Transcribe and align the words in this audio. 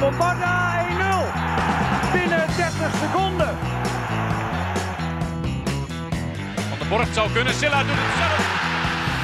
Bombarda 0.00 0.86
1-0. 0.88 2.12
Binnen 2.12 2.46
30 2.56 2.94
seconden. 3.02 3.56
Van 6.68 6.78
de 6.78 6.86
Borg 6.88 7.14
zou 7.14 7.32
kunnen. 7.32 7.54
Silla 7.54 7.82
doet 7.82 7.92
het 7.92 8.16
zelf. 8.22 8.42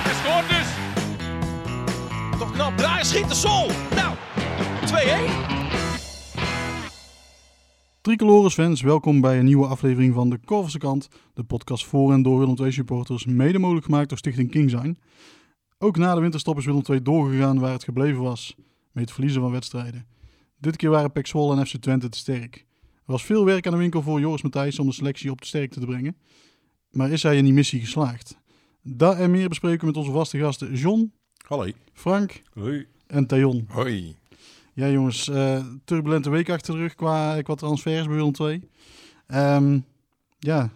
Hij 0.06 0.14
scoort 0.14 0.48
dus. 0.48 0.68
Toch 2.38 2.52
knap 2.52 2.76
draaien, 2.76 3.06
schiet 3.06 3.28
de 3.28 3.34
sol. 3.34 3.70
Nou, 3.94 4.14
2-1. 4.86 5.46
Tricolores 8.00 8.54
fans, 8.54 8.82
welkom 8.82 9.20
bij 9.20 9.38
een 9.38 9.44
nieuwe 9.44 9.66
aflevering 9.66 10.14
van 10.14 10.30
de 10.30 10.38
Korverse 10.44 10.78
Kant. 10.78 11.08
De 11.34 11.44
podcast 11.44 11.86
voor 11.86 12.12
en 12.12 12.22
door 12.22 12.38
Willem 12.38 12.56
II 12.60 12.72
supporters, 12.72 13.24
mede 13.24 13.58
mogelijk 13.58 13.84
gemaakt 13.84 14.08
door 14.08 14.18
Stichting 14.18 14.50
King 14.50 14.70
zijn. 14.70 14.98
Ook 15.78 15.96
na 15.96 16.14
de 16.14 16.20
winterstop 16.20 16.58
is 16.58 16.64
Willem 16.64 16.82
II 16.90 17.02
doorgegaan 17.02 17.58
waar 17.58 17.72
het 17.72 17.84
gebleven 17.84 18.22
was, 18.22 18.54
met 18.92 19.04
het 19.04 19.12
verliezen 19.12 19.40
van 19.40 19.50
wedstrijden. 19.50 20.15
Dit 20.58 20.76
keer 20.76 20.90
waren 20.90 21.12
Pek 21.12 21.26
Zwolle 21.26 21.56
en 21.56 21.66
FC 21.66 21.76
Twente 21.76 22.08
te 22.08 22.18
sterk. 22.18 22.56
Er 22.94 23.12
was 23.12 23.24
veel 23.24 23.44
werk 23.44 23.66
aan 23.66 23.72
de 23.72 23.78
winkel 23.78 24.02
voor 24.02 24.20
Joris 24.20 24.42
Matthijs 24.42 24.78
om 24.78 24.86
de 24.86 24.92
selectie 24.92 25.30
op 25.30 25.40
de 25.40 25.46
sterkte 25.46 25.80
te 25.80 25.86
brengen. 25.86 26.16
Maar 26.90 27.10
is 27.10 27.22
hij 27.22 27.36
in 27.36 27.44
die 27.44 27.52
missie 27.52 27.80
geslaagd? 27.80 28.38
Dat 28.82 29.16
en 29.18 29.30
meer 29.30 29.48
bespreken 29.48 29.80
we 29.80 29.86
met 29.86 29.96
onze 29.96 30.10
vaste 30.10 30.38
gasten 30.38 30.74
John, 30.74 31.12
Hallo. 31.46 31.70
Frank 31.92 32.42
Hoi. 32.52 32.86
en 33.06 33.26
Theon. 33.26 33.64
Hoi. 33.68 34.16
Ja, 34.72 34.88
jongens, 34.88 35.28
eh, 35.28 35.66
turbulente 35.84 36.30
week 36.30 36.50
achter 36.50 36.74
de 36.74 36.80
rug 36.80 36.94
qua, 36.94 37.42
qua 37.42 37.54
transfers 37.54 38.06
bij 38.06 38.16
Willem 38.16 38.32
II. 38.40 38.68
Ehm, 39.26 39.78
ja, 40.38 40.70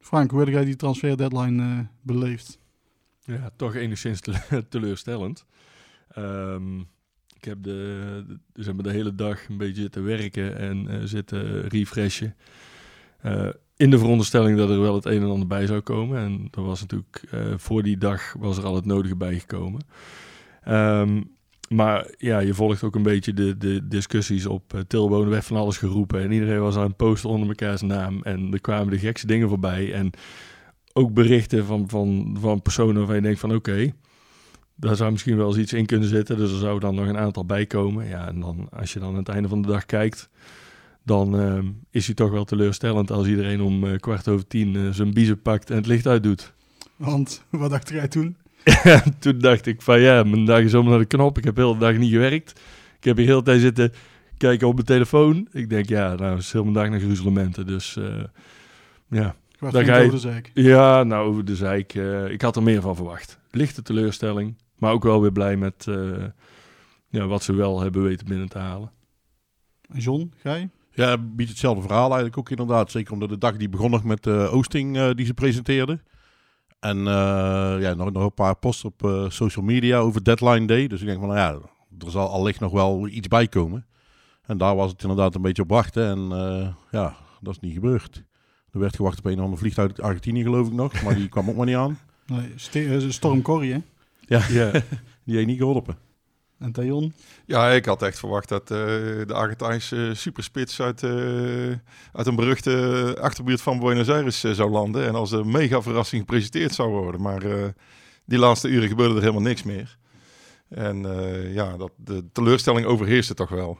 Frank, 0.00 0.30
hoe 0.30 0.40
heb 0.40 0.48
jij 0.48 0.64
die 0.64 0.76
transfer 0.76 1.16
deadline 1.16 1.62
eh, 1.62 1.78
beleefd? 2.02 2.58
Ja, 3.24 3.50
toch 3.56 3.74
enigszins 3.74 4.20
te- 4.48 4.66
teleurstellend. 4.68 5.44
Ehm, 6.08 6.82
ik 7.38 7.44
heb 7.44 7.62
de, 7.62 8.24
de, 8.26 8.62
zeg 8.62 8.74
de 8.74 8.90
hele 8.90 9.14
dag 9.14 9.48
een 9.48 9.56
beetje 9.56 9.82
zitten 9.82 10.04
werken 10.04 10.58
en 10.58 10.88
eh, 10.88 10.96
zitten 11.04 11.68
refreshen. 11.68 12.34
Eh, 13.20 13.48
in 13.76 13.90
de 13.90 13.98
veronderstelling 13.98 14.58
dat 14.58 14.70
er 14.70 14.80
wel 14.80 14.94
het 14.94 15.04
een 15.04 15.22
en 15.22 15.28
ander 15.28 15.46
bij 15.46 15.66
zou 15.66 15.80
komen. 15.80 16.18
En 16.18 16.48
er 16.50 16.62
was 16.62 16.80
natuurlijk 16.80 17.22
eh, 17.30 17.40
voor 17.56 17.82
die 17.82 17.98
dag 17.98 18.34
was 18.38 18.58
er 18.58 18.64
al 18.64 18.74
het 18.74 18.84
nodige 18.84 19.16
bijgekomen. 19.16 19.80
Ehm, 20.62 21.22
maar 21.68 22.10
ja, 22.18 22.38
je 22.38 22.54
volgt 22.54 22.82
ook 22.82 22.94
een 22.94 23.02
beetje 23.02 23.34
de, 23.34 23.56
de 23.56 23.88
discussies 23.88 24.46
op 24.46 24.74
uh, 24.74 24.80
Tilbonen. 24.80 25.24
Er 25.24 25.30
werd 25.30 25.44
van 25.44 25.56
alles 25.56 25.76
geroepen 25.76 26.20
en 26.20 26.32
iedereen 26.32 26.60
was 26.60 26.76
aan 26.76 26.86
het 26.86 26.96
posten 26.96 27.30
onder 27.30 27.48
mekaars 27.48 27.82
naam. 27.82 28.22
En 28.22 28.52
er 28.52 28.60
kwamen 28.60 28.90
de 28.90 28.98
gekste 28.98 29.26
dingen 29.26 29.48
voorbij. 29.48 29.92
En 29.92 30.10
ook 30.92 31.14
berichten 31.14 31.64
van, 31.64 31.88
van, 31.88 32.36
van 32.40 32.62
personen 32.62 32.96
waarvan 32.96 33.16
je 33.16 33.22
denkt 33.22 33.40
van 33.40 33.54
oké, 33.54 33.92
daar 34.80 34.96
zou 34.96 35.10
misschien 35.10 35.36
wel 35.36 35.48
eens 35.48 35.56
iets 35.56 35.72
in 35.72 35.86
kunnen 35.86 36.08
zitten. 36.08 36.36
Dus 36.36 36.52
er 36.52 36.58
zou 36.58 36.80
dan 36.80 36.94
nog 36.94 37.06
een 37.06 37.18
aantal 37.18 37.44
bij 37.44 37.66
komen. 37.66 38.06
Ja, 38.06 38.28
en 38.28 38.40
dan 38.40 38.68
als 38.72 38.92
je 38.92 38.98
dan 38.98 39.08
aan 39.08 39.16
het 39.16 39.28
einde 39.28 39.48
van 39.48 39.62
de 39.62 39.68
dag 39.68 39.86
kijkt, 39.86 40.28
dan 41.02 41.40
uh, 41.40 41.58
is 41.90 42.06
hij 42.06 42.14
toch 42.14 42.30
wel 42.30 42.44
teleurstellend 42.44 43.10
als 43.10 43.26
iedereen 43.26 43.60
om 43.60 43.84
uh, 43.84 43.98
kwart 43.98 44.28
over 44.28 44.46
tien 44.46 44.74
uh, 44.74 44.90
zijn 44.90 45.12
biezen 45.14 45.42
pakt 45.42 45.70
en 45.70 45.76
het 45.76 45.86
licht 45.86 46.06
uitdoet. 46.06 46.52
Want, 46.96 47.42
wat 47.50 47.70
dacht 47.70 47.88
jij 47.88 48.08
toen? 48.08 48.36
toen 49.18 49.38
dacht 49.38 49.66
ik 49.66 49.82
van 49.82 50.00
ja, 50.00 50.22
mijn 50.22 50.44
dag 50.44 50.60
is 50.60 50.74
om 50.74 50.88
naar 50.88 50.98
de 50.98 51.04
knop. 51.04 51.38
Ik 51.38 51.44
heb 51.44 51.56
heel 51.56 51.72
de 51.72 51.78
dag 51.78 51.96
niet 51.96 52.12
gewerkt. 52.12 52.60
Ik 52.98 53.04
heb 53.04 53.16
hier 53.16 53.26
heel 53.26 53.38
de 53.38 53.44
tijd 53.44 53.60
zitten 53.60 53.92
kijken 54.36 54.66
op 54.66 54.74
mijn 54.74 54.86
telefoon. 54.86 55.48
Ik 55.52 55.68
denk 55.68 55.88
ja, 55.88 56.14
nou 56.14 56.38
is 56.38 56.52
heel 56.52 56.62
mijn 56.62 56.74
dag 56.74 56.88
naar 56.88 57.00
gruzelementen. 57.00 57.66
Dus 57.66 57.96
uh, 57.98 58.04
ja. 59.08 59.34
Je... 59.60 59.66
over 59.66 60.10
de 60.10 60.18
zeik. 60.18 60.50
Ja, 60.54 61.02
nou 61.02 61.28
over 61.28 61.44
de 61.44 61.56
zeik. 61.56 61.94
Ik 62.28 62.42
had 62.42 62.56
er 62.56 62.62
meer 62.62 62.80
van 62.80 62.96
verwacht. 62.96 63.38
Lichte 63.50 63.82
teleurstelling, 63.82 64.54
maar 64.78 64.92
ook 64.92 65.02
wel 65.02 65.20
weer 65.20 65.32
blij 65.32 65.56
met 65.56 65.86
uh, 65.88 66.24
ja, 67.08 67.26
wat 67.26 67.42
ze 67.42 67.52
wel 67.52 67.80
hebben 67.80 68.02
weten 68.02 68.26
binnen 68.26 68.48
te 68.48 68.58
halen. 68.58 68.90
John, 69.92 70.32
ga 70.36 70.54
je? 70.54 70.68
Ja, 70.90 71.18
biedt 71.18 71.50
hetzelfde 71.50 71.82
verhaal 71.82 72.06
eigenlijk 72.06 72.38
ook 72.38 72.50
inderdaad. 72.50 72.90
Zeker 72.90 73.12
omdat 73.12 73.28
de 73.28 73.38
dag 73.38 73.56
die 73.56 73.68
begon 73.68 73.90
nog 73.90 74.04
met 74.04 74.22
de 74.22 74.48
Oosting 74.50 75.12
die 75.12 75.26
ze 75.26 75.34
presenteerde. 75.34 76.00
En 76.80 76.98
uh, 76.98 77.04
ja, 77.80 77.94
nog, 77.94 78.12
nog 78.12 78.22
een 78.22 78.34
paar 78.34 78.56
posts 78.56 78.84
op 78.84 79.02
uh, 79.02 79.28
social 79.28 79.64
media 79.64 79.98
over 79.98 80.24
Deadline 80.24 80.66
Day. 80.66 80.86
Dus 80.86 81.00
ik 81.00 81.06
denk 81.06 81.18
van, 81.18 81.28
nou 81.28 81.38
ja, 81.38 81.68
er 82.04 82.10
zal 82.10 82.28
allicht 82.28 82.60
nog 82.60 82.72
wel 82.72 83.08
iets 83.08 83.28
bij 83.28 83.46
komen. 83.48 83.86
En 84.42 84.58
daar 84.58 84.76
was 84.76 84.90
het 84.90 85.02
inderdaad 85.02 85.34
een 85.34 85.42
beetje 85.42 85.62
op 85.62 85.68
wachten. 85.68 86.06
En 86.06 86.18
uh, 86.18 86.68
ja, 86.90 87.16
dat 87.40 87.54
is 87.54 87.60
niet 87.60 87.74
gebeurd. 87.74 88.24
Er 88.70 88.80
werd 88.80 88.96
gewacht 88.96 89.18
op 89.18 89.24
een 89.24 89.38
of 89.38 89.44
ander 89.44 89.58
vliegtuig 89.58 89.88
uit 89.88 90.00
Argentinië, 90.00 90.42
geloof 90.42 90.66
ik 90.66 90.72
nog. 90.72 91.02
Maar 91.02 91.14
die 91.14 91.28
kwam 91.28 91.48
ook 91.48 91.56
maar 91.56 91.66
niet 91.66 91.76
aan. 91.76 91.98
Nee, 92.26 93.10
Storm 93.10 93.42
Corrie, 93.42 93.72
hè? 93.72 93.78
Ja, 94.28 94.42
ja. 94.48 94.70
die 95.24 95.34
heeft 95.36 95.46
niet 95.46 95.58
geholpen. 95.58 95.96
En 96.58 96.72
Theon? 96.72 97.12
Ja, 97.46 97.70
ik 97.70 97.84
had 97.84 98.02
echt 98.02 98.18
verwacht 98.18 98.48
dat 98.48 98.62
uh, 98.62 98.78
de 99.26 99.34
Argentijnse 99.34 100.12
superspits 100.14 100.80
uit, 100.80 101.02
uh, 101.02 101.72
uit 102.12 102.26
een 102.26 102.36
beruchte 102.36 103.16
achterbuurt 103.20 103.60
van 103.60 103.78
Buenos 103.78 104.08
Aires 104.08 104.44
uh, 104.44 104.52
zou 104.52 104.70
landen. 104.70 105.06
En 105.06 105.14
als 105.14 105.32
een 105.32 105.50
mega 105.50 105.82
verrassing 105.82 106.20
gepresenteerd 106.20 106.74
zou 106.74 106.90
worden. 106.90 107.20
Maar 107.20 107.42
die 108.24 108.38
laatste 108.38 108.68
uren 108.68 108.88
gebeurde 108.88 109.14
er 109.14 109.20
helemaal 109.20 109.42
niks 109.42 109.62
meer. 109.62 109.98
En 110.68 111.02
ja, 111.52 111.76
dat, 111.76 111.90
de 111.96 112.24
teleurstelling 112.32 112.86
overheerste 112.86 113.34
toch 113.34 113.50
wel. 113.50 113.78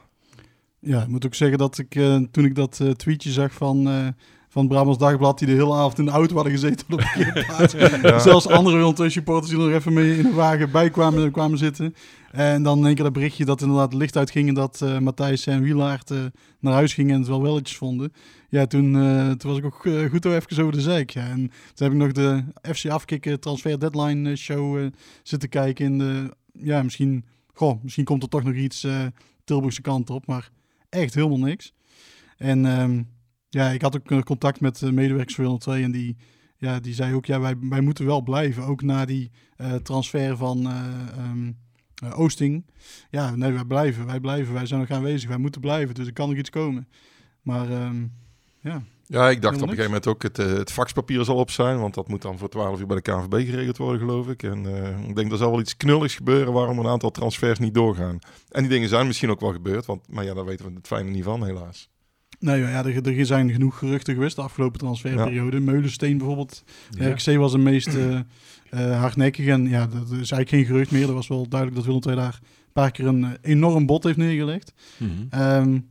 Ja, 0.80 1.02
ik 1.02 1.08
moet 1.08 1.26
ook 1.26 1.34
zeggen 1.34 1.58
dat 1.58 1.78
ik 1.78 1.90
toen 2.30 2.44
ik 2.44 2.54
dat 2.54 2.80
tweetje 2.96 3.30
zag 3.30 3.52
van 3.52 4.14
van 4.48 4.62
het 4.62 4.72
Brabants 4.72 4.98
Dagblad 4.98 5.38
die 5.38 5.48
de 5.48 5.54
hele 5.54 5.74
avond 5.74 5.98
in 5.98 6.04
de 6.04 6.10
auto 6.10 6.34
hadden 6.34 6.52
gezeten 6.52 6.86
op 6.88 6.98
de 6.98 7.04
parkeerplaats. 7.04 7.72
ja. 8.02 8.18
Zelfs 8.18 8.46
andere 8.46 8.76
Willem 8.76 9.10
supporters 9.10 9.50
die 9.50 9.60
er 9.60 9.74
even 9.74 9.92
mee 9.92 10.16
in 10.16 10.22
de 10.22 10.32
wagen 10.32 10.70
bij 10.70 10.90
kwamen, 10.90 11.30
kwamen 11.30 11.58
zitten. 11.58 11.94
En 12.30 12.62
dan 12.62 12.78
in 12.78 12.84
één 12.84 12.94
keer 12.94 13.04
dat 13.04 13.12
berichtje 13.12 13.44
dat 13.44 13.60
inderdaad 13.60 13.92
het 13.92 14.00
licht 14.00 14.16
uitging 14.16 14.48
en 14.48 14.54
dat 14.54 14.80
uh, 14.84 14.98
Matthijs 14.98 15.46
en 15.46 15.62
Wielaert 15.62 16.10
uh, 16.10 16.24
naar 16.60 16.72
huis 16.72 16.94
gingen 16.94 17.12
en 17.14 17.20
het 17.20 17.28
wel 17.28 17.42
welletjes 17.42 17.76
vonden. 17.76 18.12
Ja, 18.48 18.66
toen, 18.66 18.94
uh, 18.94 19.30
toen 19.30 19.50
was 19.50 19.58
ik 19.58 19.64
ook 19.64 20.10
goed 20.10 20.24
even 20.24 20.62
over 20.62 20.72
de 20.72 20.80
zeik. 20.80 21.10
Ja. 21.10 21.28
En 21.28 21.50
toen 21.74 21.86
heb 21.86 21.92
ik 21.92 21.98
nog 21.98 22.12
de 22.12 22.44
FC 22.74 22.88
Afkikken 22.88 23.40
transfer 23.40 23.78
deadline 23.78 24.36
show 24.36 24.90
zitten 25.22 25.48
kijken. 25.48 25.84
In 25.84 25.98
de, 25.98 26.34
ja, 26.52 26.82
misschien, 26.82 27.24
goh, 27.54 27.82
misschien 27.82 28.04
komt 28.04 28.22
er 28.22 28.28
toch 28.28 28.44
nog 28.44 28.54
iets 28.54 28.86
Tilburgse 29.44 29.82
kant 29.82 30.10
op, 30.10 30.26
maar 30.26 30.50
echt 30.88 31.14
helemaal 31.14 31.38
niks. 31.38 31.72
En... 32.36 32.64
Um, 32.80 33.16
ja, 33.48 33.70
ik 33.70 33.82
had 33.82 33.96
ook 33.96 34.24
contact 34.24 34.60
met 34.60 34.78
de 34.78 34.92
medewerkers 34.92 35.34
van 35.34 35.44
Willem 35.44 35.58
2 35.58 35.82
en 35.82 35.90
die, 35.90 36.16
ja, 36.56 36.80
die 36.80 36.94
zei 36.94 37.14
ook, 37.14 37.26
ja, 37.26 37.40
wij, 37.40 37.54
wij 37.60 37.80
moeten 37.80 38.06
wel 38.06 38.22
blijven. 38.22 38.64
Ook 38.64 38.82
na 38.82 39.04
die 39.04 39.30
uh, 39.56 39.74
transfer 39.74 40.36
van 40.36 40.66
uh, 40.66 41.30
um, 41.30 41.56
uh, 42.04 42.18
Oosting. 42.18 42.66
Ja, 43.10 43.36
nee, 43.36 43.52
wij 43.52 43.64
blijven, 43.64 44.06
wij 44.06 44.20
blijven, 44.20 44.54
wij 44.54 44.66
zijn 44.66 44.80
nog 44.80 44.90
aanwezig, 44.90 45.28
wij 45.28 45.38
moeten 45.38 45.60
blijven. 45.60 45.94
Dus 45.94 46.06
er 46.06 46.12
kan 46.12 46.28
nog 46.28 46.38
iets 46.38 46.50
komen. 46.50 46.88
Maar 47.42 47.70
um, 47.70 48.12
ja. 48.60 48.82
Ja, 49.06 49.30
ik 49.30 49.42
dacht 49.42 49.54
op 49.54 49.62
een 49.62 49.68
gegeven 49.68 49.90
moment 49.90 50.06
ook 50.06 50.22
het, 50.22 50.36
het 50.36 50.72
faxpapier 50.72 51.24
zal 51.24 51.36
op 51.36 51.50
zijn, 51.50 51.78
want 51.80 51.94
dat 51.94 52.08
moet 52.08 52.22
dan 52.22 52.38
voor 52.38 52.48
12 52.48 52.80
uur 52.80 52.86
bij 52.86 52.96
de 52.96 53.02
KNVB 53.02 53.48
geregeld 53.48 53.76
worden, 53.76 54.00
geloof 54.00 54.28
ik. 54.28 54.42
En 54.42 54.66
ik 55.08 55.16
denk 55.16 55.32
er 55.32 55.38
zal 55.38 55.50
wel 55.50 55.60
iets 55.60 55.76
knulligs 55.76 56.14
gebeuren 56.14 56.52
waarom 56.52 56.78
een 56.78 56.86
aantal 56.86 57.10
transfers 57.10 57.58
niet 57.58 57.74
doorgaan. 57.74 58.18
En 58.48 58.60
die 58.60 58.70
dingen 58.70 58.88
zijn 58.88 59.06
misschien 59.06 59.30
ook 59.30 59.40
wel 59.40 59.52
gebeurd, 59.52 59.86
want, 59.86 60.08
maar 60.08 60.24
ja, 60.24 60.34
daar 60.34 60.44
weten 60.44 60.66
we 60.66 60.72
het 60.74 60.86
fijne 60.86 61.10
niet 61.10 61.24
van, 61.24 61.44
helaas. 61.44 61.88
Nee, 62.40 62.60
ja, 62.60 62.84
er, 62.84 63.18
er 63.18 63.26
zijn 63.26 63.50
genoeg 63.50 63.78
geruchten 63.78 64.14
geweest 64.14 64.36
de 64.36 64.42
afgelopen 64.42 64.78
transferperiode. 64.78 65.56
Ja. 65.56 65.62
Meulensteen 65.62 66.18
bijvoorbeeld. 66.18 66.64
Ja. 66.90 67.08
RKC 67.08 67.36
was 67.36 67.52
de 67.52 67.58
meest 67.58 67.94
uh, 67.94 68.18
uh, 68.70 69.00
hardnekkig. 69.00 69.46
En 69.46 69.68
ja, 69.68 69.86
dat 69.86 70.02
is 70.02 70.10
eigenlijk 70.10 70.48
geen 70.48 70.64
gerucht 70.64 70.90
meer. 70.90 71.08
Er 71.08 71.14
was 71.14 71.28
wel 71.28 71.48
duidelijk 71.48 71.76
dat 71.76 71.86
Willem 71.86 72.02
II 72.06 72.16
daar 72.16 72.38
een 72.42 72.72
paar 72.72 72.90
keer 72.90 73.06
een 73.06 73.20
uh, 73.20 73.28
enorm 73.42 73.86
bod 73.86 74.04
heeft 74.04 74.16
neergelegd. 74.16 74.72
Mm 74.96 75.28
-hmm. 75.30 75.40
um, 75.40 75.90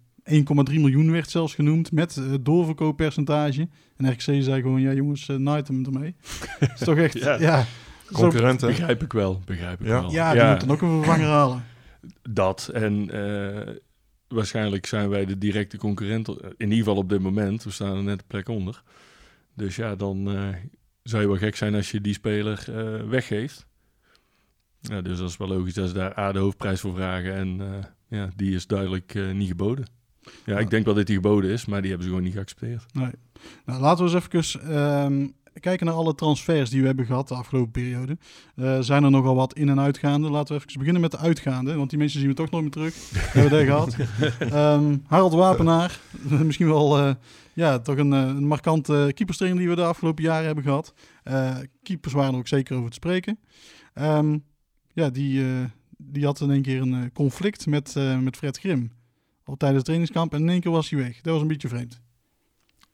1,3 0.70 0.74
miljoen 0.74 1.12
werd 1.12 1.30
zelfs 1.30 1.56
genoemd 1.56 1.92
met 1.92 2.16
uh, 2.16 2.34
doorverkooppercentage. 2.42 3.68
En 3.98 4.12
RKC 4.12 4.20
zei 4.20 4.62
gewoon, 4.62 4.82
ja 4.82 4.94
jongens, 4.94 5.28
uh, 5.28 5.38
night 5.38 5.68
hem 5.68 5.86
ermee. 5.86 6.16
dat 6.60 6.70
is 6.80 6.80
toch 6.80 6.98
echt, 6.98 7.20
ja. 7.20 7.40
ja 7.40 7.66
Concurrenten. 8.12 8.68
Begrijp 8.68 9.04
ik 9.04 9.14
wel, 9.14 9.42
begrijp 9.46 9.82
ik 9.82 9.88
ja. 9.88 10.02
wel. 10.02 10.12
Ja, 10.12 10.32
die 10.32 10.42
ja. 10.42 10.50
moeten 10.50 10.68
dan 10.68 10.76
ook 10.76 10.82
een 10.82 11.04
vervanger 11.04 11.28
halen. 11.28 11.64
Dat 12.30 12.70
en 12.74 13.10
waarschijnlijk 14.28 14.86
zijn 14.86 15.10
wij 15.10 15.26
de 15.26 15.38
directe 15.38 15.78
concurrent, 15.78 16.28
in 16.28 16.56
ieder 16.58 16.78
geval 16.78 16.96
op 16.96 17.10
dit 17.10 17.22
moment. 17.22 17.64
We 17.64 17.72
staan 17.72 17.98
er 17.98 18.04
net 18.04 18.20
een 18.20 18.28
plek 18.28 18.50
onder. 18.50 18.84
Dus 19.54 19.76
ja, 19.76 19.96
dan 19.96 20.36
uh, 20.36 20.50
zou 21.04 21.22
je 21.22 21.28
wel 21.28 21.38
gek 21.38 21.56
zijn 21.56 21.76
als 21.76 21.92
je 21.92 22.02
die 22.02 22.14
speler 22.14 22.66
uh, 22.70 23.10
weggeeft. 23.10 23.68
Ja, 24.80 25.02
dus 25.02 25.18
dat 25.18 25.30
is 25.30 25.38
wel 25.38 25.48
logisch 25.48 25.74
dat 25.74 25.88
ze 25.88 25.94
daar 25.94 26.18
A 26.20 26.32
de 26.32 26.40
hoofdprijs 26.40 26.80
voor 26.80 26.96
vragen. 26.96 27.34
En 27.34 27.60
uh, 27.60 27.68
ja, 28.08 28.30
die 28.36 28.56
is 28.56 28.68
duidelijk 28.68 29.34
niet 29.34 29.48
geboden. 29.48 29.86
Ja, 30.22 30.32
ja, 30.54 30.60
ik 30.60 30.70
denk 30.70 30.86
wel 30.86 30.94
dat 30.94 31.06
die 31.06 31.16
geboden 31.16 31.52
is, 31.52 31.66
maar 31.66 31.82
die 31.82 31.90
hebben 31.90 32.08
ze 32.08 32.14
gewoon 32.14 32.28
niet 32.28 32.36
geaccepteerd. 32.36 32.86
Nee. 32.94 33.12
Nou, 33.66 33.82
laten 33.82 34.06
we 34.06 34.12
eens 34.12 34.56
even 34.56 34.78
um, 34.78 35.34
kijken 35.60 35.86
naar 35.86 35.96
alle 35.96 36.16
transfers 36.16 36.70
die 36.70 36.82
we 36.82 36.88
hebben 36.88 37.06
gehad 37.06 37.28
de 37.28 37.34
afgelopen 37.36 37.72
periode. 37.72 38.18
Uh, 38.56 38.80
zijn 38.80 39.04
er 39.04 39.12
nogal 39.12 39.36
wat 39.36 39.54
in- 39.54 39.70
en 39.70 39.80
uitgaande. 39.80 40.30
Laten 40.30 40.56
we 40.56 40.62
even 40.62 40.78
beginnen 40.80 41.02
met 41.02 41.12
de 41.12 41.18
uitgaande, 41.18 41.76
want 41.76 41.90
die 41.90 42.00
mensen 42.00 42.20
zien 42.20 42.30
we 42.30 42.36
toch 42.36 42.50
nog 42.50 42.62
meer 42.62 42.72
terug. 42.72 42.96
hebben 43.14 43.44
we 43.44 43.50
daar 43.50 43.66
gehad. 43.66 43.96
Um, 44.80 45.04
Harold 45.08 45.34
Wapenaar, 45.34 46.00
misschien 46.46 46.68
wel 46.68 47.00
uh, 47.00 47.14
ja, 47.54 47.80
toch 47.80 47.98
een, 47.98 48.12
een 48.12 48.48
markante 48.48 49.12
keeperstrainer 49.14 49.60
die 49.60 49.70
we 49.70 49.76
de 49.76 49.84
afgelopen 49.84 50.24
jaren 50.24 50.46
hebben 50.46 50.64
gehad. 50.64 50.94
Keepers 51.84 52.14
waren 52.14 52.34
er 52.34 52.40
ook 52.40 52.48
zeker 52.48 52.78
over 52.78 52.90
te 52.90 52.96
spreken. 52.96 53.40
Um, 53.96 54.44
ja, 54.94 55.10
die, 55.10 55.46
die 55.98 56.26
had 56.26 56.42
in 56.42 56.52
één 56.52 56.62
keer 56.62 56.82
een 56.82 57.12
conflict 57.14 57.66
met, 57.66 57.96
met 58.22 58.38
Fred 58.38 58.58
Grim. 58.58 58.92
Al 59.44 59.56
tijdens 59.56 59.78
het 59.78 59.86
trainingskamp. 59.86 60.34
En 60.34 60.42
in 60.42 60.50
één 60.50 60.62
keer 60.62 60.72
was 60.72 60.90
hij 60.90 61.00
weg. 61.00 61.22
Dat 61.22 61.34
was 61.34 61.42
een 61.42 61.48
beetje 61.48 61.68
vreemd. 61.68 62.02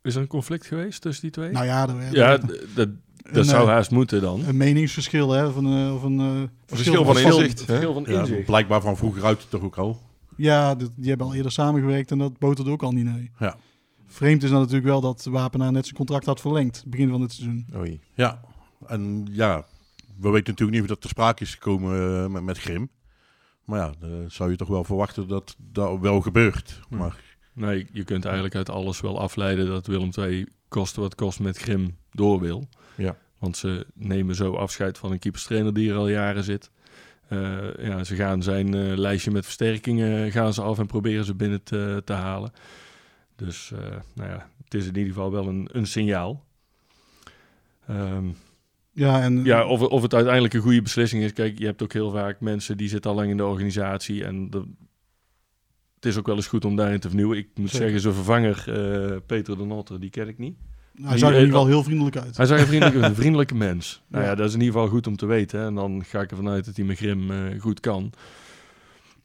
Is 0.03 0.15
er 0.15 0.21
een 0.21 0.27
conflict 0.27 0.65
geweest 0.65 1.01
tussen 1.01 1.21
die 1.21 1.31
twee? 1.31 1.51
Nou 1.51 1.65
ja, 1.65 1.87
er, 1.89 2.15
ja, 2.15 2.31
er- 2.31 2.39
dat, 2.39 2.57
dat 2.75 2.89
een, 3.35 3.45
zou 3.45 3.63
eh, 3.67 3.73
haast 3.73 3.91
moeten 3.91 4.21
dan. 4.21 4.45
een 4.45 4.57
meningsverschil, 4.57 5.31
hè? 5.31 5.45
Of 5.47 5.55
een, 5.55 5.87
eh, 5.87 5.93
of 5.95 6.03
een 6.03 6.19
eh, 6.19 6.41
verschil 6.65 7.05
van 7.05 7.17
inzicht. 7.19 7.59
hè? 7.59 7.65
Verschil 7.65 7.93
van 7.93 8.05
Ja, 8.07 8.43
blijkbaar 8.45 8.81
van 8.81 8.97
vroeger 8.97 9.23
uit 9.25 9.45
toch 9.49 9.61
ook 9.61 9.77
al. 9.77 10.01
Ja, 10.37 10.75
dit- 10.75 10.91
die 10.95 11.09
hebben 11.09 11.27
al 11.27 11.33
eerder 11.33 11.51
samengewerkt 11.51 12.11
en 12.11 12.17
dat 12.17 12.37
boterde 12.39 12.71
ook 12.71 12.83
al 12.83 12.91
niet, 12.91 13.05
nee. 13.05 13.31
Ja. 13.39 13.55
Vreemd 14.07 14.43
is 14.43 14.49
dan 14.49 14.59
natuurlijk 14.59 14.85
wel 14.85 15.01
dat 15.01 15.23
Wapenaar 15.23 15.71
net 15.71 15.83
zijn 15.83 15.95
contract 15.97 16.25
had 16.25 16.41
verlengd. 16.41 16.83
Begin 16.87 17.09
van 17.09 17.19
dit 17.21 17.31
seizoen. 17.31 17.67
Oei. 17.75 17.99
Ja, 18.13 18.41
en 18.87 19.27
ja, 19.31 19.65
we 20.19 20.29
weten 20.29 20.49
natuurlijk 20.49 20.71
niet 20.71 20.81
of 20.81 20.87
dat 20.87 21.01
ter 21.01 21.09
sprake 21.09 21.43
is 21.43 21.53
gekomen 21.53 22.31
met, 22.31 22.43
met 22.43 22.57
Grim. 22.59 22.89
Maar 23.65 23.79
ja, 23.79 23.91
dan 23.99 24.25
zou 24.27 24.49
je 24.51 24.57
toch 24.57 24.67
wel 24.67 24.83
verwachten 24.83 25.27
dat 25.27 25.55
dat 25.71 25.99
wel 25.99 26.21
gebeurt. 26.21 26.79
Hm. 26.89 26.97
Maar 26.97 27.21
Nee, 27.53 27.87
je 27.91 28.03
kunt 28.03 28.25
eigenlijk 28.25 28.55
uit 28.55 28.69
alles 28.69 29.01
wel 29.01 29.19
afleiden 29.19 29.67
dat 29.67 29.87
Willem 29.87 30.09
II 30.17 30.47
koste 30.67 31.01
wat 31.01 31.15
kost 31.15 31.39
met 31.39 31.57
Grim 31.57 31.97
door 32.11 32.39
wil. 32.39 32.67
Ja. 32.95 33.17
Want 33.39 33.57
ze 33.57 33.85
nemen 33.93 34.35
zo 34.35 34.53
afscheid 34.53 34.97
van 34.97 35.11
een 35.11 35.19
keeperstrainer 35.19 35.73
die 35.73 35.89
er 35.91 35.97
al 35.97 36.07
jaren 36.07 36.43
zit. 36.43 36.71
Eh, 37.27 37.85
ja, 37.85 38.03
ze 38.03 38.15
gaan 38.15 38.43
zijn 38.43 38.73
eh, 38.73 38.97
lijstje 38.97 39.31
met 39.31 39.43
versterkingen 39.43 40.31
gaan 40.31 40.53
ze 40.53 40.61
af 40.61 40.79
en 40.79 40.85
proberen 40.85 41.25
ze 41.25 41.35
binnen 41.35 41.63
te, 41.63 42.01
te 42.05 42.13
halen. 42.13 42.51
Dus 43.35 43.71
eh, 43.71 43.79
nou 44.13 44.29
ja, 44.29 44.49
het 44.63 44.73
is 44.73 44.87
in 44.87 44.95
ieder 44.95 45.13
geval 45.13 45.31
wel 45.31 45.47
een, 45.47 45.69
een 45.71 45.87
signaal. 45.87 46.43
Ehm, 47.87 48.27
Ja, 48.91 49.21
en 49.21 49.43
ja, 49.43 49.65
of, 49.65 49.81
of 49.81 50.01
het 50.01 50.13
uiteindelijk 50.13 50.53
een 50.53 50.61
goede 50.61 50.81
beslissing 50.81 51.23
is. 51.23 51.33
Kijk, 51.33 51.59
je 51.59 51.65
hebt 51.65 51.83
ook 51.83 51.93
heel 51.93 52.11
vaak 52.11 52.39
mensen 52.39 52.77
die 52.77 52.89
zitten 52.89 53.11
al 53.11 53.17
lang 53.17 53.29
in 53.29 53.37
de 53.37 53.45
organisatie. 53.45 54.23
En 54.23 54.49
de, 54.49 54.63
het 56.03 56.11
is 56.11 56.17
ook 56.17 56.25
wel 56.27 56.35
eens 56.35 56.47
goed 56.47 56.65
om 56.65 56.75
daarin 56.75 56.99
te 56.99 57.07
vernieuwen. 57.07 57.37
Ik 57.37 57.47
moet 57.55 57.69
Zeker. 57.69 57.83
zeggen, 57.85 57.99
zijn 58.01 58.13
vervanger, 58.13 58.63
eh, 58.67 59.17
Peter 59.25 59.57
de 59.57 59.65
Notter, 59.65 59.99
die 59.99 60.09
ken 60.09 60.27
ik 60.27 60.37
niet. 60.37 60.55
hij 61.01 61.17
zag 61.17 61.29
er 61.29 61.35
in 61.35 61.41
ieder 61.41 61.53
geval 61.57 61.67
heel 61.71 61.83
vriendelijk 61.83 62.17
uit. 62.17 62.37
Hij 62.37 62.45
zag 62.45 62.59
een 62.59 62.65
vriendelijke, 62.67 62.99
een 63.07 63.15
vriendelijke 63.21 63.55
mens. 63.55 64.01
Nou 64.07 64.23
ja. 64.23 64.29
Ja. 64.29 64.35
dat 64.35 64.47
is 64.47 64.53
in 64.53 64.59
ieder 64.59 64.73
geval 64.73 64.89
goed 64.89 65.07
om 65.07 65.15
te 65.15 65.25
weten. 65.25 65.59
hè. 65.59 65.65
En 65.65 65.75
dan 65.75 66.03
ga 66.05 66.21
ik 66.21 66.29
ervan 66.31 66.47
uit 66.49 66.65
dat 66.65 66.75
hij 66.75 66.85
met 66.85 66.97
Grim 66.97 67.31
eh, 67.31 67.61
goed 67.61 67.79
kan. 67.79 68.11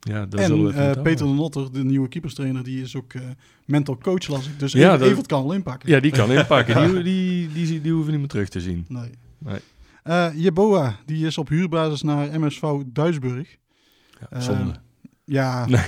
Ja, 0.01 0.29
we 0.29 0.37
En 0.41 0.75
eh, 0.75 1.03
Peter 1.03 1.27
de 1.27 1.33
Notter, 1.33 1.73
de 1.73 1.85
nieuwe 1.85 2.09
keeperstrainer, 2.09 2.65
die 2.65 2.83
is 2.83 2.97
ook 2.97 3.13
eh, 3.13 3.23
mental 3.65 3.99
coach, 3.99 4.27
las 4.29 4.47
ik. 4.47 4.59
Dus 4.59 4.73
Ja, 4.73 4.81
ja, 4.81 4.97
dat- 4.97 5.09
Evert 5.09 5.27
kan 5.27 5.43
wel 5.43 5.53
inpakken. 5.53 5.89
Ja, 5.91 6.01
die 6.01 6.13
kan 6.13 6.33
inpakken. 6.33 6.75
Die, 6.95 7.03
die, 7.03 7.49
die, 7.67 7.81
die, 7.81 7.93
hoeven 7.93 8.11
niet 8.11 8.21
meer 8.21 8.29
terug 8.29 8.49
te 8.49 8.61
zien. 8.61 8.85
Nee. 8.89 9.11
Nee. 9.39 9.59
Eh, 10.03 10.27
Jeboa, 10.35 10.97
die 11.07 11.27
is 11.27 11.39
op 11.39 11.49
huurbasis 11.49 12.03
naar 12.03 12.41
MSV 12.41 12.63
Duisburg. 12.87 13.57
Ja, 14.21 14.27
Eh, 14.31 14.41
zonde. 14.41 14.73
Ja, 15.29 15.67
Nee. 15.67 15.79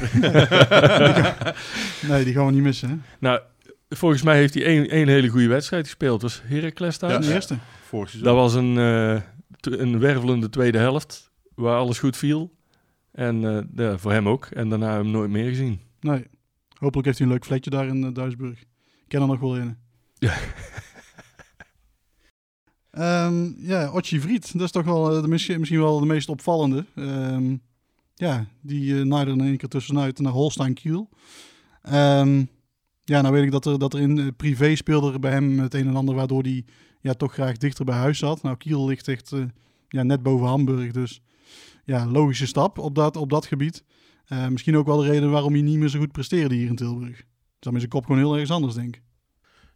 nee, 2.09 2.25
die 2.25 2.35
gaan 2.35 2.47
we 2.47 2.53
niet 2.53 2.63
missen. 2.63 2.89
Hè? 2.89 2.97
Nou, 3.19 3.41
volgens 3.89 4.23
mij 4.23 4.37
heeft 4.37 4.55
hij 4.55 4.65
één, 4.65 4.89
één 4.89 5.09
hele 5.09 5.29
goede 5.29 5.49
wedstrijd 5.49 5.85
gespeeld. 5.85 6.21
Dat 6.21 6.31
was 6.31 6.43
Heracles 6.45 6.97
thuis. 6.97 7.19
Is 7.19 7.27
de 7.27 7.35
eerste. 7.35 7.59
Dat 8.23 8.35
was 8.35 8.55
een, 8.55 8.79
eh, 8.79 9.21
een 9.61 9.99
wervelende 9.99 10.51
tweede 10.51 10.79
helft, 10.79 11.31
waar 11.55 11.77
alles 11.77 11.99
goed 11.99 12.17
viel. 12.17 12.55
En 13.13 13.45
eh, 13.45 13.63
ja, 13.75 13.99
voor 13.99 14.13
hem 14.13 14.29
ook. 14.29 14.47
En 14.47 14.69
daarna 14.69 14.95
hem 14.95 15.11
nooit 15.11 15.31
meer 15.31 15.49
gezien. 15.49 15.81
Nee. 16.01 16.27
Hopelijk 16.79 17.07
heeft 17.07 17.19
hij 17.19 17.27
een 17.27 17.33
leuk 17.33 17.45
vlekje 17.45 17.71
daar 17.71 17.87
in 17.87 18.05
eh, 18.05 18.15
Duisburg. 18.15 18.61
Ik 18.61 18.67
ken 19.09 19.21
er 19.21 19.27
nog 19.27 19.41
wel 19.41 19.57
in. 19.57 19.77
Ja. 20.19 20.35
Ehm, 22.91 23.45
ja, 23.57 23.91
Otje 23.93 24.21
Vriet, 24.21 24.53
dat 24.53 24.63
is 24.63 24.71
toch 24.71 24.85
wel 24.85 25.23
de, 25.23 25.29
misschien, 25.29 25.59
misschien 25.59 25.81
wel 25.81 26.01
de 26.01 26.07
meest 26.07 26.29
opvallende. 26.29 26.85
Ehm, 26.95 27.57
ja, 28.21 28.47
die 28.61 28.95
uh, 28.95 29.05
naaide 29.05 29.31
in 29.31 29.41
één 29.41 29.57
keer 29.57 29.69
tussenuit 29.69 30.19
naar 30.19 30.33
Holstein 30.33 30.75
Kiel. 30.75 31.09
Ehm, 31.83 32.45
ja, 33.05 33.21
nou 33.21 33.35
weet 33.35 33.45
ik 33.45 33.51
dat 33.51 33.67
er, 33.67 33.79
dat 33.79 33.95
er 33.95 34.01
in 34.01 34.19
eh, 34.19 34.27
privé 34.37 34.75
speelde 34.75 35.19
bij 35.19 35.31
hem 35.31 35.59
het 35.59 35.75
een 35.75 35.87
en 35.87 35.97
ander, 35.97 36.15
waardoor 36.15 36.43
hij 36.43 36.65
ja, 37.01 37.13
toch 37.13 37.33
graag 37.33 37.57
dichter 37.57 37.85
bij 37.85 37.97
huis 37.97 38.19
zat. 38.19 38.43
Nou, 38.43 38.57
Kiel 38.57 38.87
ligt 38.87 39.09
echt 39.09 39.33
eh, 39.33 39.45
ja, 39.89 40.03
net 40.03 40.23
boven 40.23 40.47
Hamburg, 40.47 40.93
dus 40.93 41.23
ja, 41.85 42.07
logische 42.07 42.47
stap 42.47 42.79
op 42.79 42.95
dat, 42.95 43.17
op 43.17 43.31
dat 43.31 43.47
gebied. 43.47 43.85
Misschien 44.49 44.77
ook 44.77 44.87
wel 44.87 44.97
de 44.97 45.09
reden 45.09 45.31
waarom 45.31 45.53
hij 45.53 45.63
niet 45.63 45.79
meer 45.79 45.89
zo 45.89 45.99
goed 45.99 46.13
presteerde 46.13 46.55
hier 46.55 46.69
in 46.69 46.77
Tilburg. 46.77 47.25
Dat 47.59 47.73
is 47.73 47.79
zijn 47.79 47.91
kop 47.91 48.05
gewoon 48.05 48.21
heel 48.21 48.33
ergens 48.33 48.51
anders, 48.51 48.75
denk 48.75 48.97
ik. 48.97 49.03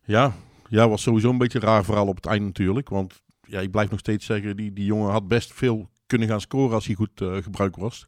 Ja, 0.05 0.35
ja, 0.69 0.89
was 0.89 1.03
sowieso 1.03 1.31
een 1.31 1.39
beetje 1.39 1.59
raar 1.59 1.85
verhaal 1.85 2.07
op 2.07 2.17
het 2.17 2.27
eind 2.27 2.45
natuurlijk. 2.45 2.89
Want 2.89 3.23
ja, 3.41 3.61
ik 3.61 3.71
blijf 3.71 3.91
nog 3.91 3.99
steeds 3.99 4.27
zeggen, 4.27 4.57
die, 4.57 4.73
die 4.73 4.85
jongen 4.85 5.11
had 5.11 5.29
best 5.29 5.53
veel 5.53 5.91
kunnen 6.07 6.29
gaan 6.29 6.41
scoren 6.41 6.75
als 6.75 6.87
hij 6.87 6.95
goed 6.95 7.21
eh, 7.21 7.37
gebruikt 7.37 7.77
was. 7.77 8.07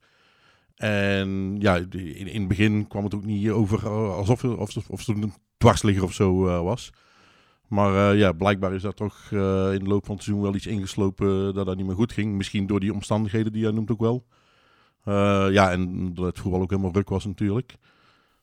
En 0.76 1.56
ja, 1.58 1.78
die- 1.81 2.14
in, 2.14 2.26
in 2.28 2.38
het 2.40 2.49
begin 2.49 2.87
kwam 2.88 3.05
het 3.05 3.14
ook 3.14 3.25
niet 3.25 3.50
over 3.50 3.84
eh, 3.87 4.14
alsof 4.17 4.44
of, 4.44 4.76
of, 4.76 4.88
of 4.88 5.06
het 5.06 5.17
een 5.23 5.32
dwarsligger 5.58 6.02
of 6.02 6.12
zo 6.12 6.46
eh, 6.49 6.62
was. 6.62 6.90
Maar 7.69 8.11
eh, 8.12 8.19
ja, 8.19 8.32
blijkbaar 8.32 8.75
is 8.75 8.82
daar 8.82 8.94
toch 8.94 9.17
eh, 9.31 9.73
in 9.73 9.78
de 9.78 9.88
loop 9.88 10.06
van 10.06 10.14
het 10.14 10.25
seizoen 10.25 10.44
wel 10.44 10.55
iets 10.55 10.67
ingeslopen 10.67 11.55
dat 11.55 11.67
dat 11.67 11.76
niet 11.76 11.87
meer 11.87 11.94
goed 11.94 12.12
ging. 12.12 12.34
Misschien 12.34 12.67
door 12.67 12.81
die 12.81 12.93
omstandigheden 12.93 13.52
die 13.52 13.62
jij 13.62 13.70
noemt 13.70 13.90
ook 13.90 14.00
wel. 14.00 14.25
Eh, 15.05 15.46
ja, 15.50 15.70
en 15.70 16.14
dat 16.14 16.25
het 16.25 16.38
voetbal 16.38 16.61
ook 16.61 16.70
helemaal 16.70 16.93
ruk 16.93 17.08
was 17.08 17.25
natuurlijk. 17.25 17.75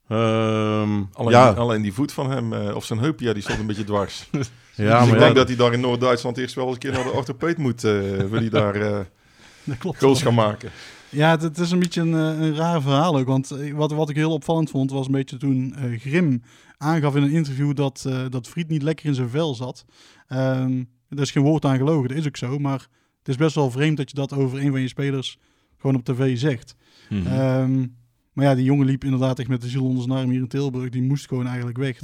Ehm, 0.08 1.02
Alleen, 1.14 1.32
ja, 1.32 1.50
alleen 1.52 1.82
die 1.82 1.94
voet 1.94 2.12
van 2.12 2.32
hem, 2.32 2.54
eh, 2.54 2.76
of 2.76 2.86
zijn 2.86 3.00
heup, 3.00 3.20
ja, 3.20 3.34
die 3.34 3.42
stond 3.44 3.60
een 3.60 3.66
beetje 3.68 3.84
dwars. 3.84 4.28
ja, 4.32 4.38
dus 4.38 4.48
maar 4.88 5.08
ik 5.08 5.14
ja, 5.14 5.20
denk 5.20 5.36
dat 5.36 5.48
hij 5.48 5.58
daar 5.58 5.74
in 5.74 5.80
Noord-Duitsland 5.80 6.38
eerst 6.38 6.56
wel 6.56 6.66
eens 6.66 6.74
een 6.74 6.80
keer 6.80 6.92
naar 6.92 7.04
de 7.04 7.12
orthopeed 7.12 7.58
moet. 7.58 7.84
eh 7.84 7.92
wil 8.18 8.40
hij 8.40 8.50
daar 8.50 8.76
eh 8.76 9.00
Dat 9.64 9.78
klopt. 9.78 9.98
goals 10.00 10.22
gaan 10.22 10.34
maken. 10.34 10.70
Ja, 11.14 11.38
het, 11.38 11.58
is 11.58 11.72
een 11.72 11.80
beetje 11.80 12.02
een, 12.02 12.14
eh, 12.14 12.42
een 12.46 12.56
raar 12.56 12.82
verhaal 12.82 13.18
ook. 13.18 13.28
Want 13.28 13.52
eh, 13.52 13.74
wat, 13.74 13.92
wat 13.92 14.10
ik 14.10 14.16
heel 14.16 14.32
opvallend 14.32 14.70
vond, 14.70 14.92
was 14.92 15.06
een 15.06 15.12
beetje 15.12 15.38
toen 15.38 15.76
eh, 15.76 16.00
Grim 16.00 16.42
aangaf 16.78 17.16
in 17.16 17.24
een 17.24 17.32
interview 17.32 17.76
dat, 17.76 18.04
eh 18.08 18.26
dat 18.30 18.48
Fried 18.48 18.70
niet 18.70 18.82
lekker 18.82 19.06
in 19.06 19.16
zijn 19.16 19.30
vel 19.30 19.56
zat. 19.56 19.86
Ehm 20.28 20.84
er 21.10 21.22
is 21.22 21.32
geen 21.32 21.44
woord 21.44 21.66
aan 21.66 21.78
gelogen, 21.78 22.08
dat 22.08 22.18
is 22.18 22.28
ook 22.28 22.38
zo. 22.38 22.60
Maar 22.60 22.88
het 23.20 23.28
is 23.28 23.36
best 23.36 23.56
wel 23.56 23.72
vreemd 23.72 23.98
dat 23.98 24.10
je 24.10 24.16
dat 24.16 24.34
over 24.34 24.60
een 24.60 24.72
van 24.72 24.82
je 24.82 24.88
spelers 24.88 25.38
gewoon 25.78 25.96
op 25.96 26.04
tv 26.04 26.38
zegt. 26.38 26.76
Mhm. 27.10 27.28
Ehm, 27.28 27.86
maar 28.34 28.46
ja, 28.46 28.56
die 28.56 28.64
jongen 28.64 28.86
liep 28.86 29.04
inderdaad 29.04 29.40
echt 29.40 29.48
met 29.48 29.62
de 29.62 29.68
ziel 29.68 29.84
onder 29.86 30.04
zijn 30.04 30.18
arm 30.18 30.30
hier 30.30 30.40
in 30.40 30.48
Tilburg. 30.48 30.90
Die 30.90 31.02
moest 31.02 31.28
gewoon 31.28 31.48
eigenlijk 31.48 31.78
weg. 31.78 32.00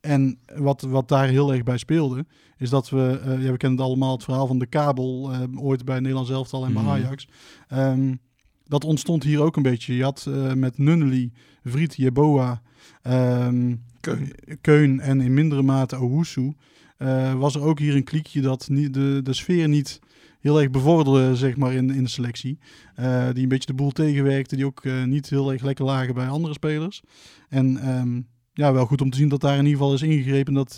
En 0.00 0.38
wat, 0.56 0.80
wat 0.80 1.08
daar 1.08 1.28
heel 1.28 1.52
erg 1.52 1.62
bij 1.62 1.78
speelde, 1.78 2.26
is 2.56 2.70
dat 2.70 2.90
we, 2.90 3.20
eh, 3.24 3.44
ja, 3.44 3.50
we 3.50 3.56
kennen 3.56 3.78
het 3.78 3.88
allemaal, 3.88 4.12
het 4.12 4.24
verhaal 4.24 4.46
van 4.46 4.58
de 4.58 4.66
kabel, 4.66 5.32
ooit 5.56 5.84
bij 5.84 5.98
Nederlands 6.00 6.30
elftal 6.30 6.64
en 6.64 6.72
bij 6.72 6.82
Mhm. 6.82 6.90
Ajax. 6.92 7.28
Ehm, 7.68 8.14
dat 8.66 8.84
ontstond 8.84 9.22
hier 9.22 9.42
ook 9.42 9.56
een 9.56 9.62
beetje. 9.62 9.96
Je 9.96 10.02
had 10.02 10.26
eh, 10.28 10.52
met 10.52 10.78
Nunnely, 10.78 11.30
Vriet, 11.64 11.94
Jeboa, 11.96 12.62
ehm, 13.02 13.74
Keun. 14.00 14.32
Keun 14.60 15.00
en 15.00 15.20
in 15.20 15.34
mindere 15.34 15.62
mate 15.62 15.98
Owusu, 15.98 16.54
eh, 16.96 17.34
was 17.34 17.54
er 17.54 17.62
ook 17.62 17.78
hier 17.78 17.94
een 17.94 18.04
kliekje 18.04 18.40
dat 18.40 18.68
niet, 18.68 18.94
de, 18.94 19.20
de 19.22 19.32
sfeer 19.32 19.68
niet 19.68 20.00
heel 20.40 20.60
erg 20.60 20.70
bevorderde, 20.70 21.36
zeg 21.36 21.56
maar, 21.56 21.72
in, 21.72 21.90
in 21.90 22.02
de 22.02 22.10
selectie. 22.10 22.58
Eh, 22.94 23.28
die 23.32 23.42
een 23.42 23.48
beetje 23.48 23.66
de 23.66 23.74
boel 23.74 23.90
tegenwerkte, 23.90 24.56
die 24.56 24.66
ook 24.66 24.84
niet 25.06 25.30
heel 25.30 25.52
erg 25.52 25.62
lekker 25.62 25.84
lagen 25.84 26.14
bij 26.14 26.28
andere 26.28 26.54
spelers. 26.54 27.02
En 27.48 27.76
ehm, 27.76 28.20
ja, 28.52 28.72
wel 28.72 28.86
goed 28.86 29.00
om 29.00 29.10
te 29.10 29.16
zien 29.16 29.28
dat 29.28 29.40
daar 29.40 29.58
in 29.58 29.64
ieder 29.64 29.78
geval 29.78 29.94
is 29.94 30.02
ingegrepen 30.02 30.54
dat 30.54 30.76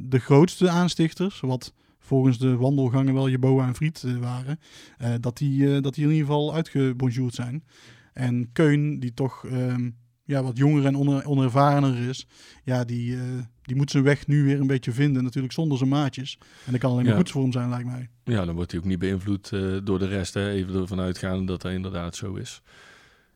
de 0.00 0.18
grootste 0.18 0.68
aanstichters, 0.68 1.40
wat 1.40 1.72
volgens 2.02 2.38
de 2.38 2.56
wandelgangen 2.56 3.14
wel 3.14 3.28
Jeboa 3.28 3.66
en 3.66 3.74
Friet 3.74 4.02
eh, 4.06 4.16
waren, 4.16 4.58
eh, 4.98 5.14
dat, 5.20 5.36
die, 5.38 5.74
eh, 5.74 5.82
dat 5.82 5.94
die 5.94 6.04
in 6.04 6.10
ieder 6.10 6.26
geval 6.26 6.54
uitgebonjourd 6.54 7.34
zijn. 7.34 7.64
En 8.12 8.52
Keun, 8.52 8.98
die 9.00 9.14
toch 9.14 9.46
ehm, 9.46 9.90
ja, 10.24 10.42
wat 10.42 10.56
jonger 10.56 10.86
en 10.86 10.96
oner, 10.96 11.26
onervarener 11.26 12.08
is, 12.08 12.26
ja, 12.64 12.84
die, 12.84 13.16
die 13.62 13.76
moet 13.76 13.90
zijn 13.90 14.02
weg 14.02 14.26
nu 14.26 14.44
weer 14.44 14.60
een 14.60 14.66
beetje 14.66 14.92
vinden. 14.92 15.22
Natuurlijk 15.22 15.52
zonder 15.52 15.78
zijn 15.78 15.90
maatjes. 15.90 16.38
En 16.66 16.72
dat 16.72 16.80
kan 16.80 16.90
alleen 16.90 17.04
maar 17.04 17.12
Ja. 17.12 17.18
goed 17.18 17.30
voor 17.30 17.42
hem 17.42 17.52
zijn, 17.52 17.68
lijkt 17.68 17.86
mij. 17.86 18.08
Ja, 18.24 18.44
dan 18.44 18.54
wordt 18.54 18.70
hij 18.70 18.80
ook 18.80 18.86
niet 18.86 18.98
beïnvloed 18.98 19.50
door 19.84 19.98
de 19.98 20.06
rest. 20.08 20.34
Hè. 20.34 20.50
Even 20.50 20.74
ervan 20.74 21.00
uitgaan 21.00 21.46
dat 21.46 21.62
dat 21.62 21.72
inderdaad 21.72 22.16
zo 22.16 22.34
is. 22.34 22.62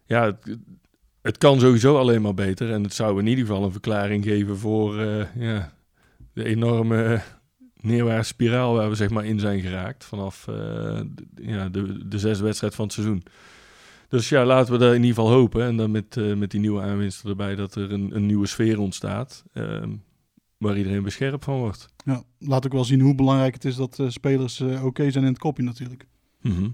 Ja, 0.04 0.24
het, 0.24 0.58
het 1.22 1.38
kan 1.38 1.60
sowieso 1.60 1.98
alleen 1.98 2.22
maar 2.22 2.34
beter. 2.34 2.72
En 2.72 2.82
het 2.82 2.94
zou 2.94 3.18
in 3.18 3.26
ieder 3.26 3.46
geval 3.46 3.64
een 3.64 3.72
verklaring 3.72 4.24
geven 4.24 4.58
voor 4.58 5.00
ja, 5.34 5.72
de 6.32 6.44
enorme 6.44 7.22
neerwaartse 7.86 8.32
spiraal 8.32 8.74
waar 8.74 8.88
we 8.88 8.94
zeg 8.94 9.10
maar 9.10 9.24
in 9.24 9.40
zijn 9.40 9.60
geraakt. 9.60 10.04
Vanaf 10.04 10.48
eh, 10.48 10.54
de, 10.54 11.26
ja, 11.42 11.68
de, 11.68 12.08
de 12.08 12.18
zesde 12.18 12.44
wedstrijd 12.44 12.74
van 12.74 12.84
het 12.84 12.94
seizoen. 12.94 13.22
Dus 14.08 14.28
ja, 14.28 14.44
laten 14.44 14.72
we 14.72 14.78
daar 14.78 14.94
in 14.94 15.02
ieder 15.02 15.14
geval 15.14 15.30
hopen. 15.30 15.62
En 15.62 15.76
dan 15.76 15.90
met, 15.90 16.16
eh, 16.16 16.34
met 16.34 16.50
die 16.50 16.60
nieuwe 16.60 16.82
aanwinsten 16.82 17.30
erbij 17.30 17.54
dat 17.54 17.74
er 17.74 17.92
een, 17.92 18.16
een 18.16 18.26
nieuwe 18.26 18.46
sfeer 18.46 18.78
ontstaat. 18.78 19.44
ehm, 19.52 19.90
waar 20.56 20.76
iedereen 20.76 21.02
bescherpt 21.02 21.44
van 21.44 21.58
wordt. 21.58 21.86
Ja, 22.04 22.22
laat 22.38 22.66
ook 22.66 22.72
wel 22.72 22.84
zien 22.84 23.00
hoe 23.00 23.14
belangrijk 23.14 23.54
het 23.54 23.64
is 23.64 23.76
dat 23.76 23.98
eh, 23.98 24.08
spelers 24.08 24.60
oké 24.60 25.10
zijn 25.10 25.24
in 25.24 25.30
het 25.30 25.38
kopje 25.38 25.62
natuurlijk. 25.62 26.06
Mhm. 26.40 26.68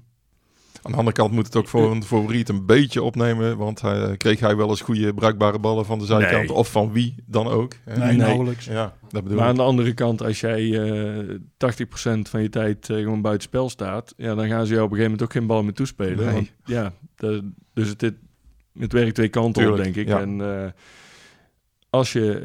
Aan 0.83 0.91
de 0.93 0.99
andere 0.99 1.17
kant 1.17 1.33
moet 1.33 1.47
het 1.47 1.57
ook 1.57 1.69
voor 1.69 1.91
een 1.91 2.05
favoriet 2.05 2.49
een 2.49 2.67
beetje 2.67 3.03
opnemen. 3.03 3.57
Want 3.57 3.81
hij, 3.81 4.17
kreeg 4.17 4.41
hij 4.41 4.57
wel 4.57 4.69
eens 4.69 4.81
goede 4.81 5.15
bruikbare 5.15 5.59
ballen 5.59 5.85
van 5.87 5.99
de 5.99 6.05
zijkant. 6.05 6.47
Nee. 6.49 6.53
Of 6.53 6.71
van 6.71 6.93
wie 6.93 7.15
dan 7.27 7.47
ook. 7.49 7.75
hè? 7.85 7.97
Nee, 7.99 8.07
Nee. 8.07 8.17
nauwelijks. 8.17 8.65
Ja, 8.65 8.97
dat 9.09 9.23
bedoel 9.23 9.39
Maar 9.39 9.49
aan 9.49 9.55
de 9.55 9.63
andere 9.63 9.95
kant, 9.95 10.23
als 10.23 10.41
jij 10.41 10.81
eh 10.81 11.39
80% 11.57 12.29
van 12.29 12.43
je 12.43 12.49
tijd 12.49 12.91
eh, 12.91 12.97
gewoon 12.97 13.23
buiten 13.23 13.49
spel 13.49 13.69
staat, 13.71 14.15
ja, 14.17 14.35
dan 14.35 14.49
gaan 14.49 14.67
ze 14.67 14.73
jou 14.73 14.85
op 14.85 14.91
een 14.91 14.97
gegeven 14.97 15.11
moment 15.11 15.23
ook 15.23 15.33
geen 15.33 15.47
bal 15.47 15.63
meer 15.63 15.73
toespelen. 15.75 16.25
Nee. 16.25 16.35
Want, 16.35 16.53
ja, 16.65 16.93
de- 17.17 17.51
dus 17.75 17.89
het, 17.89 18.01
het- 18.01 18.19
het 18.79 18.93
werkt 18.93 19.15
twee 19.15 19.29
kanten 19.29 19.63
op, 19.63 19.69
Tuurlijk, 19.69 19.95
denk 19.95 20.07
ik. 20.09 20.15
ja. 20.15 20.21
En 20.21 20.41
eh, 20.65 20.71
als 21.91 22.13
je 22.13 22.39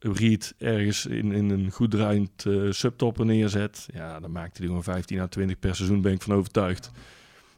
eh 0.00 0.12
Reed 0.12 0.54
ergens 0.58 1.06
in, 1.06 1.32
in 1.32 1.50
een 1.50 1.70
goed 1.70 1.90
draaiend 1.90 2.46
eh, 2.46 2.52
subtopper 2.70 3.24
neerzet, 3.26 3.86
ja, 3.94 4.20
dan 4.20 4.32
maakt 4.32 4.52
hij 4.52 4.60
er 4.60 4.66
gewoon 4.66 4.82
15 4.82 5.20
à 5.20 5.26
20 5.26 5.58
per 5.58 5.74
seizoen, 5.74 6.00
ben 6.00 6.12
ik 6.12 6.22
van 6.22 6.34
overtuigd. 6.36 6.90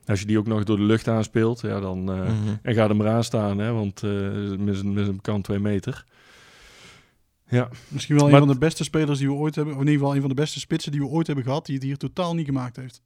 Als 0.06 0.20
je 0.20 0.26
die 0.26 0.38
ook 0.38 0.46
nog 0.46 0.64
door 0.64 0.76
de 0.76 0.82
lucht 0.82 1.08
aanspeelt, 1.08 1.60
ja, 1.60 1.80
dan... 1.80 2.12
eh, 2.12 2.20
Mhm. 2.20 2.54
En 2.62 2.74
ga 2.74 2.88
er 2.88 2.96
maar 2.96 3.08
aan 3.08 3.24
staan, 3.24 3.58
hè, 3.58 3.72
want 3.72 4.02
eh, 4.02 4.10
met 4.58 4.76
zijn- 4.76 4.92
met 4.92 5.04
zijn 5.04 5.20
kant 5.20 5.44
twee 5.44 5.58
meter. 5.58 6.04
Ja, 7.48 7.68
Misschien 7.88 8.16
wel 8.16 8.30
een 8.32 8.38
van 8.38 8.48
de 8.48 8.58
beste 8.58 8.84
spelers 8.84 9.18
die 9.18 9.28
we 9.28 9.34
ooit 9.34 9.54
hebben, 9.54 9.74
of 9.74 9.80
in 9.80 9.86
ieder 9.86 9.98
geval 10.00 10.14
een 10.14 10.20
van 10.20 10.30
de 10.30 10.36
beste 10.36 10.60
spitsen 10.60 10.92
die 10.92 11.00
we 11.00 11.06
ooit 11.06 11.26
hebben 11.26 11.44
gehad, 11.44 11.66
die 11.66 11.74
het 11.74 11.84
hier 11.84 11.96
totaal 11.96 12.34
niet 12.34 12.46
gemaakt 12.46 12.76
heeft. 12.76 13.02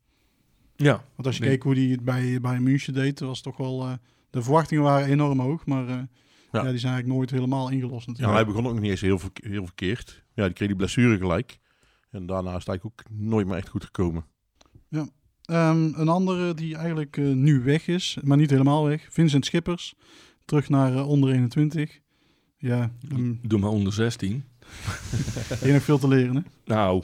ja. 0.76 1.04
Want 1.14 1.26
als 1.26 1.36
je 1.36 1.42
Nee. 1.42 1.50
keek 1.50 1.62
hoe 1.62 1.74
hij 1.74 1.82
het 1.84 2.04
bij, 2.04 2.40
bij 2.40 2.60
München 2.60 2.94
deed, 2.94 3.20
was 3.20 3.40
toch 3.40 3.56
wel, 3.56 3.82
eh, 3.84 3.92
de 4.30 4.42
verwachtingen 4.42 4.82
waren 4.84 5.08
enorm 5.08 5.40
hoog, 5.40 5.66
maar 5.66 5.88
eh, 5.88 5.94
ja. 6.52 6.62
die 6.62 6.78
zijn 6.78 6.92
eigenlijk 6.92 7.06
nooit 7.06 7.30
helemaal 7.30 7.70
ingelost 7.70 8.08
Ja, 8.18 8.32
hij 8.32 8.46
begon 8.46 8.66
ook 8.66 8.72
nog 8.72 8.80
niet 8.80 8.90
eens 8.90 9.00
heel, 9.00 9.18
verk- 9.18 9.44
heel 9.44 9.64
verkeerd. 9.64 10.24
Ja, 10.34 10.44
die 10.44 10.52
kreeg 10.52 10.68
die 10.68 10.76
blessure 10.76 11.16
gelijk. 11.18 11.58
En 12.10 12.26
daarna 12.26 12.50
is 12.52 12.58
het 12.58 12.68
eigenlijk 12.68 13.00
ook 13.00 13.10
nooit 13.18 13.46
meer 13.46 13.56
echt 13.56 13.68
goed 13.68 13.84
gekomen. 13.84 14.24
Ehm, 15.46 15.92
een 15.94 16.08
andere 16.08 16.54
die 16.54 16.76
eigenlijk 16.76 17.16
eh, 17.16 17.24
nu 17.24 17.60
weg 17.62 17.86
is, 17.88 18.18
maar 18.22 18.36
niet 18.36 18.50
helemaal 18.50 18.84
weg, 18.86 19.06
Vincent 19.10 19.44
Schippers, 19.46 19.94
terug 20.44 20.68
naar 20.68 20.94
eh, 20.94 21.08
onder 21.08 21.30
21. 21.30 22.00
Ja, 22.58 22.90
um, 23.12 23.40
Doe 23.42 23.58
maar 23.58 23.70
onder 23.70 23.92
16. 23.92 24.44
hier 25.62 25.72
nog 25.72 25.82
veel 25.82 25.98
te 25.98 26.08
leren 26.08 26.34
hè. 26.36 26.40
Nou, 26.64 27.02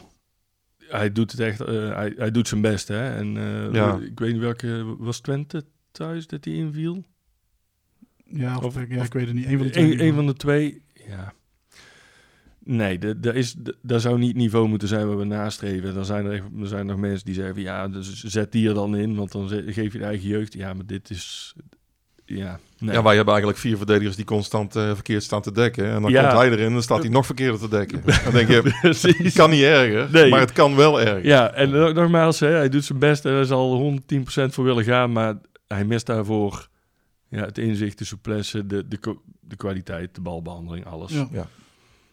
hij 0.78 1.12
doet 1.12 1.30
het 1.30 1.40
echt, 1.40 1.60
eh, 1.60 1.94
hij, 1.94 2.12
hij 2.16 2.30
doet 2.30 2.48
zijn 2.48 2.60
best, 2.60 2.88
hè. 2.88 3.16
En 3.16 3.36
eh, 3.36 3.72
Ja. 3.72 3.98
ik 3.98 4.18
weet 4.18 4.32
niet 4.32 4.40
welke, 4.42 4.94
was 4.98 5.20
Twente 5.20 5.64
thuis 5.92 6.26
dat 6.26 6.44
hij 6.44 6.54
inviel? 6.54 7.04
Ja, 8.24 8.56
of, 8.56 8.64
Of- 8.64 8.76
ik- 8.78 8.90
ja, 8.92 8.98
of- 8.98 9.06
ik 9.06 9.12
weet 9.12 9.26
het 9.26 9.34
niet. 9.34 9.46
Een 9.46 9.56
van 9.58 9.66
de 9.66 9.72
twee. 9.72 9.92
Een, 9.92 10.00
een 10.06 10.14
van 10.14 10.26
de 10.26 10.34
twee, 10.34 10.82
ja. 11.06 11.32
Nee, 12.64 12.98
de- 12.98 13.20
de 13.20 13.32
is, 13.32 13.54
daar 13.82 14.00
zou 14.00 14.18
niet 14.18 14.28
het 14.28 14.36
niveau 14.36 14.68
moeten 14.68 14.88
zijn 14.88 15.06
waar 15.08 15.18
we 15.18 15.24
nastreven. 15.24 15.94
Dan 15.94 16.04
zijn 16.04 16.24
er, 16.26 16.32
echt, 16.32 16.42
er 16.60 16.66
zijn 16.66 16.86
nog 16.86 16.96
mensen 16.96 17.24
die 17.24 17.34
zeggen, 17.34 17.54
van, 17.54 17.62
ja, 17.62 17.88
dus 17.88 18.22
zet 18.22 18.52
die 18.52 18.68
er 18.68 18.74
dan 18.74 18.96
in, 18.96 19.14
want 19.14 19.32
dan 19.32 19.48
geef 19.48 19.92
je 19.92 19.98
de 19.98 20.04
eigen 20.04 20.28
jeugd. 20.28 20.52
Ja, 20.54 20.72
maar 20.74 20.86
dit 20.86 21.10
is, 21.10 21.54
ja, 22.24 22.58
nee. 22.78 22.94
Ja, 22.94 23.02
wij 23.02 23.14
hebben 23.14 23.32
eigenlijk 23.34 23.58
vier 23.62 23.76
verdedigers 23.76 24.16
die 24.16 24.24
constant 24.24 24.76
eh, 24.76 24.94
verkeerd 24.94 25.22
staan 25.22 25.42
te 25.42 25.52
dekken. 25.52 25.84
En 25.90 26.02
dan 26.02 26.10
Ja. 26.10 26.20
komt 26.22 26.32
hij 26.40 26.50
erin 26.50 26.66
en 26.66 26.72
dan 26.72 26.82
staat 26.82 26.98
hij 27.02 27.08
nog 27.10 27.26
verkeerder 27.26 27.60
te 27.60 27.68
dekken. 27.68 28.02
Dan 28.24 28.32
denk 28.32 28.48
je, 28.48 28.74
Precies. 28.80 29.16
het 29.18 29.32
kan 29.32 29.50
niet 29.50 29.62
erger, 29.62 30.08
Nee. 30.12 30.30
maar 30.30 30.40
het 30.40 30.52
kan 30.52 30.76
wel 30.76 31.00
erger. 31.00 31.24
Ja, 31.26 31.52
en 31.52 31.70
nog- 31.70 31.92
nogmaals, 31.94 32.40
hè, 32.40 32.48
hij 32.48 32.68
doet 32.68 32.84
zijn 32.84 32.98
best 32.98 33.24
en 33.24 33.32
hij 33.32 33.44
zal 33.44 33.76
110% 33.78 34.54
voor 34.54 34.64
willen 34.64 34.84
gaan, 34.84 35.12
maar 35.12 35.34
hij 35.66 35.84
mist 35.84 36.06
daarvoor 36.06 36.68
ja, 37.28 37.44
het 37.44 37.58
inzicht, 37.58 37.98
de 37.98 38.04
souplesse, 38.04 38.66
de, 38.66 38.88
de, 38.88 38.98
de 39.40 39.56
kwaliteit, 39.56 40.14
de 40.14 40.20
balbehandeling, 40.20 40.86
alles. 40.86 41.12
Ja. 41.12 41.28
Ja. 41.32 41.46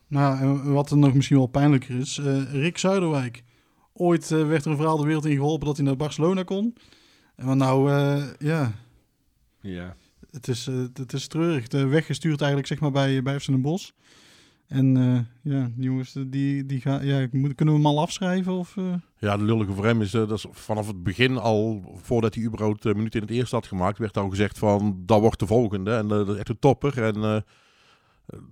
Nou, 0.10 0.40
en 0.40 0.74
wat 0.74 0.92
er 0.92 0.98
nog 0.98 1.14
misschien 1.14 1.38
wel 1.38 1.48
pijnlijker 1.48 1.96
is, 1.96 2.18
eh, 2.18 2.52
Rick 2.52 2.78
Zuiderwijk. 2.78 3.44
Ooit 3.94 4.32
eh, 4.32 4.48
werd 4.48 4.66
er 4.66 4.72
een 4.72 4.78
verhaal 4.78 4.98
de 4.98 5.06
wereld 5.06 5.26
in 5.26 5.36
geholpen 5.36 5.68
dat 5.68 5.78
hij 5.78 5.86
naar 5.86 5.96
Barcelona 5.96 6.44
kon. 6.44 6.76
En 7.36 7.58
nou, 7.58 7.92
eh, 7.92 8.24
ja, 8.40 8.72
Ja. 9.62 9.96
het 10.32 10.48
is, 10.48 10.66
het 10.94 11.14
is 11.14 11.28
treurig. 11.28 11.68
De 11.68 11.86
weggestuurd 11.86 12.40
eigenlijk 12.40 12.68
zeg 12.68 12.80
maar 12.80 12.92
bij, 12.92 13.24
bij 13.24 13.40
FC 13.40 13.46
Den 13.46 13.62
Bosch. 13.62 13.90
En 14.68 14.96
ja, 15.42 15.72
die 15.76 15.84
jongens, 15.86 16.16
die, 16.28 16.66
die 16.66 16.82
gaan, 16.82 17.06
ja, 17.06 17.28
moet, 17.32 17.56
kunnen 17.56 17.76
we 17.76 17.82
hem 17.82 17.90
al 17.90 18.00
afschrijven? 18.02 18.54
Of? 18.54 18.76
Ja, 19.18 19.38
de 19.38 19.44
lullige 19.44 19.74
voor 19.74 19.86
hem 19.86 20.02
is 20.02 20.12
dat 20.12 20.32
is 20.32 20.46
vanaf 20.52 20.88
het 20.88 21.04
begin 21.04 21.38
al, 21.38 21.84
voordat 22.02 22.36
hij 22.36 22.44
überhaupt 22.44 22.86
een 22.86 22.96
minuut 22.96 23.16
in 23.16 23.22
het 23.22 23.30
eerste 23.30 23.56
had 23.56 23.68
gemaakt, 23.68 23.98
werd 23.98 24.18
al 24.18 24.30
gezegd 24.30 24.58
van, 24.58 25.02
dat 25.06 25.20
wordt 25.20 25.40
de 25.40 25.48
volgende. 25.48 25.92
En 25.96 26.08
dat 26.08 26.30
is 26.30 26.36
echt 26.38 26.50
een 26.50 26.60
topper. 26.60 27.04
En 27.04 27.44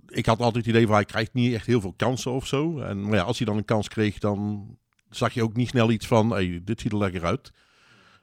ik 0.06 0.26
had 0.26 0.38
altijd 0.40 0.66
het 0.66 0.74
idee 0.74 0.86
van, 0.86 0.94
hij 0.94 1.04
krijgt 1.04 1.34
niet 1.34 1.54
echt 1.54 1.66
heel 1.66 1.80
veel 1.80 1.94
kansen 1.96 2.32
of 2.32 2.46
zo. 2.46 2.78
En 2.78 3.02
maar 3.02 3.14
ja, 3.14 3.22
als 3.22 3.38
hij 3.38 3.46
dan 3.46 3.56
een 3.56 3.64
kans 3.64 3.88
kreeg, 3.88 4.18
dan 4.18 4.66
zag 5.10 5.32
je 5.34 5.42
ook 5.42 5.56
niet 5.56 5.68
snel 5.68 5.90
iets 5.90 6.06
van, 6.06 6.30
hey, 6.30 6.60
dit 6.64 6.80
ziet 6.80 6.92
er 6.92 6.98
lekker 6.98 7.24
uit. 7.24 7.50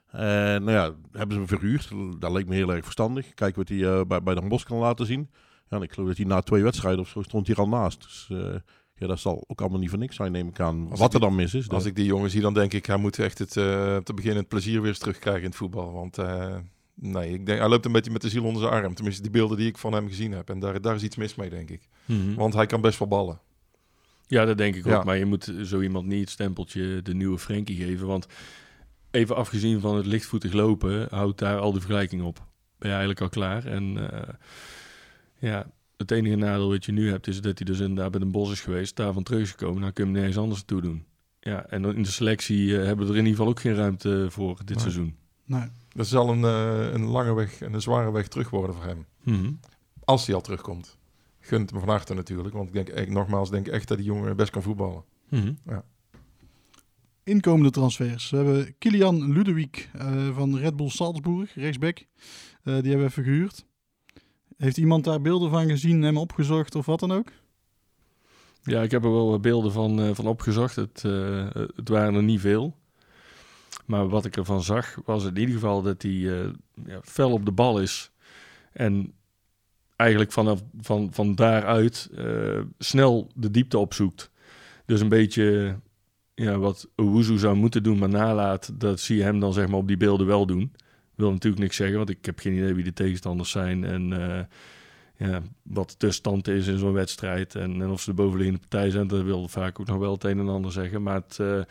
En 0.06 0.64
nou 0.64 0.70
ja, 0.70 0.94
hebben 1.12 1.32
ze 1.32 1.38
hem 1.38 1.48
verhuurd. 1.48 1.90
Dat 2.20 2.32
leek 2.32 2.46
me 2.46 2.54
heel 2.54 2.72
erg 2.72 2.82
verstandig. 2.84 3.34
Kijken 3.34 3.58
wat 3.58 3.68
hij 3.68 3.84
eh, 3.98 4.00
bij, 4.06 4.22
bij 4.22 4.34
Den 4.34 4.48
Bosch 4.48 4.64
kan 4.66 4.78
laten 4.78 5.06
zien. 5.06 5.30
Ja, 5.68 5.76
en 5.76 5.82
ik 5.82 5.92
geloof 5.92 6.08
dat 6.08 6.16
hij 6.16 6.26
na 6.26 6.40
twee 6.40 6.62
wedstrijden 6.62 7.00
of 7.00 7.08
zo 7.08 7.22
stond 7.22 7.46
hier 7.46 7.56
al 7.58 7.68
naast. 7.68 8.02
Dus 8.02 8.26
eh, 8.30 8.54
ja, 8.94 9.06
dat 9.06 9.18
zal 9.18 9.44
ook 9.46 9.60
allemaal 9.60 9.78
niet 9.78 9.90
voor 9.90 9.98
niks 9.98 10.16
zijn, 10.16 10.32
neem 10.32 10.48
ik 10.48 10.60
aan. 10.60 10.86
Als 10.90 10.98
Wat 10.98 11.08
ik 11.08 11.14
er 11.14 11.20
dan 11.20 11.34
mis 11.34 11.54
is. 11.54 11.68
Als 11.68 11.78
dat- 11.78 11.86
ik 11.86 11.96
die 11.96 12.04
jongen 12.04 12.30
zie, 12.30 12.40
dan 12.40 12.54
denk 12.54 12.72
ik, 12.72 12.86
hij 12.86 12.96
moet 12.96 13.18
echt 13.18 13.38
het, 13.38 13.56
eh, 13.56 13.96
te 13.96 14.14
beginnen 14.14 14.38
het 14.40 14.48
plezier 14.48 14.80
weer 14.80 14.88
eens 14.90 14.98
terugkrijgen 14.98 15.42
in 15.42 15.48
het 15.48 15.56
voetbal. 15.56 15.92
Want 15.92 16.18
nee, 17.00 17.32
ik 17.32 17.46
denk, 17.46 17.58
hij 17.58 17.68
loopt 17.68 17.84
een 17.84 17.92
beetje 17.92 18.10
met 18.10 18.22
de 18.22 18.28
ziel 18.28 18.44
onder 18.44 18.62
zijn 18.62 18.72
arm. 18.74 18.94
Tenminste, 18.94 19.22
die 19.22 19.30
beelden 19.30 19.56
die 19.56 19.66
ik 19.68 19.78
van 19.78 19.92
hem 19.92 20.08
gezien 20.08 20.32
heb. 20.32 20.50
En 20.50 20.58
daar, 20.58 20.80
daar 20.80 20.94
is 20.94 21.02
iets 21.02 21.16
mis 21.16 21.34
mee, 21.34 21.50
denk 21.50 21.70
ik. 21.70 21.88
Mhm. 22.04 22.34
Want 22.34 22.54
hij 22.54 22.66
kan 22.66 22.80
best 22.80 22.98
wel 22.98 23.08
ballen. 23.08 23.40
Ja, 24.26 24.44
dat 24.44 24.58
denk 24.58 24.74
ik 24.74 24.84
Ja. 24.84 24.96
ook. 24.96 25.04
Maar 25.04 25.16
je 25.16 25.24
moet 25.24 25.52
zo 25.64 25.80
iemand 25.80 26.06
niet 26.06 26.20
het 26.20 26.30
stempeltje 26.30 27.02
de 27.02 27.14
nieuwe 27.14 27.38
Frenkie 27.38 27.76
geven. 27.76 28.06
Want 28.06 28.26
even 29.10 29.36
afgezien 29.36 29.80
van 29.80 29.96
het 29.96 30.06
lichtvoetig 30.06 30.52
lopen, 30.52 31.06
houdt 31.10 31.38
daar 31.38 31.58
al 31.58 31.72
de 31.72 31.80
vergelijking 31.80 32.22
op. 32.22 32.36
Ben 32.78 32.88
je 32.88 32.96
eigenlijk 32.96 33.20
al 33.20 33.28
klaar. 33.28 33.64
En 33.66 34.10
eh, 34.12 34.34
ja, 35.38 35.70
het 35.96 36.10
enige 36.10 36.36
nadeel 36.36 36.68
wat 36.68 36.84
je 36.84 36.92
nu 36.92 37.10
hebt, 37.10 37.26
is 37.26 37.40
dat 37.40 37.58
hij 37.58 37.66
dus 37.66 37.80
inderdaad 37.80 38.10
bij 38.10 38.20
een 38.20 38.30
bos 38.30 38.50
is 38.50 38.60
geweest, 38.60 38.96
daarvan 38.96 39.22
terug 39.22 39.40
is 39.40 39.50
gekomen. 39.50 39.82
Dan 39.82 39.92
kun 39.92 40.04
je 40.04 40.10
hem 40.10 40.18
nergens 40.20 40.42
anders 40.42 40.62
toe 40.64 40.80
doen. 40.80 41.04
Ja, 41.40 41.66
en 41.66 41.84
in 41.84 42.02
de 42.02 42.10
selectie 42.10 42.78
eh, 42.78 42.84
hebben 42.84 43.06
we 43.06 43.12
er 43.12 43.18
in 43.18 43.24
ieder 43.26 43.36
geval 43.36 43.48
ook 43.48 43.60
geen 43.60 43.74
ruimte 43.74 44.26
voor 44.30 44.56
dit 44.58 44.68
Nee. 44.68 44.78
seizoen. 44.78 45.16
nee. 45.44 45.68
Dat 45.96 46.06
zal 46.06 46.28
een, 46.28 46.44
eh, 46.44 46.92
een 46.92 47.04
lange 47.04 47.34
weg 47.34 47.60
en 47.60 47.74
een 47.74 47.80
zware 47.80 48.12
weg 48.12 48.28
terug 48.28 48.50
worden 48.50 48.76
voor 48.76 48.84
hem. 48.84 49.06
Mhm. 49.22 49.52
Als 50.04 50.26
hij 50.26 50.34
al 50.34 50.40
terugkomt. 50.40 50.98
Gunt 51.40 51.70
hem 51.70 51.80
van 51.80 51.88
harte 51.88 52.14
natuurlijk. 52.14 52.54
Want 52.54 52.68
ik 52.68 52.74
denk, 52.74 52.88
echt, 52.88 53.08
nogmaals, 53.08 53.50
denk 53.50 53.66
echt 53.66 53.88
dat 53.88 53.96
die 53.96 54.06
jongen 54.06 54.36
best 54.36 54.50
kan 54.50 54.62
voetballen. 54.62 55.04
Mhm. 55.28 55.52
Inkomende 57.24 57.70
transfers. 57.70 58.30
We 58.30 58.36
hebben 58.36 58.74
Kilian 58.78 59.32
Ludewig 59.32 59.88
eh, 59.92 60.34
van 60.34 60.58
Red 60.58 60.76
Bull 60.76 60.88
Salzburg, 60.88 61.54
rechtsback. 61.54 61.98
Eh, 61.98 62.04
die 62.62 62.72
hebben 62.72 62.98
we 62.98 63.04
even 63.04 63.24
gehuurd. 63.24 63.66
Heeft 64.56 64.76
iemand 64.76 65.04
daar 65.04 65.20
beelden 65.20 65.50
van 65.50 65.68
gezien, 65.68 66.02
hem 66.02 66.16
opgezocht 66.16 66.74
of 66.74 66.86
wat 66.86 67.00
dan 67.00 67.12
ook? 67.12 67.28
Ja, 68.62 68.82
ik 68.82 68.90
heb 68.90 69.04
er 69.04 69.12
wel 69.12 69.40
beelden 69.40 69.72
van, 69.72 70.00
eh, 70.00 70.10
van 70.14 70.26
opgezocht. 70.26 70.76
Het, 70.76 71.04
eh, 71.04 71.48
het 71.52 71.88
waren 71.88 72.14
er 72.14 72.22
niet 72.22 72.40
veel. 72.40 72.76
Maar 73.86 74.08
wat 74.08 74.24
ik 74.24 74.36
ervan 74.36 74.62
zag, 74.62 74.98
was 75.04 75.24
in 75.24 75.36
ieder 75.36 75.54
geval 75.54 75.82
dat 75.82 76.02
hij 76.02 76.12
eh, 76.12 76.50
ja, 76.86 77.00
fel 77.02 77.32
op 77.32 77.44
de 77.44 77.52
bal 77.52 77.80
is. 77.80 78.10
En 78.72 79.12
eigenlijk 79.96 80.32
vanaf 80.32 80.62
van, 80.80 81.08
van 81.12 81.34
daaruit 81.34 82.08
eh, 82.16 82.60
snel 82.78 83.30
de 83.34 83.50
diepte 83.50 83.78
opzoekt. 83.78 84.30
Dus 84.84 85.00
een 85.00 85.08
beetje 85.08 85.76
ja, 86.34 86.58
wat 86.58 86.88
Owuzu 86.96 87.38
zou 87.38 87.56
moeten 87.56 87.82
doen, 87.82 87.98
maar 87.98 88.08
nalaat, 88.08 88.80
dat 88.80 89.00
zie 89.00 89.16
je 89.16 89.22
hem 89.22 89.40
dan 89.40 89.52
zeg 89.52 89.68
maar 89.68 89.78
op 89.78 89.88
die 89.88 89.96
beelden 89.96 90.26
wel 90.26 90.46
doen. 90.46 90.72
Wil 91.14 91.30
natuurlijk 91.30 91.62
niks 91.62 91.76
zeggen, 91.76 91.96
want 91.96 92.10
ik 92.10 92.24
heb 92.24 92.38
geen 92.38 92.52
idee 92.52 92.74
wie 92.74 92.84
de 92.84 92.92
tegenstanders 92.92 93.50
zijn. 93.50 93.84
En 93.84 94.12
eh, 94.12 94.44
ja, 95.28 95.42
wat 95.62 95.90
de 95.90 95.96
tussenstand 95.96 96.48
is 96.48 96.66
in 96.66 96.78
zo'n 96.78 96.92
wedstrijd. 96.92 97.54
En, 97.54 97.82
en 97.82 97.90
of 97.90 98.00
ze 98.00 98.10
de 98.10 98.16
bovenliggende 98.16 98.60
partij 98.60 98.90
zijn, 98.90 99.06
dat 99.06 99.22
wil 99.22 99.48
vaak 99.48 99.80
ook 99.80 99.86
nog 99.86 99.98
wel 99.98 100.12
het 100.12 100.24
een 100.24 100.38
en 100.38 100.48
ander 100.48 100.72
zeggen. 100.72 101.02
Maar 101.02 101.14
het, 101.14 101.66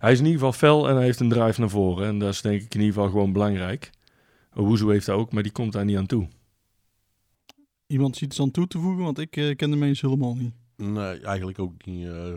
hij 0.00 0.12
is 0.12 0.18
in 0.18 0.24
ieder 0.24 0.40
geval 0.40 0.52
fel 0.52 0.88
en 0.88 0.94
hij 0.94 1.04
heeft 1.04 1.20
een 1.20 1.28
drive 1.28 1.60
naar 1.60 1.70
voren. 1.70 2.06
En 2.06 2.18
dat 2.18 2.32
is 2.32 2.40
denk 2.40 2.62
ik 2.62 2.74
in 2.74 2.80
ieder 2.80 2.94
geval 2.94 3.10
gewoon 3.10 3.32
belangrijk. 3.32 3.90
Owuzu 4.54 4.90
heeft 4.90 5.06
dat 5.06 5.16
ook, 5.18 5.32
maar 5.32 5.42
die 5.42 5.52
komt 5.52 5.72
daar 5.72 5.84
niet 5.84 5.96
aan 5.96 6.06
toe. 6.06 6.28
Iemand 7.86 8.16
ziet 8.16 8.28
iets 8.30 8.40
aan 8.40 8.50
toe 8.50 8.66
te 8.66 8.78
voegen, 8.78 9.04
want 9.04 9.18
ik 9.18 9.36
eh, 9.36 9.56
ken 9.56 9.70
de 9.70 9.76
mensen 9.76 10.08
helemaal 10.08 10.34
niet. 10.36 10.52
Nee, 10.76 11.20
eigenlijk 11.20 11.58
ook 11.58 11.84
niet. 11.86 12.06
eh, 12.06 12.32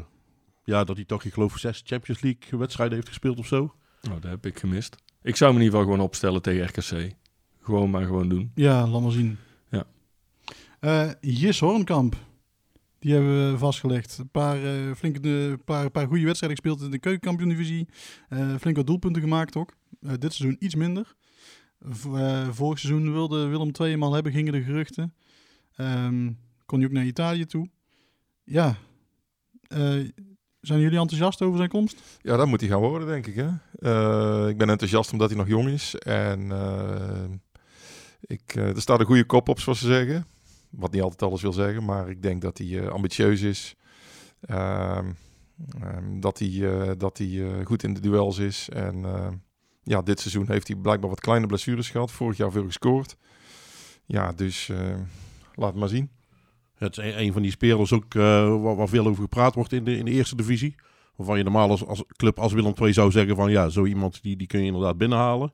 ja, 0.64 0.84
dat 0.84 0.96
hij 0.96 1.06
toch, 1.06 1.24
ik 1.24 1.34
geloof, 1.34 1.58
zes 1.58 1.82
Champions 1.86 2.22
League 2.22 2.60
wedstrijden 2.60 2.96
heeft 2.96 3.08
gespeeld 3.08 3.38
of 3.40 3.48
zo. 3.48 3.74
Nou, 4.02 4.20
dat 4.20 4.32
heb 4.32 4.46
ik 4.46 4.60
gemist. 4.60 4.96
Ik 5.22 5.36
zou 5.36 5.52
hem 5.52 5.60
in 5.60 5.66
ieder 5.66 5.80
geval 5.80 5.94
gewoon 5.94 6.08
opstellen 6.10 6.42
tegen 6.42 6.66
RKC. 6.66 7.14
Gewoon 7.62 7.90
maar 7.90 8.06
gewoon 8.06 8.30
doen. 8.30 8.52
Ja, 8.56 8.88
laat 8.88 9.02
maar 9.02 9.12
zien. 9.12 9.38
Ja. 9.70 9.86
Eh, 10.80 11.12
Jis 11.22 11.60
Hornkamp. 11.60 12.16
Die 13.04 13.14
hebben 13.14 13.52
we 13.52 13.58
vastgelegd. 13.58 14.18
Een 14.18 14.30
paar, 14.30 14.64
eh, 14.64 14.94
flinke, 14.96 15.30
een 15.30 15.64
paar, 15.64 15.90
paar 15.90 16.08
goede 16.08 16.26
wedstrijden 16.26 16.60
gespeeld 16.60 16.82
in 16.86 16.92
de 16.92 17.00
keukenkampioen-divisie. 17.00 17.88
Eh, 18.30 18.56
flink 18.60 18.76
wat 18.76 18.88
doelpunten 18.88 19.22
gemaakt 19.22 19.56
ook. 19.56 19.74
Dit 20.00 20.34
seizoen 20.34 20.56
iets 20.60 20.76
minder. 20.76 21.16
Vorig 22.52 22.80
seizoen 22.80 23.12
wilde 23.12 23.46
Willem 23.46 23.72
II 23.80 24.14
hebben, 24.14 24.32
gingen 24.32 24.54
de 24.54 24.64
geruchten. 24.64 25.14
Ehm, 25.76 26.32
kon 26.66 26.80
hij 26.80 26.88
ook 26.88 26.94
naar 26.94 27.06
Italië 27.06 27.46
toe. 27.46 27.70
Ja. 28.44 28.76
Zijn 30.62 30.80
jullie 30.80 31.00
enthousiast 31.00 31.42
over 31.42 31.58
zijn 31.58 31.70
komst? 31.70 32.20
Ja, 32.22 32.38
dat 32.38 32.48
moet 32.48 32.60
hij 32.60 32.70
gaan 32.70 32.80
worden, 32.80 33.08
denk 33.08 33.28
ik. 33.28 33.36
Hè? 33.36 33.48
Ik 34.50 34.58
ben 34.58 34.70
enthousiast 34.70 35.12
omdat 35.12 35.30
hij 35.30 35.38
nog 35.38 35.48
jong 35.48 35.68
is. 35.68 35.96
En 35.96 36.52
ik, 38.22 38.56
er 38.56 38.82
staat 38.82 39.00
een 39.00 39.06
goede 39.06 39.26
kop 39.26 39.50
op, 39.50 39.60
zoals 39.60 39.80
ze 39.80 39.88
zeggen. 39.88 40.26
Wat 40.76 40.92
niet 40.92 41.02
altijd 41.02 41.22
alles 41.22 41.42
wil 41.42 41.54
zeggen, 41.54 41.86
maar 41.86 42.10
ik 42.10 42.22
denk 42.22 42.42
dat 42.42 42.58
hij 42.58 42.80
eh, 42.80 42.88
ambitieus 42.88 43.42
is. 43.42 43.76
Ehm, 44.46 45.12
ehm, 45.80 46.20
dat 46.20 46.40
hij, 46.40 46.50
eh, 46.50 46.92
dat 46.98 47.18
hij 47.18 47.28
eh, 47.28 47.66
goed 47.66 47.84
in 47.84 47.94
de 47.94 48.00
duels 48.00 48.38
is. 48.38 48.70
En 48.70 49.06
eh, 49.06 49.28
ja, 49.84 50.02
dit 50.02 50.20
seizoen 50.20 50.48
heeft 50.48 50.68
hij 50.68 50.78
blijkbaar 50.78 51.10
wat 51.10 51.20
kleine 51.20 51.48
blessures 51.48 51.90
gehad. 51.90 52.12
Vorig 52.12 52.38
jaar 52.38 52.52
veel 52.52 52.66
gescoord. 52.66 53.18
Ja, 54.06 54.32
dus 54.32 54.72
laat 55.56 55.76
maar 55.76 55.88
zien. 55.88 56.10
Het 56.76 56.98
is 56.98 57.16
een, 57.16 57.34
van 57.34 57.42
die 57.42 57.52
spelers 57.52 57.94
ook 57.94 58.14
waar, 58.14 58.88
veel 58.88 59.08
over 59.08 59.24
gepraat 59.24 59.56
wordt 59.56 59.72
in 59.72 59.84
de, 59.84 59.98
in 59.98 60.06
de 60.06 60.12
eerste 60.12 60.36
divisie. 60.36 60.76
Waarvan 61.16 61.38
je 61.38 61.44
normaal 61.44 61.70
als, 61.70 62.04
club 62.08 62.40
als 62.40 62.54
Willem 62.54 62.74
II 62.82 62.94
zou 62.94 63.12
zeggen 63.12 63.36
van 63.36 63.52
ja, 63.52 63.70
zo 63.70 63.86
iemand 63.86 64.22
die, 64.22 64.36
die 64.36 64.48
kun 64.48 64.60
je 64.60 64.66
inderdaad 64.66 64.98
binnenhalen. 64.98 65.54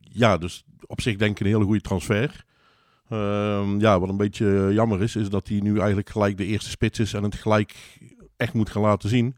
Ja, 0.00 0.36
dus 0.38 0.64
op 0.86 1.00
zich 1.00 1.16
denk 1.16 1.30
ik 1.30 1.40
een 1.40 1.52
hele 1.52 1.64
goede 1.64 1.80
transfer. 1.80 2.44
Uh, 3.10 3.74
ja, 3.78 4.00
wat 4.00 4.08
een 4.08 4.16
beetje 4.16 4.70
jammer 4.72 5.02
is, 5.02 5.16
is 5.16 5.28
dat 5.28 5.48
hij 5.48 5.60
nu 5.60 5.78
eigenlijk 5.78 6.10
gelijk 6.10 6.36
de 6.36 6.44
eerste 6.44 6.70
spits 6.70 6.98
is 6.98 7.12
en 7.12 7.22
het 7.22 7.34
gelijk 7.34 7.98
echt 8.36 8.52
moet 8.52 8.70
gaan 8.70 8.82
laten 8.82 9.08
zien. 9.08 9.34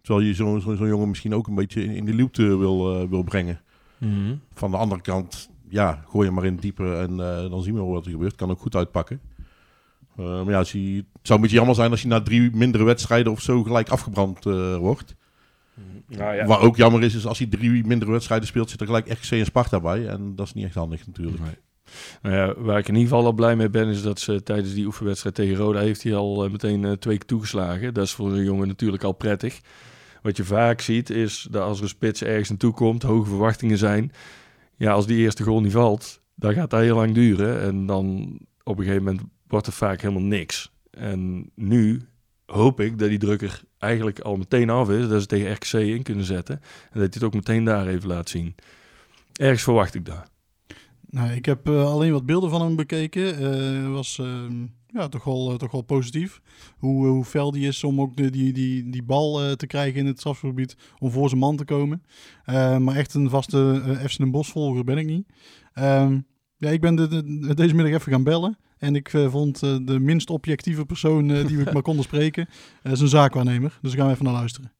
Terwijl 0.00 0.26
je 0.26 0.34
zo'n 0.34 0.60
zo, 0.60 0.74
zo 0.74 0.86
jongen 0.86 1.08
misschien 1.08 1.34
ook 1.34 1.46
een 1.46 1.54
beetje 1.54 1.84
in, 1.84 1.90
in 1.90 2.04
de 2.04 2.14
luwte 2.14 2.56
wil, 2.56 3.02
uh, 3.02 3.08
wil 3.08 3.22
brengen. 3.22 3.60
Mm 3.98 4.12
-hmm. 4.12 4.40
Van 4.54 4.70
de 4.70 4.76
andere 4.76 5.00
kant, 5.00 5.50
ja, 5.68 6.04
gooi 6.08 6.26
je 6.26 6.32
maar 6.32 6.44
in 6.44 6.56
dieper 6.56 6.98
en 6.98 7.10
uh, 7.10 7.50
dan 7.50 7.62
zien 7.62 7.74
we 7.74 7.80
wel 7.80 7.90
wat 7.90 8.04
er 8.04 8.10
gebeurt. 8.10 8.34
Kan 8.34 8.50
ook 8.50 8.60
goed 8.60 8.76
uitpakken. 8.76 9.20
Uh, 10.18 10.26
maar 10.26 10.50
ja, 10.50 10.58
als 10.58 10.72
hij, 10.72 11.04
het 11.12 11.26
zou 11.26 11.38
een 11.38 11.40
beetje 11.40 11.56
jammer 11.56 11.74
zijn 11.74 11.90
als 11.90 12.02
hij 12.02 12.10
na 12.10 12.22
drie 12.22 12.50
mindere 12.56 12.84
wedstrijden 12.84 13.32
of 13.32 13.40
zo 13.40 13.62
gelijk 13.62 13.88
afgebrand 13.88 14.44
wordt. 14.44 15.14
Nou, 16.08 16.34
ja. 16.34 16.46
Waar 16.46 16.60
ook 16.60 16.76
jammer 16.76 17.02
is, 17.02 17.14
is 17.14 17.26
als 17.26 17.38
hij 17.38 17.46
drie 17.46 17.84
mindere 17.86 18.10
wedstrijden 18.10 18.46
speelt, 18.46 18.70
zit 18.70 18.80
er 18.80 18.86
gelijk 18.86 19.12
RKC 19.12 19.30
en 19.30 19.44
Sparta 19.44 19.80
bij. 19.80 20.06
En 20.06 20.36
dat 20.36 20.46
is 20.46 20.54
niet 20.54 20.64
echt 20.64 20.74
handig 20.74 21.06
natuurlijk. 21.06 21.42
Nee. 21.42 21.54
Nou 22.22 22.36
ja, 22.36 22.54
waar 22.56 22.78
ik 22.78 22.88
in 22.88 22.94
ieder 22.94 23.08
geval 23.08 23.24
al 23.26 23.32
blij 23.32 23.56
mee 23.56 23.70
ben, 23.70 23.88
is 23.88 24.02
dat 24.02 24.20
ze 24.20 24.42
tijdens 24.42 24.74
die 24.74 24.86
oefenwedstrijd 24.86 25.34
tegen 25.34 25.56
Roda 25.56 25.80
heeft 25.80 26.02
hij 26.02 26.14
al 26.14 26.48
meteen 26.48 26.98
twee 26.98 27.18
keer 27.18 27.26
toegeslagen. 27.26 27.94
Dat 27.94 28.04
is 28.04 28.12
voor 28.12 28.32
een 28.32 28.44
jongen 28.44 28.68
natuurlijk 28.68 29.02
al 29.02 29.12
prettig. 29.12 29.60
Wat 30.22 30.36
je 30.36 30.44
vaak 30.44 30.80
ziet 30.80 31.10
is 31.10 31.46
dat 31.50 31.62
als 31.62 31.76
er 31.76 31.82
een 31.82 31.88
spits 31.88 32.22
ergens 32.22 32.48
naartoe 32.48 32.72
komt, 32.72 33.02
hoge 33.02 33.28
verwachtingen 33.28 33.78
zijn. 33.78 34.12
Ja, 34.76 34.92
als 34.92 35.06
die 35.06 35.18
eerste 35.18 35.42
goal 35.42 35.60
niet 35.60 35.72
valt, 35.72 36.20
dan 36.34 36.52
gaat 36.52 36.70
dat 36.70 36.80
heel 36.80 36.96
lang 36.96 37.14
duren. 37.14 37.60
En 37.60 37.86
dan 37.86 38.38
op 38.62 38.78
een 38.78 38.84
gegeven 38.84 39.04
moment 39.04 39.22
wordt 39.46 39.66
er 39.66 39.72
vaak 39.72 40.00
helemaal 40.00 40.22
niks. 40.22 40.72
En 40.90 41.50
nu 41.54 42.00
hoop 42.46 42.80
ik 42.80 42.98
dat 42.98 43.08
die 43.08 43.18
drukker 43.18 43.62
eigenlijk 43.78 44.20
al 44.20 44.36
meteen 44.36 44.70
af 44.70 44.90
is. 44.90 45.08
Dat 45.08 45.20
ze 45.20 45.26
tegen 45.26 45.52
RKC 45.52 45.72
in 45.72 46.02
kunnen 46.02 46.24
zetten. 46.24 46.54
En 46.64 47.00
dat 47.00 47.02
hij 47.02 47.08
het 47.12 47.22
ook 47.22 47.34
meteen 47.34 47.64
daar 47.64 47.86
even 47.86 48.08
laat 48.08 48.28
zien. 48.28 48.54
Ergens 49.32 49.62
verwacht 49.62 49.94
ik 49.94 50.04
dat. 50.04 50.30
Nou, 51.12 51.30
ik 51.30 51.44
heb 51.44 51.68
uh, 51.68 51.90
alleen 51.90 52.12
wat 52.12 52.26
beelden 52.26 52.50
van 52.50 52.62
hem 52.62 52.76
bekeken. 52.76 53.42
Uh, 53.42 53.92
was 53.92 54.18
uh, 54.20 54.44
ja, 54.86 55.08
toch, 55.08 55.24
wel, 55.24 55.56
toch 55.56 55.70
wel 55.70 55.82
positief. 55.82 56.40
Hoe, 56.78 57.06
hoe 57.06 57.24
fel 57.24 57.50
die 57.50 57.66
is 57.66 57.84
om 57.84 58.00
ook 58.00 58.16
de, 58.16 58.30
die, 58.30 58.52
die, 58.52 58.90
die 58.90 59.02
bal 59.02 59.56
te 59.56 59.66
krijgen 59.66 60.00
in 60.00 60.06
het 60.06 60.18
strafgebied. 60.18 60.76
Om 60.98 61.10
voor 61.10 61.28
zijn 61.28 61.40
man 61.40 61.56
te 61.56 61.64
komen. 61.64 62.02
maar 62.78 62.96
echt 62.96 63.14
een 63.14 63.30
vaste 63.30 63.82
FC 64.08 64.18
Den 64.18 64.30
Bosch 64.30 64.52
volger 64.52 64.84
ben 64.84 64.98
ik 64.98 65.06
niet. 65.06 65.26
Ehm, 65.72 66.18
ja, 66.56 66.70
ik 66.70 66.80
ben 66.80 66.94
de, 66.94 67.08
de, 67.08 67.54
deze 67.54 67.74
middag 67.74 67.94
even 67.94 68.12
gaan 68.12 68.24
bellen. 68.24 68.58
En 68.82 68.94
ik 68.94 69.12
uh, 69.12 69.30
vond 69.30 69.62
uh, 69.62 69.76
de 69.82 70.00
minst 70.00 70.30
objectieve 70.30 70.84
persoon 70.84 71.28
uh, 71.28 71.46
die 71.46 71.56
we 71.56 71.70
maar 71.72 71.82
konden 71.82 72.04
spreken, 72.04 72.48
is 72.82 73.00
een 73.00 73.08
zaakwaarnemer. 73.08 73.78
Dus 73.82 73.90
daar 73.90 74.00
gaan 74.00 74.08
we 74.08 74.12
even 74.12 74.24
naar 74.24 74.34
luisteren. 74.34 74.72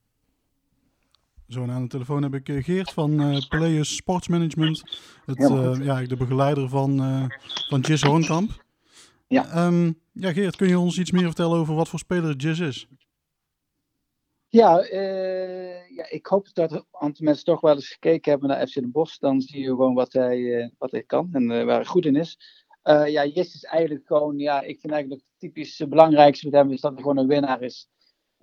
Zo, 1.53 1.67
aan 1.67 1.83
de 1.83 1.89
telefoon 1.89 2.23
heb 2.23 2.35
ik 2.35 2.65
Geert 2.65 2.93
van 2.93 3.43
Players 3.49 3.97
Sports 3.97 4.29
Management. 4.29 4.83
Het, 5.27 5.39
ja, 5.39 6.01
ja, 6.01 6.07
de 6.07 6.17
begeleider 6.17 6.69
van, 6.69 6.97
van 7.69 7.81
Jizz 7.81 8.03
Hoornkamp. 8.03 8.65
Ja. 9.27 9.67
Um, 9.67 9.99
ja, 10.13 10.33
Geert, 10.33 10.57
kun 10.57 10.69
je 10.69 10.79
ons 10.79 10.99
iets 10.99 11.11
meer 11.11 11.25
vertellen 11.25 11.59
over 11.59 11.75
wat 11.75 11.89
voor 11.89 11.99
speler 11.99 12.37
Jizz 12.37 12.61
is? 12.61 12.87
Ja, 14.49 14.85
ja, 15.89 16.11
ik 16.11 16.27
hoop 16.27 16.49
dat 16.53 16.73
een 16.73 16.85
aantal 16.91 17.25
mensen 17.25 17.45
toch 17.45 17.61
wel 17.61 17.75
eens 17.75 17.89
gekeken 17.89 18.31
hebben 18.31 18.49
naar 18.49 18.67
FC 18.67 18.75
Den 18.75 18.91
Bosch. 18.91 19.19
Dan 19.19 19.41
zie 19.41 19.61
je 19.61 19.67
gewoon 19.67 19.95
wat 19.95 20.13
hij, 20.13 20.73
wat 20.79 20.91
hij 20.91 21.03
kan 21.03 21.29
en 21.33 21.47
waar 21.47 21.77
hij 21.77 21.85
goed 21.85 22.07
in 22.07 22.17
is. 22.17 22.39
Uh, 22.85 23.09
ja, 23.09 23.27
Jis 23.27 23.55
is 23.55 23.65
eigenlijk 23.65 24.07
gewoon, 24.07 24.39
ja, 24.39 24.61
ik 24.61 24.81
vind 24.81 24.93
eigenlijk 24.93 25.23
het 25.23 25.31
typisch 25.39 25.85
belangrijkste 25.89 26.45
met 26.45 26.55
hem 26.55 26.73
is 26.73 26.81
dat 26.81 26.93
hij 26.93 27.01
gewoon 27.01 27.19
een 27.19 27.27
winnaar 27.27 27.63
is. 27.63 27.89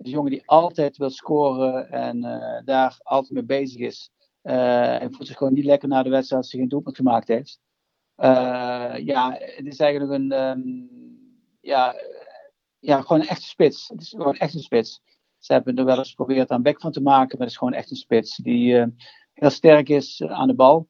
Een 0.00 0.10
jongen 0.10 0.30
die 0.30 0.42
altijd 0.46 0.96
wil 0.96 1.10
scoren 1.10 1.90
en 1.90 2.24
uh, 2.24 2.60
daar 2.64 2.98
altijd 3.02 3.32
mee 3.32 3.44
bezig 3.44 3.80
is. 3.80 4.10
Uh, 4.42 5.02
en 5.02 5.12
voelt 5.12 5.26
zich 5.26 5.36
gewoon 5.36 5.52
niet 5.52 5.64
lekker 5.64 5.88
na 5.88 6.02
de 6.02 6.10
wedstrijd 6.10 6.42
als 6.42 6.52
hij 6.52 6.60
geen 6.60 6.68
doelpunt 6.68 6.96
gemaakt 6.96 7.28
heeft. 7.28 7.60
ja, 9.04 9.36
het 9.38 9.66
is 9.66 9.78
eigenlijk 9.78 10.12
een, 10.12 10.32
um, 10.32 10.88
ja, 11.60 11.94
ja, 12.78 13.00
gewoon 13.00 13.20
een 13.20 13.28
echte 13.28 13.46
spits. 13.46 13.88
Het 13.88 14.00
is 14.00 14.08
gewoon 14.08 14.36
echt 14.36 14.54
een 14.54 14.60
spits. 14.60 15.02
Ze 15.38 15.52
hebben 15.52 15.76
er 15.76 15.84
wel 15.84 15.98
eens 15.98 16.08
geprobeerd 16.08 16.50
aan 16.50 16.62
bek 16.62 16.80
van 16.80 16.92
te 16.92 17.02
maken, 17.02 17.38
maar 17.38 17.46
het 17.46 17.50
is 17.50 17.56
gewoon 17.56 17.72
echt 17.72 17.90
een 17.90 17.96
spits 17.96 18.36
die 18.36 18.94
heel 19.32 19.50
sterk 19.50 19.88
is 19.88 20.22
aan 20.22 20.48
de 20.48 20.54
bal. 20.54 20.86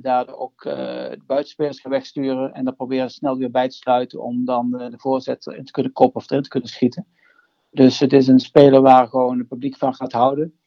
Daardoor 0.00 0.36
ook 0.36 0.62
de 0.62 1.22
buitenspelers 1.26 1.80
gaan 1.80 1.90
wegsturen 1.90 2.52
en 2.52 2.64
dan 2.64 2.76
proberen 2.76 3.10
snel 3.10 3.36
weer 3.36 3.50
bij 3.50 3.68
te 3.68 3.76
sluiten 3.76 4.22
om 4.22 4.44
dan 4.44 4.70
de 4.70 4.98
voorzet 4.98 5.46
in 5.46 5.64
te 5.64 5.72
kunnen 5.72 5.92
koppen 5.92 6.20
of 6.20 6.30
erin 6.30 6.42
te 6.42 6.48
kunnen 6.48 6.68
schieten. 6.68 7.06
Dus 7.76 8.00
het 8.00 8.12
is 8.12 8.26
een 8.26 8.38
speler 8.38 8.82
waar 8.82 9.08
gewoon 9.08 9.38
het 9.38 9.48
publiek 9.48 9.76
van 9.76 9.94
gaat 9.94 10.12
houden. 10.12 10.58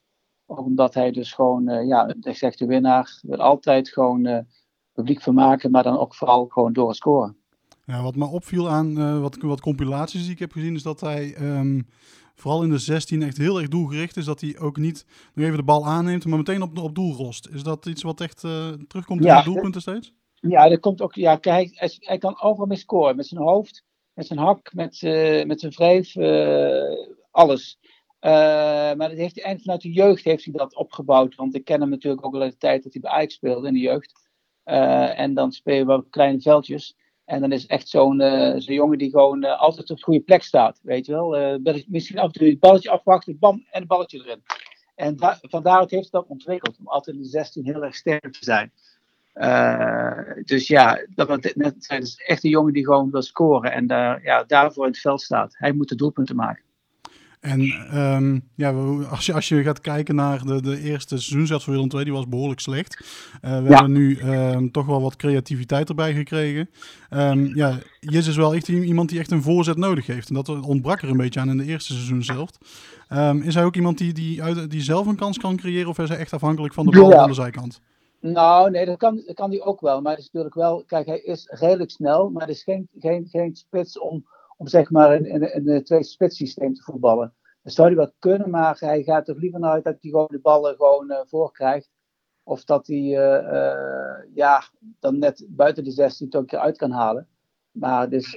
Ook 0.46 0.66
omdat 0.66 0.94
hij 0.94 1.12
dus 1.12 1.34
gewoon, 1.34 1.88
ja, 1.88 2.16
zegt 2.20 2.60
de 2.60 2.66
winnaar, 2.66 3.20
wil 3.22 3.38
altijd 3.38 3.90
gewoon 3.90 4.46
publiek 4.94 5.22
van 5.22 5.34
maken, 5.34 5.72
maar 5.72 5.84
dan 5.84 5.98
ook 5.98 6.16
vooral 6.16 6.46
gewoon 6.46 6.74
door 6.74 6.96
scoren. 6.96 7.38
Ja, 7.86 8.02
wat 8.02 8.16
me 8.16 8.26
opviel 8.26 8.70
aan 8.70 9.22
wat, 9.22 9.38
wat 9.38 9.62
compilaties 9.62 10.24
die 10.24 10.32
ik 10.32 10.40
heb 10.40 10.52
gezien, 10.52 10.76
is 10.76 10.84
dat 10.84 11.00
hij 11.00 11.36
um, 11.42 11.88
vooral 12.36 12.64
in 12.64 12.70
de 12.70 12.78
16 12.78 13.22
echt 13.22 13.38
heel 13.38 13.60
erg 13.60 13.68
doelgericht 13.68 14.18
is. 14.18 14.26
Dat 14.26 14.42
hij 14.42 14.60
ook 14.60 14.78
niet 14.78 15.06
nog 15.34 15.46
even 15.46 15.58
de 15.58 15.64
bal 15.64 15.86
aanneemt, 15.86 16.26
maar 16.26 16.38
meteen 16.38 16.62
op, 16.62 16.78
op 16.78 16.96
doel 16.96 17.14
rost. 17.14 17.48
Is 17.48 17.64
dat 17.64 17.86
iets 17.86 18.04
wat 18.04 18.22
echt 18.22 18.44
uh, 18.44 18.68
terugkomt 18.88 19.26
in 19.26 19.36
de 19.36 19.44
doelpunten 19.44 19.82
steeds? 19.82 20.14
Ja, 20.34 20.70
dat 20.70 20.80
komt 20.80 21.02
ook. 21.02 21.16
Ja, 21.16 21.36
kijk, 21.36 21.72
hij, 21.74 21.92
hij 22.00 22.18
kan 22.18 22.42
overal 22.42 22.68
mee 22.68 22.78
scoren. 22.78 23.16
Met 23.16 23.28
zijn 23.28 23.42
hoofd, 23.42 23.84
met 24.20 24.28
zijn 24.28 24.40
hak, 24.40 24.74
met, 24.74 25.02
uh, 25.02 25.46
met 25.46 25.60
zijn 25.60 25.72
wreef, 25.72 26.16
uh, 26.16 27.08
alles. 27.32 27.80
maar 28.20 29.10
dat 29.10 29.18
heeft 29.18 29.36
hij 29.36 29.44
eind 29.44 29.62
vanuit 29.62 29.82
de 29.82 29.92
jeugd 29.92 30.24
heeft 30.24 30.44
hij 30.44 30.54
dat 30.54 30.76
opgebouwd. 30.76 31.36
Want 31.36 31.56
ik 31.56 31.66
ken 31.66 31.82
hem 31.82 31.90
natuurlijk 31.90 32.26
ook 32.26 32.34
al 32.34 32.42
uit 32.42 32.52
de 32.52 32.58
tijd 32.58 32.84
dat 32.84 32.94
hij 32.94 33.02
bij 33.02 33.12
Ajax 33.12 33.34
speelde 33.34 33.68
in 33.68 33.74
de 33.74 33.80
jeugd. 33.80 34.30
en 34.64 35.34
dan 35.34 35.52
spelen 35.52 35.88
we 35.88 35.94
op 35.94 36.12
kleine 36.12 36.42
veldjes. 36.42 36.96
En 37.26 37.42
dan 37.42 37.52
is 37.52 37.66
echt 37.66 37.88
zo'n 37.90 38.20
zo'n 38.58 38.76
jongen 38.76 38.98
die 38.98 39.10
gewoon 39.10 39.58
altijd 39.58 39.90
op 39.92 39.98
de 39.98 40.04
goede 40.04 40.22
plek 40.22 40.44
staat. 40.44 40.80
Weet 40.84 41.06
je 41.06 41.12
wel. 41.12 41.60
Misschien 41.88 42.20
af 42.20 42.26
en 42.26 42.32
toe 42.32 42.48
het 42.48 42.60
balletje 42.60 42.90
afwachten, 42.90 43.40
bam, 43.40 43.56
en 43.56 43.80
het 43.80 43.88
balletje 43.88 44.18
erin. 44.18 44.44
En 44.96 45.16
da 45.16 45.38
van 45.42 45.64
daaruit 45.64 45.92
heeft 45.92 46.12
hij 46.12 46.22
dat 46.22 46.30
ontwikkeld. 46.30 46.78
Om 46.80 46.88
altijd 46.88 47.16
in 47.16 47.22
de 47.22 47.28
16 47.28 47.66
heel 47.66 47.84
erg 47.84 47.96
sterk 47.96 48.34
te 48.34 48.46
zijn. 48.46 48.72
Dus 50.44 50.68
ja, 50.68 51.06
dat 51.16 51.28
wat 51.28 51.54
net 51.56 51.76
zei, 51.80 52.02
is 52.02 52.24
echt 52.26 52.44
een 52.44 52.50
jongen 52.50 52.74
die 52.74 52.86
gewoon 52.86 53.12
wil 53.12 53.22
scoren. 53.22 53.72
En 53.72 53.88
daar, 53.88 54.24
ja, 54.24 54.44
daarvoor 54.44 54.86
in 54.86 54.92
het 54.92 55.02
veld 55.02 55.22
staat. 55.22 55.56
Hij 55.58 55.72
moet 55.72 55.90
de 55.90 55.96
doelpunten 55.96 56.36
maken. 56.36 56.64
En 57.40 57.62
um, 57.98 58.42
ja, 58.56 58.72
als 59.10 59.26
je, 59.26 59.34
als 59.34 59.48
je 59.48 59.64
gaat 59.64 59.82
kijken 59.82 60.16
naar 60.16 60.46
de, 60.46 60.62
de 60.62 60.82
eerste 60.82 61.18
seizoenzet 61.18 61.64
voor 61.64 61.74
Willem 61.74 61.90
II, 61.92 62.04
die 62.04 62.14
was 62.14 62.28
behoorlijk 62.28 62.60
slecht. 62.60 63.06
Uh, 63.42 63.58
we 63.58 63.70
ja. 63.70 63.76
hebben 63.76 63.92
nu 63.92 64.20
um, 64.22 64.72
toch 64.72 64.86
wel 64.86 65.02
wat 65.02 65.16
creativiteit 65.16 65.90
erbij 65.90 66.14
gekregen. 66.14 66.70
Um, 67.10 67.56
ja, 67.56 67.78
Jis 68.00 68.28
is 68.28 68.36
wel 68.36 68.56
echt 68.56 68.68
iemand 68.68 69.10
die 69.10 69.20
echt 69.20 69.32
een 69.32 69.42
voorzet 69.42 69.78
nodig 69.78 70.06
heeft. 70.06 70.30
En 70.30 70.36
dat 70.36 70.50
ontbrak 70.50 71.02
er 71.02 71.10
een 71.10 71.18
beetje 71.18 71.40
aan 71.40 71.50
in 71.50 71.58
de 71.58 71.66
eerste 71.66 71.94
seizoen 71.94 72.24
zelf. 72.24 72.50
is 73.44 73.56
hij 73.56 73.64
ook 73.64 73.76
iemand 73.76 73.98
die, 73.98 74.14
die, 74.14 74.44
uit, 74.44 74.72
die 74.72 74.82
zelf 74.82 75.08
een 75.08 75.16
kans 75.16 75.38
kan 75.38 75.58
creëren 75.58 75.90
of 75.90 76.00
is 76.00 76.10
hij 76.10 76.18
echt 76.18 76.34
afhankelijk 76.34 76.74
van 76.74 76.86
de 76.86 77.00
bal 77.00 77.10
ja. 77.10 77.18
aan 77.18 77.28
de 77.28 77.34
zijkant? 77.34 77.82
Nou, 78.20 78.70
nee, 78.72 78.86
dat 78.86 78.98
kan, 78.98 79.22
dat 79.26 79.36
kan 79.36 79.50
hij 79.50 79.62
ook 79.62 79.82
wel. 79.82 80.02
Maar 80.02 80.12
het 80.12 80.22
is 80.22 80.26
natuurlijk 80.26 80.56
wel, 80.56 80.84
kijk, 80.84 81.06
hij 81.06 81.20
is 81.20 81.48
redelijk 81.50 81.92
snel, 81.92 82.30
maar 82.30 82.42
het 82.42 82.56
is 82.56 82.64
geen, 82.64 82.90
geen, 83.00 83.28
geen 83.28 83.56
spits 83.56 84.00
om 84.00 84.26
om 84.60 84.68
zeg 84.68 84.90
maar 84.90 85.22
in, 85.22 85.68
een 85.68 85.84
twee 85.84 86.04
spits 86.04 86.38
systeem 86.38 86.74
te 86.74 86.82
voetballen. 86.82 87.34
Dat 87.64 87.74
zou 87.74 87.88
hij 87.88 87.98
wel 87.98 88.12
kunnen, 88.20 88.50
maar 88.50 88.78
hij 88.80 89.04
gaat 89.04 89.28
er 89.28 89.38
liever 89.38 89.60
naar 89.60 89.72
uit 89.72 89.84
dat 89.84 89.98
hij 90.02 90.12
gewoon 90.12 90.28
de 90.30 90.40
ballen 90.40 90.76
gewoon 90.76 91.12
uh, 91.12 91.20
voor 91.26 91.52
krijgt. 91.52 91.90
Of 92.44 92.64
dat 92.64 92.88
hij 92.88 92.98
uh, 92.98 93.52
uh, 93.54 94.36
ja, 94.36 94.64
dan 95.00 95.20
net 95.20 95.46
buiten 95.50 95.84
de 95.84 95.92
16 95.92 96.30
toch 96.30 96.42
een 96.42 96.48
keer 96.48 96.60
uit 96.60 96.78
kan 96.78 96.92
halen. 96.92 97.28
Maar 97.72 98.10
dus, 98.10 98.32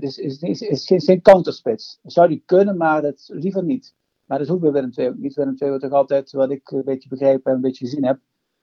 dus 0.00 0.18
is, 0.18 0.42
is, 0.42 0.60
is, 0.60 1.04
geen, 1.04 1.22
counterspits. 1.22 1.98
Dat 2.02 2.12
zou 2.12 2.26
hij 2.26 2.42
kunnen, 2.46 2.76
maar 2.76 3.02
dat 3.02 3.30
liever 3.32 3.64
niet. 3.64 3.94
Maar 4.24 4.38
dat 4.38 4.48
hoeft 4.48 4.60
bij 4.60 4.72
Willem 4.72 4.92
II 4.94 5.08
ook 5.08 5.16
niet. 5.16 5.34
Willem 5.34 5.54
II 5.58 5.70
wil 5.70 5.78
toch 5.78 5.92
altijd, 5.92 6.32
wat 6.32 6.50
ik 6.50 6.70
een 6.70 6.84
beetje 6.84 7.08
begrepen 7.08 7.50
en 7.50 7.56
een 7.56 7.62
beetje 7.62 7.84
gezien 7.84 8.04
heb, 8.04 8.18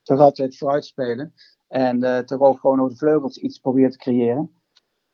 toch 0.06 0.20
altijd 0.20 0.56
vooruit 0.56 0.84
spelen. 0.84 1.34
En 1.68 2.26
toch 2.26 2.40
ook 2.40 2.60
gewoon 2.60 2.78
over 2.80 2.90
de 2.90 2.96
vleugels 2.96 3.36
iets 3.36 3.58
proberen 3.58 3.90
te 3.90 3.98
creëren. 3.98 4.50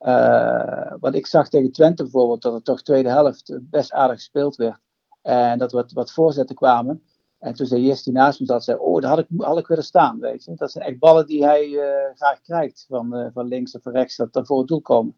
Uh, 0.01 0.95
want 1.01 1.15
ik 1.15 1.27
zag 1.27 1.49
tegen 1.49 1.73
Twente 1.73 2.03
bijvoorbeeld 2.03 2.43
dat 2.43 2.53
het 2.53 2.65
toch 2.65 2.83
tweede 2.83 3.09
helft 3.09 3.59
best 3.63 3.93
aardig 3.93 4.17
gespeeld 4.17 4.57
werd. 4.57 4.81
En 5.23 5.59
dat 5.59 5.73
wat, 5.73 5.93
wat 5.93 6.13
voorzetten 6.13 6.57
kwamen. 6.57 7.03
En 7.39 7.55
toen 7.55 7.67
zei 7.67 7.83
Jess 7.83 8.03
die 8.03 8.13
naast 8.13 8.41
me 8.41 8.47
zat, 8.47 8.65
zei, 8.65 8.79
oh, 8.79 9.01
daar 9.01 9.11
had 9.11 9.19
ik, 9.19 9.27
had 9.37 9.59
ik 9.59 9.67
willen 9.67 9.85
staan, 9.85 10.21
weet 10.21 10.45
je. 10.45 10.55
Dat 10.55 10.73
zijn 10.73 10.85
echt 10.85 10.99
ballen 10.99 11.27
die 11.27 11.45
hij 11.45 11.69
graag 12.15 12.41
krijgt, 12.41 12.85
van, 12.89 13.31
van 13.33 13.47
links 13.47 13.75
of 13.75 13.83
van 13.83 13.93
rechts, 13.93 14.17
dat 14.17 14.37
er 14.37 14.47
voor 14.47 14.59
het 14.59 14.69
doel 14.69 14.81
komen. 14.81 15.17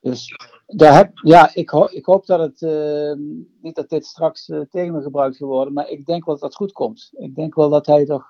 Dus 0.00 0.36
daar 0.66 0.94
heb, 0.94 1.10
ja, 1.14 1.54
ik, 1.54 1.72
ik 1.72 2.04
hoop 2.04 2.26
dat 2.26 2.40
het, 2.40 2.60
niet 3.60 3.74
dat 3.74 3.88
dit 3.88 4.06
straks 4.06 4.44
tegen 4.44 4.92
me 4.92 5.02
gebruikt 5.02 5.36
gaat 5.36 5.48
worden, 5.48 5.72
maar 5.72 5.88
ik 5.88 6.06
denk 6.06 6.24
wel 6.24 6.34
dat 6.34 6.42
dat 6.42 6.54
goed 6.54 6.72
komt. 6.72 7.10
Ik 7.12 7.34
denk 7.34 7.54
wel 7.54 7.68
dat 7.68 7.86
hij 7.86 8.04
toch 8.04 8.28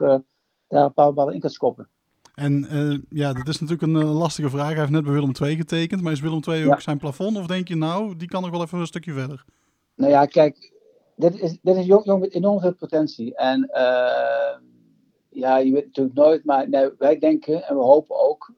daar 0.75 0.85
een 0.85 0.93
paar 0.93 1.13
ballen 1.13 1.35
in 1.35 1.41
kan 1.41 1.51
schoppen. 1.51 1.89
En 2.35 2.67
uh, 2.73 2.99
ja, 3.09 3.33
dat 3.33 3.49
is 3.49 3.61
natuurlijk 3.61 3.83
een 3.83 4.05
lastige 4.05 4.51
vraag. 4.51 4.69
Hij 4.69 4.79
heeft 4.79 4.91
net 4.91 5.05
bij 5.05 5.13
Willem 5.13 5.33
II 5.43 5.57
getekend, 5.57 6.03
maar 6.03 6.13
is 6.13 6.21
Willem 6.21 6.41
II 6.49 6.71
ook 6.71 6.81
zijn 6.81 6.99
plafond? 6.99 7.37
Of 7.37 7.47
denk 7.47 7.69
je 7.69 7.77
nou, 7.77 8.17
die 8.17 8.29
kan 8.29 8.43
nog 8.43 8.51
wel 8.51 8.63
even 8.63 8.79
een 8.79 8.87
stukje 8.87 9.13
verder? 9.13 9.45
Nou 9.95 10.11
ja, 10.11 10.27
kijk, 10.27 10.73
dit 11.17 11.41
is, 11.41 11.59
dit 11.63 11.77
is 11.77 11.87
jong, 11.87 12.05
jong 12.05 12.21
met 12.21 12.33
enorm 12.33 12.61
veel 12.61 12.75
potentie. 12.75 13.35
En 13.35 13.71
uh, 13.71 14.59
ja, 15.29 15.57
je 15.57 15.73
weet 15.73 15.85
natuurlijk 15.85 16.17
nooit, 16.17 16.45
maar 16.45 16.69
nee, 16.69 16.91
wij 16.99 17.19
denken 17.19 17.63
en 17.63 17.77
we 17.77 17.83
hopen 17.83 18.17
ook 18.17 18.53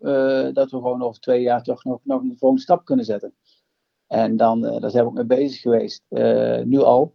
dat 0.54 0.70
we 0.70 0.76
gewoon 0.76 1.02
over 1.02 1.20
twee 1.20 1.42
jaar 1.42 1.62
toch 1.62 1.84
nog, 1.84 2.00
nog 2.02 2.22
een 2.22 2.36
volgende 2.38 2.62
stap 2.62 2.84
kunnen 2.84 3.04
zetten. 3.04 3.34
En 4.06 4.36
dan, 4.36 4.60
daar 4.60 4.90
zijn 4.90 5.04
we 5.04 5.10
ook 5.10 5.16
mee 5.16 5.24
bezig 5.24 5.60
geweest, 5.60 6.02
nu 6.64 6.78
al. 6.78 7.14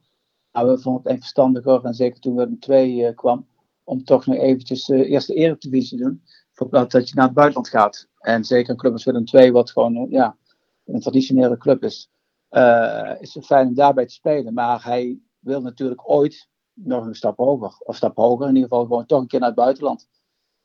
Maar 0.51 0.67
we 0.67 0.79
vonden 0.79 1.01
het 1.01 1.11
even 1.11 1.21
verstandiger, 1.21 1.85
en 1.85 1.93
zeker 1.93 2.19
toen 2.19 2.35
Willem 2.35 2.59
2 2.59 3.13
kwam, 3.13 3.47
om 3.91 4.03
toch 4.03 4.25
nog 4.25 4.37
eventjes 4.37 4.89
eerst 4.89 5.27
de 5.27 5.33
eredivisie 5.33 5.97
te 5.97 6.03
doen. 6.03 6.23
Voordat 6.51 6.91
dat 6.91 7.09
je 7.09 7.15
naar 7.15 7.25
het 7.25 7.33
buitenland 7.33 7.69
gaat. 7.69 8.07
En 8.17 8.43
zeker 8.43 8.69
een 8.69 8.77
club 8.77 8.93
als 8.93 9.03
Willem 9.03 9.25
2, 9.25 9.51
wat 9.51 9.71
gewoon 9.71 10.07
ja, 10.09 10.37
een 10.85 10.99
traditionele 10.99 11.57
club 11.57 11.83
is. 11.83 12.09
Uh, 12.51 13.11
is 13.19 13.33
het 13.33 13.45
fijn 13.45 13.67
om 13.67 13.73
daarbij 13.73 14.05
te 14.05 14.13
spelen. 14.13 14.53
Maar 14.53 14.83
hij 14.83 15.19
wil 15.39 15.61
natuurlijk 15.61 16.09
ooit 16.09 16.49
nog 16.73 17.05
een 17.05 17.15
stap 17.15 17.37
hoger. 17.37 17.75
Of 17.79 17.95
stap 17.95 18.15
hoger, 18.15 18.47
in 18.47 18.55
ieder 18.55 18.69
geval 18.69 18.85
gewoon 18.85 19.05
toch 19.05 19.21
een 19.21 19.27
keer 19.27 19.39
naar 19.39 19.47
het 19.47 19.57
buitenland. 19.57 20.07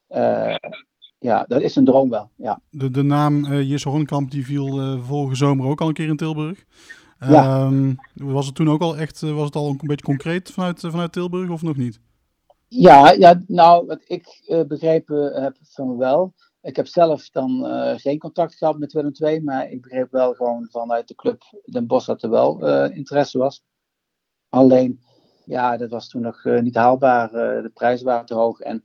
Uh, 0.09 0.55
ja, 1.19 1.45
dat 1.49 1.63
is 1.63 1.77
een 1.77 1.85
droom 1.85 2.11
wel. 2.11 2.31
Ja. 2.37 2.61
De, 2.71 2.91
de 2.91 3.03
naam 3.03 3.45
uh, 3.45 3.71
Jesse 3.71 3.89
Hornkamp 3.89 4.31
die 4.31 4.45
viel 4.45 4.81
uh, 4.81 5.05
vorige 5.05 5.37
zomer 5.37 5.67
ook 5.67 5.81
al 5.81 5.89
een 5.89 5.95
keer 5.95 6.09
in 6.09 6.17
Tilburg. 6.17 6.65
Ja. 7.19 7.67
Um, 7.67 7.97
was 8.15 8.47
het 8.47 8.55
toen 8.55 8.71
ook 8.71 8.81
al 8.81 8.97
echt, 8.97 9.21
was 9.21 9.45
het 9.45 9.57
al 9.57 9.69
een 9.69 9.77
beetje 9.81 10.05
concreet 10.05 10.51
vanuit, 10.51 10.81
vanuit 10.81 11.13
Tilburg 11.13 11.51
of 11.51 11.63
nog 11.63 11.77
niet? 11.77 12.01
Ja, 12.69 13.11
ja 13.11 13.43
nou, 13.47 13.87
wat 13.87 14.03
ik 14.05 14.43
uh, 14.49 14.63
begrepen 14.63 15.43
heb 15.43 15.57
van 15.63 15.97
wel. 15.97 16.35
Ik 16.63 16.77
heb 16.77 16.87
zelf 16.87 17.31
dan 17.31 17.67
uh, 17.67 17.93
geen 17.97 18.19
contact 18.19 18.55
gehad 18.55 18.79
met 18.79 18.93
Willem 18.93 19.13
II, 19.19 19.43
maar 19.43 19.71
ik 19.71 19.83
begreep 19.83 20.11
wel 20.11 20.35
gewoon 20.35 20.69
vanuit 20.71 21.09
de 21.09 21.15
club 21.15 21.43
Den 21.65 21.87
Bosch 21.87 22.07
dat 22.07 22.23
er 22.23 22.31
wel 22.31 22.69
uh, 22.69 22.97
interesse 22.97 23.39
was. 23.39 23.65
Alleen, 24.49 25.01
ja, 25.45 25.77
dat 25.77 25.91
was 25.91 26.09
toen 26.09 26.23
nog 26.23 26.45
niet 26.45 26.75
haalbaar. 26.75 27.31
de 27.31 27.71
prijzen 27.75 28.07
waren 28.07 28.27
te 28.27 28.35
hoog 28.35 28.61
en 28.61 28.85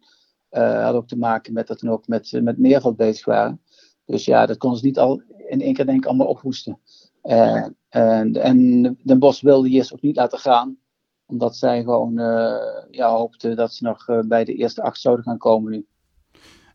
had 0.84 0.96
ook 0.96 1.08
te 1.08 1.17
maken 1.17 1.54
met 1.54 1.67
dat 1.67 1.82
we 1.82 1.89
ook 1.89 2.08
met, 2.08 2.32
met 2.41 2.96
bezig 2.96 3.26
waren. 3.26 3.62
Dus 4.06 4.26
ja, 4.26 4.46
dat 4.46 4.58
kon 4.58 4.78
ze 4.78 4.86
niet 4.86 5.00
al 5.00 5.22
in 5.48 5.62
één 5.62 5.74
keer 5.74 5.86
denk 5.86 5.98
ik 5.98 6.06
allemaal 6.06 6.28
ophoesten. 6.28 6.80
en, 7.22 7.76
en 8.34 8.82
Den 9.04 9.20
Bosch 9.20 9.41
wilde 9.41 9.70
eerst 9.70 9.94
ook 9.94 10.02
niet 10.02 10.15
laten 10.15 10.39
gaan 10.39 10.81
omdat 11.32 11.56
zij 11.56 11.84
gewoon 11.84 12.20
uh, 12.20 12.56
ja, 12.91 13.10
hoopten 13.10 13.56
dat 13.56 13.74
ze 13.74 13.84
nog 13.84 14.08
uh, 14.08 14.20
bij 14.20 14.44
de 14.44 14.54
eerste 14.54 14.82
acht 14.82 15.00
zouden 15.00 15.26
gaan 15.26 15.38
komen 15.38 15.72
nu. 15.72 15.86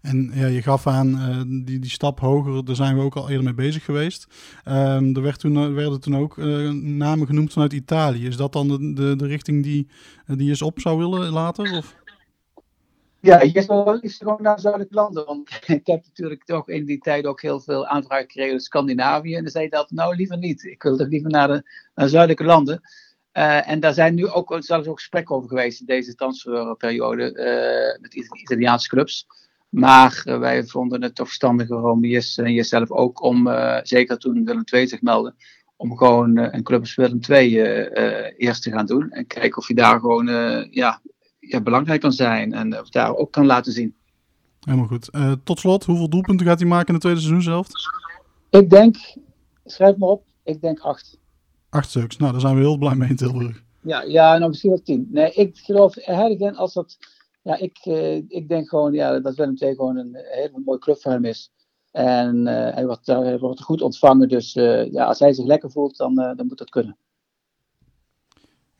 En 0.01 0.31
ja, 0.35 0.47
je 0.47 0.63
gaf 0.63 0.87
aan 0.87 1.09
uh, 1.09 1.41
die, 1.65 1.79
die 1.79 1.91
stap 1.91 2.21
hoger, 2.21 2.65
daar 2.65 2.77
zijn 2.77 2.97
we 2.97 3.03
ook 3.03 3.17
al 3.17 3.29
eerder 3.29 3.45
mee 3.45 3.55
bezig 3.55 3.85
geweest. 3.85 4.27
Um, 4.69 5.17
er 5.17 5.23
werd 5.23 5.41
toen, 5.41 5.75
werden 5.75 6.01
toen 6.01 6.17
ook 6.17 6.37
namen 6.83 7.27
genoemd 7.27 7.53
vanuit 7.53 7.73
Italië. 7.73 8.27
Is 8.27 8.37
dat 8.37 8.53
dan 8.53 8.69
de, 8.69 8.93
de, 8.93 9.17
de 9.17 9.27
richting 9.27 9.63
die, 9.63 9.89
die 10.27 10.57
je 10.57 10.65
op 10.65 10.81
zou 10.81 10.99
willen 10.99 11.33
later? 11.33 11.77
Of? 11.77 11.97
Ja, 13.27 13.43
je 13.43 13.53
is 13.53 13.67
wel 13.67 13.99
liefst 14.03 14.23
gewoon 14.23 14.43
naar 14.43 14.61
zuidelijke 14.61 14.95
landen. 14.95 15.25
Want 15.25 15.51
ik 15.67 15.87
heb 15.87 16.05
natuurlijk 16.05 16.45
toch 16.45 16.69
in 16.69 16.85
die 16.85 16.99
tijd 16.99 17.27
ook 17.27 17.43
heel 17.43 17.61
veel 17.61 17.87
aanvragen 17.87 18.27
gekregen 18.27 18.53
in 18.53 18.61
Scandinavië. 18.61 19.35
En 19.35 19.43
dan 19.43 19.51
zei 19.51 19.69
dat 19.69 19.91
nou 19.91 20.17
liever 20.17 20.39
niet. 20.39 20.65
Ik 20.65 20.83
wil 20.83 20.97
toch 20.97 21.09
liever 21.09 21.31
naar 21.31 21.49
de 21.49 21.71
naar 21.95 22.09
zuidelijke 22.09 22.45
landen. 22.45 22.81
Uh, 23.37 23.69
en 23.69 23.81
daar 23.81 23.95
zijn 23.95 24.15
nu 24.15 24.29
ook 24.29 24.57
zelfs 24.59 24.87
ook 24.87 24.99
gesprekken 24.99 25.35
over 25.35 25.49
geweest 25.49 25.81
in 25.81 25.87
deze 25.87 26.15
transferperiode 26.15 27.23
uh, 27.23 28.03
met 28.03 28.15
Italiaanse 28.15 28.89
clubs. 28.89 29.27
Maar 29.69 30.23
uh, 30.25 30.39
wij 30.39 30.65
vonden 30.65 31.03
het 31.03 31.15
toch 31.15 31.27
verstandiger 31.27 31.85
om 31.85 32.05
Jes 32.05 32.39
en 32.39 32.53
jezelf 32.53 32.91
ook 32.91 33.23
om, 33.23 33.49
zeker 33.83 34.19
toen 34.19 34.45
Willem 34.45 34.63
II 34.73 34.87
zich 34.87 35.03
meldde, 35.03 35.35
om 35.77 35.97
gewoon 35.97 36.37
een 36.37 36.63
club 36.63 36.81
als 36.81 36.95
Willem 36.95 37.21
II 37.29 37.61
eerst 38.37 38.63
te 38.63 38.71
gaan 38.71 38.87
doen. 38.87 39.11
En 39.11 39.27
kijken 39.27 39.59
of 39.59 39.69
je 39.69 39.75
daar 39.75 40.01
gewoon 40.01 40.27
ja, 40.71 41.01
ja, 41.39 41.61
belangrijk 41.61 42.01
kan 42.01 42.13
zijn 42.13 42.53
en 42.53 42.81
of 42.81 42.89
daar 42.89 43.15
ook 43.15 43.33
kan 43.33 43.47
laten 43.47 43.73
zien. 43.73 43.95
Helemaal 44.61 44.87
goed. 44.87 45.11
tot 45.45 45.59
slot, 45.59 45.85
hoeveel 45.85 46.09
doelpunten 46.09 46.47
gaat 46.47 46.59
hij 46.59 46.69
maken 46.69 46.87
in 46.87 46.95
het 46.95 47.03
tweede 47.03 47.21
seizoen 47.21 47.43
zelf? 47.43 47.67
Ik 48.51 48.71
denk, 48.71 48.97
schrijf 49.65 49.97
maar 49.97 50.09
op, 50.09 50.25
ik 50.45 50.61
denk 50.61 50.79
acht. 50.79 51.19
Acht 51.69 51.89
stuks. 51.89 52.17
Nou, 52.17 52.33
daar 52.33 52.41
zijn 52.41 52.55
we 52.55 52.61
heel 52.61 52.79
blij 52.79 52.95
mee 52.95 53.09
in 53.09 53.17
Tilburg. 53.17 53.63
Ja, 53.83 54.03
ja 54.03 54.39
nou 54.39 54.49
misschien 54.49 54.71
wel 54.71 54.83
tien. 54.83 55.09
Nee, 55.11 55.33
ik 55.33 55.59
geloof 55.59 55.95
Herdigen 55.95 56.55
als 56.55 56.73
dat... 56.73 56.99
Ja, 57.43 57.59
ik, 57.59 57.79
uh, 57.85 58.15
ik 58.15 58.49
denk 58.49 58.69
gewoon 58.69 58.93
ja, 58.93 59.21
dat 59.21 59.35
Willem 59.35 59.57
II 59.59 59.75
gewoon 59.75 59.97
een 59.97 60.15
hele 60.15 60.63
mooie 60.65 60.79
club 60.79 61.01
voor 61.01 61.13
hem 61.13 61.25
is. 61.25 61.53
En 61.91 62.37
uh, 62.37 62.75
hij, 62.75 62.87
wordt, 62.87 63.07
hij 63.07 63.39
wordt 63.39 63.63
goed 63.63 63.83
ontvangen. 63.83 64.29
Dus 64.29 64.57
uh, 64.57 64.93
ja, 64.93 65.05
als 65.05 65.19
hij 65.19 65.33
zich 65.33 65.45
lekker 65.45 65.71
voelt, 65.71 65.97
dan, 65.97 66.15
dan 66.15 66.47
moet 66.47 66.59
dat 66.59 66.71
kunnen. 66.71 66.97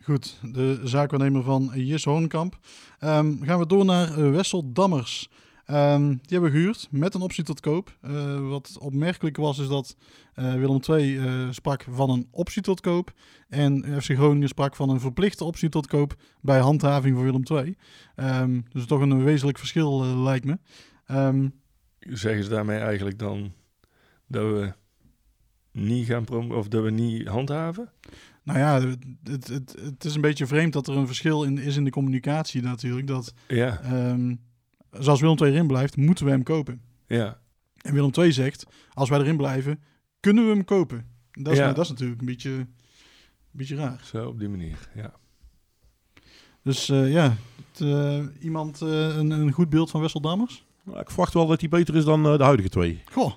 Goed, 0.03 0.39
de 0.53 0.81
zaakwaarnemer 0.85 1.43
van 1.43 1.71
Jis 1.75 2.05
Hoornkamp. 2.05 2.59
Um, 3.05 3.39
gaan 3.43 3.59
we 3.59 3.67
door 3.67 3.85
naar 3.85 4.33
Wessel 4.33 4.73
Dammers. 4.73 5.31
Um, 5.71 6.09
die 6.09 6.39
hebben 6.39 6.51
we 6.51 6.57
gehuurd 6.57 6.89
met 6.91 7.15
een 7.15 7.21
optie 7.21 7.45
tot 7.45 7.61
koop. 7.61 7.97
Uh, 8.03 8.49
wat 8.49 8.79
opmerkelijk 8.81 9.37
was, 9.37 9.59
is 9.59 9.69
dat 9.69 9.97
uh, 10.35 10.55
Willem 10.55 10.81
II 10.89 11.15
uh, 11.15 11.51
sprak 11.51 11.85
van 11.91 12.11
een 12.11 12.29
optie 12.31 12.63
tot 12.63 12.81
koop. 12.81 13.13
En 13.49 14.03
FC 14.03 14.13
Groningen 14.13 14.49
sprak 14.49 14.77
van 14.77 14.89
een 14.89 15.01
verplichte 15.01 15.45
optie 15.45 15.69
tot 15.69 15.87
koop 15.87 16.15
bij 16.41 16.59
handhaving 16.59 17.15
voor 17.15 17.25
Willem 17.25 17.43
II. 17.53 17.77
Um, 18.17 18.65
dus 18.69 18.87
toch 18.87 19.01
een 19.01 19.25
wezenlijk 19.25 19.59
verschil, 19.59 20.05
lijkt 20.05 20.45
me. 20.45 20.59
Um, 21.11 21.53
zeggen 21.99 22.45
ze 22.45 22.51
daarmee 22.51 22.79
eigenlijk 22.79 23.19
dan 23.19 23.53
dat 24.27 24.45
we 24.45 24.73
niet 25.73 26.07
gaan 26.07 26.25
prom 26.25 26.53
of 26.53 26.69
dat 26.69 26.83
we 26.83 26.91
niet 26.91 27.29
handhaven? 27.29 27.93
Nou 28.43 28.59
ja, 28.59 28.81
het, 28.81 29.49
het, 29.49 29.77
het, 29.81 30.05
is 30.05 30.15
een 30.15 30.21
beetje 30.21 30.47
vreemd 30.47 30.73
dat 30.73 30.89
er 30.89 30.97
een 30.97 31.07
verschil 31.07 31.43
in, 31.43 31.59
is 31.59 31.77
in 31.77 31.85
de 31.85 31.91
communicatie 31.91 32.63
natuurlijk. 32.63 33.07
Dat, 33.07 33.35
ja 33.49 33.81
zoals 34.99 35.21
Willem 35.21 35.39
II 35.39 35.51
erin 35.51 35.67
blijft, 35.67 35.97
moeten 35.97 36.25
we 36.25 36.31
hem 36.31 36.43
kopen. 36.43 36.81
Ja. 37.07 37.41
En 37.77 37.95
Willem 37.95 38.11
II 38.19 38.33
zegt, 38.33 38.67
als 38.93 39.09
wij 39.09 39.19
erin 39.19 39.37
blijven, 39.37 39.81
kunnen 40.21 40.45
we 40.45 40.51
hem 40.51 40.65
kopen. 40.65 41.07
Dat 41.33 41.53
is, 41.53 41.59
ja. 41.59 41.73
dat 41.73 41.85
is 41.85 41.91
natuurlijk 41.91 42.21
een 42.21 42.27
beetje, 42.27 42.51
een 42.51 42.69
beetje 43.51 43.77
raar. 43.77 44.01
Zo, 44.05 44.27
op 44.27 44.39
die 44.39 44.49
manier, 44.49 44.89
ja. 44.95 45.15
Dus 46.63 46.89
uh, 46.89 47.13
ja, 47.13 47.37
het, 47.71 47.81
uh, 47.81 48.25
iemand 48.41 48.83
uh, 48.83 49.17
een, 49.17 49.31
een, 49.31 49.53
goed 49.53 49.69
beeld 49.69 49.91
van 49.91 50.01
Wessel 50.01 50.21
Dammers? 50.21 50.65
Nou, 50.83 51.01
ik 51.01 51.11
verwacht 51.11 51.35
wel 51.35 51.47
dat 51.47 51.61
hij 51.61 51.69
beter 51.69 51.97
is 51.97 52.05
dan 52.05 52.23
de 52.23 52.45
huidige 52.45 52.69
twee. 52.69 53.03
Goh. 53.13 53.33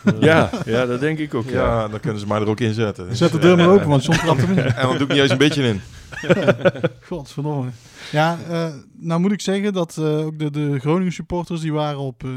ja, 0.20 0.50
ja, 0.64 0.86
dat 0.86 1.00
denk 1.00 1.18
ik 1.18 1.34
ook. 1.34 1.48
Ja, 1.48 1.52
ja 1.52 1.88
dan 1.88 2.00
kunnen 2.00 2.20
ze 2.20 2.26
mij 2.26 2.40
er 2.40 2.48
ook 2.48 2.60
in 2.60 2.74
zetten. 2.74 3.16
Zet 3.16 3.32
de 3.32 3.38
deur 3.38 3.56
maar 3.56 3.68
open, 3.68 3.88
want 3.88 4.02
soms 4.02 4.18
trapt 4.24 4.40
hem 4.40 4.50
in. 4.50 4.58
En 4.58 4.86
dan 4.86 4.98
doe 4.98 5.06
ik 5.06 5.12
niet 5.12 5.22
eens 5.22 5.30
een 5.30 5.38
beetje 5.38 5.62
in. 5.62 5.80
Godverdomme. 7.08 7.70
Ja, 8.10 8.38
uh, 8.50 8.74
nou 8.98 9.20
moet 9.20 9.32
ik 9.32 9.40
zeggen 9.40 9.72
dat 9.72 9.96
uh, 10.00 10.18
ook 10.18 10.38
de, 10.38 10.50
de 10.50 10.78
Groningen 10.78 11.12
supporters 11.12 11.60
die 11.60 11.72
waren 11.72 11.98
op, 11.98 12.22
uh, 12.24 12.30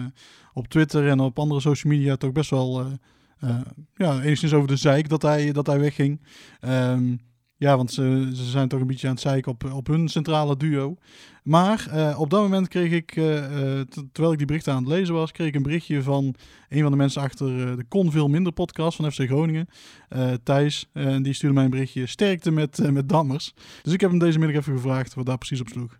op 0.53 0.67
Twitter 0.67 1.07
en 1.07 1.19
op 1.19 1.39
andere 1.39 1.61
social 1.61 1.93
media 1.93 2.15
toch 2.15 2.31
best 2.31 2.49
wel 2.49 2.85
ja, 3.95 4.21
enigszins 4.21 4.53
over 4.53 4.67
de 4.67 4.75
zeik 4.75 5.09
dat 5.09 5.21
hij, 5.21 5.51
dat 5.51 5.67
hij 5.67 5.79
wegging. 5.79 6.21
Um, 6.61 7.19
ja, 7.57 7.77
want 7.77 7.91
ze, 7.91 8.29
ze 8.33 8.43
zijn 8.43 8.67
toch 8.67 8.79
een 8.79 8.87
beetje 8.87 9.07
aan 9.07 9.13
het 9.13 9.21
zeiken 9.21 9.51
op, 9.51 9.63
op 9.73 9.87
hun 9.87 10.07
centrale 10.07 10.57
duo. 10.57 10.95
Maar 11.43 11.85
uh, 11.93 12.19
op 12.19 12.29
dat 12.29 12.41
moment 12.41 12.67
kreeg 12.67 12.91
ik, 12.91 13.15
uh, 13.15 13.25
uh, 13.25 13.81
terwijl 14.11 14.31
ik 14.31 14.37
die 14.37 14.47
berichten 14.47 14.73
aan 14.73 14.83
het 14.83 14.91
lezen 14.91 15.13
was, 15.13 15.31
kreeg 15.31 15.47
ik 15.47 15.55
een 15.55 15.63
berichtje 15.63 16.01
van 16.01 16.35
een 16.69 16.81
van 16.81 16.91
de 16.91 16.97
mensen 16.97 17.21
achter 17.21 17.77
de 17.77 17.85
Kon 17.89 18.11
Veel 18.11 18.27
Minder 18.27 18.53
podcast 18.53 18.95
van 18.95 19.11
FC 19.11 19.21
Groningen, 19.21 19.67
Thijs. 20.43 20.89
En 20.93 21.23
die 21.23 21.33
stuurde 21.33 21.55
mij 21.55 21.63
een 21.63 21.69
berichtje, 21.69 22.07
sterkte 22.07 22.51
met, 22.51 22.91
met 22.91 23.09
Dammers. 23.09 23.53
Dus 23.83 23.93
ik 23.93 24.01
heb 24.01 24.09
hem 24.09 24.19
deze 24.19 24.39
middag 24.39 24.57
even 24.57 24.73
gevraagd 24.73 25.13
wat 25.13 25.25
daar 25.25 25.37
precies 25.37 25.61
op 25.61 25.67
sloeg. 25.67 25.99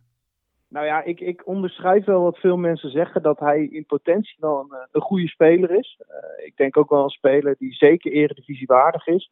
Nou 0.70 0.86
ja, 0.86 1.04
ik, 1.04 1.20
ik 1.20 1.48
onderschrijf 1.48 2.06
wel 2.06 2.22
wat 2.22 2.38
veel 2.38 2.58
mensen 2.58 2.90
zeggen, 2.90 3.22
dat 3.22 3.40
hij 3.40 3.64
in 3.64 3.86
potentie 3.86 4.36
wel 4.40 4.60
een, 4.60 4.88
een 4.92 5.02
goede 5.02 5.28
speler 5.28 5.72
is. 5.72 6.00
ik 6.46 6.54
denk 6.56 6.78
ook 6.78 6.90
wel 6.90 7.04
een 7.04 7.10
speler 7.10 7.56
die 7.60 7.74
zeker 7.74 8.12
eredivisie 8.12 8.68
waardig 8.68 9.08
is. 9.08 9.30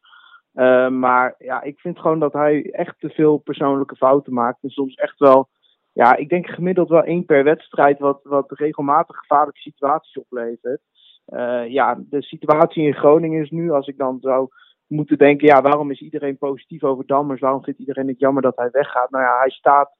Uh, 0.54 0.88
maar 0.88 1.34
ja, 1.38 1.62
ik 1.62 1.80
vind 1.80 1.98
gewoon 1.98 2.18
dat 2.18 2.32
hij 2.32 2.70
echt 2.70 3.00
te 3.00 3.08
veel 3.08 3.36
persoonlijke 3.36 3.96
fouten 3.96 4.32
maakt. 4.32 4.62
En 4.62 4.70
soms 4.70 4.94
echt 4.94 5.18
wel, 5.18 5.48
ja, 5.92 6.16
ik 6.16 6.28
denk 6.28 6.46
gemiddeld 6.46 6.88
wel 6.88 7.02
één 7.02 7.24
per 7.24 7.44
wedstrijd, 7.44 7.98
wat, 7.98 8.20
wat 8.22 8.50
regelmatig 8.52 9.16
gevaarlijke 9.16 9.60
situaties 9.60 10.18
oplevert. 10.18 10.80
Uh, 11.28 11.68
ja, 11.68 12.00
de 12.10 12.22
situatie 12.22 12.86
in 12.86 12.94
Groningen 12.94 13.42
is 13.42 13.50
nu, 13.50 13.70
als 13.70 13.86
ik 13.86 13.96
dan 13.96 14.18
zou 14.20 14.48
moeten 14.86 15.18
denken, 15.18 15.46
ja, 15.46 15.62
waarom 15.62 15.90
is 15.90 16.00
iedereen 16.00 16.38
positief 16.38 16.82
over 16.82 17.06
Dammers? 17.06 17.40
Waarom 17.40 17.62
vindt 17.62 17.80
iedereen 17.80 18.08
het 18.08 18.18
jammer 18.18 18.42
dat 18.42 18.56
hij 18.56 18.68
weggaat? 18.70 19.10
Nou 19.10 19.24
ja, 19.24 19.38
hij 19.38 19.50
staat 19.50 19.90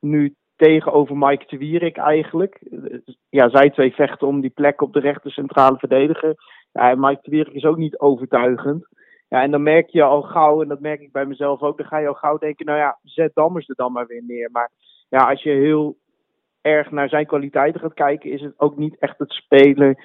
nu 0.00 0.34
tegenover 0.56 1.16
Mike 1.16 1.44
de 1.46 1.58
Wierik 1.58 1.96
eigenlijk. 1.96 2.60
Ja, 3.28 3.48
zij 3.48 3.70
twee 3.70 3.92
vechten 3.92 4.26
om 4.26 4.40
die 4.40 4.50
plek 4.50 4.80
op 4.80 4.92
de 4.92 5.00
rechter 5.00 5.30
centrale 5.30 5.78
verdediger. 5.78 6.34
Ja, 6.72 6.94
Mike 6.94 7.20
de 7.22 7.30
Wierik 7.30 7.54
is 7.54 7.64
ook 7.64 7.76
niet 7.76 7.98
overtuigend. 7.98 8.86
Ja, 9.28 9.42
en 9.42 9.50
dan 9.50 9.62
merk 9.62 9.88
je 9.88 10.02
al 10.02 10.22
gauw, 10.22 10.62
en 10.62 10.68
dat 10.68 10.80
merk 10.80 11.00
ik 11.00 11.12
bij 11.12 11.26
mezelf 11.26 11.60
ook, 11.60 11.76
dan 11.76 11.86
ga 11.86 11.98
je 11.98 12.08
al 12.08 12.14
gauw 12.14 12.38
denken, 12.38 12.66
nou 12.66 12.78
ja, 12.78 12.98
zet 13.02 13.34
Dammers 13.34 13.68
er 13.68 13.74
dan 13.74 13.92
maar 13.92 14.06
weer 14.06 14.22
neer. 14.26 14.48
Maar 14.52 14.70
ja, 15.08 15.18
als 15.18 15.42
je 15.42 15.50
heel 15.50 15.96
erg 16.60 16.90
naar 16.90 17.08
zijn 17.08 17.26
kwaliteiten 17.26 17.80
gaat 17.80 17.94
kijken, 17.94 18.30
is 18.30 18.40
het 18.40 18.54
ook 18.56 18.76
niet 18.76 18.98
echt 18.98 19.18
het 19.18 19.32
speler 19.32 19.96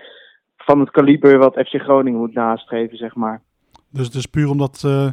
van 0.58 0.80
het 0.80 0.92
kaliber 0.92 1.38
wat 1.38 1.54
FC 1.68 1.82
Groningen 1.82 2.20
moet 2.20 2.34
nastreven, 2.34 2.98
zeg 2.98 3.16
maar. 3.16 3.42
Dus 3.90 4.06
het 4.06 4.16
is 4.16 4.26
puur 4.26 4.50
omdat 4.50 4.84
uh, 4.86 5.10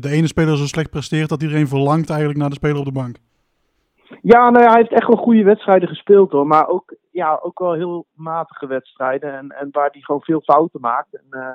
de 0.00 0.10
ene 0.10 0.26
speler 0.26 0.56
zo 0.56 0.64
slecht 0.64 0.90
presteert 0.90 1.28
dat 1.28 1.42
iedereen 1.42 1.68
verlangt 1.68 2.10
eigenlijk 2.10 2.38
naar 2.38 2.48
de 2.48 2.54
speler 2.54 2.78
op 2.78 2.84
de 2.84 2.92
bank. 2.92 3.16
Ja, 4.22 4.50
nou 4.50 4.64
ja, 4.64 4.70
hij 4.70 4.78
heeft 4.78 4.92
echt 4.92 5.06
wel 5.06 5.16
goede 5.16 5.42
wedstrijden 5.42 5.88
gespeeld 5.88 6.32
hoor. 6.32 6.46
Maar 6.46 6.68
ook, 6.68 6.94
ja, 7.10 7.38
ook 7.42 7.58
wel 7.58 7.72
heel 7.72 8.06
matige 8.14 8.66
wedstrijden. 8.66 9.32
En, 9.36 9.48
en 9.50 9.68
waar 9.72 9.88
hij 9.92 10.00
gewoon 10.00 10.20
veel 10.22 10.40
fouten 10.40 10.80
maakt. 10.80 11.14
En 11.14 11.26
uh, 11.30 11.52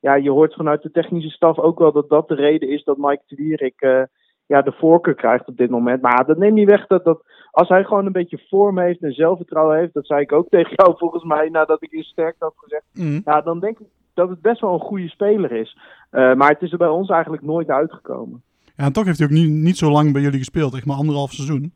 ja, 0.00 0.14
je 0.14 0.30
hoort 0.30 0.54
vanuit 0.54 0.82
de 0.82 0.90
technische 0.90 1.30
staf 1.30 1.58
ook 1.58 1.78
wel 1.78 1.92
dat 1.92 2.08
dat 2.08 2.28
de 2.28 2.34
reden 2.34 2.68
is 2.68 2.84
dat 2.84 2.96
Mike 2.96 3.22
de 3.26 3.36
Wierik 3.36 3.82
uh, 3.82 4.02
ja, 4.46 4.62
de 4.62 4.72
voorkeur 4.72 5.14
krijgt 5.14 5.48
op 5.48 5.56
dit 5.56 5.70
moment. 5.70 6.02
Maar 6.02 6.26
dat 6.26 6.38
neemt 6.38 6.54
niet 6.54 6.68
weg 6.68 6.86
dat, 6.86 7.04
dat 7.04 7.22
als 7.50 7.68
hij 7.68 7.84
gewoon 7.84 8.06
een 8.06 8.12
beetje 8.12 8.44
vorm 8.48 8.78
heeft 8.78 9.02
en 9.02 9.12
zelfvertrouwen 9.12 9.78
heeft. 9.78 9.92
Dat 9.92 10.06
zei 10.06 10.20
ik 10.20 10.32
ook 10.32 10.48
tegen 10.58 10.72
jou 10.74 10.94
volgens 10.98 11.24
mij 11.24 11.48
nadat 11.48 11.82
ik 11.82 11.90
je 11.90 12.02
sterk 12.02 12.36
had 12.38 12.54
gezegd. 12.56 12.84
Mm. 12.92 13.20
Ja, 13.24 13.40
dan 13.40 13.60
denk 13.60 13.78
ik 13.78 13.86
dat 14.14 14.28
het 14.28 14.40
best 14.40 14.60
wel 14.60 14.72
een 14.72 14.80
goede 14.80 15.08
speler 15.08 15.52
is. 15.52 15.78
Uh, 16.10 16.34
maar 16.34 16.50
het 16.50 16.62
is 16.62 16.72
er 16.72 16.78
bij 16.78 16.88
ons 16.88 17.08
eigenlijk 17.08 17.42
nooit 17.42 17.68
uitgekomen. 17.68 18.42
Ja, 18.76 18.84
en 18.84 18.92
toch 18.92 19.04
heeft 19.04 19.18
hij 19.18 19.26
ook 19.26 19.32
niet, 19.32 19.50
niet 19.50 19.78
zo 19.78 19.90
lang 19.90 20.12
bij 20.12 20.22
jullie 20.22 20.38
gespeeld, 20.38 20.74
echt 20.74 20.86
maar 20.86 20.96
anderhalf 20.96 21.32
seizoen. 21.32 21.72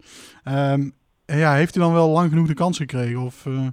Um, 0.48 0.92
ja, 1.26 1.54
heeft 1.54 1.74
hij 1.74 1.84
dan 1.84 1.92
wel 1.92 2.08
lang 2.08 2.28
genoeg 2.28 2.46
de 2.46 2.54
kans 2.54 2.76
gekregen? 2.76 3.20
Of 3.20 3.46
uh, 3.46 3.66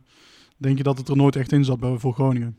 denk 0.58 0.78
je 0.78 0.84
dat 0.84 0.98
het 0.98 1.08
er 1.08 1.16
nooit 1.16 1.36
echt 1.36 1.52
in 1.52 1.64
zat 1.64 1.80
bij, 1.80 1.98
voor 1.98 2.14
Groningen? 2.14 2.58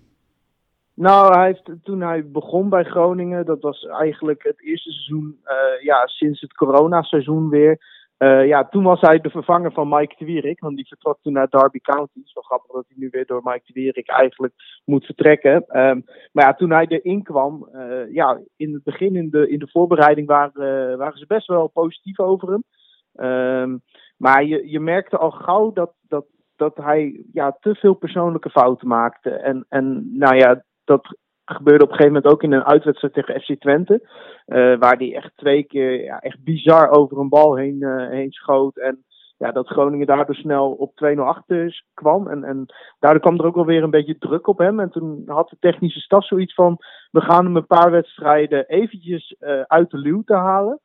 Nou, 1.01 1.55
toen 1.83 2.01
hij 2.01 2.31
begon 2.31 2.69
bij 2.69 2.85
Groningen, 2.85 3.47
dat 3.47 3.61
was 3.61 3.87
eigenlijk 3.87 4.43
het 4.43 4.63
eerste 4.63 4.91
seizoen, 4.91 5.41
uh, 5.45 5.83
ja, 5.83 6.07
sinds 6.07 6.41
het 6.41 6.53
coronaseizoen 6.55 7.49
weer. 7.49 7.79
Uh, 8.19 8.47
ja, 8.47 8.69
toen 8.69 8.83
was 8.83 9.01
hij 9.01 9.21
de 9.21 9.31
vervanger 9.31 9.73
van 9.73 9.89
Mike 9.89 10.15
de 10.19 10.25
Wierik, 10.25 10.61
want 10.61 10.77
die 10.77 10.87
vertrok 10.87 11.19
toen 11.23 11.33
naar 11.33 11.49
Derby 11.49 11.79
County. 11.79 12.19
Het 12.19 12.27
is 12.27 12.33
wel 12.33 12.43
grappig 12.43 12.71
dat 12.75 12.85
hij 12.89 12.97
nu 12.99 13.09
weer 13.11 13.27
door 13.27 13.41
Mike 13.45 13.63
de 13.65 13.73
Wierik 13.73 14.09
eigenlijk 14.09 14.55
moet 14.85 15.05
vertrekken. 15.05 15.53
Um, 15.53 16.05
maar 16.33 16.45
ja, 16.45 16.55
toen 16.55 16.71
hij 16.71 16.87
erin 16.87 17.23
kwam, 17.23 17.69
uh, 17.73 18.13
ja, 18.13 18.41
in 18.57 18.73
het 18.73 18.83
begin 18.83 19.17
in 19.17 19.31
de, 19.31 19.49
in 19.49 19.59
de 19.59 19.69
voorbereiding 19.71 20.27
waren, 20.27 20.99
waren 20.99 21.19
ze 21.19 21.27
best 21.27 21.47
wel 21.47 21.69
positief 21.69 22.19
over 22.21 22.49
hem. 22.49 22.65
Um, 23.27 23.83
maar 24.17 24.45
je, 24.45 24.71
je 24.71 24.81
merkte 24.81 25.17
al 25.17 25.31
gauw 25.31 25.73
dat, 25.73 25.93
dat, 26.09 26.27
dat 26.57 26.77
hij 26.77 27.25
ja, 27.33 27.57
te 27.61 27.75
veel 27.75 27.95
persoonlijke 27.95 28.51
fouten 28.51 28.89
maakte. 28.89 29.31
En, 29.31 29.67
en 29.69 30.17
nou 30.19 30.37
ja, 30.37 30.63
dat 30.91 31.19
gebeurde 31.45 31.85
op 31.85 31.91
een 31.91 31.97
gegeven 31.97 32.13
moment 32.13 32.33
ook 32.33 32.43
in 32.43 32.53
een 32.53 32.65
uitwedstrijd 32.65 33.15
tegen 33.15 33.41
FC 33.41 33.61
Twente. 33.61 34.09
Uh, 34.47 34.79
waar 34.79 34.97
hij 34.97 35.15
echt 35.15 35.33
twee 35.37 35.63
keer 35.63 36.05
ja, 36.05 36.19
echt 36.19 36.45
bizar 36.45 36.91
over 36.91 37.19
een 37.19 37.29
bal 37.29 37.57
heen, 37.57 37.77
uh, 37.81 38.09
heen 38.09 38.33
schoot. 38.33 38.79
En 38.79 39.05
ja, 39.37 39.53
dat 39.53 39.69
Groningen 39.69 40.07
daardoor 40.07 40.35
snel 40.35 40.73
op 40.73 40.93
2-0 41.17 41.19
achter 41.19 41.85
kwam. 41.95 42.29
En, 42.29 42.45
en 42.45 42.67
daardoor 42.99 43.21
kwam 43.21 43.39
er 43.39 43.47
ook 43.47 43.55
wel 43.55 43.67
weer 43.67 43.83
een 43.83 43.91
beetje 43.91 44.19
druk 44.19 44.47
op 44.47 44.59
hem. 44.59 44.81
En 44.81 44.91
toen 44.91 45.23
had 45.27 45.49
de 45.49 45.57
technische 45.61 46.01
staf 46.01 46.27
zoiets 46.27 46.55
van... 46.55 46.77
we 47.11 47.21
gaan 47.21 47.45
hem 47.45 47.57
een 47.57 47.67
paar 47.67 47.91
wedstrijden 47.91 48.67
eventjes 48.67 49.37
uh, 49.41 49.61
uit 49.61 49.91
de 49.91 49.99
luw 49.99 50.23
te 50.23 50.35
halen. 50.35 50.81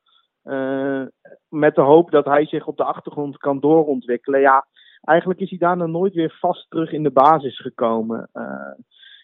met 1.48 1.74
de 1.74 1.80
hoop 1.80 2.10
dat 2.10 2.24
hij 2.24 2.46
zich 2.46 2.66
op 2.66 2.76
de 2.76 2.84
achtergrond 2.84 3.36
kan 3.36 3.60
doorontwikkelen. 3.60 4.40
Ja, 4.40 4.66
eigenlijk 5.00 5.40
is 5.40 5.50
hij 5.50 5.58
daarna 5.58 5.86
nooit 5.86 6.14
weer 6.14 6.36
vast 6.40 6.70
terug 6.70 6.92
in 6.92 7.02
de 7.02 7.10
basis 7.10 7.60
gekomen 7.60 8.30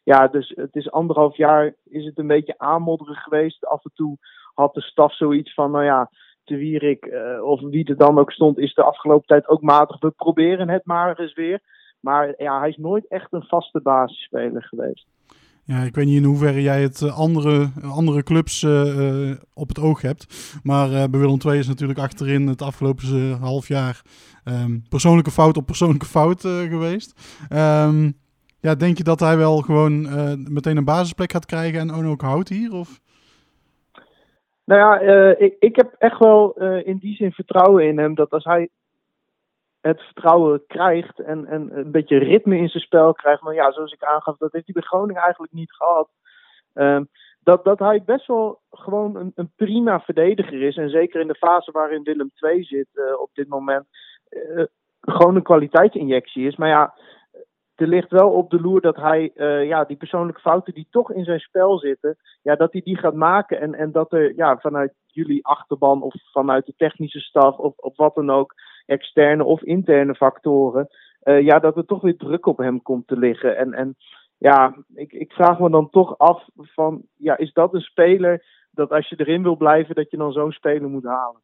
ja, 0.02 0.28
dus 0.28 0.52
het 0.56 0.76
is 0.76 0.90
anderhalf 0.90 1.36
jaar 1.36 1.74
is 1.84 2.04
het 2.04 2.18
een 2.18 2.26
beetje 2.26 2.58
aanmodderen 2.58 3.16
geweest. 3.16 3.66
Af 3.66 3.84
en 3.84 3.90
toe 3.94 4.16
had 4.54 4.74
de 4.74 4.80
staf 4.80 5.16
zoiets 5.16 5.54
van, 5.54 5.70
nou 5.70 5.84
ja, 5.84 6.10
te 6.44 6.56
Wierik 6.56 7.06
uh, 7.06 7.44
of 7.44 7.60
wie 7.60 7.84
er 7.84 7.96
dan 7.96 8.18
ook 8.18 8.32
stond, 8.32 8.58
is 8.58 8.74
de 8.74 8.82
afgelopen 8.82 9.26
tijd 9.26 9.48
ook 9.48 9.62
matig. 9.62 10.00
We 10.00 10.10
proberen 10.10 10.68
het 10.68 10.84
maar 10.84 11.18
eens 11.18 11.34
weer. 11.34 11.60
Maar 12.00 12.34
ja, 12.36 12.58
hij 12.58 12.68
is 12.68 12.76
nooit 12.76 13.08
echt 13.08 13.32
een 13.32 13.44
vaste 13.46 13.80
basisspeler 13.80 14.62
geweest. 14.62 15.06
Ja, 15.64 15.78
ik 15.78 15.94
weet 15.94 16.06
niet 16.06 16.16
in 16.16 16.24
hoeverre 16.24 16.62
jij 16.62 16.82
het 16.82 17.10
andere, 17.10 17.70
andere 17.82 18.22
clubs 18.22 18.62
uh, 18.62 19.30
op 19.54 19.68
het 19.68 19.78
oog 19.78 20.02
hebt. 20.02 20.26
Maar 20.62 20.88
uh, 20.88 21.04
bij 21.04 21.20
Willem 21.20 21.38
II 21.46 21.58
is 21.58 21.68
natuurlijk 21.68 21.98
achterin 21.98 22.46
het 22.46 22.62
afgelopen 22.62 23.32
half 23.40 23.68
jaar 23.68 24.02
um, 24.44 24.82
persoonlijke 24.88 25.30
fout 25.30 25.56
op 25.56 25.66
persoonlijke 25.66 26.06
fout 26.06 26.40
geweest. 26.40 27.14
Um, 27.52 28.20
ja, 28.62 28.74
denk 28.74 28.96
je 28.96 29.04
dat 29.04 29.20
hij 29.20 29.36
wel 29.36 29.56
gewoon 29.58 29.92
uh, 29.92 30.32
meteen 30.48 30.76
een 30.76 30.84
basisplek 30.84 31.32
gaat 31.32 31.46
krijgen 31.46 31.80
en 31.80 32.06
ook 32.06 32.20
houdt 32.20 32.48
hier? 32.48 32.72
Of? 32.72 33.00
Nou 34.64 34.80
ja, 34.80 35.02
uh, 35.02 35.40
ik, 35.40 35.56
ik 35.58 35.76
heb 35.76 35.94
echt 35.98 36.18
wel 36.18 36.62
uh, 36.62 36.86
in 36.86 36.98
die 36.98 37.16
zin 37.16 37.32
vertrouwen 37.32 37.86
in 37.86 37.98
hem. 37.98 38.14
Dat 38.14 38.30
als 38.30 38.44
hij 38.44 38.68
het 39.80 40.00
vertrouwen 40.00 40.62
krijgt 40.66 41.20
en, 41.20 41.46
en 41.46 41.78
een 41.78 41.90
beetje 41.90 42.18
ritme 42.18 42.56
in 42.56 42.68
zijn 42.68 42.82
spel 42.82 43.12
krijgt. 43.12 43.42
Maar 43.42 43.54
ja, 43.54 43.72
zoals 43.72 43.92
ik 43.92 44.04
aangaf, 44.04 44.36
dat 44.36 44.52
heeft 44.52 44.64
hij 44.64 44.74
bij 44.74 44.82
Groningen 44.82 45.22
eigenlijk 45.22 45.52
niet 45.52 45.72
gehad. 45.72 46.08
Um, 46.74 47.08
dat, 47.40 47.64
dat 47.64 47.78
hij 47.78 48.02
best 48.04 48.26
wel 48.26 48.60
gewoon 48.70 49.16
een, 49.16 49.32
een, 49.34 49.52
prima 49.56 50.00
verdediger 50.00 50.62
is. 50.62 50.76
En 50.76 50.90
zeker 50.90 51.20
in 51.20 51.26
de 51.26 51.34
fase 51.34 51.70
waarin 51.70 52.02
Willem 52.02 52.30
II 52.40 52.64
zit 52.64 52.88
op 53.18 53.30
dit 53.32 53.48
moment. 53.48 53.86
gewoon 55.00 55.36
een 55.36 55.42
kwaliteitsinjectie 55.42 56.46
is. 56.46 56.56
Maar 56.56 56.68
ja, 56.68 56.94
er 57.74 57.86
ligt 57.88 58.10
wel 58.10 58.30
op 58.30 58.50
de 58.50 58.60
loer 58.60 58.80
dat 58.80 58.96
hij 58.96 59.30
uh, 59.34 59.66
ja, 59.66 59.84
die 59.84 59.96
persoonlijke 59.96 60.40
fouten 60.40 60.74
die 60.74 60.86
toch 60.90 61.12
in 61.12 61.24
zijn 61.24 61.40
spel 61.40 61.78
zitten, 61.78 62.16
ja, 62.42 62.56
dat 62.56 62.72
hij 62.72 62.80
die 62.80 62.96
gaat 62.96 63.14
maken. 63.14 63.60
En, 63.60 63.74
en 63.74 63.92
dat 63.92 64.12
er 64.12 64.34
ja, 64.36 64.58
vanuit 64.58 64.94
jullie 65.06 65.46
achterban 65.46 66.02
of 66.02 66.14
vanuit 66.32 66.66
de 66.66 66.74
technische 66.76 67.20
staf 67.20 67.56
of, 67.56 67.76
of 67.76 67.96
wat 67.96 68.14
dan 68.14 68.30
ook, 68.30 68.54
externe 68.86 69.44
of 69.44 69.62
interne 69.62 70.14
factoren, 70.14 70.88
uh, 71.24 71.40
ja, 71.40 71.58
dat 71.58 71.76
er 71.76 71.84
toch 71.84 72.02
weer 72.02 72.16
druk 72.16 72.46
op 72.46 72.58
hem 72.58 72.82
komt 72.82 73.06
te 73.06 73.16
liggen. 73.16 73.56
En, 73.56 73.72
en 73.72 73.96
ja, 74.38 74.76
ik, 74.94 75.12
ik 75.12 75.32
vraag 75.32 75.58
me 75.58 75.70
dan 75.70 75.90
toch 75.90 76.18
af 76.18 76.48
van, 76.54 77.02
ja, 77.16 77.36
is 77.36 77.52
dat 77.52 77.74
een 77.74 77.80
speler 77.80 78.44
dat 78.70 78.90
als 78.90 79.08
je 79.08 79.16
erin 79.20 79.42
wil 79.42 79.56
blijven, 79.56 79.94
dat 79.94 80.10
je 80.10 80.16
dan 80.16 80.32
zo'n 80.32 80.52
speler 80.52 80.88
moet 80.88 81.04
halen? 81.04 81.40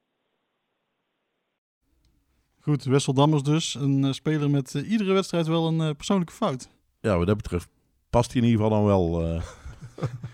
Goed, 2.61 2.85
Wessel 2.85 3.12
Dammers 3.14 3.42
dus. 3.42 3.75
Een 3.75 4.05
uh, 4.05 4.12
speler 4.12 4.51
met 4.51 4.75
uh, 4.75 4.90
iedere 4.90 5.12
wedstrijd 5.12 5.47
wel 5.47 5.66
een 5.66 5.81
uh, 5.81 5.90
persoonlijke 5.97 6.33
fout. 6.33 6.68
Ja, 7.01 7.18
wat 7.18 7.27
dat 7.27 7.37
betreft 7.37 7.68
past 8.11 8.33
hij 8.33 8.42
in 8.42 8.49
ieder 8.49 8.64
geval 8.64 8.79
dan 8.79 8.87
wel. 8.87 9.23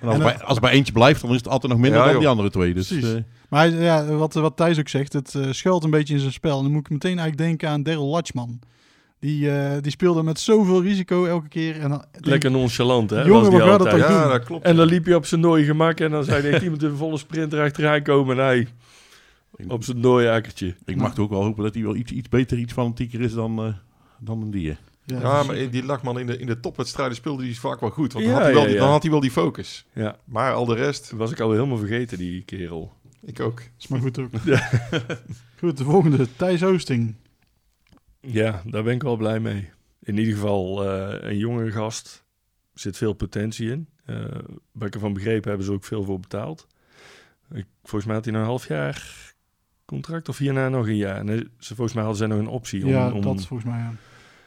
en 0.00 0.08
als, 0.08 0.14
en 0.14 0.22
bij, 0.22 0.42
als 0.42 0.58
bij 0.58 0.72
eentje 0.72 0.92
blijft, 0.92 1.20
dan 1.20 1.30
is 1.30 1.36
het 1.36 1.48
altijd 1.48 1.72
nog 1.72 1.80
minder 1.80 1.98
ja, 1.98 2.04
dan 2.04 2.12
joh. 2.12 2.22
die 2.22 2.30
andere 2.30 2.50
twee. 2.50 2.74
Dus, 2.74 2.94
maar 3.48 3.70
ja, 3.70 4.04
wat, 4.04 4.34
wat 4.34 4.56
Thijs 4.56 4.78
ook 4.78 4.88
zegt, 4.88 5.12
het 5.12 5.38
schuilt 5.50 5.84
een 5.84 5.90
beetje 5.90 6.14
in 6.14 6.20
zijn 6.20 6.32
spel. 6.32 6.56
En 6.56 6.62
dan 6.62 6.72
moet 6.72 6.80
ik 6.80 6.90
meteen 6.90 7.18
eigenlijk 7.18 7.38
denken 7.38 7.68
aan 7.68 7.82
Daryl 7.82 8.06
Latchman. 8.06 8.60
Die, 9.18 9.50
die 9.80 9.90
speelde 9.90 10.22
met 10.22 10.40
zoveel 10.40 10.82
risico 10.82 11.24
elke 11.24 11.48
keer. 11.48 11.80
En 11.80 11.88
dan, 11.88 12.04
Lekker 12.20 12.50
nonchalant, 12.50 13.10
hè? 13.10 13.22
Jongen, 13.22 13.50
wat 13.50 13.62
gaat 13.62 13.78
dat 13.78 13.98
ja, 13.98 14.22
doen? 14.22 14.30
Dat 14.30 14.44
klopt, 14.44 14.64
en 14.64 14.76
dan 14.76 14.86
liep 14.86 15.06
je 15.06 15.16
op 15.16 15.26
zijn 15.26 15.40
nooie 15.40 15.64
gemak 15.64 16.00
en 16.00 16.10
dan 16.10 16.24
zei 16.24 16.46
er 16.48 16.62
iemand 16.62 16.82
in 16.82 16.88
een 16.88 16.96
volle 16.96 17.18
sprint 17.18 17.52
erachteraan 17.52 18.02
komen. 18.02 18.38
En 18.38 18.44
hij 18.44 18.68
op 19.68 19.84
zijn 19.84 20.00
dooiakertje. 20.00 20.74
Ik 20.84 20.96
mag 20.96 21.18
ook 21.18 21.30
wel 21.30 21.42
hopen 21.42 21.64
dat 21.64 21.74
hij 21.74 21.82
wel 21.82 21.96
iets, 21.96 22.12
iets 22.12 22.28
beter, 22.28 22.58
iets 22.58 22.72
fanatieker 22.72 23.20
is 23.20 23.32
dan, 23.32 23.66
uh, 23.66 23.74
dan 24.18 24.42
een 24.42 24.50
dier. 24.50 24.78
Ja, 25.04 25.20
ja 25.20 25.42
maar 25.42 25.70
die 25.70 25.84
Lachman 25.84 26.18
in 26.18 26.26
de, 26.26 26.38
in 26.38 26.46
de 26.46 26.60
topwedstrijden 26.60 27.16
speelde 27.16 27.44
hij 27.44 27.54
vaak 27.54 27.80
wel 27.80 27.90
goed. 27.90 28.12
Want 28.12 28.24
dan, 28.24 28.34
ja, 28.34 28.40
had 28.40 28.46
hij 28.46 28.54
wel, 28.54 28.62
ja, 28.62 28.68
die, 28.68 28.78
dan 28.78 28.88
had 28.88 29.02
hij 29.02 29.10
wel 29.10 29.20
die 29.20 29.30
focus. 29.30 29.86
Ja. 29.92 30.18
Maar 30.24 30.52
al 30.52 30.64
de 30.64 30.74
rest... 30.74 31.10
Was 31.10 31.30
ik 31.30 31.40
alweer 31.40 31.56
helemaal 31.58 31.78
vergeten, 31.78 32.18
die 32.18 32.42
kerel. 32.42 32.92
Ik 33.20 33.40
ook. 33.40 33.62
Is 33.78 33.88
maar 33.88 34.00
goed 34.00 34.18
ook. 34.18 34.30
goed, 35.60 35.76
de 35.78 35.84
volgende. 35.84 36.28
Thijs 36.36 36.62
Oosting. 36.62 37.14
Ja, 38.20 38.62
daar 38.66 38.82
ben 38.82 38.94
ik 38.94 39.02
wel 39.02 39.16
blij 39.16 39.40
mee. 39.40 39.70
In 40.02 40.18
ieder 40.18 40.34
geval 40.34 40.84
uh, 40.84 41.14
een 41.20 41.38
jonge 41.38 41.70
gast. 41.70 42.24
Zit 42.74 42.96
veel 42.96 43.12
potentie 43.12 43.70
in. 43.70 43.88
Uh, 44.06 44.24
wat 44.72 44.88
ik 44.88 44.94
ervan 44.94 45.12
begrepen 45.12 45.48
hebben 45.48 45.66
ze 45.66 45.72
ook 45.72 45.84
veel 45.84 46.04
voor 46.04 46.20
betaald. 46.20 46.66
Ik, 47.52 47.66
volgens 47.82 48.04
mij 48.04 48.14
had 48.14 48.24
hij 48.24 48.34
na 48.34 48.40
een 48.40 48.46
half 48.46 48.68
jaar 48.68 49.33
contract 49.84 50.28
of 50.28 50.38
hierna 50.38 50.68
nog 50.68 50.86
een 50.86 50.96
jaar. 50.96 51.16
En 51.16 51.50
ze, 51.58 51.74
volgens 51.74 51.92
mij 51.92 52.04
hadden 52.04 52.22
ze 52.22 52.26
nog 52.26 52.38
een 52.38 52.52
optie. 52.52 52.84
Om, 52.84 52.90
ja, 52.90 53.12
om, 53.12 53.22
dat 53.22 53.46
volgens 53.46 53.70
mij, 53.70 53.78
ja. 53.78 53.92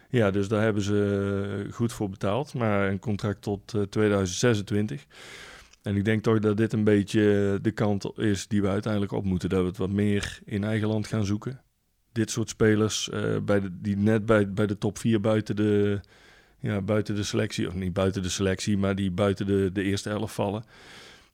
Ja, 0.09 0.31
dus 0.31 0.47
daar 0.47 0.61
hebben 0.61 0.83
ze 0.83 1.67
goed 1.71 1.93
voor 1.93 2.09
betaald. 2.09 2.53
Maar 2.53 2.89
een 2.89 2.99
contract 2.99 3.41
tot 3.41 3.73
uh, 3.73 3.81
2026. 3.81 5.05
En 5.81 5.95
ik 5.95 6.05
denk 6.05 6.23
toch 6.23 6.39
dat 6.39 6.57
dit 6.57 6.73
een 6.73 6.83
beetje 6.83 7.59
de 7.61 7.71
kant 7.71 8.11
is 8.15 8.47
die 8.47 8.61
we 8.61 8.67
uiteindelijk 8.67 9.11
op 9.11 9.23
moeten. 9.23 9.49
Dat 9.49 9.61
we 9.61 9.67
het 9.67 9.77
wat 9.77 9.91
meer 9.91 10.39
in 10.45 10.63
eigen 10.63 10.87
land 10.87 11.07
gaan 11.07 11.25
zoeken. 11.25 11.61
Dit 12.11 12.31
soort 12.31 12.49
spelers 12.49 13.09
uh, 13.13 13.37
bij 13.39 13.59
de, 13.59 13.69
die 13.81 13.97
net 13.97 14.25
bij, 14.25 14.51
bij 14.53 14.67
de 14.67 14.77
top 14.77 14.97
4 14.97 15.21
buiten 15.21 15.55
de, 15.55 15.99
ja, 16.59 16.81
buiten 16.81 17.15
de 17.15 17.23
selectie, 17.23 17.67
of 17.67 17.73
niet 17.73 17.93
buiten 17.93 18.21
de 18.21 18.29
selectie, 18.29 18.77
maar 18.77 18.95
die 18.95 19.11
buiten 19.11 19.45
de, 19.45 19.69
de 19.73 19.83
eerste 19.83 20.09
elf 20.09 20.33
vallen. 20.33 20.63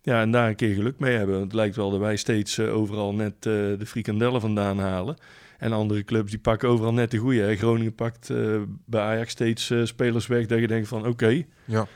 Ja, 0.05 0.21
en 0.21 0.31
daar 0.31 0.49
een 0.49 0.55
keer 0.55 0.73
geluk 0.73 0.99
mee 0.99 1.17
hebben. 1.17 1.39
Het 1.39 1.53
lijkt 1.53 1.75
wel 1.75 1.91
dat 1.91 1.99
wij 1.99 2.15
steeds 2.15 2.57
uh, 2.57 2.75
overal 2.75 3.13
net 3.13 3.33
uh, 3.33 3.43
de 3.79 3.85
frikandellen 3.85 4.41
vandaan 4.41 4.79
halen. 4.79 5.17
En 5.57 5.71
andere 5.71 6.03
clubs 6.03 6.29
die 6.29 6.39
pakken 6.39 6.69
overal 6.69 6.93
net 6.93 7.11
de 7.11 7.17
goede. 7.17 7.41
Hè? 7.41 7.55
Groningen 7.55 7.95
pakt 7.95 8.29
uh, 8.29 8.61
bij 8.85 9.01
Ajax 9.01 9.31
steeds 9.31 9.73
spelers 9.83 10.27
weg 10.27 10.45
dat 10.45 10.59
je 10.59 10.67
denkt 10.67 10.87
van 10.87 10.99
oké, 10.99 11.09
okay, 11.09 11.47
ja. 11.65 11.87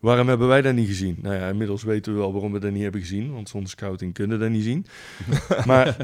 waarom 0.00 0.28
hebben 0.28 0.48
wij 0.48 0.62
dat 0.62 0.74
niet 0.74 0.88
gezien? 0.88 1.16
Nou 1.22 1.34
ja, 1.34 1.48
inmiddels 1.48 1.82
weten 1.82 2.12
we 2.12 2.18
wel 2.18 2.32
waarom 2.32 2.52
we 2.52 2.58
dat 2.58 2.72
niet 2.72 2.82
hebben 2.82 3.00
gezien. 3.00 3.32
Want 3.32 3.48
zonder 3.48 3.70
scouting 3.70 4.14
kunnen 4.14 4.38
we 4.38 4.44
dat 4.44 4.52
niet 4.52 4.64
zien. 4.64 4.86
maar 5.66 5.96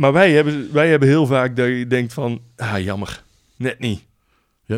Maar 0.00 0.12
wij 0.12 0.32
hebben, 0.32 0.72
wij 0.72 0.88
hebben 0.88 1.08
heel 1.08 1.26
vaak 1.26 1.56
dat 1.56 1.66
je 1.66 1.86
denkt 1.86 2.12
van, 2.12 2.40
ah 2.56 2.82
jammer, 2.82 3.22
net 3.56 3.78
niet. 3.78 4.02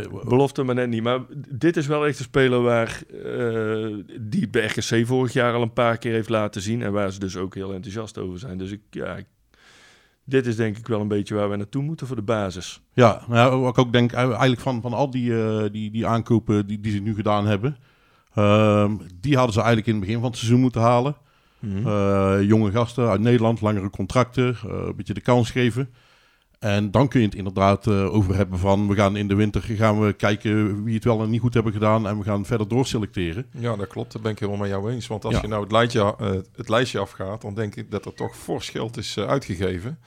Ja, 0.00 0.08
Belofte, 0.28 0.62
maar 0.62 0.74
net 0.74 0.88
niet. 0.88 1.02
Maar 1.02 1.20
dit 1.48 1.76
is 1.76 1.86
wel 1.86 2.06
echt 2.06 2.18
een 2.18 2.24
speler 2.24 2.62
waar 2.62 3.02
eh, 3.24 3.94
die 4.20 4.48
bij 4.48 4.64
RKC 4.66 5.06
vorig 5.06 5.32
jaar 5.32 5.54
al 5.54 5.62
een 5.62 5.72
paar 5.72 5.98
keer 5.98 6.12
heeft 6.12 6.28
laten 6.28 6.60
zien. 6.62 6.82
En 6.82 6.92
waar 6.92 7.10
ze 7.12 7.18
dus 7.18 7.36
ook 7.36 7.54
heel 7.54 7.72
enthousiast 7.72 8.18
over 8.18 8.38
zijn. 8.38 8.58
Dus 8.58 8.70
ik, 8.70 8.80
ja, 8.90 9.16
ik- 9.16 9.26
dit 10.24 10.46
is 10.46 10.56
denk 10.56 10.76
ik 10.78 10.86
wel 10.86 11.00
een 11.00 11.08
beetje 11.08 11.34
waar 11.34 11.50
we 11.50 11.56
naartoe 11.56 11.82
moeten 11.82 12.06
voor 12.06 12.16
de 12.16 12.22
basis. 12.22 12.80
Ja, 12.92 13.22
nou 13.28 13.60
wat 13.60 13.70
ik 13.78 13.84
ook 13.84 13.92
denk, 13.92 14.12
eigenlijk 14.12 14.60
van, 14.60 14.80
van 14.80 14.92
al 14.92 15.10
die, 15.10 15.42
eh, 15.44 15.62
die, 15.72 15.90
die 15.90 16.06
aankopen 16.06 16.66
die, 16.66 16.80
die 16.80 16.92
ze 16.92 16.98
nu 16.98 17.14
gedaan 17.14 17.46
hebben, 17.46 17.76
ehm, 18.34 18.96
die 19.20 19.34
hadden 19.36 19.52
ze 19.52 19.58
eigenlijk 19.58 19.88
in 19.88 19.94
het 19.96 20.04
begin 20.04 20.20
van 20.20 20.28
het 20.30 20.38
seizoen 20.38 20.60
moeten 20.60 20.80
halen. 20.80 21.16
Eh, 21.86 22.36
jonge 22.42 22.70
gasten 22.70 23.08
uit 23.08 23.20
Nederland, 23.20 23.60
langere 23.60 23.90
contracten, 23.90 24.56
een 24.62 24.96
beetje 24.96 25.14
de 25.14 25.20
kans 25.20 25.50
geven. 25.50 25.90
En 26.62 26.90
dan 26.90 27.08
kun 27.08 27.20
je 27.20 27.26
het 27.26 27.34
inderdaad 27.34 27.86
eh, 27.86 28.14
over 28.14 28.36
hebben 28.36 28.58
van, 28.58 28.88
we 28.88 28.94
gaan 28.94 29.16
in 29.16 29.28
de 29.28 29.34
winter 29.34 29.62
gaan 29.62 30.00
we 30.00 30.12
kijken 30.12 30.84
wie 30.84 30.94
het 30.94 31.04
wel 31.04 31.22
en 31.22 31.30
niet 31.30 31.40
goed 31.40 31.54
hebben 31.54 31.72
gedaan 31.72 32.06
en 32.06 32.18
we 32.18 32.24
gaan 32.24 32.44
verder 32.44 32.68
doorselecteren. 32.68 33.46
Ja, 33.58 33.76
dat 33.76 33.86
klopt. 33.86 34.12
Dat 34.12 34.22
ben 34.22 34.32
ik 34.32 34.38
helemaal 34.38 34.60
met 34.60 34.70
jou 34.70 34.90
eens. 34.92 35.06
Want 35.06 35.24
als 35.24 35.34
Ja. 35.34 35.40
je 35.42 35.48
nou 35.48 35.62
het 35.62 35.72
lijstje, 35.72 36.14
eh, 36.18 36.30
het 36.56 36.68
lijstje 36.68 36.98
afgaat, 36.98 37.42
dan 37.42 37.54
denk 37.54 37.76
ik 37.76 37.90
dat 37.90 38.04
er 38.04 38.14
toch 38.14 38.36
fors 38.36 38.68
geld 38.68 38.96
is 38.96 39.16
eh, 39.16 39.26
uitgegeven. 39.26 39.98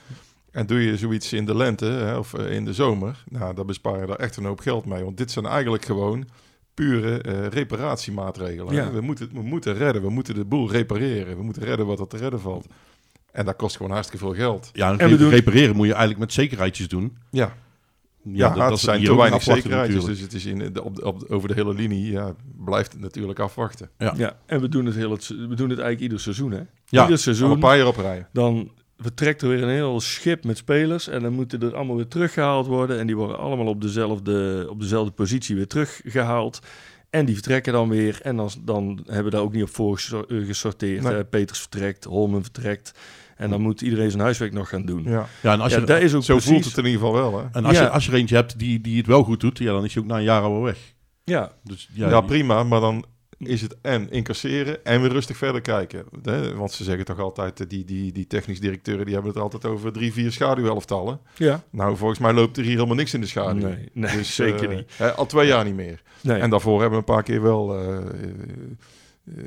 En 0.52 0.66
doe 0.66 0.80
je 0.84 0.98
zoiets 0.98 1.34
in 1.34 1.46
de 1.46 1.56
lente 1.56 1.86
hè, 1.86 2.18
of 2.18 2.34
in 2.34 2.66
de 2.66 2.74
zomer, 2.74 3.24
nou, 3.30 3.54
dan 3.56 3.66
bespaar 3.66 4.00
je 4.00 4.06
daar 4.06 4.16
echt 4.20 4.38
een 4.38 4.46
hoop 4.46 4.60
geld 4.60 4.86
mee. 4.86 5.04
Want 5.04 5.18
dit 5.18 5.32
zijn 5.32 5.46
eigenlijk 5.46 5.86
gewoon 5.86 6.26
pure 6.74 7.22
eh, 7.22 7.48
reparatiemaatregelen. 7.48 8.74
Ja. 8.74 8.92
We, 8.92 9.02
moeten, 9.02 9.30
we 9.34 9.42
moeten 9.42 9.74
redden, 9.74 10.02
we 10.02 10.10
moeten 10.10 10.36
de 10.36 10.46
boel 10.46 10.72
repareren. 10.72 11.38
We 11.38 11.44
moeten 11.44 11.64
redden 11.64 11.86
wat 11.86 12.00
er 12.00 12.08
te 12.08 12.18
redden 12.18 12.40
valt. 12.40 12.68
En 13.36 13.46
dat 13.46 13.56
kost 13.56 13.76
gewoon 13.76 13.92
hartstikke 13.92 14.26
veel 14.26 14.34
geld. 14.36 14.70
Ja, 14.74 14.92
en, 14.92 15.00
En 15.00 15.10
we 15.10 15.18
doen- 15.18 15.30
repareren 15.30 15.76
moet 15.76 15.86
je 15.86 15.92
eigenlijk 15.92 16.20
met 16.22 16.34
zekerheidjes 16.34 16.88
doen. 16.88 17.18
Ja, 17.32 17.54
ja, 18.24 18.54
dat- 18.54 18.80
zijn 18.80 19.04
te 19.04 19.16
weinig 19.16 19.44
zekerheidjes. 19.44 19.96
natuurlijk. 19.96 20.08
Dus 20.14 20.20
het 20.22 20.34
is 20.34 20.46
in 20.46 20.74
de, 20.74 20.84
op, 20.84 20.96
de- 20.96 21.06
op, 21.06 21.20
de- 21.20 21.30
over 21.30 21.48
de 21.48 21.54
hele 21.54 21.74
linie 21.74 22.12
ja, 22.12 22.36
blijft 22.66 22.92
het 22.92 23.02
natuurlijk 23.02 23.40
afwachten. 23.40 23.90
Ja. 23.98 24.14
Ja, 24.18 24.38
en 24.46 24.62
we 24.62 24.70
doen 24.70 24.86
het, 24.86 24.96
heel, 24.96 25.12
het- 25.12 25.28
we 25.28 25.36
doen 25.36 25.70
het 25.70 25.80
eigenlijk 25.80 26.00
ieder 26.00 26.20
seizoen. 26.20 26.52
Hè? 26.52 26.62
Ja, 26.86 27.02
ieder 27.04 27.18
seizoen. 27.18 27.52
een 27.52 27.60
paar 27.60 27.78
jaar 27.78 27.88
op 27.88 27.98
rij. 27.98 28.28
dan 28.34 28.72
vertrekt 28.98 29.42
er 29.42 29.50
weer 29.50 29.64
een 29.64 29.70
heel 29.70 30.00
schip 30.02 30.44
met 30.44 30.58
spelers. 30.58 31.08
En 31.08 31.22
dan 31.22 31.34
moeten 31.34 31.62
er 31.62 31.76
allemaal 31.76 31.96
weer 31.96 32.08
teruggehaald 32.08 32.68
worden. 32.68 33.00
En 33.00 33.08
die 33.08 33.16
worden 33.16 33.38
allemaal 33.38 33.68
op 33.68 33.82
dezelfde, 33.82 34.66
op 34.70 34.80
dezelfde 34.80 35.12
positie 35.12 35.56
weer 35.56 35.68
teruggehaald. 35.68 36.60
En 37.10 37.26
die 37.26 37.34
vertrekken 37.36 37.74
dan 37.74 37.90
weer. 37.90 38.20
En 38.22 38.36
dan, 38.36 38.50
dan 38.64 39.00
hebben 39.06 39.24
we 39.24 39.30
daar 39.30 39.42
ook 39.42 39.54
niet 39.54 39.64
op 39.64 39.70
voor 39.70 39.96
gesor- 39.96 40.26
gesorteerd. 40.28 41.04
Nee. 41.04 41.24
Peters 41.24 41.60
vertrekt, 41.60 42.04
Holmen 42.04 42.42
vertrekt. 42.42 42.92
En 43.36 43.50
dan 43.50 43.62
moet 43.62 43.82
iedereen 43.82 44.10
zijn 44.12 44.24
huiswerk 44.24 44.54
nog 44.54 44.70
gaan 44.70 44.86
doen. 44.86 45.04
Ja. 45.04 45.28
Ja, 45.42 45.54
en 45.54 45.60
als 45.62 45.74
Ja, 45.74 45.80
je, 45.80 45.86
dat 45.86 46.02
is 46.02 46.14
ook 46.14 46.24
Zo 46.24 46.34
precies. 46.34 46.52
voelt 46.52 46.66
het 46.66 46.78
in 46.78 46.86
ieder 46.86 47.00
geval 47.00 47.14
wel. 47.14 47.40
Hè? 47.40 47.46
en 47.52 47.66
als, 47.66 47.76
Ja. 47.78 47.82
je, 47.84 47.90
als 47.90 48.06
je 48.06 48.12
er 48.12 48.18
eentje 48.18 48.36
hebt 48.36 48.60
die, 48.60 48.82
die 48.82 48.98
het 48.98 49.08
wel 49.08 49.24
goed 49.24 49.40
doet, 49.40 49.58
ja, 49.58 49.72
dan 49.72 49.84
is 49.86 49.94
hij 49.94 50.04
ook 50.04 50.10
na 50.10 50.18
een 50.18 50.24
jaar 50.24 50.42
alweer 50.42 50.64
weg. 50.64 50.94
Ja, 51.24 51.52
Dus, 51.64 51.90
Ja, 51.94 52.10
ja, 52.10 52.22
prima, 52.22 52.64
maar 52.64 52.80
dan 52.80 53.06
is 53.38 53.62
het 53.62 53.76
en 53.82 54.10
incasseren 54.12 54.86
en 54.86 55.02
weer 55.02 55.12
rustig 55.12 55.38
verder 55.38 55.62
kijken. 55.62 56.06
Hè? 56.24 56.56
Want 56.56 56.72
ze 56.72 56.84
zeggen 56.84 57.06
toch 57.06 57.20
altijd, 57.20 57.60
eh, 57.60 57.68
die, 57.70 57.86
die, 57.86 58.12
die 58.12 58.28
technisch 58.28 58.60
directeuren 58.60 59.06
die 59.06 59.14
hebben 59.14 59.32
het 59.34 59.42
altijd 59.42 59.66
over 59.66 59.92
drie, 59.92 60.14
vier 60.14 60.32
schaduwhelftallen. 60.32 61.20
ja. 61.38 61.64
Nou, 61.70 61.98
volgens 61.98 62.20
mij 62.20 62.34
loopt 62.34 62.58
er 62.58 62.64
hier 62.64 62.74
helemaal 62.74 62.96
niks 62.96 63.14
in 63.14 63.22
de 63.22 63.28
schaduw. 63.28 63.68
Nee, 63.68 63.90
nee 63.94 64.18
Dus, 64.18 64.36
zeker 64.36 64.70
eh, 64.70 64.76
niet. 64.76 64.92
hè, 64.96 65.12
al 65.12 65.26
twee 65.26 65.48
jaar 65.48 65.66
niet 65.66 65.76
meer. 65.76 66.02
Nee. 66.22 66.40
En 66.40 66.50
daarvoor 66.50 66.82
hebben 66.82 67.00
we 67.00 67.06
een 67.08 67.14
paar 67.16 67.24
keer 67.24 67.42
wel 67.42 67.80
eh, 67.80 67.98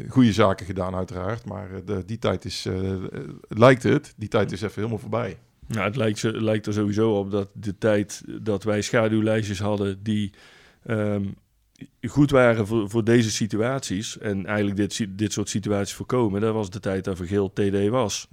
goede 0.08 0.32
zaken 0.32 0.66
gedaan, 0.66 0.94
uiteraard. 0.94 1.44
Maar 1.44 1.74
eh, 1.74 1.80
de, 1.84 2.04
die 2.04 2.18
tijd 2.18 2.44
is, 2.44 2.66
eh, 2.66 2.92
eh, 2.92 3.00
lijkt 3.48 3.82
het, 3.82 4.14
die 4.16 4.28
tijd 4.28 4.52
is 4.52 4.62
even 4.62 4.74
helemaal 4.74 4.98
voorbij. 4.98 5.38
Nou, 5.66 5.84
het 5.84 5.96
lijkt, 5.96 6.22
lijkt 6.22 6.66
er 6.66 6.72
sowieso 6.72 7.18
op 7.18 7.30
dat 7.30 7.48
de 7.52 7.78
tijd 7.78 8.22
dat 8.42 8.64
wij 8.64 8.82
schaduwlijstjes 8.82 9.58
hadden 9.58 10.02
die 10.02 10.32
ehm, 10.82 11.24
goed 12.08 12.30
waren 12.30 12.66
voor, 12.66 12.90
voor 12.90 13.04
deze 13.04 13.30
situaties 13.30 14.18
en 14.18 14.46
eigenlijk 14.46 14.76
dit, 14.76 15.18
dit 15.18 15.32
soort 15.32 15.48
situaties 15.48 15.96
voorkomen, 15.96 16.40
dat 16.40 16.54
was 16.54 16.70
de 16.70 16.80
tijd 16.80 17.04
dat 17.04 17.16
Vergeel 17.16 17.52
TD 17.52 17.88
was. 17.88 18.28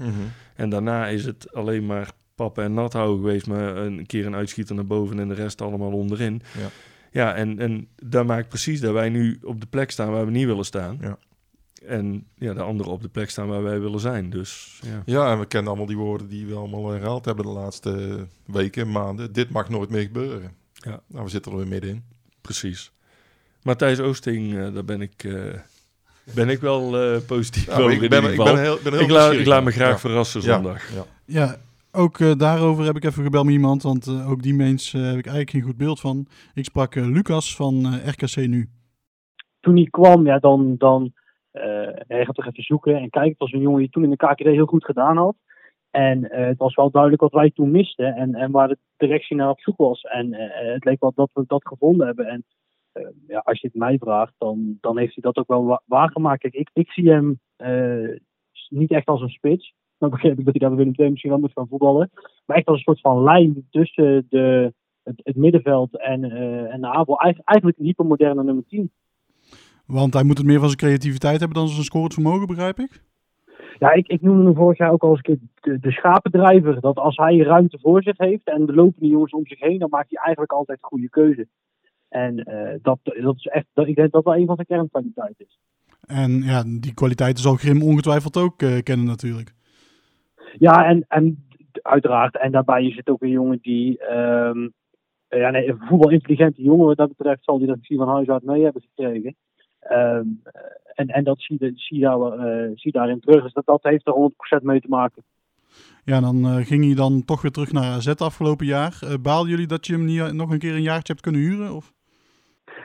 En 0.56 0.70
daarna 0.70 1.08
is 1.08 1.26
het 1.26 1.54
alleen 1.54 1.86
maar 1.86 2.12
pappen 2.36 2.64
en 2.64 2.74
nat 2.74 2.94
houden 2.94 3.18
geweest, 3.18 3.48
maar 3.48 3.78
een 3.78 4.06
keer 4.06 4.26
een 4.26 4.36
uitschieter 4.36 4.76
naar 4.76 4.86
boven 4.86 5.20
en 5.20 5.28
de 5.28 5.34
rest 5.34 5.62
allemaal 5.62 5.92
onderin. 5.92 6.42
Ja. 6.58 6.70
Ja, 7.16 7.36
en, 7.36 7.60
en 7.60 7.88
dat 7.96 8.26
maakt 8.26 8.50
precies 8.50 8.80
dat 8.80 8.94
wij 8.94 9.10
nu 9.10 9.40
op 9.44 9.62
de 9.62 9.68
plek 9.68 9.92
staan 9.92 10.12
waar 10.12 10.26
we 10.26 10.32
niet 10.32 10.46
willen 10.46 10.66
staan. 10.66 10.98
Ja. 11.02 11.18
En 11.88 12.28
ja, 12.36 12.54
de 12.54 12.62
anderen 12.62 12.92
op 12.92 13.02
de 13.02 13.08
plek 13.10 13.30
staan 13.30 13.48
waar 13.48 13.64
wij 13.64 13.80
willen 13.80 14.00
zijn. 14.00 14.30
Dus 14.30 14.80
ja. 14.86 15.02
Ja, 15.06 15.32
en 15.32 15.40
we 15.40 15.46
kennen 15.46 15.68
allemaal 15.70 15.88
die 15.88 15.98
woorden 15.98 16.28
die 16.28 16.46
we 16.46 16.56
allemaal 16.56 16.90
herhaald 16.90 17.26
hebben 17.26 17.46
de 17.46 17.52
laatste 17.52 18.26
weken, 18.46 18.92
maanden. 18.92 19.34
Dit 19.34 19.50
mag 19.50 19.70
nooit 19.70 19.90
meer 19.90 20.02
gebeuren. 20.02 20.52
Ja. 20.74 21.00
Nou, 21.08 21.24
we 21.24 21.30
zitten 21.30 21.52
er 21.52 21.58
weer 21.58 21.68
middenin. 21.68 22.04
Precies. 22.42 22.92
Matthijs 23.64 24.00
Oosting, 24.00 24.58
eh, 24.58 24.74
daar 24.74 24.86
ben 24.86 25.02
ik, 25.02 25.24
eh, 25.24 25.34
ben 26.34 26.50
ik 26.50 26.60
wel 26.60 26.98
eh, 27.00 27.18
positief 27.28 27.66
Ja, 27.66 27.72
over 27.78 27.92
ik 27.92 28.02
in 28.02 28.10
ben, 28.10 28.22
ieder 28.22 28.38
ik 28.38 28.44
ben 28.54 28.62
heel, 28.62 28.80
ben 28.84 28.94
heel 28.94 29.02
ik, 29.02 29.10
la- 29.10 29.16
ik 29.16 29.22
nieuwsgierig. 29.22 29.48
laat 29.48 29.64
me 29.64 29.72
graag 29.72 29.92
Ja. 29.92 29.98
verrassen 30.00 30.42
zondag. 30.42 30.94
ja. 30.94 31.06
Ja, 31.26 31.58
ook 31.92 32.20
eh, 32.20 32.32
daarover 32.38 32.86
heb 32.86 32.96
ik 32.96 33.04
even 33.04 33.24
gebeld 33.24 33.46
met 33.46 33.54
iemand, 33.54 33.84
want 33.84 34.08
eh, 34.08 34.30
ook 34.30 34.42
die 34.44 34.54
mens 34.54 34.94
eh, 34.94 35.02
heb 35.02 35.10
ik 35.18 35.26
eigenlijk 35.26 35.50
geen 35.50 35.62
goed 35.62 35.78
beeld 35.78 36.00
van. 36.00 36.28
Ik 36.54 36.66
sprak 36.66 36.96
eh, 36.96 37.06
Lucas 37.06 37.56
van 37.56 37.86
eh, 37.86 38.08
RKC 38.08 38.36
Nu. 38.36 38.70
toen 39.60 39.76
hij 39.76 39.88
kwam, 39.90 40.26
ja, 40.26 40.40
dan, 40.40 40.76
dan 40.78 41.04
eh, 41.04 41.12
hij 42.08 42.26
gaat 42.26 42.36
toch 42.36 42.46
even 42.48 42.64
zoeken 42.64 42.96
en 42.96 43.10
kijken. 43.10 43.30
Het 43.30 43.40
was 43.40 43.52
een 43.52 43.60
jongen 43.60 43.80
die 43.80 43.90
toen 43.90 44.04
in 44.04 44.10
de 44.10 44.16
KKD 44.16 44.44
heel 44.44 44.66
goed 44.66 44.86
gedaan 44.86 45.18
had. 45.18 45.36
En 45.92 46.30
eh, 46.30 46.46
het 46.46 46.58
was 46.58 46.76
wel 46.76 46.92
duidelijk 46.92 47.22
wat 47.22 47.32
wij 47.32 47.52
toen 47.52 47.72
misten 47.72 48.16
en, 48.16 48.36
en 48.36 48.52
waar 48.52 48.68
de 48.68 48.78
directie 48.98 49.36
naar 49.36 49.50
op 49.50 49.60
zoek 49.60 49.78
was. 49.78 50.02
En 50.02 50.34
eh, 50.34 50.74
het 50.74 50.86
leek 50.86 51.00
wel 51.00 51.12
dat 51.16 51.30
we 51.34 51.44
dat 51.48 51.68
gevonden 51.68 52.06
hebben. 52.08 52.26
En 52.28 52.44
eh, 52.92 53.08
ja, 53.28 53.40
als 53.40 53.62
je 53.62 53.68
het 53.68 53.76
mij 53.76 53.98
vraagt, 53.98 54.34
dan, 54.38 54.78
dan 54.82 54.98
heeft 54.98 55.14
hij 55.14 55.24
dat 55.24 55.38
ook 55.38 55.48
wel 55.48 55.66
wa- 55.66 55.82
waargemaakt. 55.86 56.44
Ik, 56.44 56.70
ik 56.74 56.90
zie 56.92 57.10
hem 57.12 57.40
eh, 57.56 58.18
niet 58.70 58.92
echt 58.92 59.06
als 59.08 59.22
een 59.22 59.30
spits. 59.30 59.74
Dan 59.98 60.10
begreep 60.10 60.40
ik 60.40 60.46
dat 60.46 60.56
hij 60.60 60.68
daar 60.68 60.78
Willem 60.78 60.94
II 60.96 61.10
misschien 61.10 61.32
wel 61.32 61.40
moet 61.40 61.52
gaan 61.52 61.68
voetballen. 61.68 62.10
Maar 62.46 62.58
echt 62.58 62.66
als 62.68 62.78
een 62.78 62.84
soort 62.84 63.00
van 63.02 63.24
lijn 63.24 63.68
tussen 63.70 64.26
de, 64.30 64.74
het, 65.04 65.36
middenveld 65.36 66.00
en, 66.00 66.24
eh, 66.24 66.74
en 66.74 66.82
de 66.82 66.88
aanval. 66.88 67.20
Eigen- 67.20 67.44
Eigenlijk 67.44 67.80
een 67.80 67.86
hypermoderne 67.86 68.44
nummer 68.44 68.66
10. 68.68 68.92
Want 69.88 70.14
hij 70.14 70.24
moet 70.24 70.38
het 70.38 70.48
meer 70.48 70.60
van 70.60 70.68
zijn 70.68 70.80
creativiteit 70.80 71.40
hebben 71.40 71.58
dan 71.58 71.68
zijn 71.68 71.84
scorend 71.84 72.14
vermogen, 72.14 72.48
begrijp 72.48 72.80
ik? 72.80 73.02
Ja, 73.80 73.92
ik, 73.92 74.08
ik 74.08 74.22
noemde 74.22 74.44
hem 74.44 74.56
vorig 74.56 74.78
jaar 74.78 74.92
ook 74.92 75.04
al 75.04 75.10
eens 75.10 75.20
een 75.24 75.24
keer 75.24 75.40
de, 75.74 75.80
de 75.80 75.92
schapendrijver. 75.92 76.82
Dat 76.82 76.98
als 76.98 77.16
hij 77.16 77.38
ruimte 77.38 77.80
voor 77.82 78.04
zich 78.04 78.18
heeft 78.18 78.48
en 78.48 78.66
de 78.66 78.74
lopende 78.74 79.08
jongens 79.08 79.34
om 79.34 79.48
zich 79.48 79.60
heen, 79.60 79.80
dan 79.80 79.90
maakt 79.90 80.10
hij 80.10 80.24
eigenlijk 80.24 80.52
altijd 80.52 80.78
een 80.82 80.90
goede 80.90 81.10
keuze. 81.10 81.48
En 82.10 82.44
eh, 82.44 82.80
dat, 82.82 83.00
dat 83.04 83.36
is 83.36 83.46
echt, 83.46 83.66
dat, 83.74 83.88
ik 83.88 83.96
denk 83.96 84.12
dat 84.12 84.24
dat 84.24 84.34
wel 84.34 84.42
een 84.42 84.48
van 84.48 84.56
zijn 84.56 84.68
kernkwaliteiten 84.68 85.46
is. 85.46 85.60
En 86.08 86.32
ja, 86.32 86.64
die 86.64 86.94
kwaliteiten 86.94 87.44
zal 87.44 87.56
Grim 87.56 87.84
ongetwijfeld 87.84 88.38
ook 88.38 88.62
eh, 88.62 88.78
kennen 88.84 89.06
natuurlijk. 89.06 89.54
Ja, 90.58 90.86
en, 90.86 91.06
en 91.08 91.46
uiteraard. 91.82 92.38
En 92.38 92.52
daarbij 92.52 92.86
is 92.86 92.96
het 92.96 93.10
ook 93.10 93.22
een 93.22 93.30
jongen 93.30 93.60
die. 93.62 94.00
ehm 94.00 94.68
ja, 95.30 95.50
nee, 95.50 95.68
een 95.68 95.80
voetbalintelligente 95.80 96.62
jongen 96.62 96.86
wat 96.86 96.98
dat 96.98 97.16
betreft 97.16 97.44
zal 97.44 97.58
hij 97.58 97.68
dat 97.68 97.76
misschien 97.76 97.98
van 97.98 98.08
huis 98.08 98.28
uit 98.28 98.44
mee 98.44 98.64
hebben 98.64 98.82
gekregen. 98.82 99.36
Ehm, 99.90 100.28
en, 100.94 101.08
en 101.08 101.24
dat 101.24 101.42
zie 101.42 101.58
je, 101.60 101.72
zie, 101.76 102.00
daar, 102.00 102.20
eh, 102.20 102.72
zie 102.76 102.92
daarin 102.92 103.20
terug. 103.20 103.44
Dus 103.44 103.54
dat, 103.54 103.66
dat 103.66 103.84
heeft 103.84 104.08
er 104.08 104.14
100% 104.60 104.64
mee 104.64 104.82
te 104.82 104.90
maken. 104.90 105.24
Ja, 106.04 106.20
dan 106.20 106.46
eh, 106.46 106.56
ging 106.56 106.86
hij 106.86 106.96
dan 106.96 107.26
toch 107.26 107.42
weer 107.42 107.52
terug 107.52 107.72
naar 107.72 107.84
AZ 107.84 108.08
afgelopen 108.08 108.66
jaar. 108.66 109.00
Eh 109.02 109.14
baalden 109.22 109.50
jullie 109.50 109.68
dat 109.68 109.88
je 109.88 109.94
hem 109.94 110.06
niet 110.06 110.34
nog 110.34 110.52
een 110.52 110.60
keer 110.60 110.76
een 110.76 110.82
jaartje 110.82 111.14
hebt 111.14 111.22
kunnen 111.22 111.42
huren? 111.42 111.74
Of? 111.74 111.94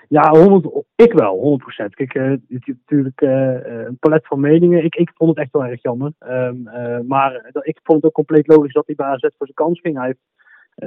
Ja, 0.09 0.31
100, 0.31 0.85
ik 0.95 1.13
wel, 1.13 1.37
100%. 1.37 1.95
Kijk, 1.95 2.13
het 2.13 2.41
is 2.49 2.67
natuurlijk 2.67 3.21
een 3.21 3.97
palet 4.01 4.27
van 4.27 4.41
meningen. 4.41 4.85
Ik, 4.85 4.95
ik 4.95 5.11
vond 5.15 5.31
het 5.31 5.39
echt 5.39 5.53
wel 5.53 5.65
erg 5.65 5.83
jammer. 5.83 6.13
Ehm, 6.19 6.67
eh, 6.67 7.01
maar 7.07 7.51
ik 7.63 7.81
vond 7.83 7.97
het 7.97 8.05
ook 8.07 8.13
compleet 8.13 8.47
logisch 8.47 8.73
dat 8.73 8.87
hij 8.87 8.95
bij 8.95 9.07
AZ 9.07 9.21
voor 9.21 9.47
zijn 9.47 9.55
kans 9.55 9.81
ging. 9.81 9.97
Hij 9.97 10.07
heeft 10.07 10.25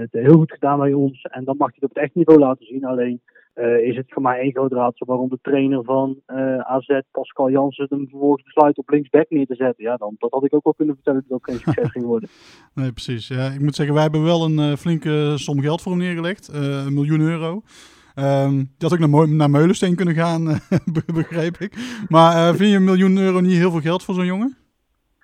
het 0.02 0.12
heel 0.12 0.34
goed 0.36 0.52
gedaan 0.52 0.80
bij 0.80 0.94
ons. 0.94 1.22
En 1.22 1.44
dan 1.44 1.58
mag 1.58 1.68
hij 1.68 1.78
het 1.80 1.90
op 1.90 1.96
het 1.96 2.04
echt 2.04 2.16
niveau 2.16 2.40
laten 2.40 2.66
zien. 2.66 2.86
Alleen 2.86 3.22
eh, 3.54 3.78
is 3.88 3.96
het 3.96 4.06
voor 4.14 4.22
mij 4.22 4.40
één 4.40 4.52
groot 4.52 4.72
raadsel 4.72 5.06
waarom 5.06 5.30
de 5.30 5.40
trainer 5.42 5.84
van 5.84 6.20
eh, 6.26 6.58
AZ, 6.60 7.00
Pascal 7.12 7.50
Jansen, 7.50 7.86
hem 7.90 8.08
vervolgens 8.10 8.44
besluit 8.44 8.78
op 8.78 8.90
linksback 8.90 9.26
neer 9.30 9.46
te 9.46 9.56
zetten. 9.56 9.84
Ja, 9.84 9.98
dan, 9.98 10.16
dat 10.18 10.32
had 10.32 10.44
ik 10.46 10.54
ook 10.54 10.64
wel 10.64 10.74
kunnen 10.74 10.96
vertellen 10.96 11.26
dat 11.28 11.40
dat 11.42 11.50
geen 11.56 11.60
succes 11.64 11.92
ging 11.92 12.06
worden. 12.06 12.30
Nee, 12.76 12.92
precies. 12.92 13.28
Ja, 13.28 13.46
ik 13.48 13.60
moet 13.62 13.76
zeggen, 13.76 13.94
wij 13.94 14.04
hebben 14.04 14.24
wel 14.24 14.44
een 14.46 14.60
eh, 14.60 14.74
flinke 14.76 15.34
som 15.36 15.60
geld 15.62 15.82
voor 15.82 15.92
hem 15.92 16.02
neergelegd. 16.02 16.48
eh, 16.48 16.86
een 16.86 16.94
miljoen 16.94 17.22
euro. 17.22 17.62
Ehm 18.16 18.52
die 18.58 18.68
had 18.78 18.94
ook 18.94 19.00
naar, 19.00 19.10
Mo- 19.10 19.26
naar 19.26 19.50
Meulensteen 19.50 19.96
kunnen 19.96 20.14
gaan, 20.14 20.44
be- 20.94 21.14
begreep 21.14 21.58
ik. 21.58 21.74
Maar 22.10 22.36
eh, 22.36 22.56
vind 22.56 22.70
je 22.70 22.76
een 22.76 22.84
miljoen 22.84 23.18
euro 23.18 23.40
niet 23.40 23.58
heel 23.58 23.72
veel 23.72 23.80
geld 23.80 24.04
voor 24.04 24.16
zo'n 24.16 24.26
jongen? 24.26 24.56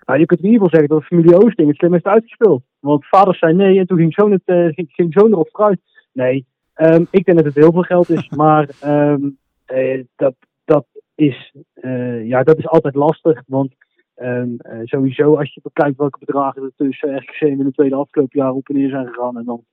Nou, 0.06 0.20
je 0.20 0.26
kunt 0.26 0.40
in 0.40 0.46
ieder 0.50 0.62
geval 0.62 0.80
zeggen 0.80 0.98
dat 0.98 1.06
familie 1.08 1.36
Oosting 1.44 1.68
het 1.68 1.78
slim 1.78 1.92
heeft 1.94 2.06
uitgespeeld. 2.06 2.64
Want 2.80 3.08
vaders 3.08 3.40
zei 3.40 3.54
nee 3.54 3.80
en 3.80 3.88
toen 3.88 3.98
ging 3.98 4.14
zoon, 4.14 4.32
het, 4.32 4.42
eh, 4.46 4.68
ging, 4.68 4.92
ging 4.92 5.14
zoon 5.14 5.32
erop 5.32 5.50
vooruit. 5.52 5.80
Nee, 6.14 6.46
ehm, 6.74 7.04
ik 7.10 7.26
denk 7.26 7.38
dat 7.38 7.46
het 7.46 7.56
heel 7.56 7.72
veel 7.72 7.82
geld 7.82 8.10
is. 8.10 8.30
Maar 8.44 8.70
ehm, 8.80 9.30
eh, 9.70 10.04
dat, 10.16 10.36
dat, 10.66 10.86
is, 11.16 11.54
eh, 11.74 12.28
ja, 12.28 12.44
dat 12.44 12.58
is 12.58 12.68
altijd 12.68 12.96
lastig. 12.96 13.42
Want 13.48 13.74
eh, 14.14 14.44
sowieso, 14.84 15.36
als 15.36 15.54
je 15.54 15.62
bekijkt 15.64 15.98
welke 15.98 16.20
bedragen 16.20 16.64
er 16.64 16.72
tussen 16.76 17.18
RKC 17.18 17.42
in 17.42 17.58
de 17.58 17.72
tweede 17.72 17.96
afgelopen 17.96 18.54
op 18.54 18.70
en 18.70 18.76
neer 18.76 18.90
zijn 18.90 19.08
gegaan. 19.08 19.38
En 19.38 19.46
dan 19.46 19.64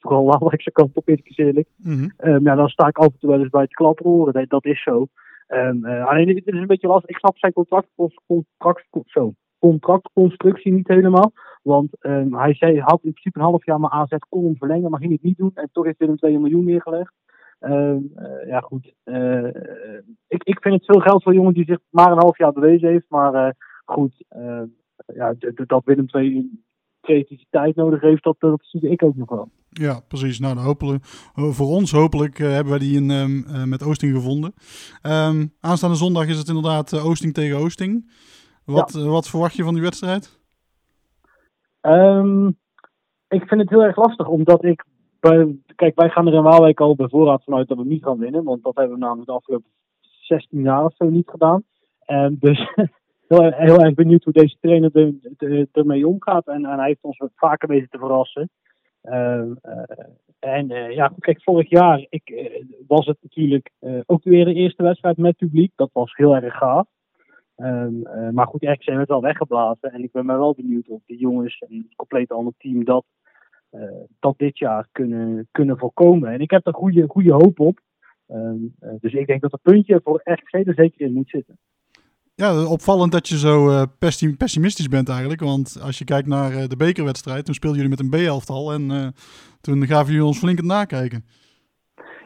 vooral 0.00 0.32
Alex 0.32 0.64
kant 0.72 0.96
op, 0.96 1.08
eerlijk 1.08 1.38
eerlijk. 1.38 1.68
Ehm, 2.16 2.44
ja, 2.44 2.54
dan 2.54 2.68
sta 2.68 2.86
ik 2.86 2.98
af 2.98 3.06
en 3.06 3.18
toe 3.18 3.30
wel 3.30 3.40
eens 3.40 3.48
bij 3.48 3.62
het 3.62 3.74
klaproren. 3.74 4.32
Dat, 4.32 4.48
dat 4.48 4.64
is 4.64 4.82
zo. 4.82 5.06
Alleen 5.82 6.28
het 6.28 6.46
is 6.46 6.54
een 6.54 6.66
beetje 6.66 6.88
lastig. 6.88 7.10
Ik 7.10 7.18
snap 7.18 7.38
zijn 7.38 7.52
contract, 7.52 7.88
contract, 8.26 8.86
zo, 9.06 9.32
contractconstructie 9.68 10.72
niet 10.72 10.88
helemaal. 10.88 11.32
Want 11.62 11.88
ehm, 12.00 12.32
hij 12.32 12.54
zei, 12.54 12.80
had 12.80 13.02
in 13.02 13.12
principe 13.12 13.38
een 13.38 13.44
half 13.44 13.64
jaar 13.64 13.80
maar 13.80 13.90
AZ 13.90 14.14
kon 14.28 14.44
hem 14.44 14.56
verlengen, 14.56 14.90
maar 14.90 15.00
ging 15.00 15.12
het 15.12 15.22
niet 15.22 15.36
doen. 15.36 15.50
En 15.54 15.68
toch 15.72 15.84
heeft 15.84 16.00
een 16.00 16.16
2 16.16 16.38
miljoen 16.38 16.64
neergelegd. 16.64 17.12
Ehm, 17.58 17.98
eh, 18.14 18.46
ja, 18.46 18.60
goed. 18.60 18.92
Eh, 19.04 19.46
ik, 20.28 20.42
ik 20.42 20.58
vind 20.60 20.74
het 20.74 20.84
veel 20.84 21.00
geld 21.00 21.22
voor 21.22 21.32
een 21.32 21.38
jongen 21.38 21.54
die 21.54 21.64
zich 21.64 21.78
maar 21.90 22.12
een 22.12 22.22
half 22.22 22.38
jaar 22.38 22.52
bewezen 22.52 22.88
heeft. 22.88 23.04
Maar 23.08 23.34
eh, 23.34 23.52
goed, 23.84 24.24
ja, 25.14 25.34
dat 25.66 25.84
Willem 25.84 26.06
II 26.10 26.62
creativiteit 27.00 27.76
nodig 27.76 28.00
heeft, 28.00 28.22
dat, 28.22 28.36
dat 28.38 28.60
zie 28.62 28.90
ik 28.90 29.02
ook 29.02 29.16
nog 29.16 29.28
wel. 29.28 29.48
Ja, 29.68 30.00
precies. 30.08 30.38
Nou, 30.38 30.58
hopelijk, 30.58 31.04
voor 31.34 31.66
ons 31.66 31.92
hopelijk 31.92 32.38
hebben 32.38 32.70
wij 32.70 32.78
die 32.78 33.02
in, 33.02 33.44
met 33.68 33.82
Oosting 33.82 34.14
gevonden. 34.14 34.54
Aanstaande 35.60 35.96
zondag 35.96 36.26
is 36.26 36.38
het 36.38 36.48
inderdaad 36.48 37.04
Oosting 37.04 37.34
tegen 37.34 37.58
Oosting. 37.58 38.10
Wat, 38.64 38.92
wat 38.92 39.28
verwacht 39.28 39.54
je 39.54 39.64
van 39.64 39.74
die 39.74 39.82
wedstrijd? 39.82 40.38
Um, 41.82 42.46
ik 43.28 43.48
vind 43.48 43.60
het 43.60 43.70
heel 43.70 43.84
erg 43.84 43.96
lastig, 43.96 44.28
omdat 44.28 44.64
ik 44.64 44.84
kijk, 45.76 45.94
wij 45.94 46.08
gaan 46.08 46.26
er 46.26 46.34
in 46.34 46.42
Waalwijk 46.42 46.80
al 46.80 46.94
bij 46.94 47.08
voorraad 47.08 47.44
vanuit 47.44 47.68
dat 47.68 47.78
we 47.78 47.84
niet 47.84 48.04
gaan 48.04 48.18
winnen. 48.18 48.44
Want 48.44 48.62
dat 48.62 48.74
hebben 48.74 48.94
we 48.94 49.00
namelijk 49.00 49.26
de 49.26 49.34
afgelopen 49.34 49.70
16 50.00 50.60
jaar 50.60 50.84
of 50.84 50.94
zo 50.96 51.08
niet 51.08 51.28
gedaan. 51.28 51.62
En 52.04 52.36
dus 52.40 52.58
heel, 53.28 53.52
heel 53.52 53.80
erg 53.80 53.94
benieuwd 53.94 54.24
hoe 54.24 54.32
deze 54.32 54.56
trainer 54.60 54.90
er, 55.38 55.66
ermee 55.72 56.06
omgaat. 56.06 56.46
En, 56.46 56.64
en, 56.64 56.78
hij 56.78 56.86
heeft 56.86 57.02
ons 57.02 57.22
vaker 57.36 57.68
weten 57.68 57.88
te 57.88 57.98
verrassen. 57.98 58.50
Uh, 59.02 59.50
en 60.38 60.70
uh, 60.70 60.90
ja, 60.90 61.12
kijk, 61.18 61.42
vorig 61.42 61.70
jaar 61.70 62.06
ik, 62.08 62.48
was 62.86 63.06
het 63.06 63.18
natuurlijk 63.20 63.70
ook 64.06 64.24
weer 64.24 64.44
de 64.44 64.54
eerste 64.54 64.82
wedstrijd 64.82 65.16
met 65.16 65.36
publiek. 65.36 65.72
Dat 65.76 65.90
was 65.92 66.14
heel 66.14 66.36
erg 66.36 66.56
gaaf. 66.56 66.86
Um, 67.56 68.02
maar 68.32 68.46
goed, 68.46 68.62
eigenlijk 68.62 68.82
zijn 68.82 68.96
we 68.96 69.02
het 69.02 69.10
wel 69.10 69.20
weggeblazen. 69.20 69.92
En 69.92 70.02
ik 70.02 70.12
ben 70.12 70.26
me 70.26 70.36
wel 70.36 70.54
benieuwd 70.54 70.88
of 70.88 71.00
de 71.06 71.16
jongens 71.16 71.58
en 71.58 71.76
het 71.76 71.96
complete 71.96 72.34
andere 72.34 72.56
team 72.58 72.84
dat 72.84 73.04
uh, 73.70 73.82
dat 74.20 74.38
dit 74.38 74.58
jaar 74.58 74.88
kunnen, 74.92 75.48
kunnen 75.50 75.78
voorkomen. 75.78 76.32
En 76.32 76.40
ik 76.40 76.50
heb 76.50 76.66
er 76.66 76.74
goede, 76.74 77.04
goede 77.08 77.32
hoop 77.32 77.60
op. 77.60 77.80
Um, 78.28 78.74
uh, 78.80 78.90
dus 79.00 79.12
ik 79.12 79.26
denk 79.26 79.40
dat 79.40 79.52
het 79.52 79.62
puntje 79.62 80.00
voor 80.04 80.20
RKC 80.24 80.66
er 80.66 80.74
zeker 80.74 81.00
in 81.06 81.12
moet 81.12 81.28
zitten. 81.28 81.58
Ja, 82.34 82.66
opvallend 82.66 83.12
dat 83.12 83.28
je 83.28 83.38
zo 83.38 83.68
uh, 83.68 83.82
pessimistisch 84.38 84.88
bent 84.88 85.08
eigenlijk. 85.08 85.40
Want 85.40 85.80
als 85.82 85.98
je 85.98 86.04
kijkt 86.04 86.28
naar 86.28 86.68
de 86.68 86.76
bekerwedstrijd, 86.76 87.44
toen 87.44 87.54
speelden 87.54 87.80
jullie 87.80 87.96
met 87.96 88.12
een 88.12 88.24
B-elftal. 88.24 88.72
En 88.72 89.14
toen 89.60 89.86
gaven 89.86 90.12
jullie 90.12 90.26
ons 90.26 90.38
flink 90.38 90.56
het 90.56 90.66
nakijken. 90.66 91.24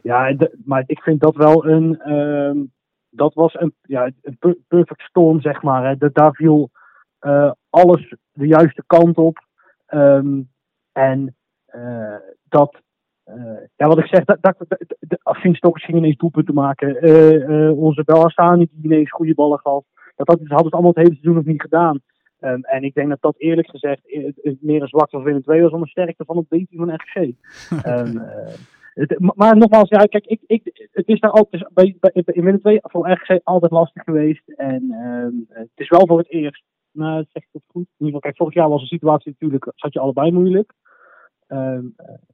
Ja, 0.02 0.36
maar 0.64 0.84
ik 0.86 1.00
vind 1.00 1.20
dat 1.20 1.36
wel 1.36 1.66
een... 1.66 2.12
Um, 2.12 2.72
dat 3.18 3.34
was 3.34 3.54
een, 3.54 3.74
ja, 3.82 4.10
een 4.22 4.64
perfect 4.68 5.00
storm, 5.00 5.40
zeg 5.40 5.62
maar. 5.62 5.86
Hè. 5.88 5.96
De, 5.96 6.10
daar 6.12 6.34
viel 6.34 6.70
alles 7.70 8.14
de 8.32 8.46
juiste 8.46 8.82
kant 8.86 9.16
op. 9.16 9.46
Um, 9.94 10.48
en 10.92 11.36
uh, 11.74 12.16
dat, 12.48 12.80
uh, 13.26 13.60
ja, 13.76 13.86
wat 13.86 13.98
ik 13.98 14.06
zeg, 14.06 14.24
dat, 14.24 14.38
dat, 14.40 14.56
dat, 14.68 15.18
Afin 15.22 15.54
Stokkers 15.54 15.84
ging 15.84 15.96
ineens 15.96 16.16
doelpunten 16.16 16.54
maken. 16.54 17.02
Onze 17.76 18.04
Belhassani 18.04 18.68
die 18.70 18.84
ineens 18.84 19.10
goede 19.10 19.34
ballen 19.34 19.58
gaf. 19.58 19.84
Dat, 20.16 20.26
dat 20.26 20.38
hadden 20.38 20.68
ze 20.68 20.74
allemaal 20.74 20.92
het 20.94 21.02
hele 21.02 21.12
seizoen 21.12 21.34
nog 21.34 21.44
niet 21.44 21.60
gedaan. 21.60 22.00
Um, 22.40 22.64
en 22.64 22.82
ik 22.82 22.94
denk 22.94 23.08
dat 23.08 23.20
dat 23.20 23.38
eerlijk 23.38 23.70
gezegd 23.70 24.00
meer 24.60 24.82
een 24.82 24.88
zwakte 24.88 25.16
van 25.16 25.22
Willem 25.22 25.42
II 25.46 25.62
was 25.62 25.70
dan 25.70 25.80
een 25.80 25.86
sterkte 25.86 26.24
van 26.24 26.36
het 26.36 26.48
b 26.48 26.76
van 26.76 26.94
RGC. 26.94 27.34
um, 27.86 28.22
maar 29.34 29.56
nogmaals, 29.56 29.88
ja, 29.88 30.04
kijk, 30.04 30.26
ik, 30.26 30.40
ik, 30.46 30.88
het 30.92 31.08
is 31.08 31.20
daar 31.20 31.30
altijd 31.30 31.68
bij, 31.74 31.96
bij, 32.00 32.10
in 32.24 32.44
Willem 32.44 32.60
II 32.62 32.78
voor 32.82 33.10
RGC 33.10 33.40
altijd 33.44 33.72
lastig 33.72 34.02
geweest. 34.02 34.48
En 34.48 34.92
um, 34.92 35.46
het 35.48 35.68
is 35.74 35.88
wel 35.88 36.06
voor 36.06 36.18
het 36.18 36.30
eerst 36.30 36.62
nou, 36.92 37.24
zeg 37.28 37.42
ik 37.42 37.48
dat 37.52 37.62
goed. 37.66 37.86
In 37.96 38.20
kijk, 38.20 38.36
vorig 38.36 38.54
jaar 38.54 38.68
was 38.68 38.80
de 38.80 38.86
situatie 38.86 39.30
natuurlijk, 39.30 39.72
zat 39.74 39.92
je 39.92 40.00
allebei 40.00 40.32
moeilijk. 40.32 40.72
Uh, 41.48 41.78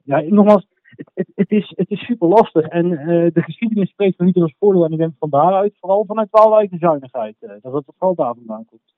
ja, 0.02 0.20
nogmaals, 0.20 0.66
het, 0.82 1.10
het, 1.14 1.28
het, 1.34 1.50
is, 1.50 1.72
het 1.76 1.90
is 1.90 2.04
super 2.04 2.28
lastig. 2.28 2.66
En 2.66 2.90
uh, 2.90 3.06
de 3.32 3.42
geschiedenis 3.42 3.90
spreekt 3.90 4.18
er 4.18 4.24
niet 4.24 4.36
in 4.36 4.42
ons 4.42 4.56
voordeel. 4.58 4.84
En 4.84 4.92
ik 4.92 4.98
denk 4.98 5.14
van 5.18 5.30
daaruit, 5.30 5.76
vooral 5.80 6.04
vanuit 6.04 6.30
Waalwijk 6.30 6.70
de 6.70 6.78
zuinigheid, 6.78 7.36
uh, 7.40 7.50
dat 7.60 7.72
het 7.72 7.84
vooral 7.98 8.14
daar 8.14 8.34
vandaan 8.34 8.64
komt. 8.64 8.94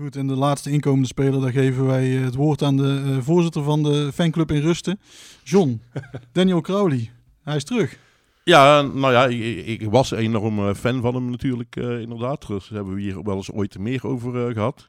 Goed, 0.00 0.16
en 0.16 0.26
de 0.26 0.34
laatste 0.34 0.70
inkomende 0.70 1.06
speler, 1.06 1.40
daar 1.40 1.52
geven 1.52 1.86
wij 1.86 2.08
het 2.08 2.34
woord 2.34 2.62
aan 2.62 2.76
de 2.76 3.18
voorzitter 3.22 3.62
van 3.62 3.82
de 3.82 4.10
fanclub 4.14 4.50
in 4.50 4.60
Rusten. 4.60 5.00
John, 5.42 5.82
Daniel 6.32 6.60
Crowley, 6.60 7.10
hij 7.42 7.56
is 7.56 7.64
terug. 7.64 7.98
Ja, 8.44 8.82
nou 8.82 9.12
ja, 9.12 9.26
ik, 9.26 9.66
ik 9.66 9.90
was 9.90 10.10
enorm 10.10 10.74
fan 10.74 11.00
van 11.00 11.14
hem 11.14 11.30
natuurlijk, 11.30 11.76
uh, 11.76 12.00
inderdaad. 12.00 12.46
Dus 12.46 12.68
hebben 12.68 12.94
we 12.94 13.00
hier 13.00 13.22
wel 13.22 13.36
eens 13.36 13.52
ooit 13.52 13.78
meer 13.78 14.06
over 14.06 14.48
uh, 14.48 14.54
gehad. 14.54 14.88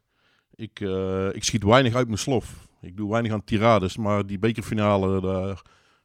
Ik, 0.55 0.79
uh, 0.79 1.27
ik 1.31 1.43
schiet 1.43 1.63
weinig 1.63 1.95
uit 1.95 2.07
mijn 2.07 2.19
slof. 2.19 2.67
Ik 2.81 2.97
doe 2.97 3.09
weinig 3.09 3.31
aan 3.31 3.43
tirades, 3.43 3.97
maar 3.97 4.25
die 4.25 4.39
bekerfinale, 4.39 5.21
daar 5.21 5.61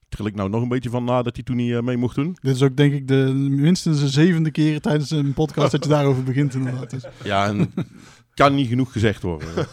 tril 0.08 0.26
ik 0.26 0.34
nou 0.34 0.50
nog 0.50 0.62
een 0.62 0.68
beetje 0.68 0.90
van 0.90 1.04
na 1.04 1.22
dat 1.22 1.34
hij 1.34 1.44
toen 1.44 1.56
niet 1.56 1.82
mee 1.82 1.96
mocht 1.96 2.14
doen. 2.14 2.36
Dit 2.40 2.54
is 2.54 2.62
ook 2.62 2.76
denk 2.76 2.92
ik 2.92 3.08
de 3.08 3.32
minstens 3.48 4.00
de 4.00 4.08
zevende 4.08 4.50
keer 4.50 4.80
tijdens 4.80 5.10
een 5.10 5.32
podcast 5.32 5.72
dat 5.72 5.84
je 5.84 5.90
daarover 5.96 6.22
begint 6.22 6.54
inderdaad. 6.54 6.90
Dus. 6.90 7.04
Ja, 7.24 7.46
en 7.46 7.72
kan 8.34 8.54
niet 8.54 8.68
genoeg 8.68 8.92
gezegd 8.92 9.22
worden. 9.22 9.66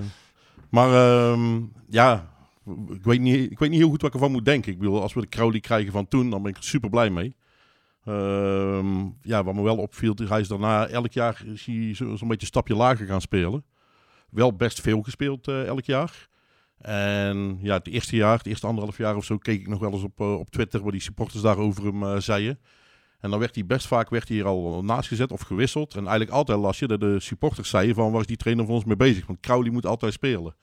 maar 0.70 0.90
ehm, 0.92 1.62
ja, 1.88 2.34
ik 2.88 3.04
weet, 3.04 3.20
niet, 3.20 3.50
ik 3.50 3.58
weet 3.58 3.70
niet 3.70 3.78
heel 3.78 3.88
goed 3.88 4.00
wat 4.00 4.10
ik 4.10 4.16
ervan 4.16 4.32
moet 4.32 4.44
denken. 4.44 4.72
Ik 4.72 4.78
bedoel, 4.78 5.02
als 5.02 5.14
we 5.14 5.20
de 5.20 5.28
Crowley 5.28 5.60
krijgen 5.60 5.92
van 5.92 6.08
toen, 6.08 6.30
dan 6.30 6.42
ben 6.42 6.50
ik 6.50 6.56
er 6.56 6.64
super 6.64 6.90
blij 6.90 7.10
mee. 7.10 7.36
Um, 8.08 9.16
ja, 9.22 9.44
wat 9.44 9.54
me 9.54 9.62
wel 9.62 9.76
opviel, 9.76 10.14
hij 10.28 10.40
is 10.40 10.48
daarna 10.48 10.86
elk 10.86 11.12
jaar 11.12 11.44
zo'n 11.54 11.94
zo 11.94 12.06
beetje 12.06 12.26
een 12.28 12.46
stapje 12.46 12.76
lager 12.76 13.06
gaan 13.06 13.20
spelen. 13.20 13.64
Wel 14.30 14.56
best 14.56 14.80
veel 14.80 15.02
gespeeld 15.02 15.48
uh, 15.48 15.66
elk 15.66 15.84
jaar. 15.84 16.28
En 16.78 17.58
ja, 17.60 17.74
het 17.74 17.86
eerste 17.86 18.16
jaar, 18.16 18.36
het 18.38 18.46
eerste 18.46 18.66
anderhalf 18.66 18.98
jaar 18.98 19.16
of 19.16 19.24
zo, 19.24 19.38
keek 19.38 19.60
ik 19.60 19.68
nog 19.68 19.80
wel 19.80 19.92
eens 19.92 20.02
op, 20.02 20.20
uh, 20.20 20.38
op 20.38 20.50
Twitter 20.50 20.82
waar 20.82 20.92
die 20.92 21.00
supporters 21.00 21.42
daarover 21.42 21.84
hem 21.84 22.02
uh, 22.02 22.16
zeiden. 22.18 22.58
En 23.26 23.32
dan 23.32 23.40
werd 23.40 23.54
hij 23.54 23.66
best 23.66 23.86
vaak 23.86 24.10
werd 24.10 24.28
hij 24.28 24.36
hier 24.36 24.46
al 24.46 24.84
naast 24.84 25.08
gezet 25.08 25.32
of 25.32 25.40
gewisseld. 25.40 25.92
En 25.92 26.00
eigenlijk 26.00 26.30
altijd 26.30 26.58
las 26.58 26.78
je 26.78 26.86
dat 26.86 27.00
de 27.00 27.20
supporters 27.20 27.70
zeiden 27.70 27.94
van 27.94 28.10
waar 28.12 28.20
is 28.20 28.26
die 28.26 28.36
trainer 28.36 28.64
voor 28.64 28.74
ons 28.74 28.84
mee 28.84 28.96
bezig? 28.96 29.26
Want 29.26 29.40
Crowley 29.40 29.70
moet 29.70 29.86
altijd 29.86 30.12
spelen. 30.12 30.54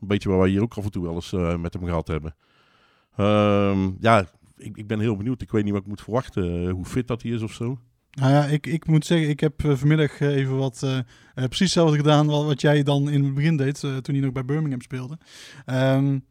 Een 0.00 0.08
beetje 0.08 0.28
waar 0.28 0.38
wij 0.38 0.48
hier 0.48 0.62
ook 0.62 0.74
af 0.74 0.84
en 0.84 0.90
toe 0.90 1.02
wel 1.02 1.14
eens 1.14 1.32
uh, 1.32 1.56
met 1.56 1.74
hem 1.74 1.84
gehad 1.84 2.08
hebben. 2.08 2.34
Um, 3.18 3.96
ja, 4.00 4.26
ik, 4.56 4.76
ik, 4.76 4.86
ben 4.86 5.00
heel 5.00 5.16
benieuwd. 5.16 5.42
Ik 5.42 5.50
weet 5.50 5.64
niet 5.64 5.72
wat 5.72 5.82
ik 5.82 5.88
moet 5.88 6.02
verwachten. 6.02 6.68
hoe 6.68 6.84
fit 6.84 7.08
dat 7.08 7.22
hij 7.22 7.30
is 7.30 7.42
of 7.42 7.52
zo. 7.52 7.78
Nou 8.10 8.32
ja, 8.32 8.44
ik, 8.44 8.66
ik 8.66 8.86
moet 8.86 9.06
zeggen, 9.06 9.28
ik 9.28 9.40
heb 9.40 9.62
uh, 9.62 9.76
vanmiddag 9.76 10.20
even 10.20 10.56
wat 10.56 10.80
uh, 10.84 10.98
precies 11.34 11.58
hetzelfde 11.58 11.96
gedaan 11.96 12.26
wat, 12.26 12.44
wat, 12.44 12.60
jij 12.60 12.82
dan 12.82 13.10
in 13.10 13.24
het 13.24 13.34
begin 13.34 13.56
deed, 13.56 13.80
toen 13.80 14.14
hij 14.14 14.20
nog 14.20 14.32
bij 14.32 14.44
Birmingham 14.44 14.80
speelde. 14.80 15.18
Um, 15.66 16.24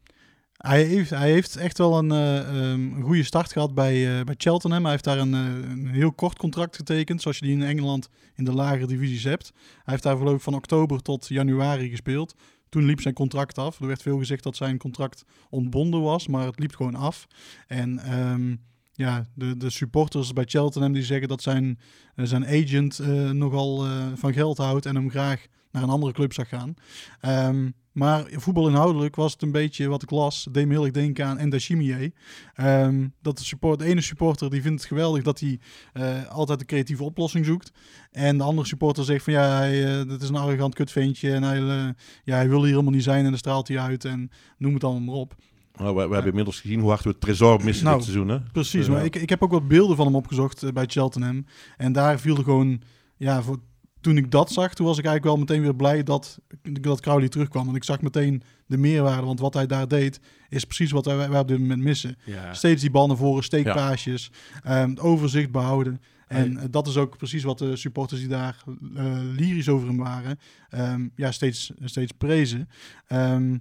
hij, 0.66 0.84
heeft, 0.84 1.10
hij 1.10 1.30
heeft 1.30 1.56
echt 1.56 1.78
wel 1.78 1.98
een, 1.98 2.10
um, 2.10 2.96
een 2.96 3.02
goede 3.02 3.22
start 3.22 3.52
gehad 3.52 3.74
bij, 3.74 4.24
bij 4.24 4.34
Cheltenham. 4.38 4.82
Hij 4.82 4.90
heeft 4.90 5.04
daar 5.04 5.18
een, 5.18 5.32
een, 5.32 5.88
heel 5.88 6.12
kort 6.12 6.38
contract 6.38 6.76
getekend, 6.76 7.22
zoals 7.22 7.38
je 7.38 7.44
die 7.44 7.54
in 7.54 7.62
Engeland 7.62 8.08
in 8.34 8.44
de 8.44 8.52
lagere 8.52 8.86
divisies 8.86 9.24
hebt. 9.24 9.52
Hij 9.54 9.82
heeft 9.84 10.02
daar 10.02 10.32
ik 10.34 10.40
van 10.40 10.54
oktober 10.54 11.02
tot 11.02 11.28
januari 11.28 11.90
gespeeld. 11.90 12.34
Toen 12.68 12.84
liep 12.84 13.00
zijn 13.00 13.14
contract 13.14 13.58
af. 13.58 13.80
Er 13.80 13.86
werd 13.86 14.02
veel 14.02 14.18
gezegd 14.18 14.42
dat 14.42 14.56
zijn 14.56 14.78
contract 14.78 15.24
ontbonden 15.50 16.02
was, 16.02 16.26
maar 16.26 16.46
het 16.46 16.58
liep 16.58 16.74
gewoon 16.74 16.94
af. 16.94 17.26
En... 17.66 18.18
Um, 18.18 18.60
ja, 18.96 19.26
de, 19.34 19.56
de 19.56 19.70
supporters 19.70 20.32
bij 20.32 20.44
Cheltenham 20.46 20.92
die 20.92 21.02
zeggen 21.02 21.28
dat 21.28 21.42
zijn, 21.42 21.78
zijn 22.14 22.46
agent 22.46 22.98
uh, 22.98 23.30
nogal 23.30 23.86
uh, 23.86 24.06
van 24.14 24.32
geld 24.32 24.58
houdt 24.58 24.86
en 24.86 24.94
hem 24.94 25.10
graag 25.10 25.46
naar 25.70 25.82
een 25.82 25.88
andere 25.88 26.12
club 26.12 26.32
zag 26.32 26.48
gaan. 26.48 26.74
Um, 27.22 27.74
maar 27.94 28.24
voetbalinhoudelijk 28.30 29.16
was 29.16 29.32
het 29.32 29.42
een 29.42 29.52
beetje 29.52 29.88
wat 29.88 30.02
ik 30.02 30.10
las. 30.10 30.48
deed 30.50 30.66
me 30.66 30.72
heel 30.72 30.84
erg 30.84 30.92
denken 30.92 31.26
aan 31.26 31.38
Enda 31.38 31.58
Chimier. 31.58 32.12
Um, 32.60 33.14
dat 33.22 33.38
de, 33.38 33.44
support, 33.44 33.78
de 33.78 33.84
ene 33.84 34.00
supporter 34.00 34.50
die 34.50 34.62
vindt 34.62 34.80
het 34.80 34.88
geweldig 34.88 35.22
dat 35.22 35.40
hij 35.40 35.58
uh, 35.94 36.30
altijd 36.30 36.60
een 36.60 36.66
creatieve 36.66 37.04
oplossing 37.04 37.44
zoekt. 37.44 37.72
En 38.10 38.36
de 38.38 38.44
andere 38.44 38.66
supporter 38.66 39.04
zegt 39.04 39.24
van 39.24 39.32
ja, 39.32 39.56
hij, 39.56 40.00
uh, 40.00 40.08
dat 40.08 40.22
is 40.22 40.28
een 40.28 40.36
arrogant 40.36 40.74
kutventje. 40.74 41.32
En 41.32 41.42
hij, 41.42 41.60
uh, 41.60 41.88
ja, 42.24 42.34
hij 42.36 42.48
wil 42.48 42.58
hier 42.58 42.70
helemaal 42.70 42.92
niet 42.92 43.02
zijn 43.02 43.24
en 43.24 43.30
dan 43.30 43.38
straalt 43.38 43.68
hij 43.68 43.78
uit. 43.78 44.04
En 44.04 44.30
noem 44.58 44.74
het 44.74 44.84
allemaal 44.84 45.02
maar 45.02 45.14
op. 45.14 45.34
Nou, 45.76 45.96
we, 45.96 46.06
we 46.06 46.12
hebben 46.12 46.30
inmiddels 46.30 46.60
gezien 46.60 46.80
hoe 46.80 46.88
hard 46.88 47.02
we 47.02 47.08
het 47.08 47.20
tresor 47.20 47.64
missen 47.64 47.84
nou, 47.84 47.96
dit 47.96 48.04
seizoen. 48.04 48.28
Hè? 48.28 48.40
Precies, 48.52 48.88
maar 48.88 49.04
ik, 49.04 49.16
ik 49.16 49.28
heb 49.28 49.42
ook 49.42 49.50
wat 49.50 49.68
beelden 49.68 49.96
van 49.96 50.06
hem 50.06 50.14
opgezocht 50.14 50.72
bij 50.72 50.86
Cheltenham. 50.86 51.46
En 51.76 51.92
daar 51.92 52.20
viel 52.20 52.36
er 52.36 52.44
gewoon, 52.44 52.82
ja, 53.16 53.42
voor, 53.42 53.58
toen 54.04 54.16
ik 54.16 54.30
dat 54.30 54.52
zag, 54.52 54.74
toen 54.74 54.86
was 54.86 54.98
ik 54.98 55.04
eigenlijk 55.04 55.36
wel 55.36 55.44
meteen 55.46 55.62
weer 55.62 55.74
blij 55.76 56.02
dat, 56.02 56.38
dat 56.62 57.00
Crowley 57.00 57.28
terugkwam. 57.28 57.64
Want 57.64 57.76
ik 57.76 57.84
zag 57.84 58.00
meteen 58.00 58.42
de 58.66 58.76
meerwaarde, 58.76 59.26
want 59.26 59.40
wat 59.40 59.54
hij 59.54 59.66
daar 59.66 59.88
deed, 59.88 60.20
is 60.48 60.64
precies 60.64 60.90
wat 60.90 61.04
wij, 61.06 61.28
wij 61.28 61.40
op 61.40 61.48
dit 61.48 61.58
moment 61.58 61.82
missen. 61.82 62.16
Ja. 62.24 62.54
Steeds 62.54 62.80
die 62.80 62.90
bal 62.90 63.06
naar 63.06 63.16
voren, 63.16 63.44
steekpaasjes, 63.44 64.30
ja. 64.64 64.82
um, 64.82 64.98
overzicht 64.98 65.50
behouden. 65.50 66.00
En 66.26 66.56
eh, 66.56 66.64
dat 66.70 66.86
is 66.86 66.96
ook 66.96 67.16
precies 67.16 67.42
wat 67.42 67.58
de 67.58 67.76
supporters 67.76 68.20
die 68.20 68.28
daar 68.28 68.62
eh, 68.94 69.18
lyrisch 69.36 69.68
over 69.68 69.88
hem 69.88 69.96
waren, 69.96 70.38
ehm, 70.68 71.08
ja, 71.16 71.30
steeds, 71.32 71.72
steeds 71.84 72.12
prezen. 72.12 72.68
Ehm, 73.06 73.58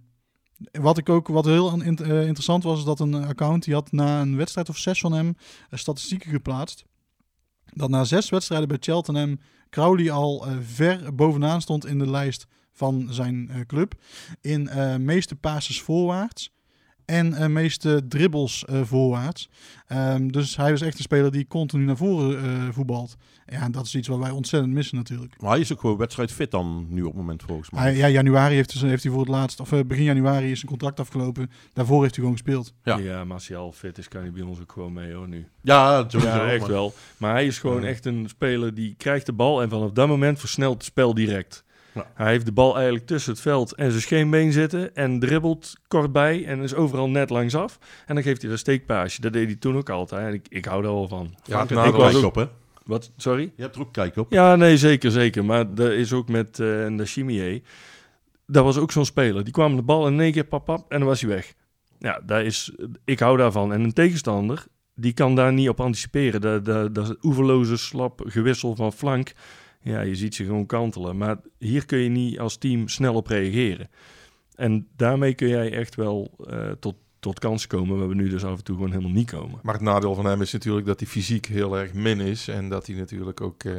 wat 0.72 0.98
ik 0.98 1.10
ook, 1.10 1.28
wat 1.28 1.46
heel 1.46 1.82
in- 1.82 1.98
eh, 1.98 2.22
interessant 2.22 2.64
was, 2.64 2.78
is 2.78 2.86
dat 2.86 3.00
een 3.00 3.14
account 3.16 3.64
die 3.64 3.74
had 3.74 3.92
na 3.92 4.22
een 4.22 4.36
wedstrijd 4.38 4.70
of 4.70 4.78
zes 4.78 5.00
van 5.00 5.12
hem 5.14 5.36
statistieken 5.72 6.32
geplaatst. 6.32 6.86
Dat 7.66 7.90
na 7.90 8.04
zes 8.04 8.30
wedstrijden 8.30 8.68
bij 8.68 8.78
Cheltenham 8.80 9.40
Crowley 9.74 10.12
al 10.12 10.46
eh, 10.48 10.56
ver 10.62 11.16
bovenaan 11.16 11.62
stond 11.62 11.86
in 11.86 12.00
de 12.00 12.10
lijst 12.10 12.48
van 12.72 13.08
zijn 13.10 13.50
eh, 13.50 13.60
club. 13.68 13.94
In 14.42 14.68
eh, 14.68 14.96
meeste 14.96 15.36
passes 15.36 15.82
voorwaarts 15.82 16.52
en 17.06 17.34
eh, 17.34 17.48
meeste 17.48 18.02
dribbles 18.08 18.66
eh, 18.66 18.82
voorwaarts. 18.84 19.50
Ehm, 19.88 20.28
dus 20.28 20.56
hij 20.58 20.72
was 20.72 20.82
echt 20.82 20.98
een 20.98 21.04
speler 21.04 21.32
die 21.32 21.48
continu 21.48 21.86
naar 21.86 21.98
voren 21.98 22.44
eh, 22.44 22.68
voetbalt. 22.72 23.16
Ja, 23.46 23.62
en 23.62 23.72
dat 23.72 23.86
is 23.86 23.96
iets 23.96 24.08
wat 24.08 24.20
wij 24.20 24.30
ontzettend 24.30 24.74
missen 24.74 24.98
natuurlijk. 24.98 25.42
Maar 25.42 25.52
hij 25.52 25.60
is 25.60 25.74
ook 25.74 25.80
gewoon 25.80 25.98
wedstrijdfit 25.98 26.52
dan 26.52 26.86
nu 26.90 27.02
op 27.02 27.08
het 27.08 27.16
moment 27.16 27.44
volgens 27.44 27.70
mij. 27.70 27.82
Hij, 27.82 27.96
ja, 27.96 28.08
januari 28.10 28.56
heeft, 28.56 28.72
dus, 28.72 28.82
heeft 28.82 29.04
hij 29.04 29.12
voor 29.12 29.22
het 29.22 29.30
laatst, 29.30 29.60
of 29.60 29.70
begin 29.86 30.04
januari 30.04 30.52
is 30.52 30.58
zijn 30.60 30.70
contract 30.72 31.00
afgelopen. 31.00 31.50
Daarvoor 31.74 32.02
heeft 32.02 32.16
hij 32.16 32.24
gewoon 32.24 32.40
gespeeld. 32.40 32.74
Ja. 32.84 32.98
Ja, 32.98 33.24
maar 33.24 33.34
als 33.34 33.48
hij 33.48 33.58
al 33.58 33.72
fit 33.72 33.98
is, 33.98 34.08
kan 34.08 34.22
hij 34.22 34.32
bij 34.32 34.42
ons 34.42 34.60
ook 34.62 34.72
gewoon 34.72 34.94
mee 34.94 35.14
hoor 35.14 35.28
nu. 35.28 35.48
Ja, 35.62 36.06
Ja, 36.10 36.48
echt 36.50 36.60
maar- 36.60 36.70
wel. 36.70 36.94
Maar 37.18 37.32
hij 37.34 37.46
is 37.46 37.60
gewoon 37.60 37.82
Ja. 37.82 37.88
echt 37.88 38.06
een 38.06 38.26
speler 38.30 38.74
die 38.74 38.96
krijgt 38.98 39.26
de 39.26 39.34
bal 39.34 39.62
en 39.62 39.70
vanaf 39.70 39.92
dat 39.92 40.08
moment 40.08 40.40
versnelt 40.40 40.74
het 40.74 40.84
spel 40.84 41.14
direct. 41.14 41.64
Ja. 41.94 42.12
Hij 42.14 42.32
heeft 42.32 42.46
de 42.46 42.52
bal 42.52 42.76
eigenlijk 42.76 43.06
tussen 43.06 43.32
het 43.32 43.42
veld 43.42 43.76
en 43.76 43.90
zijn 43.90 44.02
scheenbeen 44.02 44.52
zitten 44.52 44.96
en 44.96 45.20
dribbelt 45.20 45.74
kort 45.88 46.12
bij 46.12 46.46
en 46.46 46.60
is 46.62 46.74
overal 46.76 47.10
net 47.10 47.30
langs 47.30 47.56
af. 47.56 47.80
En 48.06 48.16
dan 48.16 48.24
geeft 48.24 48.42
hij 48.42 48.52
een 48.52 48.58
steekpaasje. 48.58 49.22
Dat 49.22 49.34
deed 49.34 49.46
hij 49.46 49.56
toen 49.56 49.78
ook 49.78 49.90
altijd. 49.90 50.28
En 50.28 50.34
ik, 50.34 50.46
ik 50.50 50.66
hou 50.66 50.82
daar 50.82 50.94
wel 50.94 51.08
van. 51.08 51.36
Ja, 51.44 51.56
Frank, 51.56 51.70
nou, 51.70 51.88
ik 51.88 51.94
was 51.94 52.16
ook- 52.16 52.24
op, 52.24 52.36
hè? 52.36 52.46
Wat? 52.86 53.12
Sorry? 53.18 53.52
Je 53.56 53.62
hebt 53.62 53.76
er 53.76 53.82
ook 53.82 53.94
kijk 53.94 54.18
op. 54.18 54.32
Ja, 54.32 54.56
nee, 54.56 54.78
zeker, 54.78 55.12
zeker. 55.12 55.46
Maar 55.46 55.76
dat 55.76 55.92
is 55.92 56.14
ook 56.14 56.30
met 56.30 56.60
eh 56.60 56.86
Ndashimiye. 56.88 57.62
Dat 58.48 58.64
was 58.64 58.78
ook 58.78 58.92
zo'n 58.92 59.06
speler. 59.06 59.44
Die 59.44 59.54
kwam 59.54 59.76
de 59.76 59.82
bal 59.82 60.08
in 60.08 60.20
één 60.20 60.32
keer 60.32 60.44
pap, 60.44 60.66
pap 60.66 60.92
en 60.92 61.00
dan 61.00 61.08
was 61.08 61.22
hij 61.22 61.30
weg. 61.30 61.54
Ja, 62.00 62.22
daar 62.26 62.44
is, 62.44 62.72
ik 63.06 63.20
hou 63.20 63.38
daarvan. 63.38 63.74
En 63.74 63.84
een 63.84 63.94
tegenstander, 63.94 64.66
die 64.96 65.14
kan 65.14 65.36
daar 65.36 65.54
niet 65.54 65.70
op 65.70 65.82
anticiperen. 65.82 66.42
Dat, 66.42 66.66
dat, 66.66 66.96
dat 66.96 67.04
is 67.04 67.10
een 67.10 67.18
oeverloze 67.22 67.78
slap 67.78 68.22
gewissel 68.26 68.76
van 68.76 68.94
flank. 68.94 69.32
Ja, 69.84 70.02
je 70.02 70.16
ziet 70.16 70.36
ze 70.36 70.44
gewoon 70.44 70.66
kantelen. 70.66 71.18
Maar 71.18 71.38
hier 71.58 71.86
kun 71.86 71.98
je 71.98 72.10
niet 72.10 72.40
als 72.40 72.58
team 72.58 72.88
snel 72.88 73.16
op 73.16 73.28
reageren. 73.28 73.90
En 74.56 74.88
daarmee 74.96 75.34
kun 75.34 75.48
jij 75.48 75.72
echt 75.72 75.96
wel 75.96 76.32
eh, 76.48 76.72
tot, 76.72 76.96
tot 77.24 77.40
kansen 77.40 77.70
komen, 77.70 77.98
waar 78.00 78.08
we 78.08 78.16
nu 78.16 78.30
dus 78.30 78.44
af 78.46 78.58
en 78.58 78.64
toe 78.64 78.76
gewoon 78.76 78.92
helemaal 78.92 79.12
niet 79.12 79.32
komen. 79.32 79.60
Maar 79.62 79.74
het 79.74 79.84
nadeel 79.84 80.16
van 80.16 80.26
hem 80.26 80.42
is 80.42 80.52
natuurlijk 80.54 80.86
dat 80.86 81.00
hij 81.00 81.08
fysiek 81.10 81.46
heel 81.46 81.78
erg 81.78 81.94
min 81.94 82.20
is. 82.20 82.48
En 82.48 82.70
dat 82.70 82.88
hij 82.88 82.96
natuurlijk 82.96 83.42
ook 83.42 83.64
eh, 83.64 83.74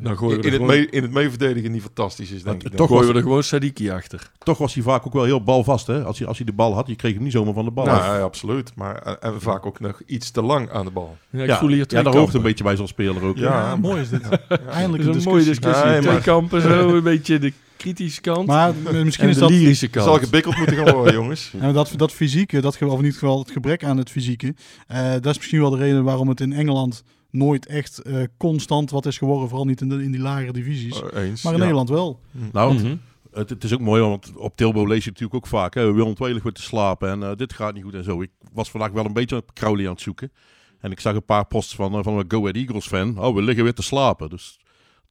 Dan 0.00 0.16
gooien 0.16 0.36
we 0.40 0.42
in, 0.46 0.52
het 0.52 0.60
gewoon- 0.60 0.66
mee, 0.76 0.88
in 0.90 1.02
het 1.02 1.12
meeverdedigen 1.12 1.72
niet 1.72 1.82
fantastisch 1.82 2.30
is, 2.30 2.42
denk 2.42 2.62
Maar 2.62 2.72
ik. 2.72 2.76
toch. 2.78 2.86
Gooien 2.88 3.02
was- 3.04 3.12
we 3.12 3.18
er 3.18 3.24
gewoon 3.24 3.42
Sadiki 3.42 3.90
achter. 3.90 4.30
Toch 4.38 4.58
was 4.58 4.74
hij 4.74 4.82
vaak 4.82 5.06
ook 5.06 5.12
wel 5.12 5.24
heel 5.24 5.42
balvast, 5.42 5.86
hè? 5.86 6.04
Als 6.04 6.18
hij, 6.18 6.28
als 6.28 6.36
hij 6.36 6.46
de 6.46 6.52
bal 6.52 6.74
had, 6.74 6.86
je 6.86 6.96
kreeg 6.96 7.14
hem 7.14 7.22
niet 7.22 7.32
zomaar 7.32 7.54
van 7.54 7.64
de 7.64 7.70
bal. 7.70 7.84
Nou, 7.84 7.98
ja, 7.98 8.20
absoluut. 8.20 8.72
Maar 8.74 9.02
en, 9.02 9.20
en 9.20 9.40
vaak 9.40 9.66
ook 9.66 9.80
nog 9.80 10.00
iets 10.06 10.30
te 10.30 10.42
lang 10.42 10.70
aan 10.70 10.84
de 10.84 10.90
bal. 10.90 11.16
Ja, 11.30 11.42
ik 11.42 11.46
ja, 11.48 11.58
voel 11.58 11.68
hier 11.68 11.78
ja, 11.78 11.84
twee 11.84 12.02
daar 12.02 12.14
hoort 12.16 12.34
een 12.34 12.42
beetje 12.42 12.64
bij 12.64 12.76
zo'n 12.76 12.88
speler 12.88 13.24
ook. 13.24 13.36
Ja? 13.36 13.44
Ja, 13.68 13.76
mooi 13.76 14.00
is 14.00 14.08
dit. 14.08 14.22
Eindelijk 14.70 15.04
een 15.04 15.14
is 15.14 15.24
een 15.24 15.30
mooie 15.30 15.44
discussie. 15.44 15.44
discussie. 15.44 15.84
Nee, 15.84 16.00
Twee 16.00 16.12
maar- 16.12 16.22
kampen, 16.22 16.60
zo 16.62 16.88
een 16.96 17.02
beetje 17.02 17.38
de 17.38 17.52
kritische 17.76 18.20
kant. 18.20 18.46
Maar 18.46 18.68
eh, 18.84 19.02
misschien 19.02 19.24
en 19.24 19.30
is 19.30 19.36
de 19.36 19.40
dat... 19.40 19.50
lyrische 19.50 19.84
Dat 19.84 19.94
kant. 19.94 20.04
zal 20.06 20.18
gebikkeld 20.18 20.56
moeten 20.56 20.76
gaan 20.76 20.94
worden, 20.94 21.14
jongens. 21.14 21.52
Ja, 21.60 21.72
dat, 21.80 21.92
dat 21.96 22.12
fysieke, 22.12 22.60
dat, 22.60 22.74
of 22.74 22.80
in 22.90 22.96
ieder 22.96 23.12
geval 23.12 23.38
het 23.38 23.50
gebrek 23.50 23.84
aan 23.84 23.96
het 23.96 24.10
fysieke, 24.10 24.54
eh, 24.86 25.10
dat 25.12 25.26
is 25.26 25.36
misschien 25.36 25.60
wel 25.60 25.70
de 25.70 25.76
reden 25.76 26.04
waarom 26.04 26.28
het 26.28 26.40
in 26.40 26.52
Engeland 26.52 27.02
nooit 27.30 27.66
echt 27.66 27.98
eh, 27.98 28.22
constant 28.36 28.90
wat 28.90 29.06
is 29.06 29.18
geworden. 29.18 29.48
Vooral 29.48 29.66
niet 29.66 29.80
in, 29.80 29.88
de, 29.88 30.02
in 30.02 30.10
die 30.10 30.20
lagere 30.20 30.52
divisies. 30.52 31.02
Eens. 31.14 31.42
maar 31.42 31.52
in 31.52 31.58
ja. 31.58 31.64
Nederland 31.64 31.88
wel. 31.88 32.20
Nou, 32.52 32.74
Mhm. 32.74 32.96
het, 33.32 33.50
het 33.50 33.64
is 33.64 33.72
ook 33.74 33.80
mooi, 33.80 34.02
want 34.02 34.32
op 34.36 34.56
Tilbo 34.56 34.86
lees 34.86 35.04
je 35.04 35.10
natuurlijk 35.10 35.34
ook 35.36 35.46
vaak. 35.46 35.74
Hè, 35.74 35.92
Willem 35.92 36.14
II 36.20 36.30
ligt 36.32 36.42
weer 36.44 36.52
te 36.52 36.62
slapen 36.62 37.10
en 37.10 37.22
eh, 37.22 37.36
dit 37.36 37.52
gaat 37.52 37.74
niet 37.74 37.82
goed 37.82 37.94
en 37.94 38.04
zo. 38.04 38.22
Ik 38.22 38.30
was 38.52 38.70
vandaag 38.70 38.90
wel 38.90 39.04
een 39.04 39.12
beetje 39.12 39.36
op 39.36 39.52
Crowley 39.54 39.84
aan 39.86 39.92
het 39.92 40.00
zoeken. 40.00 40.32
En 40.80 40.90
ik 40.90 41.00
zag 41.00 41.14
een 41.14 41.24
paar 41.24 41.46
posts 41.46 41.74
van, 41.74 42.02
van 42.04 42.18
een 42.18 42.24
Go 42.28 42.38
Ahead 42.40 42.56
Eagles 42.56 42.86
fan. 42.86 43.18
Oh, 43.18 43.34
we 43.34 43.42
liggen 43.42 43.64
weer 43.64 43.74
te 43.74 43.82
slapen. 43.82 44.30
Dus 44.30 44.58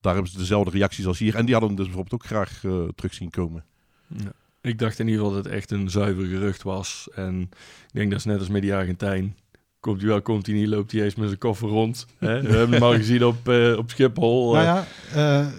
daar 0.05 0.13
hebben 0.13 0.31
ze 0.31 0.37
dezelfde 0.37 0.71
reacties 0.71 1.05
als 1.07 1.19
hier. 1.19 1.35
En 1.35 1.43
die 1.45 1.51
hadden 1.53 1.69
hem 1.69 1.77
dus 1.79 1.87
bijvoorbeeld 1.87 2.21
ook 2.21 2.27
graag 2.29 2.61
eh, 2.63 2.83
terug 2.95 3.13
zien 3.13 3.29
komen. 3.29 3.63
Ja. 4.07 4.31
Ik 4.61 4.79
dacht 4.79 4.99
in 4.99 5.07
ieder 5.07 5.21
geval 5.21 5.35
dat 5.35 5.45
het 5.45 5.53
echt 5.53 5.71
een 5.71 5.89
zuiver 5.89 6.25
gerucht 6.25 6.63
was. 6.63 7.07
En 7.15 7.41
ik 7.41 7.91
denk 7.93 8.09
dat 8.09 8.19
is 8.19 8.25
net 8.25 8.39
als 8.39 8.47
met 8.47 8.61
die 8.61 8.73
Argentijn. 8.75 9.37
Komt 9.79 9.99
hij 10.01 10.09
wel, 10.09 10.21
komt 10.21 10.45
hij 10.45 10.55
niet, 10.55 10.67
loopt 10.67 10.91
hij 10.91 11.01
eens 11.03 11.15
met 11.15 11.27
zijn 11.27 11.39
koffer 11.39 11.67
rond. 11.69 12.05
Hè? 12.17 12.41
We 12.41 12.49
hebben 12.49 12.71
hem 12.71 12.83
al 12.83 12.93
gezien 12.95 13.25
op, 13.25 13.49
eh, 13.49 13.77
op 13.77 13.89
Schiphol. 13.89 14.53
Nou 14.53 14.65
eh. 14.65 14.83
ja, 15.13 15.51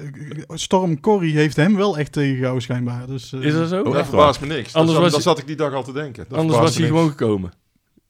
eh, 0.48 0.56
Storm 0.56 1.00
Corrie 1.00 1.34
heeft 1.36 1.56
hem 1.56 1.76
wel 1.76 1.98
echt 1.98 2.12
tegengehouden 2.12 2.62
schijnbaar. 2.62 3.06
Dus, 3.06 3.32
eh, 3.32 3.40
is 3.40 3.52
dat 3.52 3.68
zo? 3.68 3.82
Oh, 3.82 3.92
Dat 3.92 4.06
verbaast 4.06 4.40
me 4.40 4.46
niks. 4.46 4.56
Anders 4.74 4.76
Anders 4.76 4.98
was 4.98 5.12
dat, 5.12 5.22
zat 5.22 5.38
ik 5.38 5.46
die 5.46 5.56
dag 5.56 5.72
al 5.72 5.84
te 5.84 5.92
denken. 5.92 6.24
Dat 6.28 6.38
Anders 6.38 6.58
was 6.58 6.76
hij 6.76 6.86
gewoon 6.86 7.08
gekomen. 7.08 7.52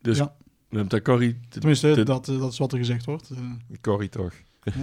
Dus 0.02 0.18
Ja. 0.18 0.24
we 0.48 0.52
hebben 0.68 0.88
daar 0.88 1.02
Corrie... 1.02 1.38
te- 1.48 1.58
Tenminste, 1.58 1.92
te- 1.94 2.02
dat, 2.02 2.24
dat 2.26 2.52
is 2.52 2.58
wat 2.58 2.72
er 2.72 2.78
gezegd 2.78 3.04
wordt. 3.04 3.30
Eh, 3.30 3.76
Corrie 3.80 4.08
toch. 4.08 4.32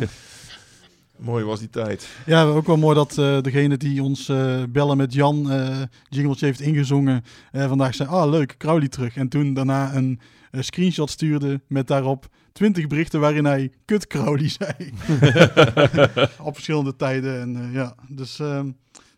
Mooi 1.17 1.43
was 1.43 1.59
die 1.59 1.69
tijd. 1.69 2.07
Ja, 2.25 2.43
ook 2.43 2.67
wel 2.67 2.77
mooi 2.77 2.95
dat 2.95 3.17
eh, 3.17 3.41
degene 3.41 3.77
die 3.77 4.03
ons 4.03 4.29
eh, 4.29 4.63
bellen 4.69 4.97
met 4.97 5.13
Jan 5.13 5.51
eh 5.51 5.81
jingletje 6.09 6.45
heeft 6.45 6.61
ingezongen 6.61 7.23
vandaag 7.51 7.95
zei, 7.95 8.09
ah 8.09 8.29
leuk, 8.29 8.57
Crowley 8.57 8.87
terug. 8.87 9.15
En 9.15 9.29
toen 9.29 9.53
daarna 9.53 9.95
een 9.95 10.19
screenshot 10.51 11.09
stuurde 11.09 11.61
met 11.67 11.87
daarop 11.87 12.29
20 12.53 12.87
berichten 12.87 13.19
waarin 13.19 13.45
hij 13.45 13.71
kut 13.85 14.07
Crowley 14.07 14.49
zei. 14.59 14.73
Op 16.47 16.53
verschillende 16.53 16.95
tijden. 16.95 17.41
En 17.41 17.71
ja, 17.71 17.95
dus 18.07 18.39
ehm, 18.39 18.69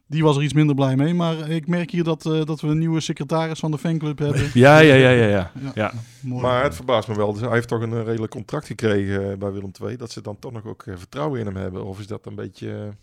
die 0.07 0.23
was 0.23 0.37
er 0.37 0.43
iets 0.43 0.53
minder 0.53 0.75
blij 0.75 0.95
mee. 0.95 1.13
Maar 1.13 1.49
ik 1.49 1.67
merk 1.67 1.91
hier 1.91 2.03
dat, 2.03 2.25
eh, 2.25 2.45
dat 2.45 2.61
we 2.61 2.67
een 2.67 2.77
nieuwe 2.77 2.99
secretaris 2.99 3.59
van 3.59 3.71
de 3.71 3.77
fanclub 3.77 4.17
hebben. 4.19 4.41
Ja, 4.53 4.79
ja, 4.79 4.93
ja, 4.95 5.09
ja, 5.09 5.25
ja. 5.27 5.51
Ja. 5.63 5.71
ja. 5.75 5.93
Mooi. 6.19 6.41
Maar 6.41 6.63
het 6.63 6.75
verbaast 6.75 7.07
me 7.07 7.15
wel. 7.15 7.33
Dus 7.33 7.41
hij 7.41 7.51
heeft 7.51 7.67
toch 7.67 7.81
een 7.81 7.93
eh, 7.93 8.03
redelijk 8.03 8.31
contract 8.31 8.65
gekregen 8.67 9.31
eh, 9.31 9.37
bij 9.37 9.51
Willem 9.51 9.71
II. 9.83 9.97
Dat 9.97 10.11
ze 10.11 10.21
dan 10.21 10.39
toch 10.39 10.51
nog 10.51 10.65
ook 10.65 10.83
vertrouwen 10.95 11.39
in 11.39 11.45
hem 11.45 11.55
hebben. 11.55 11.85
Of 11.85 11.99
is 11.99 12.07
dat 12.07 12.25
een 12.25 12.35
beetje... 12.35 12.93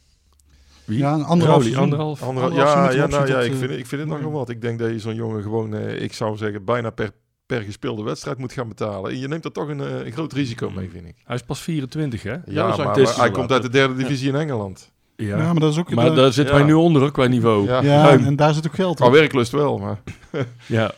Wie? 0.84 0.98
Ja, 0.98 1.14
een 1.14 1.24
anderhalf 1.24 1.76
anderhalf. 1.76 2.20
ja, 2.20 2.90
ja, 2.90 3.06
nou, 3.06 3.26
ja 3.26 3.40
ik, 3.40 3.54
vind, 3.54 3.70
het- 3.70 3.78
ik 3.78 3.86
vind 3.86 4.00
het 4.00 4.10
mooi. 4.10 4.22
nogal 4.22 4.38
wat. 4.38 4.48
Ik 4.48 4.60
denk 4.60 4.78
dat 4.78 4.90
je 4.90 4.98
zo'n 4.98 5.14
jongen 5.14 5.42
gewoon, 5.42 5.74
eh, 5.74 6.02
ik 6.02 6.12
zou 6.12 6.36
zeggen, 6.36 6.64
bijna 6.64 6.90
per, 6.90 7.10
per 7.46 7.62
gespeelde 7.62 8.02
wedstrijd 8.02 8.38
moet 8.38 8.52
gaan 8.52 8.68
betalen. 8.68 9.10
En 9.10 9.18
je 9.18 9.28
neemt 9.28 9.44
er 9.44 9.52
toch 9.52 9.68
een, 9.68 9.80
eh, 9.80 10.04
een 10.06 10.12
groot 10.12 10.32
risico 10.32 10.70
mee, 10.70 10.88
vind 10.90 11.06
ik. 11.06 11.14
Hij 11.24 11.36
is 11.36 11.42
pas 11.42 11.60
24, 11.60 12.22
hè? 12.22 12.36
Ja, 12.46 12.76
maar, 12.76 12.96
hij 12.96 13.30
komt 13.30 13.52
uit 13.52 13.62
de 13.62 13.68
derde 13.68 13.94
divisie 13.94 14.28
in 14.28 14.34
Engeland. 14.34 14.90
Ja. 15.26 15.36
Ja, 15.38 15.52
maar 15.52 15.60
dat 15.60 15.72
is 15.72 15.78
ook... 15.78 15.94
Maar 15.94 16.08
de- 16.10 16.14
daar 16.14 16.32
zitten 16.32 16.54
wij 16.54 16.62
ja. 16.64 16.68
nu 16.68 16.74
onder, 16.74 17.02
ook 17.02 17.12
qua 17.12 17.26
niveau. 17.26 17.66
Ja, 17.66 17.82
Ja, 17.82 18.12
ja, 18.12 18.18
en 18.18 18.36
daar 18.36 18.54
zit 18.54 18.66
ook 18.66 18.74
geld 18.74 18.96
Qua 18.96 19.06
in. 19.06 19.12
werklust 19.12 19.52
wel, 19.52 19.78
maar... 19.78 20.02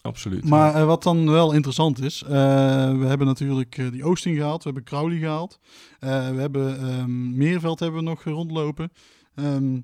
absoluut. 0.00 0.44
Maar 0.44 0.74
eh, 0.74 0.84
wat 0.84 1.02
dan 1.02 1.30
wel 1.30 1.52
interessant 1.52 2.00
is, 2.02 2.22
eh, 2.22 2.30
we 2.98 3.04
hebben 3.06 3.26
natuurlijk 3.26 3.78
eh, 3.78 3.90
die 3.90 4.04
Oosting 4.04 4.36
gehaald, 4.36 4.58
we 4.64 4.70
hebben 4.70 4.84
Crowley 4.84 5.18
gehaald, 5.18 5.58
Eh, 5.98 6.30
we 6.30 6.40
hebben 6.40 6.80
ehm, 6.80 7.36
Meerveld 7.36 7.80
hebben 7.80 7.98
we 7.98 8.04
nog 8.08 8.22
rondlopen. 8.24 8.90
Ehm, 9.34 9.80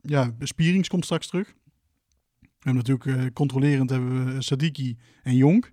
ja, 0.00 0.30
Spierings 0.40 0.88
komt 0.88 1.04
straks 1.04 1.26
terug. 1.26 1.54
We 2.40 2.70
hebben 2.70 2.82
natuurlijk 2.86 3.26
eh, 3.26 3.32
controlerend 3.32 3.90
hebben 3.90 4.34
we 4.34 4.42
Sadiki 4.42 4.96
en 5.22 5.36
Jonk. 5.36 5.72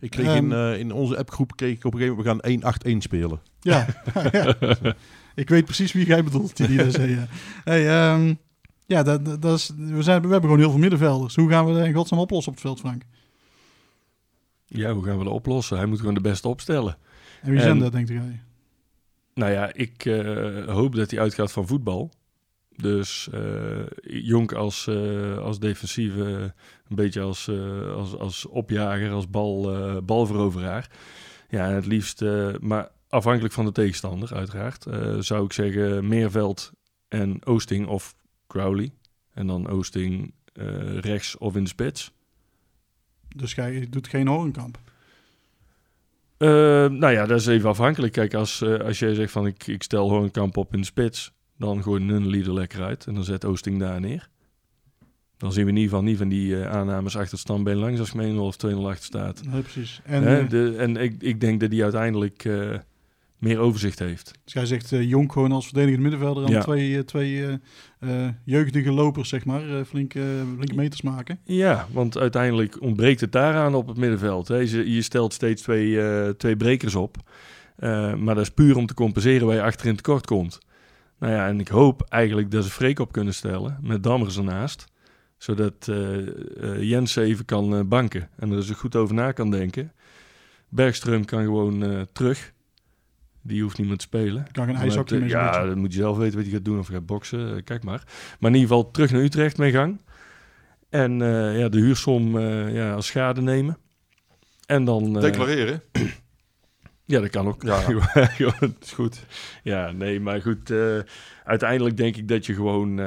Ik 0.00 0.10
kreeg 0.10 0.34
in, 0.36 0.52
Ehm. 0.52 0.72
eh, 0.72 0.78
in 0.78 0.92
onze 0.92 1.18
appgroep 1.18 1.56
kreeg 1.56 1.76
ik 1.76 1.84
op 1.84 1.92
een 1.94 1.98
gegeven 2.00 2.16
moment, 2.24 2.42
we 2.44 2.50
gaan 2.50 2.94
1-8-1 2.96 3.02
spelen. 3.02 3.40
Ja, 3.60 3.86
ja. 4.32 4.54
Ik 5.38 5.48
weet 5.48 5.64
precies 5.64 5.92
wie 5.92 6.06
jij 6.06 6.24
bedoelt, 6.24 6.56
die, 6.56 6.66
die 6.66 6.76
dat 6.76 6.92
zei. 6.92 7.10
Ja, 7.10 7.26
hey, 7.64 7.88
ehm, 7.88 8.34
ja 8.86 9.02
dat, 9.02 9.42
dat 9.42 9.58
is, 9.58 9.70
we, 9.76 10.02
zijn, 10.02 10.22
we 10.22 10.28
hebben 10.28 10.40
gewoon 10.40 10.58
heel 10.58 10.70
veel 10.70 10.78
middenvelders. 10.78 11.36
Hoe 11.36 11.50
gaan 11.50 11.66
we 11.66 11.72
dat 11.72 11.86
in 11.86 11.94
godsnaam 11.94 12.20
oplossen 12.20 12.52
op 12.52 12.58
het 12.58 12.66
veld, 12.66 12.80
Frank? 12.80 13.02
Ja, 14.66 14.92
hoe 14.92 15.04
gaan 15.04 15.18
we 15.18 15.24
dat 15.24 15.32
oplossen? 15.32 15.76
Hij 15.76 15.86
moet 15.86 15.98
gewoon 15.98 16.14
de 16.14 16.20
beste 16.20 16.48
opstellen. 16.48 16.96
En 17.42 17.50
wie 17.50 17.60
zijn 17.60 17.78
dat, 17.78 17.92
denkt 17.92 18.08
jij? 18.08 18.40
Nou 19.34 19.52
ja, 19.52 19.72
ik 19.72 20.04
eh, 20.04 20.66
hoop 20.66 20.94
dat 20.94 21.10
hij 21.10 21.20
uitgaat 21.20 21.52
van 21.52 21.66
voetbal. 21.66 22.10
Dus 22.76 23.28
eh 23.32 23.86
Jonk 24.00 24.52
als, 24.52 24.86
eh, 24.86 25.38
als 25.38 25.58
defensieve, 25.58 26.54
een 26.88 26.96
beetje 26.96 27.20
als, 27.20 27.48
eh, 27.48 27.94
als, 27.94 28.16
als 28.16 28.46
opjager, 28.46 29.10
als 29.10 29.30
bal, 29.30 29.74
eh, 29.74 29.96
balveroveraar. 30.04 30.90
Ja, 31.48 31.68
het 31.68 31.86
liefst, 31.86 32.24
maar 32.60 32.88
afhankelijk 33.08 33.54
van 33.54 33.64
de 33.64 33.72
tegenstander 33.72 34.34
uiteraard, 34.34 34.86
eh, 34.86 35.18
zou 35.18 35.44
ik 35.44 35.52
zeggen 35.52 36.08
Meerveld 36.08 36.72
en 37.08 37.46
Oosting 37.46 37.86
of 37.86 38.14
Crowley. 38.46 38.92
En 39.34 39.46
dan 39.46 39.68
Oosting 39.68 40.32
eh, 40.52 40.98
rechts 40.98 41.36
of 41.36 41.56
in 41.56 41.62
de 41.62 41.68
spits. 41.68 42.12
Dus 43.36 43.54
jij 43.54 43.86
doet 43.90 44.08
geen 44.08 44.26
Horenkamp. 44.26 44.78
Eh, 46.36 46.48
nou 46.88 47.10
ja, 47.10 47.26
dat 47.26 47.40
is 47.40 47.46
even 47.46 47.68
afhankelijk. 47.68 48.12
Kijk, 48.12 48.34
als, 48.34 48.62
als 48.62 48.98
jij 48.98 49.14
zegt 49.14 49.32
van 49.32 49.46
ik, 49.46 49.66
ik 49.66 49.82
stel 49.82 50.08
Hoornkamp 50.08 50.56
op 50.56 50.74
in 50.74 50.80
de 50.80 50.86
spits, 50.86 51.32
dan 51.56 51.82
gooi 51.82 52.02
Nunnely 52.02 52.42
er 52.42 52.52
lekker 52.52 52.82
uit 52.82 53.06
en 53.06 53.14
dan 53.14 53.24
zet 53.24 53.44
Oosting 53.44 53.78
daar 53.78 54.00
neer. 54.00 54.28
Dan 55.36 55.52
zien 55.52 55.64
we 55.64 55.70
in 55.70 55.76
ieder 55.76 55.90
geval 55.90 56.04
niet 56.04 56.18
van 56.18 56.28
die 56.28 56.56
aannames 56.56 57.16
achter 57.16 57.30
het 57.30 57.40
standbeen 57.40 57.76
langs 57.76 58.00
als 58.00 58.10
je 58.10 58.16
met 58.16 58.34
1-0 58.34 58.36
of 58.36 58.56
2-0 58.66 58.68
achter 58.86 59.04
staat. 59.04 59.44
Nee, 59.44 59.62
precies. 59.62 60.00
En, 60.04 60.22
Hè, 60.22 60.46
de, 60.46 60.76
en 60.76 60.96
ik, 60.96 61.22
ik 61.22 61.40
denk 61.40 61.60
dat 61.60 61.70
die 61.70 61.82
uiteindelijk 61.82 62.44
meer 63.38 63.58
overzicht 63.58 63.98
heeft. 63.98 64.32
Dus 64.44 64.52
jij 64.52 64.66
zegt 64.66 64.92
uh, 64.92 65.08
Jonk 65.08 65.32
gewoon 65.32 65.52
als 65.52 65.64
verdedigend 65.64 66.02
middenvelder 66.02 66.44
aan 66.44 66.50
Ja. 66.50 66.62
twee, 66.62 66.96
eh, 66.96 67.02
twee 67.02 67.58
eh, 68.00 68.28
jeugdige 68.44 68.92
lopers, 68.92 69.28
zeg 69.28 69.44
maar, 69.44 69.84
flinke, 69.84 70.20
flinke 70.54 70.74
meters 70.74 71.02
maken. 71.02 71.38
Ja, 71.44 71.86
want 71.92 72.18
uiteindelijk 72.18 72.82
ontbreekt 72.82 73.20
het 73.20 73.32
daaraan 73.32 73.74
op 73.74 73.86
het 73.86 73.96
middenveld. 73.96 74.48
Hè. 74.48 74.56
Je, 74.56 74.94
je 74.94 75.02
stelt 75.02 75.32
steeds 75.32 75.62
twee, 75.62 75.98
twee 76.36 76.56
brekers 76.56 76.94
op. 76.94 77.16
Maar 78.16 78.34
dat 78.34 78.38
is 78.38 78.50
puur 78.50 78.76
om 78.76 78.86
te 78.86 78.94
compenseren 78.94 79.46
waar 79.46 79.56
je 79.56 79.62
achterin 79.62 79.96
tekort 79.96 80.26
komt. 80.26 80.58
Nou 81.18 81.32
ja, 81.32 81.46
en 81.48 81.60
ik 81.60 81.68
hoop 81.68 82.02
eigenlijk 82.08 82.50
dat 82.50 82.64
ze 82.64 82.70
Freek 82.70 82.98
op 82.98 83.12
kunnen 83.12 83.34
stellen 83.34 83.78
met 83.82 84.02
Dammers 84.02 84.36
ernaast. 84.36 84.86
Zodat 85.36 85.88
eh, 85.88 86.82
Jens 86.82 87.16
even 87.16 87.44
kan 87.44 87.88
banken 87.88 88.28
en 88.36 88.50
er 88.50 88.56
dus 88.56 88.70
goed 88.70 88.96
over 88.96 89.14
na 89.14 89.32
kan 89.32 89.50
denken. 89.50 89.92
Bergström 90.68 91.24
kan 91.24 91.42
gewoon 91.44 92.06
terug. 92.12 92.52
Die 93.48 93.62
hoeft 93.62 93.78
niet 93.78 93.86
meer 93.88 93.96
te 93.96 94.04
spelen. 94.04 94.46
Kan 94.52 94.68
ijshockey 94.68 95.16
het, 95.16 95.26
mee 95.26 95.34
eh, 95.34 95.40
Ja, 95.44 95.50
beetje. 95.50 95.68
dan 95.68 95.78
moet 95.78 95.92
je 95.92 95.98
zelf 95.98 96.16
weten 96.16 96.34
wat 96.34 96.44
hij 96.44 96.52
gaat 96.54 96.64
doen 96.64 96.78
of 96.78 96.86
hij 96.86 96.96
gaat 96.96 97.06
boksen. 97.06 97.56
eh, 97.56 97.62
kijk 97.64 97.84
maar. 97.84 98.02
Maar 98.40 98.50
in 98.50 98.56
ieder 98.56 98.68
geval 98.76 98.90
terug 98.90 99.10
naar 99.12 99.20
Utrecht 99.22 99.58
mee 99.58 99.70
gang. 99.72 100.00
En 100.90 101.22
eh, 101.22 101.58
ja, 101.58 101.68
de 101.68 101.78
huursom 101.78 102.38
eh, 102.38 102.74
ja, 102.74 102.92
als 102.92 103.06
schade 103.06 103.40
nemen. 103.40 103.78
En 104.66 104.84
dan... 104.84 105.16
eh, 105.16 105.22
Declareren. 105.22 105.82
ja, 107.04 107.20
dat 107.20 107.30
kan 107.30 107.46
ook. 107.46 107.62
Ja. 107.62 107.76
Gewoon- 107.80 108.74
is 108.80 108.92
goed. 108.92 109.24
ja, 109.62 109.92
nee, 109.92 110.20
maar 110.20 110.42
goed. 110.42 110.70
eh, 110.70 110.98
uiteindelijk 111.44 111.96
denk 111.96 112.16
ik 112.16 112.28
dat 112.28 112.46
je 112.46 112.54
gewoon 112.54 113.00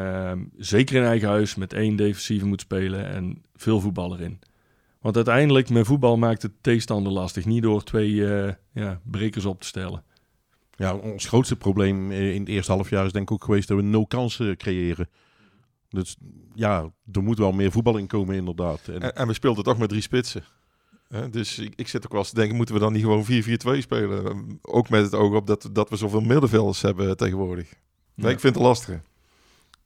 zeker 0.58 0.96
in 0.96 1.04
eigen 1.04 1.28
huis 1.28 1.56
met 1.56 1.74
één 1.74 1.96
defensieve 1.96 2.46
moet 2.46 2.62
spelen 2.62 3.08
en 3.10 3.42
veel 3.56 3.80
voetbal 3.80 4.14
erin. 4.16 4.40
Want 5.02 5.16
uiteindelijk 5.16 5.70
met 5.70 5.86
voetbal 5.86 6.18
maakt 6.18 6.42
het 6.42 6.52
tegenstander 6.62 7.12
lastig. 7.12 7.46
Niet 7.46 7.64
door 7.64 7.84
twee 7.84 8.28
eh, 8.36 8.54
ja, 8.74 9.00
brekers 9.04 9.46
op 9.46 9.62
te 9.62 9.68
stellen. 9.68 10.04
Ja, 10.82 10.96
ons 10.96 11.28
grootste 11.28 11.56
probleem 11.56 12.12
in 12.12 12.40
het 12.40 12.50
eerste 12.50 12.72
half 12.72 12.90
jaar 12.90 13.06
is 13.06 13.12
denk 13.12 13.30
ik 13.30 13.36
ook 13.36 13.44
geweest 13.44 13.68
dat 13.68 13.78
we 13.78 13.84
nul 13.84 14.08
kansen 14.08 14.58
creëren. 14.58 15.10
Dus 15.90 16.18
ja, 16.54 16.92
er 17.12 17.24
moet 17.24 17.38
wel 17.38 17.52
meer 17.52 17.72
voetbal 17.72 17.98
in 17.98 18.08
komen 18.08 18.36
inderdaad. 18.36 18.88
En, 18.88 19.02
En, 19.02 19.16
en 19.16 19.28
we 19.28 19.34
speelden 19.34 19.64
toch 19.64 19.78
met 19.78 19.90
drie 19.90 20.02
spitsen. 20.02 20.44
Dus 21.32 21.60
ik, 21.60 21.74
ik 21.76 21.88
zit 21.88 22.06
ook 22.06 22.12
wel 22.12 22.20
eens 22.22 22.30
te 22.30 22.36
denken, 22.36 22.56
moeten 22.56 22.76
we 22.76 22.82
dan 22.82 22.94
niet 22.94 23.02
gewoon 23.02 23.26
4-4-2 23.26 23.78
spelen? 23.78 24.60
Ook 24.62 24.90
met 24.90 25.04
het 25.04 25.16
oog 25.16 25.34
op 25.36 25.48
dat, 25.48 25.70
dat 25.72 25.90
we 25.90 25.96
zoveel 25.96 26.22
middenvelders 26.22 26.82
hebben 26.82 27.18
tegenwoordig. 27.18 27.74
Nee, 28.16 28.26
Ja. 28.28 28.34
ik 28.34 28.40
vind 28.40 28.56
het 28.56 28.64
lastig. 28.64 29.02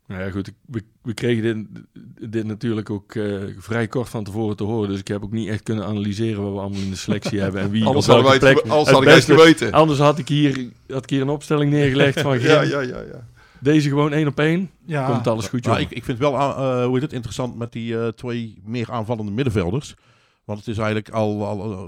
Nou 0.08 0.22
ja, 0.22 0.30
goed. 0.30 0.48
ik- 0.48 0.54
We, 0.66 0.84
we 1.02 1.14
kregen 1.14 1.44
dit, 1.44 1.84
dit 2.32 2.46
natuurlijk 2.46 2.90
ook 2.90 3.16
eh, 3.16 3.34
vrij 3.58 3.88
kort 3.88 4.10
van 4.10 4.24
tevoren 4.24 4.56
te 4.56 4.64
horen. 4.64 4.90
Dus 4.90 5.00
ik 5.00 5.08
heb 5.08 5.24
ook 5.24 5.32
niet 5.32 5.48
echt 5.50 5.64
kunnen 5.64 5.86
analyseren 5.86 6.42
wat 6.44 6.54
we 6.54 6.60
allemaal 6.60 6.82
in 6.82 6.90
de 6.90 6.96
selectie 6.96 7.40
hebben. 7.46 7.62
En 7.62 7.70
wie 7.70 7.86
Anders 7.86 8.06
op 8.08 8.12
hadden 8.14 8.30
welke 8.32 8.46
wij 8.46 8.54
het, 8.54 8.62
plek 8.62 8.72
anders 8.74 8.90
het 8.96 9.04
wij 9.06 9.14
het 9.14 9.26
beste- 9.28 9.42
geweten. 9.42 9.72
Anders 9.72 10.00
had 10.00 10.18
ik, 10.20 10.28
hier, 10.28 10.70
had 10.88 11.04
ik 11.04 11.10
hier 11.10 11.22
een 11.22 11.30
opstelling 11.30 11.72
neergelegd 11.72 12.22
van... 12.22 12.40
Ja, 12.40 12.58
Grim, 12.58 12.70
ja, 12.70 12.80
ja, 12.82 13.02
ja. 13.02 13.28
Deze 13.60 13.90
gewoon 13.90 14.14
één 14.14 14.28
op 14.28 14.40
één. 14.40 14.70
Ja, 14.86 15.08
Komt 15.12 15.28
alles 15.28 15.48
goed, 15.48 15.66
Nou, 15.66 15.80
ik, 15.80 15.92
ik 15.92 16.04
vind 16.04 16.18
wel, 16.18 16.38
ah, 16.38 16.80
eh, 16.80 16.84
hoe 16.86 16.94
heet 16.94 17.02
het, 17.02 17.14
interessant 17.14 17.58
met 17.58 17.72
die 17.72 18.00
eh, 18.00 18.08
twee 18.08 18.58
meer 18.64 18.92
aanvallende 18.92 19.32
middenvelders. 19.32 19.96
Want 20.44 20.60
het 20.60 20.68
is 20.68 20.78
eigenlijk 20.78 21.10
al, 21.10 21.46
al 21.46 21.72
eh, 21.72 21.86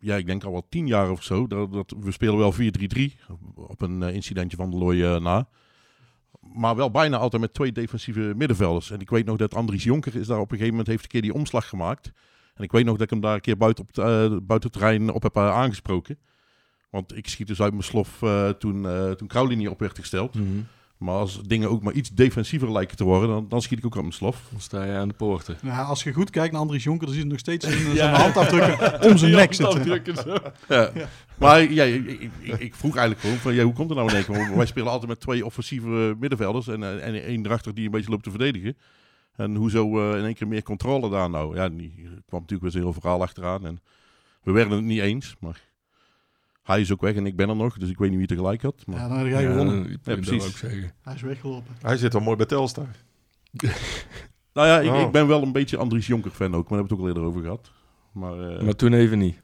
ja, 0.00 0.16
ik 0.16 0.26
denk 0.26 0.44
al 0.44 0.52
wel 0.52 0.66
tien 0.68 0.86
jaar 0.86 1.10
of 1.10 1.22
zo. 1.22 1.46
Dat, 1.46 1.72
dat, 1.72 1.94
we 2.00 2.10
spelen 2.12 2.36
wel 2.38 2.54
4-3-3 2.54 2.56
op 3.54 3.80
een 3.82 4.02
eh, 4.02 4.14
incidentje 4.14 4.56
van 4.56 4.70
de 4.70 4.76
Looy 4.76 5.02
eh, 5.04 5.20
na. 5.20 5.48
Maar 6.54 6.76
wel 6.76 6.90
bijna 6.90 7.16
altijd 7.16 7.42
met 7.42 7.54
twee 7.54 7.72
defensieve 7.72 8.32
middenvelders. 8.36 8.90
En 8.90 9.00
ik 9.00 9.10
weet 9.10 9.26
nog 9.26 9.36
dat 9.36 9.54
Andries 9.54 9.84
Jonker 9.84 10.16
is 10.16 10.26
daar 10.26 10.38
op 10.38 10.50
een 10.50 10.56
gegeven 10.56 10.70
moment 10.70 10.86
heeft 10.86 11.02
een 11.02 11.08
keer 11.08 11.22
die 11.22 11.34
omslag 11.34 11.68
gemaakt. 11.68 12.12
En 12.54 12.64
ik 12.64 12.72
weet 12.72 12.84
nog 12.84 12.94
dat 12.94 13.02
ik 13.02 13.10
hem 13.10 13.20
daar 13.20 13.34
een 13.34 13.40
keer 13.40 13.56
buiten, 13.56 13.84
op 13.84 13.98
eh, 13.98 14.04
buiten 14.42 14.70
het 14.70 14.72
terrein 14.72 15.10
op 15.10 15.22
heb 15.22 15.36
eh, 15.36 15.50
aangesproken. 15.50 16.18
Want 16.90 17.16
ik 17.16 17.28
schiet 17.28 17.46
dus 17.46 17.60
uit 17.60 17.72
mijn 17.72 17.84
slof 17.84 18.22
eh, 18.22 18.48
toen, 18.48 18.86
toen 19.16 19.28
Crowley 19.28 19.66
op 19.66 19.80
werd 19.80 19.98
gesteld. 19.98 20.34
Mhm. 20.34 20.60
Maar 21.04 21.14
als 21.14 21.40
dingen 21.42 21.70
ook 21.70 21.82
maar 21.82 21.92
iets 21.92 22.10
defensiever 22.10 22.72
lijken 22.72 22.96
te 22.96 23.04
worden, 23.04 23.28
dan, 23.28 23.46
dan 23.48 23.62
schiet 23.62 23.78
ik 23.78 23.84
ook 23.86 23.94
aan 23.94 24.00
mijn 24.00 24.12
slof. 24.12 24.42
Dan 24.50 24.60
sta 24.60 24.84
je 24.84 24.92
aan 24.92 25.08
de 25.08 25.14
poorten. 25.14 25.56
Nou, 25.62 25.86
als 25.86 26.02
je 26.02 26.12
goed 26.12 26.30
kijkt 26.30 26.52
naar 26.52 26.60
Andries 26.60 26.84
Jonker, 26.84 27.06
dan 27.06 27.14
zie 27.14 27.24
je 27.24 27.30
nog 27.30 27.38
steeds 27.38 27.66
zijn, 27.68 27.96
zijn 27.96 28.14
handafdrukken 28.14 29.02
om 29.10 29.16
zijn 29.18 29.32
nek 29.32 29.54
zitten. 29.54 30.42
Ja. 30.68 30.90
Maar 31.38 31.72
ja, 31.72 31.84
ik, 31.84 32.06
ik, 32.40 32.58
ik- 32.58 32.74
vroeg 32.74 32.96
eigenlijk 32.96 33.20
gewoon 33.20 33.36
van, 33.40 33.54
ja, 33.54 33.62
hoe 33.64 33.72
komt 33.72 33.88
het 33.88 33.98
nou 33.98 34.10
in 34.16 34.24
één 34.24 34.56
Wij 34.56 34.66
spelen 34.66 34.88
altijd 34.90 35.08
met 35.08 35.20
twee 35.20 35.44
offensieve 35.44 36.16
middenvelders 36.18 36.68
en, 36.68 36.82
eh, 36.82 37.06
en 37.06 37.22
één 37.24 37.46
erachter 37.46 37.74
die 37.74 37.84
een 37.84 37.90
beetje 37.90 38.10
loopt 38.10 38.22
te 38.24 38.30
verdedigen. 38.30 38.76
En 39.36 39.54
hoezo 39.54 40.10
eh, 40.12 40.18
in 40.18 40.24
één 40.24 40.34
keer 40.34 40.48
meer 40.48 40.62
controle 40.62 41.10
daar 41.10 41.30
nou? 41.30 41.56
Ja, 41.56 41.68
die 41.68 41.94
er 42.04 42.22
kwam 42.26 42.40
natuurlijk 42.40 42.62
weer 42.62 42.70
zo'n 42.70 42.80
heel 42.82 43.00
verhaal 43.00 43.22
achteraan. 43.22 43.66
En 43.66 43.80
we 44.42 44.52
werden 44.52 44.76
het 44.76 44.84
niet 44.84 45.00
eens, 45.00 45.34
maar 45.40 45.60
hij 46.64 46.80
is 46.80 46.92
ook 46.92 47.00
weg 47.00 47.14
en 47.14 47.26
ik 47.26 47.36
ben 47.36 47.48
er 47.48 47.56
nog, 47.56 47.78
dus 47.78 47.88
ik 47.90 47.98
weet 47.98 48.08
niet 48.10 48.18
wie 48.18 48.26
tegelijk 48.26 48.62
had. 48.62 48.82
Maar... 48.86 48.96
Ja, 49.00 49.08
dan 49.08 49.18
heb 49.18 49.26
jij 49.26 49.46
gewonnen. 49.46 49.82
Ja, 49.90 49.96
dat 50.02 50.20
precies. 50.20 50.44
ook 50.46 50.56
zeggen. 50.56 50.92
Hij 51.02 51.14
is 51.14 51.22
weggelopen. 51.22 51.74
Hij 51.82 51.96
zit 51.96 52.14
al 52.14 52.20
mooi 52.20 52.36
bij 52.36 52.46
Telstar. 52.46 52.86
Nou 54.52 54.66
ja, 54.68 54.80
ik, 54.80 54.90
Oh. 54.90 55.00
ik 55.00 55.10
ben 55.12 55.26
wel 55.26 55.42
een 55.42 55.52
beetje 55.52 55.76
Andries 55.76 56.06
Jonker 56.06 56.30
fan 56.30 56.54
ook, 56.54 56.68
maar 56.70 56.78
daar 56.78 56.88
hebben 56.88 56.88
we 56.88 56.92
het 56.92 56.92
ook 56.92 57.00
al 57.00 57.06
eerder 57.08 57.22
over 57.22 57.42
gehad. 57.42 57.70
Maar, 58.12 58.56
eh, 58.56 58.62
Maar 58.64 58.74
toen 58.76 58.92
even 58.92 59.18
niet. 59.18 59.42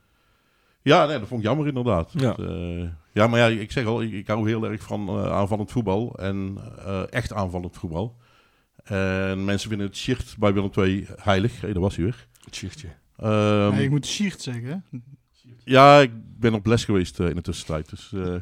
Ja, 0.82 1.06
nee, 1.06 1.18
dat 1.18 1.28
vond 1.28 1.40
ik 1.40 1.46
jammer 1.46 1.66
inderdaad. 1.66 2.12
Ja. 2.12 2.32
Dat, 2.34 2.38
eh, 2.38 2.88
ja, 3.12 3.26
maar 3.26 3.38
ja, 3.38 3.46
ik 3.60 3.72
zeg 3.72 3.86
al, 3.86 4.02
ik, 4.02 4.12
ik 4.12 4.26
hou 4.26 4.48
heel 4.48 4.64
erg 4.64 4.82
van 4.82 5.08
eh, 5.08 5.32
aanvallend 5.32 5.70
voetbal 5.70 6.14
en 6.18 6.58
eh, 6.78 7.02
echt 7.12 7.32
aanvallend 7.32 7.76
voetbal. 7.76 8.16
En 8.84 9.44
mensen 9.44 9.68
vinden 9.68 9.86
het 9.86 9.96
shirt 9.96 10.36
bij 10.38 10.52
Willem 10.52 10.70
II 10.76 11.06
heilig. 11.16 11.60
Hé, 11.60 11.72
daar 11.72 11.82
was 11.82 11.96
hij 11.96 12.04
weer. 12.04 12.26
Het 12.44 12.54
shichtje. 12.54 12.88
Ehm, 13.16 13.74
nee, 13.74 13.84
ik 13.84 13.90
moet 13.90 14.06
Schiert 14.06 14.40
zeggen. 14.40 14.84
hè. 14.90 14.98
ja, 15.64 15.98
ik 16.00 16.10
ben 16.40 16.54
op 16.54 16.66
les 16.66 16.84
geweest 16.84 17.20
eh, 17.20 17.28
in 17.28 17.34
de 17.34 17.42
tussentijd. 17.42 17.90
Dus, 17.90 18.12
eh, 18.12 18.34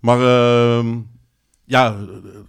maar 0.00 0.20
ehm, 0.20 0.98
ja, 1.64 1.96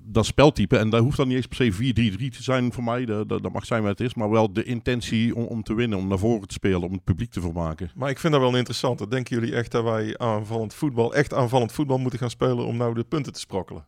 dat 0.03 0.25
speltype, 0.25 0.77
en 0.77 0.89
dat 0.89 1.01
hoeft 1.01 1.17
dan 1.17 1.27
niet 1.27 1.37
eens 1.37 1.47
per 1.47 1.73
se 1.73 1.73
4-3-3 1.73 2.29
te 2.29 2.43
zijn 2.43 2.73
voor 2.73 2.83
mij. 2.83 3.05
Dat, 3.05 3.29
dat, 3.29 3.43
dat 3.43 3.51
mag 3.51 3.65
zijn 3.65 3.81
wat 3.81 3.97
het 3.97 4.07
is. 4.07 4.13
Maar 4.13 4.29
wel 4.29 4.53
de 4.53 4.63
intentie 4.63 5.35
om, 5.35 5.43
om 5.43 5.63
te 5.63 5.73
winnen, 5.73 5.97
om 5.97 6.07
naar 6.07 6.17
voren 6.17 6.47
te 6.47 6.53
spelen, 6.53 6.81
om 6.81 6.91
het 6.91 7.03
publiek 7.03 7.31
te 7.31 7.41
vermaken. 7.41 7.91
Maar 7.95 8.09
ik 8.09 8.19
vind 8.19 8.33
dat 8.33 8.41
wel 8.41 8.55
interessant. 8.55 9.11
Denken 9.11 9.39
jullie 9.39 9.55
echt 9.55 9.71
dat 9.71 9.83
wij 9.83 10.17
aanvallend 10.17 10.73
voetbal, 10.73 11.15
echt 11.15 11.33
aanvallend 11.33 11.71
voetbal 11.71 11.97
moeten 11.97 12.19
gaan 12.19 12.29
spelen 12.29 12.65
om 12.65 12.77
nou 12.77 12.93
de 12.93 13.03
punten 13.03 13.33
te 13.33 13.39
sprokkelen? 13.39 13.85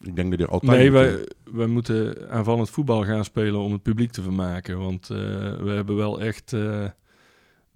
Ik 0.00 0.16
denk 0.16 0.30
dat 0.30 0.40
er 0.40 0.48
altijd... 0.48 0.72
Nee, 0.72 0.90
wij, 0.90 1.26
wij 1.44 1.66
moeten 1.66 2.30
aanvallend 2.30 2.70
voetbal 2.70 3.04
gaan 3.04 3.24
spelen 3.24 3.60
om 3.60 3.72
het 3.72 3.82
publiek 3.82 4.10
te 4.10 4.22
vermaken. 4.22 4.78
Want 4.78 5.10
eh, 5.10 5.16
we 5.58 5.70
hebben 5.74 5.96
wel 5.96 6.20
echt 6.20 6.52
eh, 6.52 6.84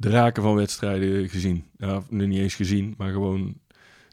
de 0.05 0.11
raken 0.11 0.43
van 0.43 0.55
wedstrijden 0.55 1.29
gezien. 1.29 1.65
Ja, 1.77 2.03
nu 2.09 2.27
niet 2.27 2.39
eens 2.39 2.55
gezien, 2.55 2.95
maar 2.99 3.13
gewoon 3.13 3.55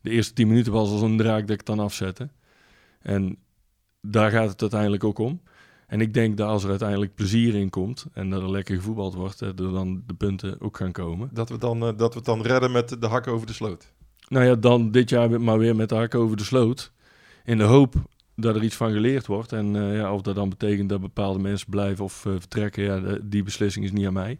de 0.01 0.09
eerste 0.09 0.33
tien 0.33 0.47
minuten 0.47 0.71
was 0.71 0.89
als 0.89 1.01
een 1.01 1.17
draak 1.17 1.47
dat 1.47 1.59
ik 1.59 1.65
dan 1.65 1.79
afzette. 1.79 2.29
En 3.01 3.37
daar 4.01 4.31
gaat 4.31 4.49
het 4.49 4.61
uiteindelijk 4.61 5.03
ook 5.03 5.17
om. 5.19 5.41
En 5.87 6.01
ik 6.01 6.13
denk 6.13 6.37
dat 6.37 6.47
als 6.47 6.63
er 6.63 6.69
uiteindelijk 6.69 7.15
plezier 7.15 7.55
in 7.55 7.69
komt 7.69 8.05
en 8.13 8.29
dat 8.29 8.41
er 8.41 8.51
lekker 8.51 8.75
gevoetbald 8.75 9.13
wordt, 9.13 9.39
dat 9.39 9.59
er 9.59 9.71
dan 9.71 10.03
de 10.07 10.13
punten 10.13 10.61
ook 10.61 10.77
gaan 10.77 10.91
komen. 10.91 11.29
Dat 11.33 11.49
we, 11.49 11.57
dan, 11.57 11.81
eh, 11.81 11.97
dat 11.97 12.09
we 12.11 12.15
het 12.17 12.25
dan 12.25 12.41
redden 12.41 12.71
met 12.71 13.01
de 13.01 13.07
hak 13.07 13.27
over 13.27 13.47
de 13.47 13.53
sloot. 13.53 13.93
Nou 14.27 14.45
ja, 14.45 14.55
dan 14.55 14.91
dit 14.91 15.09
jaar 15.09 15.41
maar 15.41 15.57
weer 15.57 15.75
met 15.75 15.89
de 15.89 15.95
hak 15.95 16.15
over 16.15 16.37
de 16.37 16.43
sloot. 16.43 16.91
In 17.45 17.57
de 17.57 17.63
hoop 17.63 17.95
dat 18.35 18.55
er 18.55 18.63
iets 18.63 18.75
van 18.75 18.91
geleerd 18.91 19.25
wordt. 19.27 19.51
En 19.51 19.75
eh, 19.75 19.95
ja, 19.95 20.13
of 20.13 20.21
dat 20.21 20.35
dan 20.35 20.49
betekent 20.49 20.89
dat 20.89 21.01
bepaalde 21.01 21.39
mensen 21.39 21.69
blijven 21.69 22.03
of 22.03 22.25
eh, 22.25 22.31
vertrekken, 22.39 22.83
ja, 22.83 22.99
de- 22.99 23.19
die 23.23 23.43
beslissing 23.43 23.85
is 23.85 23.91
niet 23.91 24.05
aan 24.07 24.13
mij. 24.13 24.39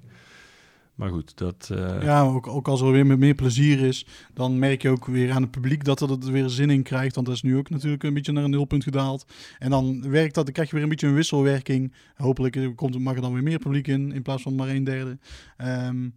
Maar 1.02 1.10
goed, 1.10 1.38
dat... 1.38 1.70
eh, 1.74 2.04
Ja, 2.04 2.22
ook, 2.22 2.47
ook 2.47 2.68
als 2.68 2.82
er 2.82 2.91
weer 2.91 3.06
met 3.06 3.20
meer 3.20 3.36
plezier 3.36 3.80
is, 3.80 4.06
dan 4.34 4.60
merk 4.60 4.82
je 4.82 4.89
ook 4.89 5.06
weer 5.06 5.32
aan 5.32 5.41
het 5.41 5.52
publiek 5.52 5.84
dat 5.84 6.02
er 6.02 6.12
er 6.12 6.32
weer 6.32 6.49
zin 6.49 6.70
in 6.70 6.84
krijgt. 6.84 7.16
Want 7.16 7.28
dat 7.28 7.36
is 7.36 7.41
nu 7.41 7.58
ook 7.58 7.70
natuurlijk 7.70 8.04
een 8.04 8.14
beetje 8.14 8.32
naar 8.32 8.43
een 8.43 8.49
nulpunt 8.49 8.84
gedaald. 8.84 9.26
En 9.60 9.70
dan 9.70 10.10
werkt 10.10 10.36
dat, 10.36 10.43
dan 10.43 10.54
krijg 10.54 10.68
je 10.70 10.74
weer 10.76 10.84
een 10.84 10.89
beetje 10.89 11.08
een 11.08 11.14
wisselwerking. 11.14 11.93
Hopelijk 12.16 12.76
komt, 12.76 12.99
mag 12.99 13.16
er 13.16 13.22
dan 13.22 13.34
weer 13.34 13.43
meer 13.43 13.60
publiek 13.60 13.88
in, 13.88 14.12
in 14.12 14.22
plaats 14.22 14.41
van 14.41 14.56
maar 14.56 14.70
een 14.70 14.84
derde. 14.84 15.18
Ehm, 15.58 16.10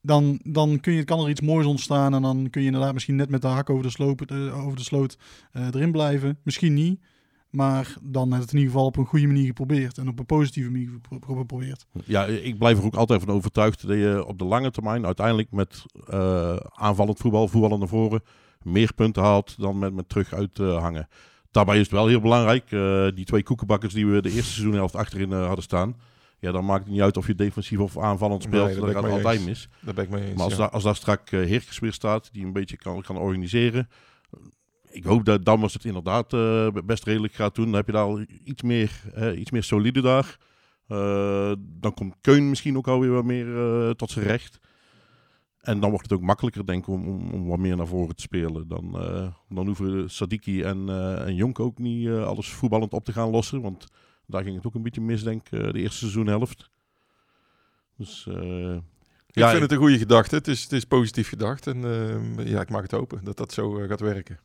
dan 0.00 0.40
dan 0.42 0.80
kun 0.80 0.92
je, 0.92 1.04
kan 1.04 1.20
er 1.20 1.30
iets 1.30 1.40
moois 1.40 1.66
ontstaan 1.66 2.14
en 2.14 2.22
dan 2.22 2.50
kun 2.50 2.60
je 2.60 2.66
inderdaad 2.66 2.92
misschien 2.92 3.16
net 3.16 3.30
met 3.30 3.42
de 3.42 3.48
hak 3.48 3.70
over 3.70 3.82
de, 3.82 3.90
sloop, 3.90 4.22
eh, 4.22 4.64
over 4.64 4.76
de 4.76 4.84
sloot 4.84 5.18
eh, 5.52 5.66
erin 5.66 5.92
blijven. 5.92 6.38
Misschien 6.42 6.74
niet, 6.74 7.00
maar 7.54 7.94
dan 8.02 8.32
het 8.32 8.52
in 8.52 8.58
ieder 8.58 8.72
geval 8.72 8.86
op 8.86 8.96
een 8.96 9.06
goede 9.06 9.26
manier 9.26 9.46
geprobeerd. 9.46 9.98
En 9.98 10.08
op 10.08 10.18
een 10.18 10.26
positieve 10.26 10.70
manier 10.70 10.88
gepro- 10.90 11.34
geprobeerd. 11.36 11.86
Ja, 12.04 12.24
ik 12.24 12.58
blijf 12.58 12.78
er 12.78 12.84
ook 12.84 12.94
altijd 12.94 13.22
van 13.22 13.34
overtuigd 13.34 13.86
dat 13.86 13.96
je 13.96 14.24
op 14.26 14.38
de 14.38 14.44
lange 14.44 14.70
termijn 14.70 15.06
uiteindelijk 15.06 15.50
met 15.50 15.84
eh, 16.06 16.56
aanvallend 16.56 17.18
voetbal, 17.18 17.48
voetballen 17.48 17.78
naar 17.78 17.88
voren, 17.88 18.22
meer 18.62 18.94
punten 18.94 19.22
haalt 19.22 19.54
dan 19.58 19.78
met, 19.78 19.94
met 19.94 20.08
terug 20.08 20.34
uithangen. 20.34 21.08
Daarbij 21.50 21.74
is 21.74 21.82
het 21.82 21.90
wel 21.90 22.06
heel 22.06 22.20
belangrijk, 22.20 22.72
eh, 22.72 23.06
die 23.14 23.24
twee 23.24 23.42
koekenbakkers 23.42 23.94
die 23.94 24.06
we 24.06 24.22
de 24.22 24.30
eerste 24.30 24.52
seizoenhelft 24.52 24.94
achterin 24.94 25.32
eh, 25.32 25.46
hadden 25.46 25.64
staan. 25.64 25.96
Ja, 26.38 26.52
dan 26.52 26.64
maakt 26.64 26.84
het 26.84 26.92
niet 26.92 27.02
uit 27.02 27.16
of 27.16 27.26
je 27.26 27.34
defensief 27.34 27.78
of 27.78 27.98
aanvallend 27.98 28.42
speelt, 28.42 28.66
Nee, 28.66 28.80
dat 28.80 28.90
gaat 28.90 29.10
altijd 29.10 29.44
mis. 29.44 29.68
Daar 29.80 29.94
ben 29.94 30.04
ik 30.04 30.10
mee 30.10 30.24
eens. 30.24 30.34
Maar 30.34 30.44
als, 30.44 30.52
ja. 30.52 30.58
daar, 30.58 30.70
als 30.70 30.82
daar 30.82 30.96
straks 30.96 31.32
uh, 31.32 31.46
Heerkens 31.46 31.78
weer 31.78 31.92
staat, 31.92 32.28
die 32.32 32.44
een 32.44 32.52
beetje 32.52 32.76
kan, 32.76 33.02
kan 33.02 33.16
organiseren. 33.16 33.88
Ik 34.94 35.04
hoop 35.04 35.24
dat 35.24 35.44
Dammers 35.44 35.72
het 35.72 35.84
inderdaad 35.84 36.32
eh, 36.32 36.68
best 36.84 37.04
redelijk 37.04 37.34
gaat 37.34 37.54
doen. 37.54 37.64
Dan 37.64 37.74
heb 37.74 37.86
je 37.86 37.92
daar 37.92 38.04
al 38.04 38.24
iets 38.44 38.62
meer, 38.62 38.90
iets 39.36 39.50
meer 39.50 39.62
solide 39.62 40.00
daar. 40.00 40.38
Eh, 40.86 41.52
dan 41.58 41.94
komt 41.94 42.14
Keun 42.20 42.48
misschien 42.48 42.76
ook 42.76 42.88
alweer 42.88 43.10
wat 43.10 43.24
meer 43.24 43.56
eh, 43.56 43.90
tot 43.90 44.10
zijn 44.10 44.26
recht. 44.26 44.58
En 45.60 45.80
dan 45.80 45.90
wordt 45.90 46.10
het 46.10 46.18
ook 46.18 46.26
makkelijker, 46.26 46.66
denk 46.66 46.82
ik, 46.82 46.88
om, 46.88 47.06
om, 47.06 47.30
om 47.30 47.46
wat 47.46 47.58
meer 47.58 47.76
naar 47.76 47.86
voren 47.86 48.16
te 48.16 48.22
spelen. 48.22 48.68
Dan, 48.68 48.92
dan 49.48 49.66
hoeven 49.66 50.10
Sadiki 50.10 50.62
en, 50.62 50.88
en 51.24 51.34
Jonk 51.34 51.60
ook 51.60 51.78
niet 51.78 52.08
alles 52.08 52.48
voetballend 52.48 52.92
op 52.92 53.04
te 53.04 53.12
gaan 53.12 53.30
lossen. 53.30 53.60
Want 53.60 53.86
daar 54.26 54.42
ging 54.42 54.56
het 54.56 54.66
ook 54.66 54.74
een 54.74 54.82
beetje 54.82 55.00
mis, 55.00 55.22
denk 55.22 55.48
ik, 55.48 55.72
de 55.72 55.78
eerste 55.78 55.98
seizoenhelft. 55.98 56.70
Dus, 57.96 58.26
ik 59.26 59.34
ja, 59.34 59.50
vind 59.50 59.62
het 59.62 59.72
een 59.72 59.78
goede 59.78 59.98
gedachte. 59.98 60.34
Het 60.34 60.48
is, 60.48 60.62
het 60.62 60.72
is 60.72 60.84
positief 60.84 61.28
gedacht. 61.28 61.66
En 61.66 61.80
ja, 62.44 62.60
ik 62.60 62.70
mag 62.70 62.82
het 62.82 62.90
hopen 62.90 63.24
dat 63.24 63.36
dat 63.36 63.52
zo 63.52 63.72
gaat 63.72 64.00
werken. 64.00 64.38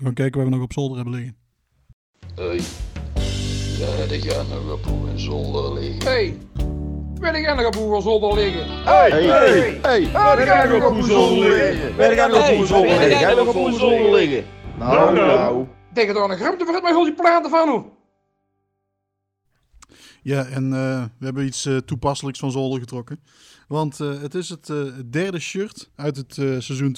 We 0.00 0.06
gaan 0.06 0.14
kijken 0.14 0.40
waar 0.40 0.50
we 0.50 0.54
nog 0.56 0.64
op 0.64 0.72
zolder 0.72 0.96
hebben 0.96 1.14
liggen. 1.14 1.36
Hey, 2.34 2.60
ja, 3.78 4.06
die 4.06 4.20
gaan 4.20 4.46
nog 4.48 4.72
op 4.72 4.84
hoe 4.84 5.08
in 5.10 5.18
zolder 5.18 5.72
liggen. 5.72 6.02
Hey! 6.04 6.38
Waar 7.14 7.34
gaan 7.34 7.56
nog 7.56 7.66
op 7.66 7.74
hoe 7.74 8.02
zolder 8.02 8.34
liggen? 8.34 8.84
Hey, 8.84 9.10
hey, 9.10 9.26
hey! 9.26 9.78
hey. 9.82 10.10
Waar 10.12 10.38
gaan 10.38 10.68
nog 10.68 10.86
op 10.86 10.94
hoe 10.94 11.02
zolder 11.02 11.48
liggen? 11.48 11.96
Waar 11.96 12.12
gaan 12.12 12.30
nog 12.30 12.50
op 12.50 12.56
hoe 12.56 12.66
zolder 12.66 12.98
liggen? 12.98 13.36
Nog 13.36 13.48
op 13.48 13.54
hoe 13.54 13.72
zolder 13.72 14.12
liggen? 14.12 14.44
Nou, 14.78 15.14
nou. 15.14 15.66
Tegen 15.92 16.14
dan 16.14 16.30
een 16.30 16.36
grapte 16.36 16.64
voor 16.64 16.74
het 16.74 16.82
mij 16.82 16.92
al 16.92 17.04
die 17.04 17.14
platen 17.14 17.50
van 17.50 17.68
hoe. 17.68 17.84
Ja, 20.22 20.44
en 20.44 20.64
uh, 20.64 21.04
we 21.18 21.24
hebben 21.24 21.46
iets 21.46 21.66
uh, 21.66 21.76
toepasselijks 21.76 22.38
van 22.38 22.50
zolder 22.50 22.80
getrokken. 22.80 23.20
Want 23.70 24.00
uh, 24.00 24.20
het 24.20 24.34
is 24.34 24.48
het 24.48 24.72
derde 25.10 25.38
shirt 25.38 25.90
uit 25.94 26.16
het 26.16 26.34
seizoen 26.34 26.96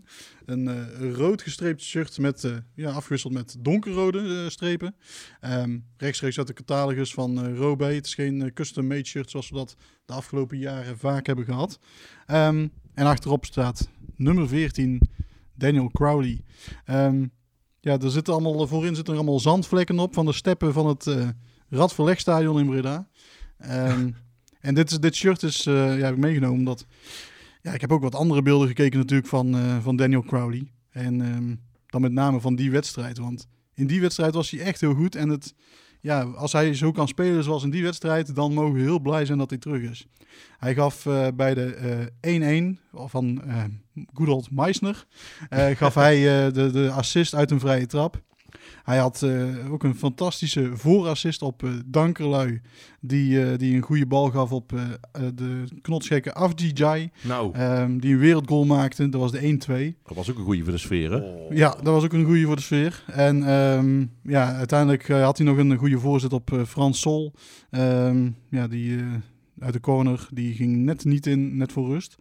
2017-2018. 0.00 0.06
Een 0.44 1.14
rood 1.14 1.42
gestreept 1.42 1.82
shirt 1.82 2.18
met, 2.18 2.62
ja, 2.74 2.90
afgewisseld 2.90 3.32
met 3.32 3.56
donkerrode 3.58 4.50
strepen. 4.50 4.94
Um, 5.40 5.84
rechtstreeks 5.96 6.38
uit 6.38 6.46
de 6.46 6.52
catalogus 6.52 7.14
van 7.14 7.54
Robey. 7.54 7.94
Het 7.94 8.06
is 8.06 8.14
geen 8.14 8.52
custom-made 8.54 9.06
shirt 9.06 9.30
zoals 9.30 9.50
we 9.50 9.56
dat 9.56 9.76
de 10.04 10.12
afgelopen 10.12 10.58
jaren 10.58 10.98
vaak 10.98 11.26
hebben 11.26 11.44
gehad. 11.44 11.78
Um, 12.26 12.72
en 12.94 13.06
achterop 13.06 13.44
staat 13.44 13.88
nummer 14.16 14.48
14, 14.48 15.00
Daniel 15.54 15.90
Crowley. 15.90 16.40
Um, 16.86 17.32
ja, 17.80 17.98
er 17.98 18.10
zitten 18.10 18.34
allemaal, 18.34 18.66
voorin 18.66 18.94
zitten 18.94 19.14
er 19.14 19.20
allemaal 19.20 19.40
zandvlekken 19.40 19.98
op 19.98 20.14
van 20.14 20.26
de 20.26 20.32
steppen 20.32 20.72
van 20.72 20.86
het 20.86 21.06
Radverlegstadion 21.68 22.58
in 22.58 22.66
Breda. 22.66 23.08
Um, 23.70 24.16
en 24.60 24.74
dit, 24.74 24.90
is, 24.90 24.98
dit 24.98 25.14
shirt 25.14 25.42
is, 25.42 25.66
uh, 25.66 25.74
ja, 25.74 26.04
heb 26.04 26.14
ik 26.14 26.20
meegenomen 26.20 26.58
omdat... 26.58 26.86
Ja, 27.62 27.72
ik 27.72 27.80
heb 27.80 27.92
ook 27.92 28.02
wat 28.02 28.14
andere 28.14 28.42
beelden 28.42 28.68
gekeken 28.68 28.98
natuurlijk 28.98 29.28
van, 29.28 29.56
uh, 29.56 29.82
van 29.82 29.96
Daniel 29.96 30.22
Crowley. 30.22 30.72
En 30.90 31.20
um, 31.20 31.60
dan 31.86 32.00
met 32.00 32.12
name 32.12 32.40
van 32.40 32.56
die 32.56 32.70
wedstrijd. 32.70 33.18
Want 33.18 33.46
in 33.74 33.86
die 33.86 34.00
wedstrijd 34.00 34.34
was 34.34 34.50
hij 34.50 34.60
echt 34.60 34.80
heel 34.80 34.94
goed. 34.94 35.14
En 35.14 35.28
het, 35.28 35.54
ja, 36.00 36.22
als 36.22 36.52
hij 36.52 36.74
zo 36.74 36.92
kan 36.92 37.08
spelen 37.08 37.44
zoals 37.44 37.62
in 37.62 37.70
die 37.70 37.82
wedstrijd, 37.82 38.34
dan 38.34 38.54
mogen 38.54 38.74
we 38.74 38.80
heel 38.80 39.00
blij 39.00 39.24
zijn 39.24 39.38
dat 39.38 39.50
hij 39.50 39.58
terug 39.58 39.90
is. 39.90 40.06
Hij 40.58 40.74
gaf 40.74 41.04
uh, 41.04 41.26
bij 41.34 41.54
de 41.54 42.76
1-1 42.76 42.90
van 42.92 43.42
uh, 43.46 44.36
Meissner, 44.50 45.06
gaf 45.74 45.94
hij 46.04 46.50
de, 46.52 46.70
de 46.70 46.90
assist 46.90 47.34
uit 47.34 47.50
een 47.50 47.60
vrije 47.60 47.86
trap. 47.86 48.22
Hij 48.90 48.98
had 48.98 49.22
uh, 49.24 49.72
ook 49.72 49.82
een 49.82 49.94
fantastische 49.94 50.70
voorassist 50.76 51.42
op 51.42 51.62
uh, 51.62 51.70
Dankerlui. 51.86 52.60
Die, 53.00 53.32
uh, 53.32 53.58
die 53.58 53.74
een 53.74 53.82
goede 53.82 54.06
bal 54.06 54.30
gaf 54.30 54.52
op 54.52 54.72
de 55.34 55.64
knotsgekke 55.82 56.34
Afdijai. 56.34 57.10
Nou. 57.22 57.58
Um, 57.58 58.00
die 58.00 58.12
een 58.12 58.18
wereldgoal 58.18 58.64
maakte. 58.64 59.08
Dat 59.08 59.20
was 59.20 59.32
de 59.32 59.94
1-2. 59.94 59.96
Dat 60.04 60.16
was 60.16 60.30
ook 60.30 60.38
een 60.38 60.44
goede 60.44 60.62
voor 60.62 60.72
de 60.72 60.78
sfeer, 60.78 61.10
hè? 61.10 61.16
Oh. 61.16 61.56
Ja, 61.56 61.68
dat 61.68 61.94
was 61.94 62.04
ook 62.04 62.12
een 62.12 62.24
goede 62.24 62.44
voor 62.44 62.56
de 62.56 62.62
sfeer. 62.62 63.04
En 63.06 63.50
um, 63.50 64.12
ja, 64.22 64.54
uiteindelijk 64.54 65.08
had 65.08 65.38
hij 65.38 65.46
nog 65.46 65.56
een 65.56 65.76
goede 65.76 65.98
voorzet 65.98 66.32
op 66.32 66.50
Frans 66.66 67.00
Sol. 67.00 67.32
Um, 67.70 68.36
ja, 68.48 68.68
die 68.68 68.98
uit 69.58 69.72
de 69.72 69.80
corner. 69.80 70.28
Die 70.30 70.54
ging 70.54 70.76
net 70.76 71.04
niet 71.04 71.26
in, 71.26 71.56
net 71.56 71.72
voor 71.72 71.88
rust. 71.88 72.16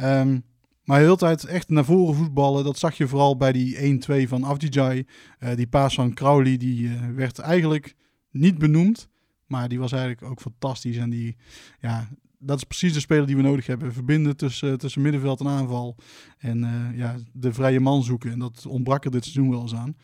Um, 0.00 0.44
maar 0.84 0.98
de 0.98 1.04
hele 1.04 1.16
tijd 1.16 1.44
echt 1.44 1.68
naar 1.68 1.84
voren 1.84 2.14
voetballen. 2.14 2.64
Dat 2.64 2.78
zag 2.78 2.96
je 2.96 3.08
vooral 3.08 3.36
bij 3.36 3.52
die 3.52 4.00
1-2 4.24 4.28
van 4.28 4.44
Afdijay. 4.44 5.06
Uh, 5.40 5.54
die 5.54 5.66
paas 5.66 5.94
van 5.94 6.14
Crowley, 6.14 6.56
die 6.56 6.82
uh, 6.82 7.08
werd 7.14 7.38
eigenlijk 7.38 7.94
niet 8.30 8.58
benoemd. 8.58 9.08
Maar 9.46 9.68
die 9.68 9.78
was 9.78 9.92
eigenlijk 9.92 10.22
ook 10.22 10.40
fantastisch. 10.40 10.96
En 10.96 11.10
die, 11.10 11.36
ja, 11.80 12.08
dat 12.38 12.56
is 12.56 12.64
precies 12.64 12.92
de 12.92 13.00
speler 13.00 13.26
die 13.26 13.36
we 13.36 13.42
nodig 13.42 13.66
hebben. 13.66 13.92
Verbinden 13.92 14.36
tussen, 14.36 14.78
tussen 14.78 15.02
middenveld 15.02 15.40
en 15.40 15.48
aanval. 15.48 15.96
En 16.38 16.92
ja, 16.94 17.16
de 17.32 17.52
vrije 17.52 17.80
man 17.80 18.02
zoeken. 18.02 18.32
En 18.32 18.38
dat 18.38 18.66
ontbrak 18.66 19.04
er 19.04 19.10
dit 19.10 19.24
seizoen 19.24 19.50
wel 19.50 19.60
eens 19.60 19.74
aan. 19.74 19.96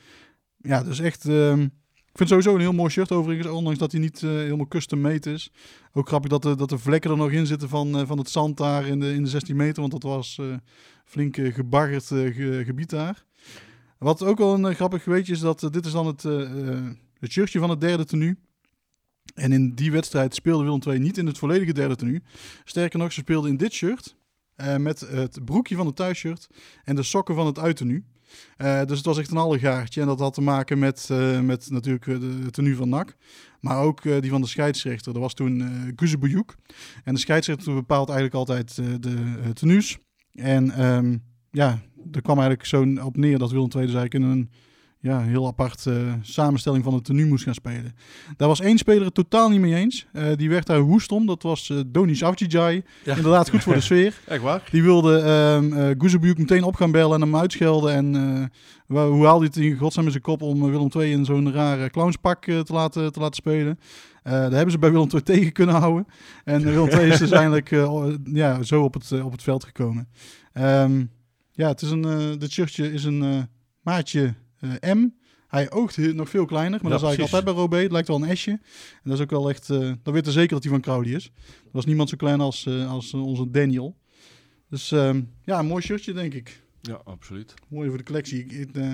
Ja, 0.56 0.82
dus 0.82 0.98
echt... 0.98 1.28
Vind 2.18 2.30
sowieso 2.30 2.54
een 2.54 2.60
heel 2.60 2.72
mooi 2.72 2.90
shirt 2.90 3.12
overigens, 3.12 3.48
ondanks 3.48 3.78
dat 3.78 3.92
hij 3.92 4.00
niet 4.00 4.22
uh, 4.22 4.30
helemaal 4.30 4.68
custom 4.68 5.00
made 5.00 5.32
is. 5.32 5.50
Ook 5.92 6.08
grappig 6.08 6.30
dat 6.30 6.42
de, 6.42 6.56
dat 6.56 6.68
de 6.68 6.78
vlekken 6.78 7.10
er 7.10 7.16
nog 7.16 7.30
in 7.30 7.46
zitten 7.46 7.68
van, 7.68 8.00
uh, 8.00 8.06
van 8.06 8.18
het 8.18 8.30
zand 8.30 8.56
daar 8.56 8.86
in 8.86 9.00
de, 9.00 9.12
in 9.12 9.22
de 9.22 9.28
16 9.28 9.56
meter, 9.56 9.80
want 9.80 9.92
dat 9.92 10.02
was 10.02 10.38
uh, 10.40 10.56
flink 11.04 11.36
gebaggerd 11.36 12.06
ge, 12.06 12.62
gebied 12.64 12.90
daar. 12.90 13.24
Wat 13.98 14.22
ook 14.22 14.38
wel 14.38 14.54
een 14.54 14.74
grappig 14.74 15.04
weetje 15.04 15.32
is 15.32 15.40
dat 15.40 15.68
dit 15.70 15.86
is 15.86 15.92
dan 15.92 16.06
het, 16.06 16.22
het 17.18 17.30
shirtje 17.32 17.58
van 17.58 17.70
het 17.70 17.80
derde 17.80 18.04
tenue. 18.04 18.36
En 19.34 19.52
in 19.52 19.74
die 19.74 19.92
wedstrijd 19.92 20.34
speelde 20.34 20.64
Willem 20.64 20.82
II 20.86 20.98
niet 20.98 21.18
in 21.18 21.26
het 21.26 21.38
volledige 21.38 21.72
derde 21.72 21.96
tenue. 21.96 22.22
Sterker 22.64 22.98
nog, 22.98 23.12
ze 23.12 23.20
speelden 23.20 23.50
in 23.50 23.56
dit 23.56 23.72
shirt 23.72 24.16
met 24.78 25.00
het 25.00 25.44
broekje 25.44 25.76
van 25.76 25.86
het 25.86 25.96
thuisshirt 25.96 26.48
en 26.84 26.96
de 26.96 27.02
sokken 27.02 27.34
van 27.34 27.46
het 27.46 27.58
uittenue. 27.58 28.04
Uh, 28.58 28.84
dus 28.84 28.96
het 28.96 29.06
was 29.06 29.18
echt 29.18 29.30
een 29.30 29.36
allegaartje. 29.36 30.00
En 30.00 30.06
dat 30.06 30.18
had 30.18 30.34
te 30.34 30.40
maken 30.40 30.78
met, 30.78 31.08
uh, 31.12 31.40
met 31.40 31.70
natuurlijk 31.70 32.04
de 32.04 32.50
tenue 32.50 32.76
van 32.76 32.88
NAC. 32.88 33.16
Maar 33.60 33.78
ook 33.78 34.02
die 34.02 34.30
van 34.30 34.40
de 34.40 34.46
scheidsrechter. 34.46 35.14
Er 35.14 35.20
was 35.20 35.34
toen 35.34 35.92
uh. 35.94 36.56
En 37.04 37.14
de 37.14 37.20
scheidsrechter 37.20 37.74
bepaalt 37.74 38.08
eigenlijk 38.08 38.38
altijd 38.38 38.74
de 39.02 39.52
tenues. 39.52 39.98
En 40.32 40.84
um, 40.86 41.22
ja, 41.50 41.78
er 42.12 42.22
kwam 42.22 42.38
eigenlijk 42.38 42.68
zo 42.68 43.04
op 43.04 43.16
neer 43.16 43.38
dat 43.38 43.50
Willem 43.50 43.70
II 43.74 43.86
dus 43.86 43.94
eigenlijk 43.94 44.14
in 44.14 44.22
een 44.22 44.50
ja, 45.00 45.20
heel 45.20 45.46
apart 45.46 45.84
uh, 45.84 46.12
samenstelling 46.20 46.84
van 46.84 46.94
het 46.94 47.04
tenue 47.04 47.26
moest 47.26 47.44
gaan 47.44 47.54
spelen. 47.54 47.94
Daar 48.36 48.48
was 48.48 48.60
één 48.60 48.78
speler 48.78 49.04
het 49.04 49.14
totaal 49.14 49.48
niet 49.48 49.60
mee 49.60 49.74
eens. 49.74 50.06
Uh, 50.12 50.26
die 50.36 50.48
werd 50.48 50.66
daar 50.66 50.80
woest 50.80 51.12
om. 51.12 51.26
Dat 51.26 51.42
was 51.42 51.68
uh, 51.68 51.80
Donis 51.86 52.24
Avcijai. 52.24 52.82
Ja. 53.04 53.16
Inderdaad 53.16 53.50
goed 53.50 53.62
voor 53.62 53.74
de 53.74 53.80
sfeer. 53.90 54.20
Echt 54.26 54.42
waar? 54.42 54.68
Die 54.70 54.82
wilde 54.82 55.22
uh, 56.00 56.34
meteen 56.36 56.62
op 56.62 56.74
gaan 56.74 56.90
bellen 56.90 57.14
en 57.14 57.20
hem 57.20 57.36
uitschelden. 57.36 57.92
En 57.92 58.50
hoe 58.86 59.24
haalde 59.26 59.46
hij 59.46 59.54
het 59.54 59.56
in 59.56 59.76
godsnaam 59.76 60.04
in 60.04 60.10
zijn 60.10 60.22
kop 60.22 60.42
om 60.42 60.70
Willem 60.70 60.88
II 60.96 61.12
in 61.12 61.24
zo'n 61.24 61.52
rare 61.52 61.90
clownspak 61.90 62.44
te, 62.44 62.72
laten, 62.72 63.12
te 63.12 63.20
laten 63.20 63.34
spelen. 63.34 63.78
daar 64.22 64.52
hebben 64.52 64.70
ze 64.70 64.78
bij 64.78 64.90
Willem 64.90 65.08
II 65.10 65.22
tegen 65.34 65.52
kunnen 65.52 65.74
houden. 65.74 66.06
En 66.44 66.62
Willem 66.62 66.88
II 66.88 67.10
is 67.10 67.18
dus 67.18 67.30
eindelijk 67.42 67.70
ja, 68.24 68.62
zo 68.62 68.82
op 68.82 68.94
het, 68.94 69.22
op 69.22 69.32
het 69.32 69.42
veld 69.42 69.64
gekomen. 69.64 70.08
Um, 70.52 71.10
ja, 71.52 71.68
het 71.68 71.82
is 71.82 71.90
een, 71.90 72.38
dit 72.38 72.52
shirtje 72.52 72.92
is 72.92 73.04
een 73.04 73.48
maatje 73.82 74.34
uh, 74.60 74.94
M. 74.94 75.08
Hij 75.48 75.70
oogt 75.70 76.14
nog 76.14 76.28
veel 76.28 76.44
kleiner, 76.44 76.78
maar 76.82 76.92
ja, 76.92 76.98
dat 76.98 77.00
is 77.00 77.06
eigenlijk 77.06 77.34
altijd 77.34 77.54
bij 77.54 77.64
Robé. 77.64 77.82
Het 77.82 77.92
lijkt 77.92 78.08
wel 78.08 78.22
een 78.22 78.36
S'je. 78.36 78.50
En 78.50 78.60
dat 79.02 79.12
is 79.12 79.20
ook 79.20 79.30
wel 79.30 79.48
echt... 79.48 79.68
Uh, 79.68 79.92
dan 80.02 80.14
weet 80.14 80.24
je 80.24 80.32
zeker 80.32 80.54
dat 80.54 80.62
hij 80.62 80.72
van 80.72 80.80
Crowley 80.80 81.10
is. 81.10 81.24
Er 81.46 81.70
was 81.72 81.84
niemand 81.84 82.08
zo 82.08 82.16
klein 82.16 82.40
als, 82.40 82.64
uh, 82.64 82.90
als 82.90 83.14
onze 83.14 83.50
Daniel. 83.50 83.96
Dus 84.70 84.92
ehm, 84.92 85.22
ja, 85.44 85.58
een 85.58 85.66
mooi 85.66 85.82
shirtje, 85.82 86.12
denk 86.12 86.34
ik. 86.34 86.62
Ja, 86.80 87.00
absoluut. 87.04 87.54
Mooi 87.68 87.88
voor 87.88 87.98
de 87.98 88.04
collectie. 88.04 88.44
Ik, 88.44 88.76
uh, 88.76 88.92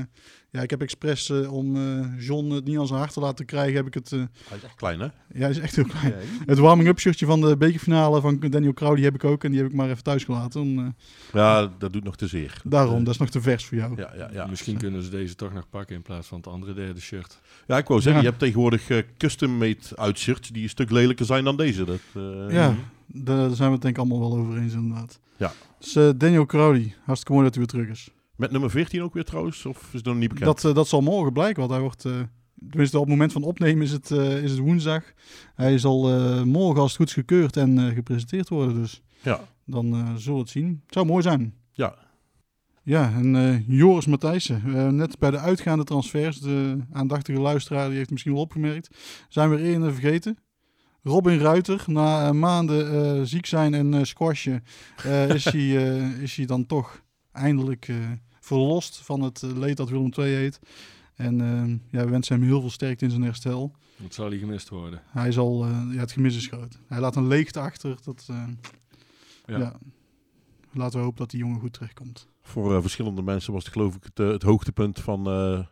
ja, 0.51 0.61
ik 0.61 0.70
heb 0.70 0.82
expres 0.82 1.28
uh, 1.28 1.53
om 1.53 1.76
uh, 1.76 2.07
John 2.18 2.51
het 2.51 2.64
niet 2.64 2.78
aan 2.78 2.87
zijn 2.87 2.99
hart 2.99 3.12
te 3.12 3.20
laten 3.20 3.45
krijgen, 3.45 3.74
heb 3.74 3.87
ik 3.87 3.95
het... 3.95 4.11
hij 4.11 4.28
is 4.57 4.62
echt 4.62 4.74
klein, 4.74 5.01
hè? 5.01 5.05
Ja, 5.05 5.41
hij 5.41 5.51
is 5.51 5.59
echt 5.59 5.76
heel 5.76 5.85
klein. 5.85 6.14
Het 6.47 6.59
warming-up 6.59 6.99
shirtje 6.99 7.26
van 7.26 7.41
de 7.41 7.57
bekerfinale 7.57 8.20
van 8.20 8.39
Daniel 8.39 8.72
Crowley 8.72 9.03
heb 9.03 9.14
ik 9.14 9.24
ook. 9.24 9.45
En 9.45 9.51
die 9.51 9.61
heb 9.61 9.70
ik 9.70 9.76
maar 9.76 9.91
even 9.91 10.03
thuis 10.03 10.24
gelaten. 10.24 10.61
Om, 10.61 10.95
ja, 11.32 11.72
dat 11.78 11.93
doet 11.93 12.05
nog 12.05 12.16
te 12.16 12.26
zeer. 12.26 12.61
Daarom, 12.64 13.05
dat 13.05 13.14
is 13.14 13.20
nog 13.20 13.30
te 13.30 13.41
vers 13.41 13.64
voor 13.64 13.76
jou. 13.76 13.97
Ja, 13.97 14.12
ja, 14.16 14.28
ja. 14.32 14.47
Misschien 14.47 14.76
kunnen 14.76 15.03
ze 15.03 15.11
deze 15.11 15.35
toch 15.35 15.53
nog 15.53 15.68
pakken 15.70 15.97
in 15.97 16.03
plaats 16.03 16.28
van 16.28 16.39
het 16.39 16.47
andere 16.47 16.74
derde 16.74 17.01
shirt. 17.01 17.41
Ja, 17.66 17.78
ik 17.78 17.87
wou 17.87 18.01
zeggen, 18.01 18.22
ja. 18.22 18.28
je 18.28 18.35
hebt 18.35 18.39
tegenwoordig 18.39 19.05
custom-made 19.16 19.78
uitshirts 19.95 20.49
die 20.49 20.62
een 20.62 20.68
stuk 20.68 20.91
lelijker 20.91 21.26
zijn 21.26 21.45
dan 21.45 21.57
deze. 21.57 21.85
Dat, 21.85 22.01
ja, 22.51 22.74
daar 23.07 23.51
zijn 23.51 23.68
we 23.68 23.74
het 23.74 23.82
denk 23.82 23.97
ik 23.97 23.99
allemaal 23.99 24.20
wel 24.20 24.39
over 24.39 24.59
eens 24.59 24.72
inderdaad. 24.72 25.20
Ja. 25.37 25.53
Dus 25.78 25.97
uh, 25.97 26.11
Daniel 26.16 26.47
Crowley, 26.47 26.95
hartstikke 27.05 27.32
mooi 27.32 27.45
dat 27.45 27.55
hij 27.55 27.64
weer 27.64 27.72
terug 27.72 27.89
is. 27.89 28.11
Met 28.37 28.51
nummer 28.51 28.70
14 28.70 29.03
ook 29.03 29.14
weer 29.14 29.24
trouwens? 29.24 29.66
Of 29.66 29.82
is 29.93 30.03
dat 30.03 30.12
nog 30.12 30.16
niet 30.16 30.28
bekend? 30.28 30.47
Dat, 30.47 30.64
uh, 30.64 30.74
dat 30.74 30.89
zal 30.89 31.01
morgen 31.01 31.32
blijken, 31.32 31.59
want 31.59 31.70
hij 31.70 31.80
wordt... 31.80 32.05
Uh, 32.05 32.12
tenminste, 32.68 32.97
op 32.97 33.03
het 33.03 33.12
moment 33.12 33.32
van 33.32 33.43
opnemen 33.43 33.82
is 33.82 33.93
het, 33.93 34.11
is 34.11 34.51
het 34.51 34.59
woensdag. 34.59 35.03
Hij 35.55 35.78
zal 35.78 36.09
morgen 36.45 36.80
als 36.80 36.91
het 36.91 37.01
goed 37.01 37.11
gekeurd 37.11 37.57
en 37.57 37.93
gepresenteerd 37.95 38.49
worden. 38.49 38.74
Dus 38.74 39.03
ja. 39.22 39.41
dan 39.64 40.14
zullen 40.16 40.35
we 40.35 40.41
het 40.41 40.51
zien. 40.51 40.82
Het 40.85 40.95
zou 40.95 41.07
mooi 41.07 41.22
zijn. 41.22 41.55
Ja. 41.72 41.95
Ja, 42.82 43.12
en 43.12 43.64
Joris 43.66 44.07
Matthijssen. 44.07 44.97
net 44.97 45.18
bij 45.18 45.30
de 45.30 45.39
uitgaande 45.39 45.85
transfers, 45.85 46.41
de 46.41 46.78
aandachtige 46.93 47.41
luisteraar 47.41 47.89
die 47.89 47.97
heeft 47.97 48.11
misschien 48.11 48.32
wel 48.32 48.43
opgemerkt, 48.43 48.97
zijn 49.28 49.51
we 49.51 49.57
er 49.57 49.64
één 49.64 49.93
vergeten. 49.93 50.39
Robin 51.07 51.38
Ruiter, 51.38 51.84
na 51.86 52.28
uh, 52.28 52.30
maanden 52.30 52.94
uh, 52.94 53.22
ziek 53.24 53.46
zijn 53.46 53.74
en 53.74 53.92
uh, 53.92 54.02
squashen, 54.02 54.64
is, 55.28 55.44
hij, 55.44 55.68
is 56.26 56.36
hij 56.36 56.46
dan 56.46 56.66
toch 56.66 57.02
eindelijk 57.32 57.92
verlost 58.40 58.96
van 58.96 59.20
het 59.20 59.42
leed 59.42 59.76
dat 59.76 59.88
Willem 59.88 60.12
II 60.18 60.34
heet. 60.34 60.59
En 61.14 61.36
ja, 61.90 62.05
we 62.05 62.11
wensen 62.11 62.34
hem 62.36 62.44
heel 62.44 62.61
veel 62.61 62.70
sterkte 62.70 63.05
in 63.05 63.11
zijn 63.11 63.22
herstel. 63.22 63.72
Wat 63.96 64.14
zal 64.14 64.28
hij 64.28 64.38
gemist 64.38 64.68
worden? 64.68 65.02
Hij 65.07 65.32
zal, 65.32 65.66
ja, 65.66 65.98
het 65.98 66.12
gemis 66.12 66.36
is 66.36 66.46
groot. 66.46 66.78
Hij 66.86 67.00
laat 67.00 67.16
een 67.16 67.26
leegte 67.26 67.61
achter. 67.61 67.96
Dat, 68.05 68.26
Ja. 69.46 69.59
Ja. 69.59 69.78
Laten 70.74 70.98
we 70.98 71.05
hopen 71.05 71.18
dat 71.18 71.30
die 71.30 71.40
jongen 71.40 71.61
goed 71.61 71.72
terechtkomt. 71.72 72.28
Voor 72.42 72.74
eh, 72.74 72.80
verschillende 72.80 73.22
mensen 73.22 73.52
was 73.52 73.64
het 73.64 73.72
geloof 73.72 73.94
ik 73.94 74.05
het, 74.05 74.20
eh, 74.20 74.28
het 74.28 74.42
hoogtepunt 74.42 75.00
van 75.00 75.18
eh, 75.18 75.66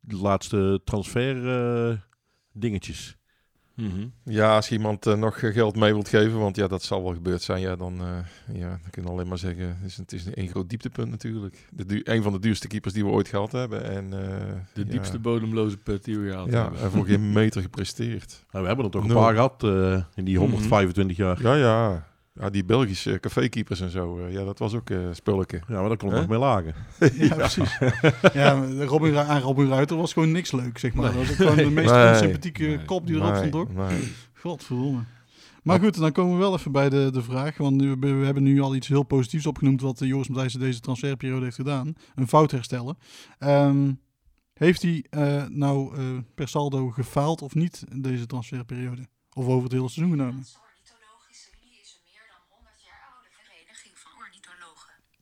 de 0.00 0.16
laatste 0.16 0.80
transfer 0.84 1.48
eh, 1.90 1.98
dingetjes. 2.52 3.15
Mhm. 3.76 4.06
Ja, 4.22 4.54
als 4.54 4.70
iemand 4.70 5.06
eh, 5.06 5.14
nog 5.14 5.38
geld 5.40 5.76
mee 5.76 5.92
wilt 5.92 6.08
geven, 6.08 6.38
want 6.38 6.56
ja, 6.56 6.66
dat 6.66 6.82
zal 6.82 7.02
wel 7.02 7.12
gebeurd 7.14 7.42
zijn, 7.42 7.60
ja, 7.60 7.76
dan, 7.76 8.00
eh 8.00 8.56
ja, 8.58 8.68
dan 8.68 8.90
kun 8.90 9.02
je 9.02 9.08
alleen 9.08 9.28
maar 9.28 9.38
zeggen, 9.38 9.66
het 9.80 9.90
is, 9.90 9.96
het 9.96 10.12
is 10.12 10.24
een 10.34 10.48
groot 10.48 10.68
dieptepunt 10.68 11.10
natuurlijk. 11.10 11.68
De 11.72 12.00
een 12.10 12.22
van 12.22 12.32
de 12.32 12.38
duurste 12.38 12.66
keepers 12.66 12.94
die 12.94 13.04
we 13.04 13.10
ooit 13.10 13.28
gehad 13.28 13.52
hebben. 13.52 13.84
En, 13.84 14.04
eh, 14.04 14.28
De 14.72 14.84
ja, 14.84 14.90
diepste 14.90 15.18
bodemloze 15.18 15.76
put 15.76 16.04
die 16.04 16.18
we 16.18 16.30
gehad 16.30 16.50
Ja, 16.50 16.62
hebben. 16.62 16.80
en 16.80 16.90
voor 16.90 17.06
geen 17.06 17.32
meter 17.32 17.62
gepresteerd. 17.62 18.44
Nou, 18.50 18.62
we 18.62 18.66
hebben 18.68 18.84
er 18.84 18.90
toch 18.90 19.04
een 19.08 19.14
paar 19.14 19.34
gehad 19.34 19.62
eh, 19.64 20.02
in 20.14 20.24
die 20.24 20.34
Mhm. 20.38 20.42
125 20.50 21.16
jaar. 21.16 21.42
Ja, 21.42 21.54
ja. 21.54 22.06
Ja, 22.40 22.50
die 22.50 22.64
Belgische 22.64 23.20
cafékeepers 23.20 23.80
en 23.80 23.90
zo, 23.90 24.18
eh, 24.18 24.32
ja, 24.32 24.44
dat 24.44 24.58
was 24.58 24.74
ook 24.74 24.90
eh 24.90 24.98
spulleke. 25.12 25.60
Ja, 25.68 25.80
maar 25.80 25.88
dat 25.88 25.98
kon 25.98 26.10
nog 26.10 26.28
mee 26.28 26.38
lagen. 26.38 26.74
Ja, 27.28 27.34
precies. 27.34 27.78
Ja, 28.32 28.52
Robin, 28.84 29.16
aan 29.16 29.40
Robin 29.40 29.68
Ruiter 29.68 29.96
was 29.96 30.12
gewoon 30.12 30.30
niks 30.32 30.52
leuk, 30.52 30.78
zeg 30.78 30.94
maar. 30.94 31.04
Nee. 31.04 31.12
Dat 31.12 31.20
was 31.20 31.30
ook 31.30 31.36
gewoon 31.36 31.56
de 31.68 31.74
meest 31.80 31.90
Nee. 31.94 32.08
onsympathieke 32.08 32.62
Nee. 32.66 32.84
kop 32.84 33.06
die 33.06 33.16
erop 33.16 33.32
Nee, 33.32 33.46
stond, 33.48 33.54
ook. 33.54 33.70
Godverdomme. 34.34 35.00
Maar 35.62 35.80
goed, 35.80 35.98
dan 35.98 36.12
komen 36.12 36.32
we 36.32 36.38
wel 36.38 36.54
even 36.54 36.72
bij 36.72 36.88
de, 36.88 37.10
de 37.12 37.22
vraag. 37.22 37.56
Want 37.56 37.82
we 37.82 38.06
hebben 38.24 38.42
nu 38.42 38.60
al 38.60 38.74
iets 38.74 38.88
heel 38.88 39.02
positiefs 39.02 39.46
opgenoemd 39.46 39.80
wat 39.80 40.00
eh, 40.00 40.08
Joris 40.08 40.28
Matthijssen 40.28 40.60
deze 40.60 40.80
transferperiode 40.80 41.44
heeft 41.44 41.56
gedaan. 41.56 41.94
Een 42.14 42.28
fout 42.28 42.50
herstellen. 42.50 42.98
Ehm, 43.38 43.92
heeft 44.54 44.82
hij 44.82 45.04
eh, 45.10 45.44
nou 45.48 45.96
eh, 45.96 46.04
per 46.34 46.48
saldo 46.48 46.90
gefaald 46.90 47.42
of 47.42 47.54
niet 47.54 47.84
in 47.90 48.02
deze 48.02 48.26
transferperiode? 48.26 49.06
Of 49.32 49.46
over 49.46 49.62
het 49.62 49.72
hele 49.72 49.88
seizoen 49.88 50.16
genomen? 50.16 50.44
Ornithologische 50.44 51.48
Unie 51.62 51.78
is 51.82 51.90
een 51.98 52.10
meer 52.12 52.26
dan 52.30 52.40
100 52.48 52.74
jaar 52.84 53.02
oude 53.12 53.28
vereniging 53.42 53.94
van 53.94 54.12
ornithologen. 54.24 54.92
Dat 54.94 54.94
is 54.94 55.04
goed, 55.04 55.10
sorry. 55.10 55.15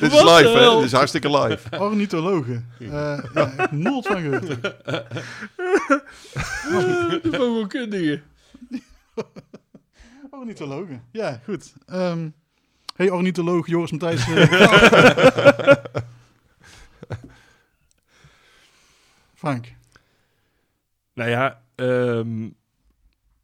Dit 0.00 0.12
is 0.12 0.22
live, 0.22 0.48
hè? 0.48 0.76
Dit 0.76 0.84
is 0.84 0.92
hartstikke 0.92 1.40
live. 1.40 1.78
Ornithologen. 1.78 2.68
Eh 2.78 2.88
ja, 3.34 3.52
echt 3.56 3.70
nooit 3.70 4.06
van 4.06 4.20
gehoord. 4.20 4.46
De 7.22 7.30
vogelkundige. 7.32 8.20
Ornithologen. 10.30 11.02
Ja, 11.12 11.40
goed. 11.44 11.72
Ehm 11.86 12.28
hey, 12.96 13.10
ornitholoog 13.10 13.66
Joris 13.66 13.90
Matthijs. 13.90 14.24
Frank. 19.34 19.72
Nou 21.14 21.30
ja, 21.30 21.62
ehm, 21.74 22.48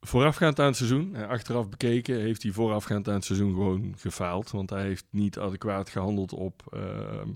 voorafgaand 0.08 0.60
aan 0.60 0.66
het 0.66 0.76
seizoen, 0.76 1.14
eh, 1.14 1.28
achteraf 1.28 1.68
bekeken, 1.68 2.20
heeft 2.20 2.42
hij 2.42 2.52
voorafgaand 2.52 3.08
aan 3.08 3.14
het 3.14 3.24
seizoen 3.24 3.52
gewoon 3.52 3.94
gefaald. 3.98 4.50
Want 4.50 4.70
hij 4.70 4.82
heeft 4.82 5.06
niet 5.10 5.38
adequaat 5.38 5.90
gehandeld 5.90 6.32
op 6.32 6.62
ehm, 6.72 7.28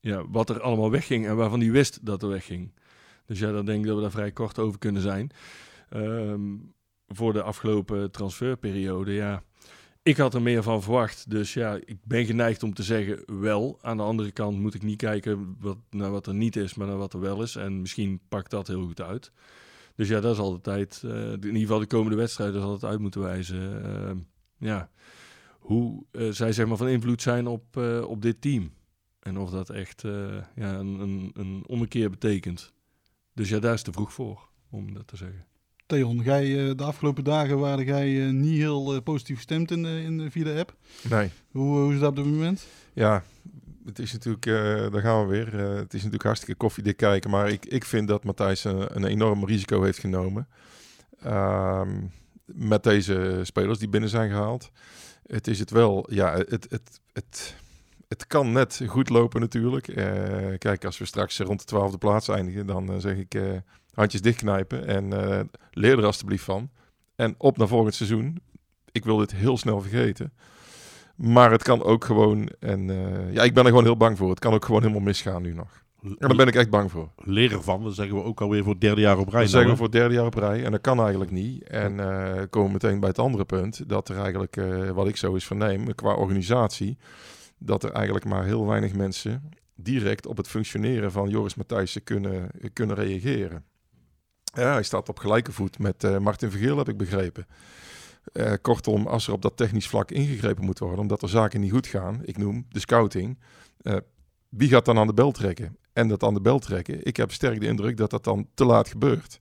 ja, 0.00 0.28
wat 0.28 0.48
er 0.50 0.60
allemaal 0.60 0.90
wegging 0.90 1.26
en 1.26 1.36
waarvan 1.36 1.60
hij 1.60 1.70
wist 1.70 2.06
dat 2.06 2.22
er 2.22 2.28
wegging. 2.28 2.72
Dus 3.26 3.38
ja, 3.38 3.52
dan 3.52 3.64
denk 3.64 3.80
ik 3.80 3.86
dat 3.86 3.96
we 3.96 4.02
daar 4.02 4.10
vrij 4.10 4.32
kort 4.32 4.58
over 4.58 4.78
kunnen 4.78 5.02
zijn. 5.02 5.30
Ehm, 5.88 6.56
voor 7.06 7.32
de 7.32 7.42
afgelopen 7.42 8.10
transferperiode, 8.10 9.12
ja. 9.12 9.42
Ik 10.02 10.16
had 10.16 10.34
er 10.34 10.42
meer 10.42 10.62
van 10.62 10.82
verwacht. 10.82 11.30
Dus 11.30 11.54
ja, 11.54 11.78
ik 11.84 11.98
ben 12.04 12.24
geneigd 12.24 12.62
om 12.62 12.74
te 12.74 12.82
zeggen 12.82 13.40
wel. 13.40 13.78
Aan 13.82 13.96
de 13.96 14.02
andere 14.02 14.30
kant 14.30 14.58
moet 14.58 14.74
ik 14.74 14.82
niet 14.82 14.96
kijken 14.96 15.56
wat, 15.60 15.78
naar 15.90 16.10
wat 16.10 16.26
er 16.26 16.34
niet 16.34 16.56
is, 16.56 16.74
maar 16.74 16.86
naar 16.86 16.96
wat 16.96 17.12
er 17.12 17.20
wel 17.20 17.42
is. 17.42 17.56
En 17.56 17.80
misschien 17.80 18.20
pakt 18.28 18.50
dat 18.50 18.66
heel 18.66 18.86
goed 18.86 19.00
uit. 19.00 19.32
Dus 20.00 20.08
ja, 20.08 20.20
dat 20.20 20.32
is 20.34 20.38
altijd, 20.40 21.02
eh, 21.04 21.32
in 21.32 21.44
ieder 21.44 21.60
geval 21.60 21.78
de 21.78 21.86
komende 21.86 22.16
wedstrijden 22.16 22.60
zal 22.60 22.72
het 22.72 22.84
uit 22.84 22.98
moeten 23.00 23.20
wijzen. 23.20 23.84
Ehm, 23.84 24.16
ja, 24.58 24.90
hoe 25.58 26.04
eh, 26.10 26.28
zij 26.30 26.52
zeg 26.52 26.66
maar 26.66 26.76
van 26.76 26.88
invloed 26.88 27.22
zijn 27.22 27.46
op, 27.46 27.76
eh, 27.76 28.04
op 28.08 28.22
dit 28.22 28.40
team. 28.40 28.72
En 29.20 29.38
of 29.38 29.50
dat 29.50 29.70
echt 29.70 30.04
eh, 30.04 30.12
ja, 30.56 30.74
een, 30.78 31.00
een, 31.00 31.30
een 31.34 31.64
ommekeer 31.66 32.10
betekent. 32.10 32.72
Dus 33.34 33.48
ja, 33.48 33.58
daar 33.58 33.74
is 33.74 33.82
te 33.82 33.92
vroeg 33.92 34.12
voor, 34.12 34.48
om 34.70 34.94
dat 34.94 35.06
te 35.06 35.16
zeggen. 35.16 35.46
Theon, 35.86 36.18
jij, 36.18 36.68
eh, 36.68 36.76
de 36.76 36.84
afgelopen 36.84 37.24
dagen 37.24 37.58
waren 37.58 37.84
jij 37.84 38.26
eh, 38.26 38.32
niet 38.32 38.56
heel 38.58 39.02
positief 39.02 39.36
gestemd 39.36 39.70
in, 39.70 39.82
de- 39.82 40.02
in, 40.02 40.18
de- 40.18 40.30
via 40.30 40.44
de 40.44 40.58
app. 40.58 40.76
Nee. 41.10 41.30
Hoe, 41.50 41.78
hoe 41.78 41.92
is 41.94 42.00
dat 42.00 42.08
op 42.10 42.16
dit 42.16 42.24
moment? 42.24 42.66
Ja, 42.92 43.24
het 43.90 43.98
is 43.98 44.12
natuurlijk, 44.12 44.46
eh, 44.46 44.92
daar 44.92 45.00
gaan 45.00 45.26
we 45.26 45.32
weer. 45.32 45.60
Eh, 45.60 45.74
het 45.74 45.94
is 45.94 45.98
natuurlijk 45.98 46.22
hartstikke 46.22 46.54
koffiedik 46.54 46.96
kijken. 46.96 47.30
Maar 47.30 47.48
ik, 47.48 47.66
ik 47.66 47.84
vind 47.84 48.08
dat 48.08 48.24
Matthijs 48.24 48.64
een, 48.64 49.04
enorm 49.04 49.44
risico 49.44 49.82
heeft 49.82 49.98
genomen. 49.98 50.48
Ehm, 51.22 52.02
met 52.44 52.82
deze 52.82 53.40
spelers 53.42 53.78
die 53.78 53.88
binnen 53.88 54.10
zijn 54.10 54.30
gehaald. 54.30 54.70
Het 55.26 55.46
is 55.46 55.58
het 55.58 55.70
wel, 55.70 56.06
ja, 56.12 56.34
het, 56.36 56.66
het, 56.68 57.00
het, 57.12 57.56
het 58.08 58.26
kan 58.26 58.52
net 58.52 58.80
goed 58.86 59.08
lopen 59.08 59.40
natuurlijk. 59.40 59.88
Eh, 59.88 60.58
kijk, 60.58 60.84
als 60.84 60.98
we 60.98 61.04
straks 61.04 61.38
rond 61.38 61.58
de 61.58 61.64
twaalfde 61.64 61.98
plaats 61.98 62.28
eindigen, 62.28 62.66
dan 62.66 63.00
zeg 63.00 63.16
ik 63.16 63.40
handjes 63.94 64.20
dichtknijpen. 64.20 64.86
En 64.86 65.08
leer 65.70 65.98
er 65.98 66.04
alstublieft 66.04 66.44
van. 66.44 66.70
En 67.16 67.34
op 67.38 67.56
naar 67.56 67.68
volgend 67.68 67.94
seizoen. 67.94 68.40
Ik 68.92 69.04
wil 69.04 69.16
dit 69.16 69.32
heel 69.32 69.58
snel 69.58 69.80
vergeten. 69.80 70.32
Maar 71.20 71.50
het 71.50 71.62
kan 71.62 71.82
ook 71.82 72.04
gewoon, 72.04 72.48
en 72.58 72.90
eh, 72.90 73.32
ja, 73.32 73.42
ik 73.42 73.54
ben 73.54 73.62
er 73.62 73.68
gewoon 73.68 73.84
heel 73.84 73.96
bang 73.96 74.18
voor. 74.18 74.30
Het 74.30 74.38
kan 74.38 74.54
ook 74.54 74.64
gewoon 74.64 74.80
helemaal 74.80 75.02
misgaan 75.02 75.42
nu 75.42 75.52
nog. 75.52 75.82
En 76.02 76.16
daar 76.18 76.36
ben 76.36 76.46
ik 76.46 76.54
echt 76.54 76.70
bang 76.70 76.90
voor. 76.90 77.10
Leren 77.16 77.62
van, 77.62 77.84
dat 77.84 77.94
zeggen 77.94 78.16
we 78.16 78.22
ook 78.22 78.40
alweer 78.40 78.62
voor 78.62 78.72
het 78.72 78.80
derde 78.80 79.00
jaar 79.00 79.18
op 79.18 79.28
rij. 79.28 79.42
Dat 79.42 79.42
nou, 79.42 79.48
zeggen 79.48 79.70
we 79.70 79.76
voor 79.76 79.86
het 79.86 79.94
derde 79.94 80.14
jaar 80.14 80.26
op 80.26 80.34
rij. 80.34 80.64
En 80.64 80.70
dat 80.70 80.80
kan 80.80 81.00
eigenlijk 81.00 81.30
niet. 81.30 81.62
En 81.62 82.00
eh, 82.00 82.42
komen 82.50 82.68
we 82.68 82.72
meteen 82.72 83.00
bij 83.00 83.08
het 83.08 83.18
andere 83.18 83.44
punt. 83.44 83.88
Dat 83.88 84.08
er 84.08 84.18
eigenlijk, 84.18 84.56
eh, 84.56 84.90
wat 84.90 85.08
ik 85.08 85.16
zo 85.16 85.34
eens 85.34 85.44
verneem, 85.44 85.94
qua 85.94 86.14
organisatie... 86.14 86.98
dat 87.58 87.82
er 87.82 87.92
eigenlijk 87.92 88.24
maar 88.24 88.44
heel 88.44 88.66
weinig 88.66 88.94
mensen 88.94 89.50
direct 89.74 90.26
op 90.26 90.36
het 90.36 90.48
functioneren 90.48 91.12
van 91.12 91.28
Joris 91.28 91.54
Matthijssen 91.54 92.02
kunnen, 92.02 92.50
kunnen 92.72 92.96
reageren. 92.96 93.64
Ja, 94.54 94.72
hij 94.72 94.82
staat 94.82 95.08
op 95.08 95.18
gelijke 95.18 95.52
voet 95.52 95.78
met 95.78 96.20
Martin 96.20 96.50
Vergeel, 96.50 96.78
heb 96.78 96.88
ik 96.88 96.96
begrepen. 96.96 97.46
Eh, 98.32 98.52
kortom, 98.62 99.06
als 99.06 99.26
er 99.26 99.32
op 99.32 99.42
dat 99.42 99.56
technisch 99.56 99.88
vlak 99.88 100.10
ingegrepen 100.10 100.64
moet 100.64 100.78
worden, 100.78 100.98
omdat 100.98 101.22
er 101.22 101.28
zaken 101.28 101.60
niet 101.60 101.72
goed 101.72 101.86
gaan, 101.86 102.20
ik 102.24 102.36
noem 102.36 102.66
de 102.68 102.80
scouting, 102.80 103.38
eh, 103.80 103.96
wie 104.48 104.68
gaat 104.68 104.84
dan 104.84 104.98
aan 104.98 105.06
de 105.06 105.14
bel 105.14 105.32
trekken? 105.32 105.76
En 105.92 106.08
dat 106.08 106.22
aan 106.22 106.34
de 106.34 106.40
bel 106.40 106.58
trekken, 106.58 107.06
ik 107.06 107.16
heb 107.16 107.32
sterk 107.32 107.60
de 107.60 107.66
indruk 107.66 107.96
dat 107.96 108.10
dat 108.10 108.24
dan 108.24 108.48
te 108.54 108.64
laat 108.64 108.88
gebeurt. 108.88 109.40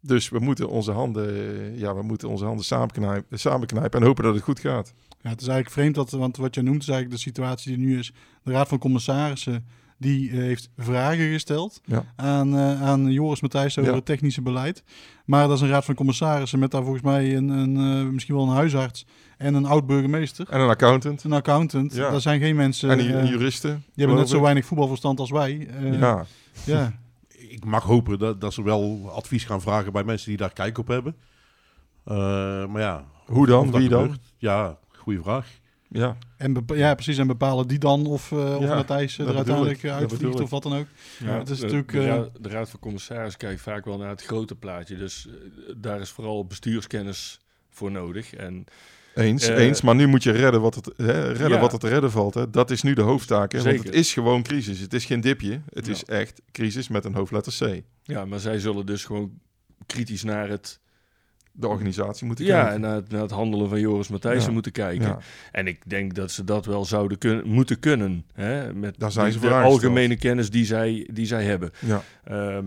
Dus 0.00 0.28
we 0.28 0.38
moeten 0.38 0.68
onze 0.68 0.92
handen, 0.92 1.28
eh, 1.28 1.78
ja, 1.78 1.94
we 1.94 2.02
moeten 2.02 2.28
onze 2.28 2.44
handen 2.44 2.64
samenknijpen, 2.64 3.38
samenknijpen 3.38 4.00
en 4.00 4.06
hopen 4.06 4.24
dat 4.24 4.34
het 4.34 4.42
goed 4.42 4.60
gaat. 4.60 4.92
Ja, 5.20 5.30
het 5.30 5.40
is 5.40 5.46
eigenlijk 5.46 5.70
vreemd, 5.70 5.94
dat, 5.94 6.10
want 6.10 6.36
wat 6.36 6.54
je 6.54 6.62
noemt 6.62 6.82
is 6.82 6.88
eigenlijk 6.88 7.16
de 7.16 7.30
situatie 7.30 7.76
die 7.76 7.86
nu 7.86 7.98
is. 7.98 8.12
De 8.42 8.52
Raad 8.52 8.68
van 8.68 8.78
Commissarissen 8.78 9.66
die 10.04 10.30
eh, 10.30 10.36
heeft 10.36 10.68
vragen 10.76 11.32
gesteld 11.32 11.80
Ja. 11.84 12.04
aan, 12.16 12.56
eh, 12.56 12.82
aan 12.82 13.12
Joris 13.12 13.40
Matthijs 13.40 13.78
over 13.78 13.90
Ja. 13.90 13.96
het 13.96 14.06
technische 14.06 14.42
beleid. 14.42 14.82
Maar 15.24 15.48
dat 15.48 15.56
is 15.56 15.62
een 15.62 15.68
Raad 15.68 15.84
van 15.84 15.94
Commissarissen 15.94 16.58
met 16.58 16.70
daar 16.70 16.82
volgens 16.82 17.02
mij 17.02 17.36
een, 17.36 17.48
een, 17.48 17.76
eh, 17.76 18.10
misschien 18.12 18.34
wel 18.34 18.44
een 18.44 18.54
huisarts 18.54 19.06
en 19.38 19.54
een 19.54 19.64
oud-burgemeester. 19.66 20.46
En 20.50 20.60
een 20.60 20.68
accountant. 20.68 21.24
Een 21.24 21.32
accountant. 21.32 21.94
Ja. 21.94 22.10
Dat 22.10 22.22
zijn 22.22 22.40
geen 22.40 22.56
mensen... 22.56 22.90
En 22.90 22.98
een 23.18 23.26
juristen, 23.26 23.70
Die 23.70 23.92
hebben 24.04 24.16
net 24.16 24.28
zo 24.28 24.40
weinig 24.40 24.64
voetbalverstand 24.66 25.20
als 25.20 25.30
wij. 25.30 25.68
Eh, 25.68 25.98
Ja. 25.98 26.24
ja. 26.64 26.92
Ik 27.28 27.64
mag 27.64 27.82
hopen 27.84 28.18
dat, 28.18 28.40
dat 28.40 28.54
ze 28.54 28.62
wel 28.62 29.10
advies 29.14 29.44
gaan 29.44 29.60
vragen 29.60 29.92
bij 29.92 30.04
mensen 30.04 30.28
die 30.28 30.36
daar 30.36 30.52
kijk 30.52 30.78
op 30.78 30.88
hebben. 30.88 31.16
Eh, 32.04 32.16
maar 32.66 32.80
ja. 32.82 33.04
Hoe 33.26 33.46
dan? 33.46 33.70
Wie 33.72 33.88
dan? 33.88 34.02
gebeurt, 34.02 34.20
Ja, 34.38 34.78
goede 34.96 35.22
vraag. 35.22 35.46
Ja. 35.98 36.16
En 36.36 36.64
ja, 36.74 36.94
precies. 36.94 37.18
En 37.18 37.26
bepalen 37.26 37.68
die 37.68 37.78
dan 37.78 38.06
of, 38.06 38.32
eh 38.32 38.56
of 38.56 38.62
Ja, 38.62 38.74
Matthijs 38.74 39.12
eh, 39.12 39.18
dat 39.18 39.28
er 39.28 39.36
uiteindelijk 39.36 39.82
eh, 39.82 39.96
uitvliegt 39.96 40.40
of 40.40 40.50
wat 40.50 40.62
dan 40.62 40.76
ook. 40.76 40.86
Ja, 41.18 41.38
het 41.38 41.50
is 41.50 41.58
de, 41.58 41.62
natuurlijk... 41.64 41.92
de, 41.92 42.00
eh, 42.00 42.06
raad, 42.06 42.30
de 42.40 42.48
Raad 42.48 42.70
van 42.70 42.80
Commissarissen 42.80 43.38
kijkt 43.40 43.60
vaak 43.60 43.84
wel 43.84 43.98
naar 43.98 44.08
het 44.08 44.22
grote 44.22 44.54
plaatje. 44.54 44.96
Dus 44.96 45.28
daar 45.76 46.00
is 46.00 46.10
vooral 46.10 46.46
bestuurskennis 46.46 47.40
voor 47.70 47.90
nodig. 47.90 48.34
En, 48.34 48.64
Eens, 49.14 49.46
eens. 49.46 49.80
Maar 49.80 49.94
nu 49.94 50.06
moet 50.06 50.22
je 50.22 50.30
redden 50.30 50.60
wat 50.60 50.74
het, 50.74 50.90
hè, 50.96 51.26
redden 51.26 51.48
Ja. 51.50 51.60
wat 51.60 51.72
er 51.72 51.78
te 51.78 51.88
redden 51.88 52.10
valt. 52.10 52.34
Hè. 52.34 52.50
Dat 52.50 52.70
is 52.70 52.82
nu 52.82 52.94
de 52.94 53.02
hoofdtaak. 53.02 53.52
Hè. 53.52 53.62
Want 53.62 53.84
het 53.84 53.94
is 53.94 54.12
gewoon 54.12 54.42
crisis. 54.42 54.80
Het 54.80 54.94
is 54.94 55.04
geen 55.04 55.20
dipje. 55.20 55.60
Het 55.72 55.86
Ja. 55.86 55.92
is 55.92 56.04
echt 56.04 56.42
crisis 56.52 56.88
met 56.88 57.04
een 57.04 57.14
hoofdletter 57.14 57.52
C. 57.58 57.82
Ja, 58.02 58.24
maar 58.24 58.40
zij 58.40 58.58
zullen 58.58 58.86
dus 58.86 59.04
gewoon 59.04 59.32
kritisch 59.86 60.22
naar 60.22 60.48
het... 60.48 60.80
De 61.56 61.68
organisatie 61.68 62.26
moeten 62.26 62.44
Ja, 62.44 62.54
kijken. 62.60 62.74
en 62.74 62.80
naar 62.80 62.94
het, 62.94 63.10
naar 63.10 63.20
het 63.22 63.30
handelen 63.30 63.68
van 63.68 63.80
Joris 63.80 64.08
Matthijssen 64.08 64.46
Ja. 64.46 64.52
moeten 64.52 64.72
kijken. 64.72 65.06
Ja. 65.06 65.18
En 65.52 65.66
ik 65.66 65.82
denk 65.90 66.14
dat 66.14 66.30
ze 66.30 66.44
dat 66.44 66.66
wel 66.66 66.84
zouden 66.84 67.18
kunnen, 67.18 67.46
moeten 67.48 67.78
kunnen. 67.80 68.24
Hè? 68.32 68.72
Met 68.74 68.94
Daar 68.98 69.12
zijn 69.12 69.26
de, 69.26 69.32
ze 69.32 69.38
de 69.40 69.54
algemene 69.54 70.16
kennis 70.16 70.50
die 70.50 70.64
zij, 70.64 71.08
die 71.12 71.26
zij 71.26 71.44
hebben. 71.44 71.70
Ja. 71.86 72.02
Ehm, 72.24 72.66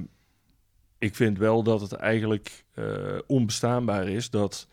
ik 0.97 1.15
vind 1.15 1.38
wel 1.38 1.63
dat 1.63 1.81
het 1.81 1.91
eigenlijk 1.93 2.65
eh, 2.73 2.83
onbestaanbaar 3.27 4.07
is 4.07 4.29
dat 4.29 4.67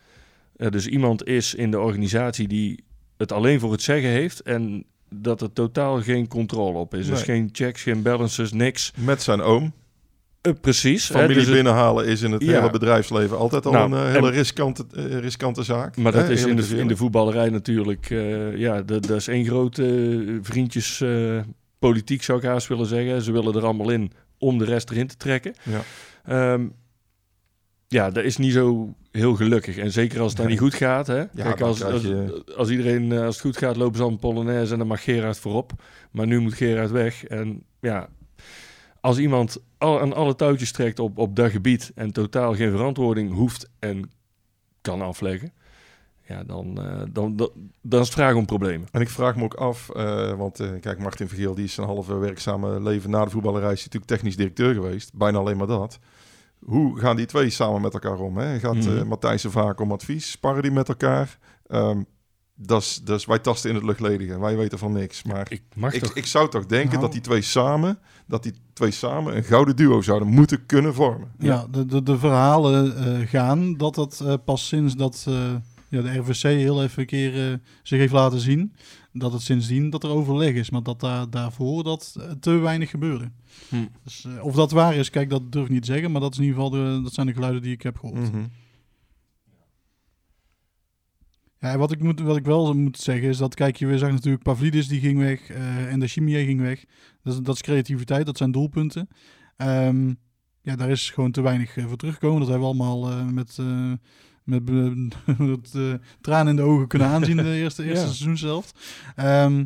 er 0.56 0.70
dus 0.70 0.86
iemand 0.86 1.26
is 1.26 1.54
in 1.54 1.70
de 1.70 1.80
organisatie 1.80 2.48
die 2.48 2.84
het 3.16 3.32
alleen 3.32 3.60
voor 3.60 3.72
het 3.72 3.82
zeggen 3.82 4.10
heeft 4.10 4.40
en 4.42 4.84
dat 5.10 5.40
er 5.40 5.52
totaal 5.52 6.02
geen 6.02 6.28
controle 6.28 6.78
op 6.78 6.94
is. 6.94 7.06
Dus 7.06 7.22
geen 7.22 7.48
checks, 7.52 7.82
geen 7.82 8.02
balances, 8.02 8.52
niks. 8.52 8.92
Met 8.98 9.22
zijn 9.22 9.40
oom. 9.40 9.72
Eh, 10.44 10.52
precies. 10.60 11.08
hè, 11.08 11.14
Familie 11.14 11.34
dus 11.44 11.50
binnenhalen 11.50 12.06
is 12.06 12.22
in 12.22 12.32
het 12.32 12.42
Ja. 12.42 12.52
hele 12.58 12.70
bedrijfsleven 12.70 13.38
altijd 13.38 13.66
al 13.66 13.72
Nou, 13.72 13.92
een 13.92 13.98
eh, 14.06 14.12
hele 14.12 14.26
en- 14.28 14.32
riskante, 14.32 14.84
eh, 14.94 15.18
riskante 15.18 15.62
zaak. 15.62 15.96
Maar 15.96 16.12
dat 16.12 16.26
Hè, 16.26 16.32
is 16.32 16.44
in 16.44 16.56
de, 16.56 16.76
in 16.78 16.88
de 16.88 16.96
voetballerij 16.96 17.48
natuurlijk, 17.48 18.08
ja, 18.56 18.82
dat, 18.82 19.06
dat 19.06 19.16
is 19.16 19.28
één 19.28 19.44
grote 19.44 19.82
eh, 20.26 20.32
vriendjes 20.42 21.00
eh, 21.00 21.40
politiek 21.78 22.22
zou 22.22 22.38
ik 22.38 22.44
haast 22.44 22.66
willen 22.68 22.86
zeggen. 22.86 23.22
Ze 23.22 23.32
willen 23.32 23.54
er 23.54 23.64
allemaal 23.64 23.90
in 23.90 24.12
om 24.38 24.58
de 24.58 24.64
rest 24.64 24.90
erin 24.90 25.06
te 25.06 25.16
trekken. 25.16 25.54
Ja. 25.62 25.80
Ehm, 26.24 26.66
ja, 27.88 28.10
dat 28.10 28.24
is 28.24 28.36
niet 28.36 28.52
zo 28.52 28.94
heel 29.10 29.34
gelukkig. 29.34 29.76
En 29.76 29.92
zeker 29.92 30.20
als 30.20 30.28
het 30.32 30.40
dan 30.40 30.46
niet 30.50 30.58
goed 30.58 30.74
gaat. 30.74 31.06
Hè? 31.06 31.24
Kijk, 31.26 31.58
dan 31.58 31.68
als, 31.68 31.82
als, 32.56 32.70
iedereen, 32.70 33.12
als 33.12 33.34
het 33.34 33.44
goed 33.44 33.56
gaat, 33.56 33.76
lopen 33.76 33.96
ze 33.96 34.00
allemaal 34.02 34.18
Polonaise 34.20 34.72
en 34.72 34.78
dan 34.78 34.86
mag 34.88 35.02
Gerard 35.04 35.38
voorop. 35.38 35.72
Maar 36.10 36.26
nu 36.26 36.38
moet 36.40 36.54
Gerard 36.54 36.90
weg. 36.90 37.24
En 37.24 37.62
ja, 37.80 38.08
als 39.04 39.18
iemand 39.18 39.56
al, 39.78 40.00
aan 40.00 40.12
alle 40.12 40.34
touwtjes 40.34 40.72
trekt 40.72 40.98
op, 40.98 41.18
op 41.18 41.36
dat 41.36 41.50
gebied 41.50 41.92
en 41.94 42.12
totaal 42.12 42.54
geen 42.54 42.70
verantwoording 42.70 43.32
hoeft 43.32 43.70
en 43.78 44.10
kan 44.80 45.00
afleggen, 45.02 45.52
ja, 46.28 46.44
dan, 46.44 46.82
eh, 46.82 47.02
dan, 47.10 47.36
dan, 47.36 47.50
dan 47.82 48.00
is 48.00 48.06
het 48.06 48.14
vraag 48.16 48.34
om 48.34 48.46
problemen. 48.46 48.88
En 48.92 49.00
ik 49.00 49.08
vraag 49.08 49.36
me 49.36 49.42
ook 49.44 49.54
af, 49.54 49.90
eh, 49.90 50.32
want 50.32 50.60
eh, 50.60 50.68
kijk, 50.80 50.98
Martin 50.98 51.28
Vergeel 51.28 51.54
die 51.54 51.64
is 51.64 51.74
zijn 51.74 51.86
halve 51.86 52.16
werkzame 52.16 52.80
leven 52.82 53.10
na 53.10 53.24
de 53.24 53.30
voetballerij 53.30 53.72
is 53.72 53.84
natuurlijk 53.84 54.10
technisch 54.12 54.36
directeur 54.36 54.74
geweest. 54.74 55.14
Bijna 55.14 55.38
alleen 55.38 55.56
maar 55.56 55.66
dat. 55.66 55.98
Hoe 56.58 56.98
gaan 56.98 57.16
die 57.16 57.26
twee 57.26 57.50
samen 57.50 57.80
met 57.80 57.92
elkaar 57.94 58.18
om? 58.18 58.36
Hè? 58.36 58.58
Gaat 58.58 58.74
Mhm. 58.74 58.96
eh 58.96 59.02
Matthijssen 59.04 59.50
vaak 59.50 59.80
om 59.80 59.92
advies? 59.92 60.30
Sparren 60.30 60.62
die 60.62 60.72
met 60.72 60.88
elkaar? 60.88 61.38
Ehm, 61.66 62.02
dat 62.56 63.02
is, 63.06 63.26
wij 63.26 63.38
tasten 63.38 63.70
in 63.70 63.76
het 63.76 63.84
luchtledige. 63.84 64.38
Wij 64.38 64.56
weten 64.56 64.78
van 64.78 64.92
niks. 64.92 65.22
Maar 65.22 65.46
Ik 65.52 65.62
mag 65.74 65.92
ik, 65.92 66.02
toch... 66.02 66.14
ik 66.14 66.26
zou 66.26 66.48
toch 66.48 66.66
denken 66.66 66.88
Nou. 66.88 67.00
dat 67.00 67.12
die 67.12 67.20
twee 67.20 67.42
samen, 67.42 67.98
dat 68.26 68.42
die 68.42 68.52
twee 68.72 68.90
samen 68.90 69.36
een 69.36 69.44
gouden 69.44 69.76
duo 69.76 70.00
zouden 70.02 70.28
moeten 70.28 70.66
kunnen 70.66 70.94
vormen. 70.94 71.28
Ja, 71.38 71.66
de, 71.70 71.86
de, 71.86 72.02
de 72.02 72.18
verhalen 72.18 72.96
eh, 72.96 73.28
gaan 73.28 73.76
dat 73.76 73.94
dat 73.94 74.20
eh, 74.24 74.34
pas 74.44 74.66
sinds 74.66 74.96
dat 74.96 75.24
eh, 75.28 75.54
ja, 75.88 76.02
de 76.02 76.18
RVC 76.18 76.42
heel 76.42 76.82
even 76.82 77.00
een 77.00 77.06
keer 77.06 77.60
zich 77.82 77.98
heeft 77.98 78.12
laten 78.12 78.40
zien, 78.40 78.72
dat 79.12 79.32
het 79.32 79.42
sindsdien 79.42 79.90
dat 79.90 80.02
er 80.04 80.10
overleg 80.10 80.54
is, 80.54 80.70
maar 80.70 80.82
dat 80.82 81.00
daar, 81.00 81.30
daarvoor 81.30 81.84
dat 81.84 82.16
te 82.40 82.50
weinig 82.50 82.90
gebeurde. 82.90 83.30
Hm. 83.68 83.76
Dus, 84.04 84.26
of 84.40 84.54
dat 84.54 84.70
waar 84.70 84.94
is, 84.94 85.10
kijk, 85.10 85.30
dat 85.30 85.52
durf 85.52 85.64
ik 85.64 85.70
niet 85.70 85.82
te 85.84 85.92
zeggen, 85.92 86.12
maar 86.12 86.20
dat, 86.20 86.32
is 86.32 86.38
in 86.38 86.44
ieder 86.44 86.62
geval 86.62 86.78
de, 86.78 87.00
dat 87.02 87.12
zijn 87.12 87.26
de 87.26 87.32
geluiden 87.32 87.62
die 87.62 87.72
ik 87.72 87.82
heb 87.82 87.98
gehoord. 87.98 88.32
Mhm. 88.32 88.42
Ja, 91.64 91.78
wat 91.78 91.92
ik, 91.92 92.02
moet, 92.02 92.20
wat 92.20 92.36
ik 92.36 92.44
wel 92.44 92.74
moet 92.74 92.98
zeggen 92.98 93.28
is 93.28 93.36
dat, 93.36 93.54
kijk, 93.54 93.76
je 93.76 93.98
zag 93.98 94.10
natuurlijk 94.10 94.42
Pavlidis 94.42 94.88
die 94.88 95.00
ging 95.00 95.18
weg 95.18 95.50
eh, 95.50 95.92
en 95.92 96.00
de 96.00 96.06
Chimier 96.06 96.44
ging 96.44 96.60
weg. 96.60 96.84
Dat 97.22 97.34
is, 97.34 97.40
dat 97.40 97.54
is 97.54 97.60
creativiteit, 97.62 98.26
dat 98.26 98.36
zijn 98.36 98.52
doelpunten. 98.52 99.08
Ehm, 99.56 100.08
ja, 100.62 100.76
daar 100.76 100.90
is 100.90 101.10
gewoon 101.10 101.30
te 101.30 101.40
weinig 101.40 101.76
eh, 101.76 101.86
voor 101.86 101.96
teruggekomen. 101.96 102.40
Dat 102.40 102.48
hebben 102.48 102.68
we 102.68 102.74
allemaal 102.74 103.10
eh, 103.10 103.26
met, 103.26 103.58
eh, 103.58 103.92
met, 104.44 104.66
tranen 106.20 106.48
in 106.48 106.56
de 106.56 106.62
ogen 106.62 106.86
kunnen 106.86 107.08
aanzien 107.08 107.36
de 107.36 107.54
eerste, 107.54 107.82
eerste 107.88 108.06
Ja. 108.06 108.12
seizoen 108.12 108.36
zelf. 108.36 108.72
Ehm, 109.16 109.64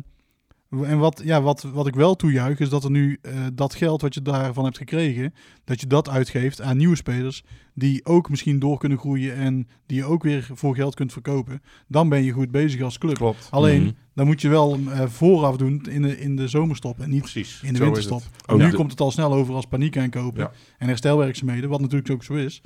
en 0.69 0.97
wat, 0.99 1.21
ja, 1.23 1.41
wat, 1.41 1.61
wat 1.61 1.87
ik 1.87 1.95
wel 1.95 2.15
toejuich 2.15 2.59
is 2.59 2.69
dat 2.69 2.83
er 2.83 2.91
nu 2.91 3.17
eh, 3.21 3.33
dat 3.53 3.75
geld 3.75 4.01
wat 4.01 4.13
je 4.13 4.21
daarvan 4.21 4.63
hebt 4.63 4.77
gekregen, 4.77 5.33
dat 5.63 5.79
je 5.81 5.87
dat 5.87 6.09
uitgeeft 6.09 6.61
aan 6.61 6.77
nieuwe 6.77 6.95
spelers 6.95 7.43
die 7.73 8.05
ook 8.05 8.29
misschien 8.29 8.59
door 8.59 8.77
kunnen 8.77 8.97
groeien 8.97 9.35
en 9.35 9.67
die 9.85 9.97
je 9.97 10.05
ook 10.05 10.23
weer 10.23 10.47
voor 10.53 10.75
geld 10.75 10.95
kunt 10.95 11.11
verkopen. 11.11 11.61
Dan 11.87 12.09
ben 12.09 12.23
je 12.23 12.31
goed 12.31 12.51
bezig 12.51 12.81
als 12.81 12.97
club. 12.97 13.15
Klopt. 13.15 13.47
Alleen, 13.51 13.81
Mhm. 13.81 13.91
dan 14.13 14.25
moet 14.25 14.41
je 14.41 14.49
wel 14.49 14.79
eh, 14.91 15.07
vooraf 15.07 15.57
doen 15.57 15.85
in 15.89 16.01
de, 16.01 16.19
in 16.19 16.35
de 16.35 16.47
zomerstop 16.47 16.99
en 16.99 17.09
niet 17.09 17.21
Precies. 17.21 17.61
in 17.63 17.73
de 17.73 17.79
winterstop. 17.79 18.21
nu 18.55 18.71
komt 18.71 18.91
het 18.91 19.01
al 19.01 19.11
snel 19.11 19.33
over 19.33 19.53
als 19.53 19.65
paniek 19.65 19.97
aankopen 19.97 20.41
Ja. 20.41 20.51
en 20.77 20.87
herstelwerkzaamheden, 20.87 21.69
wat 21.69 21.81
natuurlijk 21.81 22.11
ook 22.11 22.23
zo 22.23 22.33
is. 22.33 22.61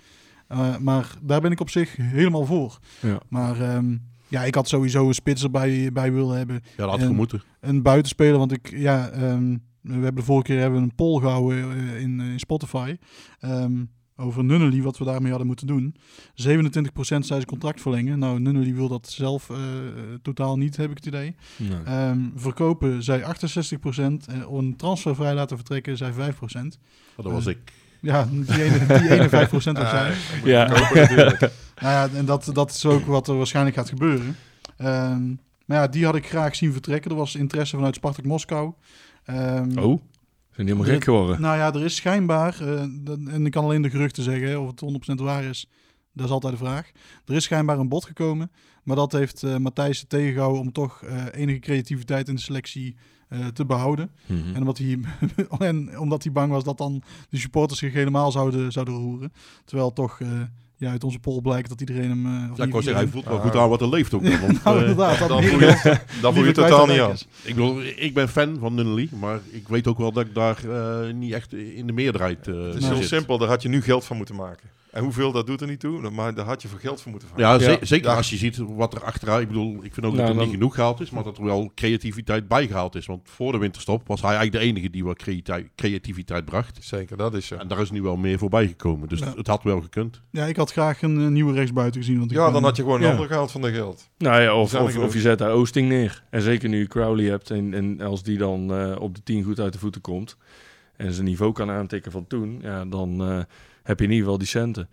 Uh, 0.52 0.78
maar 0.78 1.16
daar 1.22 1.42
ben 1.42 1.52
ik 1.52 1.60
op 1.60 1.70
zich 1.70 1.96
helemaal 1.96 2.46
voor. 2.46 2.80
Ja. 3.02 3.20
Maar 3.30 3.76
um, 3.76 4.02
ja, 4.34 4.44
ik 4.44 4.56
had 4.56 4.68
sowieso 4.68 5.08
een 5.08 5.14
spits 5.14 5.44
erbij 5.44 5.90
bij 5.92 6.14
willen 6.14 6.38
hebben. 6.38 6.56
Ja, 6.64 6.72
dat 6.76 6.90
had 6.90 7.00
en, 7.00 7.06
gemoeten. 7.06 7.44
Een 7.60 7.82
buitenspeler, 7.82 8.38
want 8.38 8.52
ik, 8.52 8.74
ja, 8.76 9.12
um, 9.14 9.64
we 9.82 9.94
hebben 9.94 10.16
de 10.16 10.24
vorige 10.24 10.46
keer 10.46 10.60
hebben 10.60 10.80
we 10.80 10.86
een 10.86 10.96
poll 10.96 11.20
gehouden 11.20 11.58
uh, 11.58 12.02
in, 12.02 12.20
in 12.20 12.40
Spotify. 12.40 12.98
Um, 13.42 13.90
over 14.16 14.44
Nunnely, 14.44 14.82
wat 14.82 14.98
we 14.98 15.06
daarmee 15.06 15.30
hadden 15.30 15.48
moeten 15.48 15.68
doen. 15.68 15.96
27% 15.96 16.00
zei 17.00 17.40
ze 17.40 17.46
contract 17.46 17.82
verlengen. 17.82 18.20
Nou, 18.20 18.40
Nunnely 18.40 18.74
wil 18.74 18.88
dat 18.88 19.10
zelf 19.10 19.50
uh, 19.50 19.58
totaal 20.22 20.58
niet, 20.58 20.78
heb 20.78 20.90
ik 20.90 20.98
het 20.98 21.06
idee. 21.06 21.36
Nee. 21.58 22.10
Um, 22.10 22.34
verkopen 22.36 23.04
zei 23.04 23.22
68%. 23.22 23.26
En 23.98 24.48
een 24.52 24.76
transfer 24.78 25.16
vrij 25.16 25.34
laten 25.34 25.58
vertrekken 25.58 25.98
zei 25.98 26.14
5%. 26.14 26.16
Oh, 26.16 27.24
dat 27.24 27.32
was 27.32 27.46
ik. 27.46 27.74
Ja, 28.02 28.28
die, 28.32 28.64
ene, 28.64 29.00
die 29.00 29.10
ene 29.10 29.30
5% 29.30 29.50
was 29.52 29.90
zij. 29.90 30.14
Ja. 30.44 30.68
nou 31.82 31.94
ja, 31.94 32.18
en 32.18 32.26
dat, 32.26 32.50
dat 32.54 32.70
is 32.70 32.86
ook 32.86 33.06
wat 33.06 33.28
er 33.28 33.38
waarschijnlijk 33.38 33.76
gaat 33.76 33.90
gebeuren. 33.90 34.36
Um, 34.82 35.40
maar 35.66 35.78
ja, 35.78 35.88
die 35.88 36.06
had 36.06 36.16
ik 36.16 36.28
graag 36.28 36.56
zien 36.56 36.72
vertrekken. 36.72 37.12
Er 37.12 37.18
was 37.18 37.36
interesse 37.36 37.76
vanuit 37.76 37.96
Spartak 37.96 38.26
Moskou. 38.26 38.74
Um, 39.30 39.78
oh, 39.78 40.02
zijn 40.56 40.68
die 40.68 40.76
helemaal 40.76 40.94
gek 40.94 41.04
geworden? 41.04 41.42
Nou 41.42 41.58
ja, 41.58 41.74
er 41.74 41.84
is 41.84 41.96
schijnbaar, 41.96 42.58
uh, 42.62 42.82
en 43.34 43.46
ik 43.46 43.52
kan 43.52 43.64
alleen 43.64 43.82
de 43.82 43.90
geruchten 43.90 44.24
zeggen, 44.24 44.62
of 44.62 44.68
het 44.68 45.12
100% 45.20 45.24
waar 45.24 45.44
is, 45.44 45.70
dat 46.14 46.26
is 46.26 46.32
altijd 46.32 46.54
de 46.54 46.60
vraag. 46.60 46.92
Er 47.26 47.36
is 47.36 47.44
schijnbaar 47.44 47.80
een 47.80 47.90
bod 47.90 48.06
gekomen, 48.06 48.52
maar 48.84 48.96
dat 48.96 49.12
heeft 49.12 49.44
uh, 49.44 49.58
Matthijs 49.58 50.06
tegengehouden 50.08 50.62
om 50.62 50.72
toch 50.72 51.02
uh, 51.04 51.26
enige 51.32 51.60
creativiteit 51.60 52.28
in 52.28 52.36
de 52.36 52.42
selectie 52.42 52.96
uh, 53.30 53.48
te 53.48 53.66
behouden. 53.66 54.12
Mhm. 54.26 54.54
En, 54.54 54.60
omdat 54.60 54.78
hij, 54.78 55.00
en 55.70 56.00
omdat 56.00 56.24
hij 56.24 56.32
bang 56.32 56.52
was 56.52 56.64
dat 56.64 56.78
dan 56.78 57.04
de 57.30 57.38
supporters 57.38 57.80
zich 57.80 57.94
helemaal 57.94 58.32
zouden, 58.32 58.72
zouden 58.72 58.96
roeren. 58.96 59.34
Terwijl 59.66 59.94
toch 59.94 60.20
ja, 60.84 60.92
uit 60.92 61.04
onze 61.04 61.20
poll 61.20 61.42
blijkt 61.42 61.70
dat 61.70 61.80
iedereen 61.80 62.10
hem... 62.10 62.26
Uh, 62.26 62.32
ja, 62.56 62.64
ik 62.64 62.72
wou 62.72 62.84
zeggen, 62.84 63.04
hij 63.04 63.12
voelt 63.12 63.26
wel 63.26 63.40
goed 63.40 63.56
aan 63.56 63.70
wat 63.70 63.82
er 63.82 63.90
leeft 63.90 64.14
ook. 64.14 64.28
Want, 64.28 64.64
nou, 64.64 64.80
inderdaad. 64.80 65.20
Dat 65.20 65.28
dan 65.28 65.44
voel 65.50 65.60
je, 65.60 66.00
dan 66.22 66.34
voel 66.34 66.44
je 66.44 66.52
totaal 66.52 66.86
niet 66.86 67.00
aan. 67.00 67.16
Ik, 67.42 67.56
bedoel, 67.56 67.82
ik 67.96 68.14
ben 68.14 68.30
fan 68.30 68.58
van 68.60 68.74
Nunnely, 68.74 69.10
maar 69.20 69.40
ik 69.52 69.68
weet 69.68 69.88
ook 69.88 69.98
wel 69.98 70.12
dat 70.12 70.26
ik 70.26 70.34
daar 70.34 70.60
uh, 70.66 71.14
niet 71.14 71.34
echt 71.34 71.54
in 71.54 71.88
de 71.88 71.94
meerderheid 71.94 72.48
uh, 72.48 72.66
Het 72.66 72.76
is 72.76 72.88
heel 72.88 73.04
simpel, 73.04 73.38
daar 73.38 73.50
had 73.50 73.62
je 73.62 73.70
nu 73.70 73.82
geld 73.82 74.06
van 74.06 74.18
moeten 74.18 74.36
maken. 74.36 74.70
En 74.94 75.04
hoeveel, 75.04 75.32
dat 75.32 75.48
doet 75.48 75.62
er 75.62 75.68
niet 75.68 75.80
toe, 75.80 76.10
maar 76.10 76.34
daar 76.34 76.46
had 76.46 76.62
je 76.62 76.68
voor 76.68 76.80
geld 76.80 77.02
voor 77.02 77.12
moeten 77.12 77.30
maken. 77.30 77.46
Ja, 77.46 77.60
ze 77.60 77.72
ja. 77.72 77.86
zeker 77.86 78.10
ja. 78.10 78.16
als 78.16 78.30
je 78.30 78.38
ziet 78.38 78.58
wat 78.58 78.94
er 78.94 79.04
achteruit... 79.04 79.42
Ik 79.42 79.48
bedoel, 79.48 79.84
ik 79.84 79.94
vind 79.94 80.06
ook 80.06 80.14
nou, 80.14 80.16
dat 80.16 80.28
er 80.28 80.34
dan... 80.36 80.44
niet 80.44 80.54
genoeg 80.54 80.76
gehaald 80.76 81.00
is, 81.00 81.10
maar 81.10 81.24
dat 81.24 81.38
er 81.38 81.44
wel 81.44 81.72
creativiteit 81.76 82.48
bijgehaald 82.48 82.96
is. 82.96 83.06
Want 83.06 83.22
voor 83.24 83.52
de 83.52 83.58
winterstop 83.58 84.08
was 84.08 84.22
hij 84.22 84.36
eigenlijk 84.36 84.64
de 84.64 84.70
enige 84.70 84.90
die 84.90 85.04
wat 85.04 85.24
creativiteit 85.76 86.46
bracht. 86.46 86.78
Zeker, 86.82 87.18
dat 87.18 87.34
is 87.34 87.48
zo. 87.48 87.56
En 87.56 87.68
daar 87.68 87.82
is 87.82 87.92
nu 87.92 88.02
wel 88.02 88.16
meer 88.16 88.38
voorbij 88.38 88.68
gekomen, 88.68 89.08
dus 89.10 89.20
ja. 89.20 89.34
het 89.36 89.48
had 89.48 89.64
wel 89.64 89.82
gekund. 89.82 90.22
Ja, 90.30 90.46
ik 90.46 90.56
had 90.56 90.72
graag 90.72 91.02
een, 91.02 91.16
een 91.16 91.34
nieuwe 91.34 91.54
rechtsbuiten 91.54 92.02
gezien. 92.02 92.20
Want 92.20 92.32
ik 92.32 92.38
ja, 92.38 92.44
ben, 92.44 92.54
dan 92.54 92.64
had 92.64 92.76
je 92.76 92.84
gewoon 92.84 93.02
een 93.02 93.12
ander 93.12 93.28
gehaald 93.28 93.52
van 93.52 93.62
de 93.62 93.72
geld. 93.72 94.10
Nou 94.18 94.42
ja, 94.42 94.56
of, 94.56 94.76
of, 94.76 94.98
of, 94.98 95.14
je 95.14 95.20
zet 95.20 95.38
daar 95.38 95.52
Oosting 95.52 95.90
neer. 95.90 96.24
En 96.30 96.42
zeker 96.42 96.70
nu 96.70 96.80
je 96.80 96.88
Crowley 96.88 97.26
hebt 97.26 97.52
en, 97.52 97.74
en 97.74 98.02
als 98.02 98.24
die 98.24 98.38
dan 98.38 98.80
uh, 98.80 98.96
op 99.00 99.16
de 99.16 99.24
10 99.24 99.44
goed 99.44 99.60
uit 99.60 99.74
de 99.74 99.80
voeten 99.80 100.02
komt... 100.02 100.38
en 100.96 101.14
zijn 101.14 101.26
niveau 101.26 101.52
kan 101.52 101.70
aantikken 101.70 102.12
van 102.12 102.28
toen, 102.28 102.60
ja, 102.62 102.86
dan 102.86 103.30
uh, 103.30 103.40
heb 103.84 104.00
je 104.00 104.06
in 104.06 104.12
ieder 104.12 104.24
geval 104.24 104.40
die 104.40 104.48
centen. 104.48 104.90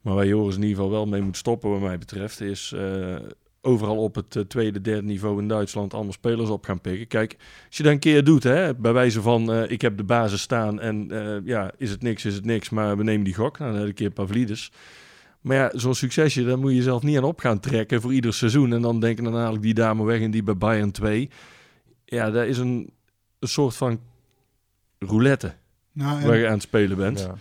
Maar 0.00 0.14
waar 0.14 0.26
Joris 0.26 0.54
in 0.54 0.62
ieder 0.62 0.76
geval 0.76 0.90
wel 0.90 1.06
mee 1.06 1.22
moet 1.22 1.36
stoppen, 1.36 1.70
wat 1.70 1.80
mij 1.80 1.98
betreft, 1.98 2.40
is 2.40 2.72
uh, 2.74 3.16
overal 3.60 3.96
op 3.96 4.14
het 4.14 4.34
uh, 4.34 4.42
tweede, 4.42 4.80
derde 4.80 5.06
niveau 5.06 5.40
in 5.40 5.48
Duitsland 5.48 5.94
allemaal 5.94 6.12
spelers 6.12 6.48
op 6.48 6.64
gaan 6.64 6.80
pikken. 6.80 7.06
Kijk, 7.06 7.36
als 7.66 7.76
je 7.76 7.82
dat 7.82 7.92
een 7.92 7.98
keer 7.98 8.24
doet, 8.24 8.42
hè, 8.42 8.74
bij 8.74 8.92
wijze 8.92 9.22
van 9.22 9.54
uh, 9.54 9.70
ik 9.70 9.80
heb 9.80 9.96
de 9.96 10.04
basis 10.04 10.40
staan 10.40 10.80
en 10.80 11.10
ja, 11.44 11.72
is 11.76 11.90
het 11.90 12.02
niks, 12.02 12.24
is 12.24 12.34
het 12.34 12.44
niks, 12.44 12.70
maar 12.70 12.96
we 12.96 13.02
nemen 13.02 13.24
die 13.24 13.34
gok. 13.34 13.58
Nou, 13.58 13.72
dan 13.72 13.82
een 13.82 13.94
keer 13.94 14.10
Pavlidis. 14.10 14.70
Maar 15.40 15.56
ja, 15.56 15.70
zo'n 15.74 15.94
succesje, 15.94 16.44
daar 16.44 16.58
moet 16.58 16.70
je 16.70 16.76
jezelf 16.76 17.02
niet 17.02 17.16
aan 17.16 17.24
op 17.24 17.40
gaan 17.40 17.60
trekken 17.60 18.00
voor 18.00 18.12
ieder 18.12 18.34
seizoen. 18.34 18.72
En 18.72 18.82
dan 18.82 19.00
denken 19.00 19.24
dan 19.24 19.34
haal 19.34 19.54
ik 19.54 19.62
die 19.62 19.74
dame 19.74 20.04
weg 20.04 20.20
en 20.20 20.30
die 20.30 20.42
bij 20.42 20.56
Bayern 20.56 20.90
2. 20.90 21.30
Ja, 22.04 22.30
dat 22.30 22.46
is 22.46 22.58
een, 22.58 22.90
een 23.38 23.48
soort 23.48 23.76
van 23.76 24.00
roulette 24.98 25.54
nou, 25.92 26.26
waar 26.26 26.36
je 26.36 26.46
aan 26.46 26.52
het 26.52 26.62
spelen 26.62 26.96
bent. 26.96 27.20
Ja. 27.20 27.34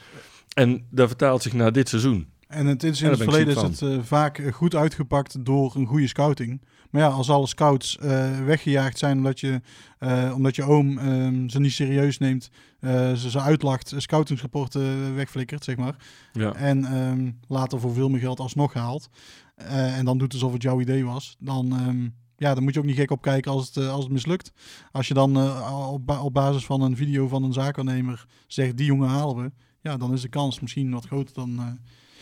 En 0.58 0.86
dat 0.89 1.08
vertaalt 1.08 1.41
zich 1.41 1.53
naar 1.53 1.72
dit 1.72 1.89
seizoen. 1.89 2.28
En 2.47 2.66
het 2.66 2.84
is 2.84 3.01
in 3.01 3.10
het 3.10 3.24
verleden 3.24 3.55
is 3.55 3.62
het 3.62 3.82
uh, 3.82 3.99
vaak 4.03 4.41
goed 4.53 4.76
uitgepakt 4.76 5.45
door 5.45 5.76
een 5.76 5.86
goede 5.86 6.08
scouting. 6.08 6.62
Maar 6.89 7.01
ja, 7.01 7.08
als 7.08 7.30
alle 7.30 7.47
scouts 7.47 7.97
uh, 8.03 8.39
weggejaagd 8.45 8.97
zijn 8.97 9.18
omdat 9.18 9.39
je, 9.39 9.62
uh, 9.99 10.34
omdat 10.36 10.55
je 10.55 10.64
oom 10.64 10.97
um, 10.97 11.49
ze 11.49 11.60
niet 11.60 11.72
serieus 11.72 12.18
neemt, 12.18 12.49
ze 12.82 13.30
ze 13.30 13.41
uitlacht, 13.41 13.93
scoutingsrapporten 13.97 15.16
wegflikkert, 15.16 15.64
zeg 15.64 15.76
maar. 15.76 15.95
Ja. 16.32 16.53
En 16.53 16.97
um, 16.97 17.39
later 17.47 17.80
voor 17.80 17.93
veel 17.93 18.10
meer 18.10 18.20
geld 18.20 18.39
alsnog 18.39 18.74
haalt. 18.74 19.10
en 19.55 20.05
dan 20.05 20.18
doet 20.18 20.34
alsof 20.34 20.53
het 20.53 20.62
jouw 20.62 20.82
idee 20.82 21.05
was. 21.05 21.36
Dan, 21.39 21.88
um, 21.88 22.16
ja, 22.38 22.53
dan 22.53 22.64
moet 22.64 22.74
je 22.74 22.80
ook 22.80 22.86
niet 22.86 22.95
gek 22.95 23.12
op 23.12 23.22
kijken 23.22 23.51
als 23.51 23.66
het, 23.74 23.88
als 23.88 24.03
het 24.03 24.14
mislukt. 24.14 24.51
Als 24.91 25.08
je 25.08 25.14
dan 25.14 25.38
op, 25.91 26.20
op 26.22 26.34
basis 26.34 26.66
van 26.66 26.82
een 26.82 26.95
video 26.95 27.28
van 27.28 27.43
een 27.43 27.53
zaakwaarnemer 27.53 28.26
zegt, 28.47 28.78
die 28.78 28.86
jongen 28.86 29.10
halen 29.10 29.43
we. 29.43 29.51
Ja, 29.88 29.97
dan 29.97 30.13
is 30.13 30.21
de 30.21 30.29
kans 30.29 30.59
misschien 30.59 30.91
wat 30.91 31.05
groter 31.05 31.33
dan 31.33 31.79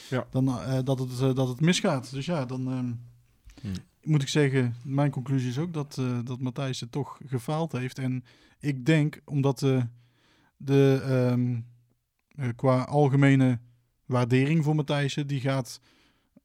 ja. 0.10 0.28
dan 0.30 0.48
uh, 0.48 0.80
dat, 0.84 1.00
het, 1.00 1.12
uh, 1.12 1.34
dat 1.34 1.48
het 1.48 1.62
misgaat. 1.62 2.12
Dus 2.12 2.26
ja, 2.26 2.46
dan 2.46 2.68
um, 2.68 3.00
hmm. 3.62 3.74
moet 4.04 4.22
ik 4.22 4.28
zeggen, 4.28 4.76
mijn 4.84 5.12
conclusie 5.12 5.50
is 5.50 5.58
ook 5.58 5.74
dat, 5.74 6.02
dat 6.24 6.40
Matthijs 6.40 6.80
het 6.80 6.92
toch 6.92 7.20
gefaald 7.26 7.72
heeft. 7.72 8.00
En 8.00 8.24
ik 8.60 8.86
denk, 8.86 9.22
omdat 9.26 9.60
de, 9.60 9.88
de 10.58 11.02
um, 11.32 11.66
eh, 12.36 12.50
qua 12.56 12.82
algemene 12.82 13.60
waardering 14.06 14.64
voor 14.64 14.76
Matthijssen, 14.76 15.28
die 15.28 15.40
gaat 15.40 15.80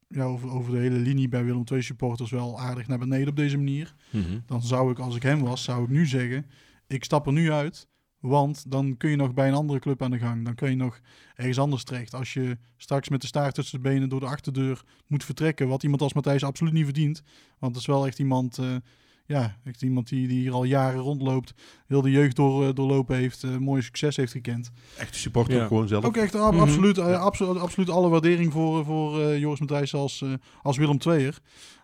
ja, 0.08 0.24
over, 0.24 0.50
over 0.50 0.72
de 0.72 0.78
hele 0.78 0.98
linie 0.98 1.28
bij 1.28 1.44
Willem 1.44 1.64
II 1.72 1.82
supporters 1.82 2.30
wel 2.30 2.60
aardig 2.60 2.86
naar 2.86 2.98
beneden 2.98 3.28
op 3.28 3.36
deze 3.36 3.56
manier. 3.56 3.94
Mhm. 4.10 4.38
Dan 4.46 4.62
zou 4.62 4.90
ik, 4.90 4.98
als 4.98 5.16
ik 5.16 5.22
hem 5.22 5.40
was, 5.40 5.64
zou 5.64 5.82
ik 5.82 5.88
nu 5.88 6.06
zeggen, 6.06 6.46
ik 6.86 7.04
stap 7.04 7.26
er 7.26 7.32
nu 7.32 7.52
uit. 7.52 7.88
Want 8.20 8.70
dan 8.70 8.96
kun 8.96 9.10
je 9.10 9.16
nog 9.16 9.34
bij 9.34 9.48
een 9.48 9.54
andere 9.54 9.78
club 9.78 10.02
aan 10.02 10.10
de 10.10 10.18
gang. 10.18 10.44
Dan 10.44 10.54
kun 10.54 10.70
je 10.70 10.76
nog 10.76 11.00
ergens 11.34 11.58
anders 11.58 11.84
terecht. 11.84 12.14
Als 12.14 12.32
je 12.32 12.58
straks 12.76 13.08
met 13.08 13.20
de 13.20 13.26
staart 13.26 13.54
tussen 13.54 13.82
de 13.82 13.88
benen 13.88 14.08
door 14.08 14.20
de 14.20 14.26
achterdeur 14.26 14.82
moet 15.06 15.24
vertrekken. 15.24 15.68
Wat 15.68 15.82
iemand 15.82 16.02
als 16.02 16.12
Matthijs 16.12 16.44
absoluut 16.44 16.72
niet 16.72 16.84
verdient. 16.84 17.22
Want 17.58 17.72
het 17.72 17.80
is 17.80 17.86
wel 17.86 18.06
echt 18.06 18.18
iemand, 18.18 18.58
eh, 18.58 18.76
ja, 19.30 19.56
echt 19.64 19.82
iemand 19.82 20.08
die, 20.08 20.28
die 20.28 20.38
hier 20.40 20.52
al 20.52 20.64
jaren 20.64 21.00
rondloopt. 21.00 21.54
Heel 21.86 22.02
de 22.02 22.10
jeugd 22.10 22.36
door, 22.36 22.66
eh, 22.66 22.74
doorlopen 22.74 23.16
heeft. 23.16 23.42
eh 23.42 23.56
mooi 23.56 23.82
succes 23.82 24.16
heeft 24.16 24.32
gekend. 24.32 24.70
Echt 24.98 25.14
supporter 25.14 25.56
Ja. 25.56 25.66
gewoon 25.66 25.88
zelf. 25.88 26.04
Ook 26.04 26.16
echt 26.16 26.34
ab- 26.34 26.52
Mhm. 26.52 26.60
absoluut, 26.62 26.98
eh, 26.98 27.20
abso- 27.20 27.58
absoluut 27.58 27.90
alle 27.90 28.08
waardering 28.08 28.52
voor, 28.52 28.84
voor 28.84 29.20
eh, 29.22 29.38
Joris 29.38 29.58
Matthijs 29.60 29.94
als, 29.94 30.22
eh, 30.22 30.32
als 30.62 30.76
Willem 30.76 30.98
II'er. 31.06 31.38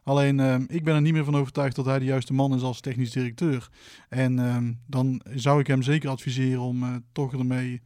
Alleen, 0.04 0.66
ik 0.70 0.84
ben 0.84 0.94
er 0.94 1.00
niet 1.00 1.12
meer 1.12 1.24
van 1.24 1.36
overtuigd 1.36 1.76
dat 1.76 1.84
hij 1.84 1.98
de 1.98 2.04
juiste 2.04 2.32
man 2.34 2.54
is 2.54 2.62
als 2.62 2.80
technisch 2.80 3.10
directeur. 3.10 3.68
En 4.08 4.38
ehm, 4.38 4.72
dan 4.86 5.20
zou 5.34 5.60
ik 5.60 5.66
hem 5.66 5.82
zeker 5.82 6.08
adviseren 6.10 6.60
om 6.60 6.82
eh, 6.82 6.94
toch 7.12 7.32
ermee 7.32 7.80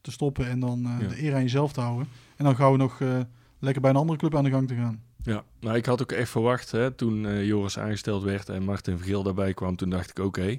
te 0.00 0.10
stoppen 0.10 0.48
en 0.48 0.60
dan 0.60 0.84
eh, 0.86 0.96
Ja. 1.00 1.08
de 1.08 1.22
eer 1.22 1.34
aan 1.34 1.42
jezelf 1.42 1.72
te 1.72 1.80
houden. 1.80 2.06
En 2.36 2.44
dan 2.44 2.56
gaan 2.56 2.72
we 2.72 2.78
nog 2.78 3.00
eh, 3.00 3.18
lekker 3.60 3.82
bij 3.82 3.90
een 3.90 3.96
andere 3.96 4.18
club 4.18 4.36
aan 4.36 4.44
de 4.44 4.50
gang 4.50 4.68
te 4.68 4.74
gaan. 4.74 5.02
Ja, 5.22 5.44
nou 5.60 5.76
ik 5.76 5.86
had 5.86 6.02
ook 6.02 6.12
echt 6.12 6.30
verwacht 6.30 6.70
hè, 6.70 6.90
toen 6.90 7.26
eh, 7.26 7.46
Joris 7.46 7.78
aangesteld 7.78 8.22
werd 8.22 8.48
en 8.48 8.62
Martin 8.64 8.96
Vergeel 8.96 9.22
daarbij 9.22 9.54
kwam. 9.54 9.76
Toen 9.76 9.90
dacht 9.90 10.10
ik 10.10 10.18
oké, 10.24 10.58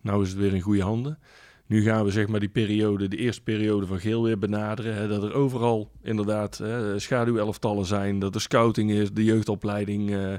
nou 0.00 0.22
is 0.22 0.28
het 0.28 0.38
weer 0.38 0.54
in 0.54 0.60
goede 0.60 0.82
handen. 0.82 1.18
Nu 1.66 1.82
gaan 1.82 2.04
we 2.04 2.10
zeg 2.10 2.26
maar 2.28 2.40
die 2.40 2.48
periode, 2.48 3.08
de 3.08 3.16
eerste 3.16 3.42
periode 3.42 3.86
van 3.86 3.98
Geel 4.00 4.22
weer 4.22 4.38
benaderen. 4.38 4.94
Hè, 4.94 5.08
dat 5.08 5.22
er 5.22 5.34
overal 5.34 5.90
inderdaad 6.02 6.58
hè, 6.58 6.98
schaduwelftallen 6.98 7.84
zijn. 7.84 8.18
Dat 8.18 8.34
er 8.34 8.40
scouting 8.40 8.90
is, 8.90 9.12
de 9.12 9.24
jeugdopleiding 9.24 10.10
eh, 10.14 10.32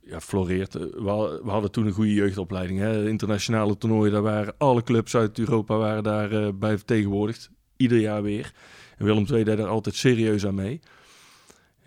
ja, 0.00 0.20
floreert. 0.20 0.74
Eh, 0.74 0.82
We, 0.82 1.08
ha- 1.08 1.42
we 1.44 1.50
hadden 1.50 1.70
toen 1.70 1.86
een 1.86 1.92
goede 1.92 2.14
jeugdopleiding. 2.14 2.78
Hè. 2.78 3.08
Internationale 3.08 3.78
toernooien, 3.78 4.12
daar 4.12 4.22
waren 4.22 4.54
alle 4.58 4.82
clubs 4.82 5.16
uit 5.16 5.38
Europa 5.38 5.76
waren 5.76 6.02
daar 6.02 6.32
eh, 6.32 6.48
bij 6.54 6.76
vertegenwoordigd. 6.76 7.50
Ieder 7.76 7.98
jaar 7.98 8.22
weer. 8.22 8.52
En 8.96 9.04
Willem 9.04 9.26
II 9.30 9.44
deed 9.44 9.56
daar 9.56 9.66
altijd 9.66 9.94
serieus 9.94 10.46
aan 10.46 10.54
mee. 10.54 10.80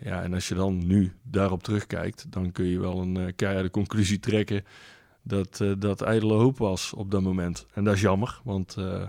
Ja, 0.04 0.22
en 0.22 0.34
als 0.34 0.48
je 0.48 0.54
dan 0.54 0.86
nu 0.86 1.12
daarop 1.22 1.62
terugkijkt, 1.62 2.32
dan 2.32 2.52
kun 2.52 2.64
je 2.64 2.80
wel 2.80 3.00
een 3.00 3.16
eh, 3.16 3.32
keiharde 3.36 3.70
conclusie 3.70 4.18
trekken 4.18 4.64
dat 5.22 5.60
eh, 5.60 5.72
dat 5.78 6.02
ijdele 6.02 6.32
hoop 6.32 6.58
was 6.58 6.92
op 6.92 7.10
dat 7.10 7.22
moment. 7.22 7.66
En 7.72 7.84
dat 7.84 7.94
is 7.94 8.00
jammer, 8.00 8.40
want 8.42 8.76
eh, 8.76 9.08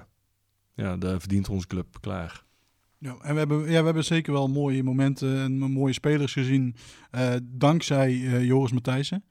ja, 0.74 0.98
daar 0.98 1.20
verdient 1.20 1.50
onze 1.50 1.68
club 1.68 1.98
klaar. 2.02 2.44
Ja, 2.98 3.18
en 3.22 3.34
we 3.34 3.40
hebben, 3.40 3.60
ja, 3.60 3.80
we 3.80 3.86
hebben 3.86 4.04
zeker 4.04 4.34
wel 4.34 4.48
mooie 4.48 4.84
momenten 4.84 5.38
en 5.38 5.58
mooie 5.58 5.94
spelers 5.94 6.34
gezien. 6.34 6.76
dankzij 7.44 8.18
Joris 8.46 8.72
Matthijssen. 8.72 9.24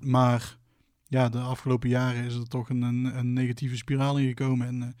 Maar 0.00 0.58
ja, 1.06 1.28
de 1.28 1.38
afgelopen 1.38 1.88
jaren 1.88 2.24
is 2.24 2.34
er 2.34 2.48
toch 2.48 2.68
een, 2.68 2.82
een, 2.82 3.18
een 3.18 3.32
negatieve 3.32 3.76
spiraal 3.76 4.18
ingekomen. 4.18 4.66
En, 4.66 4.96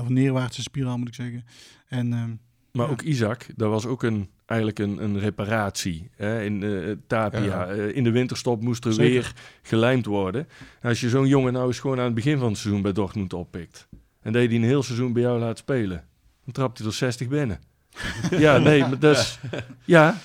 of 0.00 0.06
een 0.06 0.12
neerwaartse 0.12 0.62
spiraal 0.62 0.98
moet 0.98 1.08
ik 1.08 1.14
zeggen. 1.14 1.44
En, 1.88 2.12
ehm, 2.12 2.34
Maar 2.72 2.86
ja. 2.86 2.92
ook 2.92 3.02
Isaac, 3.02 3.46
dat 3.56 3.70
was 3.70 3.86
ook 3.86 4.02
een, 4.02 4.28
eigenlijk 4.52 4.78
een, 4.78 5.02
een 5.04 5.18
reparatie. 5.18 6.10
Hè? 6.16 6.42
In 6.44 6.62
eh, 6.62 6.92
Tapia, 7.06 7.40
Ja. 7.44 7.66
eh, 7.66 7.96
in 7.96 8.04
de 8.04 8.10
winterstop 8.10 8.62
moest 8.62 8.84
er 8.84 8.92
Zeker. 8.92 9.12
weer 9.12 9.32
gelijmd 9.62 10.06
worden. 10.06 10.48
En 10.80 10.88
als 10.88 11.00
je 11.00 11.08
zo'n 11.08 11.26
jongen 11.26 11.52
nou 11.52 11.66
eens 11.66 11.78
gewoon 11.78 11.98
aan 11.98 12.04
het 12.04 12.14
begin 12.14 12.38
van 12.38 12.48
het 12.48 12.58
seizoen 12.58 12.82
bij 12.82 12.92
Dortmund 12.92 13.32
oppikt... 13.32 13.88
en 14.22 14.32
je 14.40 14.48
die 14.48 14.58
een 14.58 14.64
heel 14.64 14.82
seizoen 14.82 15.12
bij 15.12 15.22
jou 15.22 15.38
laat 15.38 15.58
spelen... 15.58 16.04
dan 16.44 16.52
trapt 16.54 16.78
hij 16.78 16.86
er 16.86 16.92
60 16.92 17.28
binnen. 17.28 17.60
ja, 18.30 18.58
nee, 18.58 18.80
maar 18.80 18.98
dat 18.98 19.16
is... 19.16 19.38
Ja, 19.84 20.16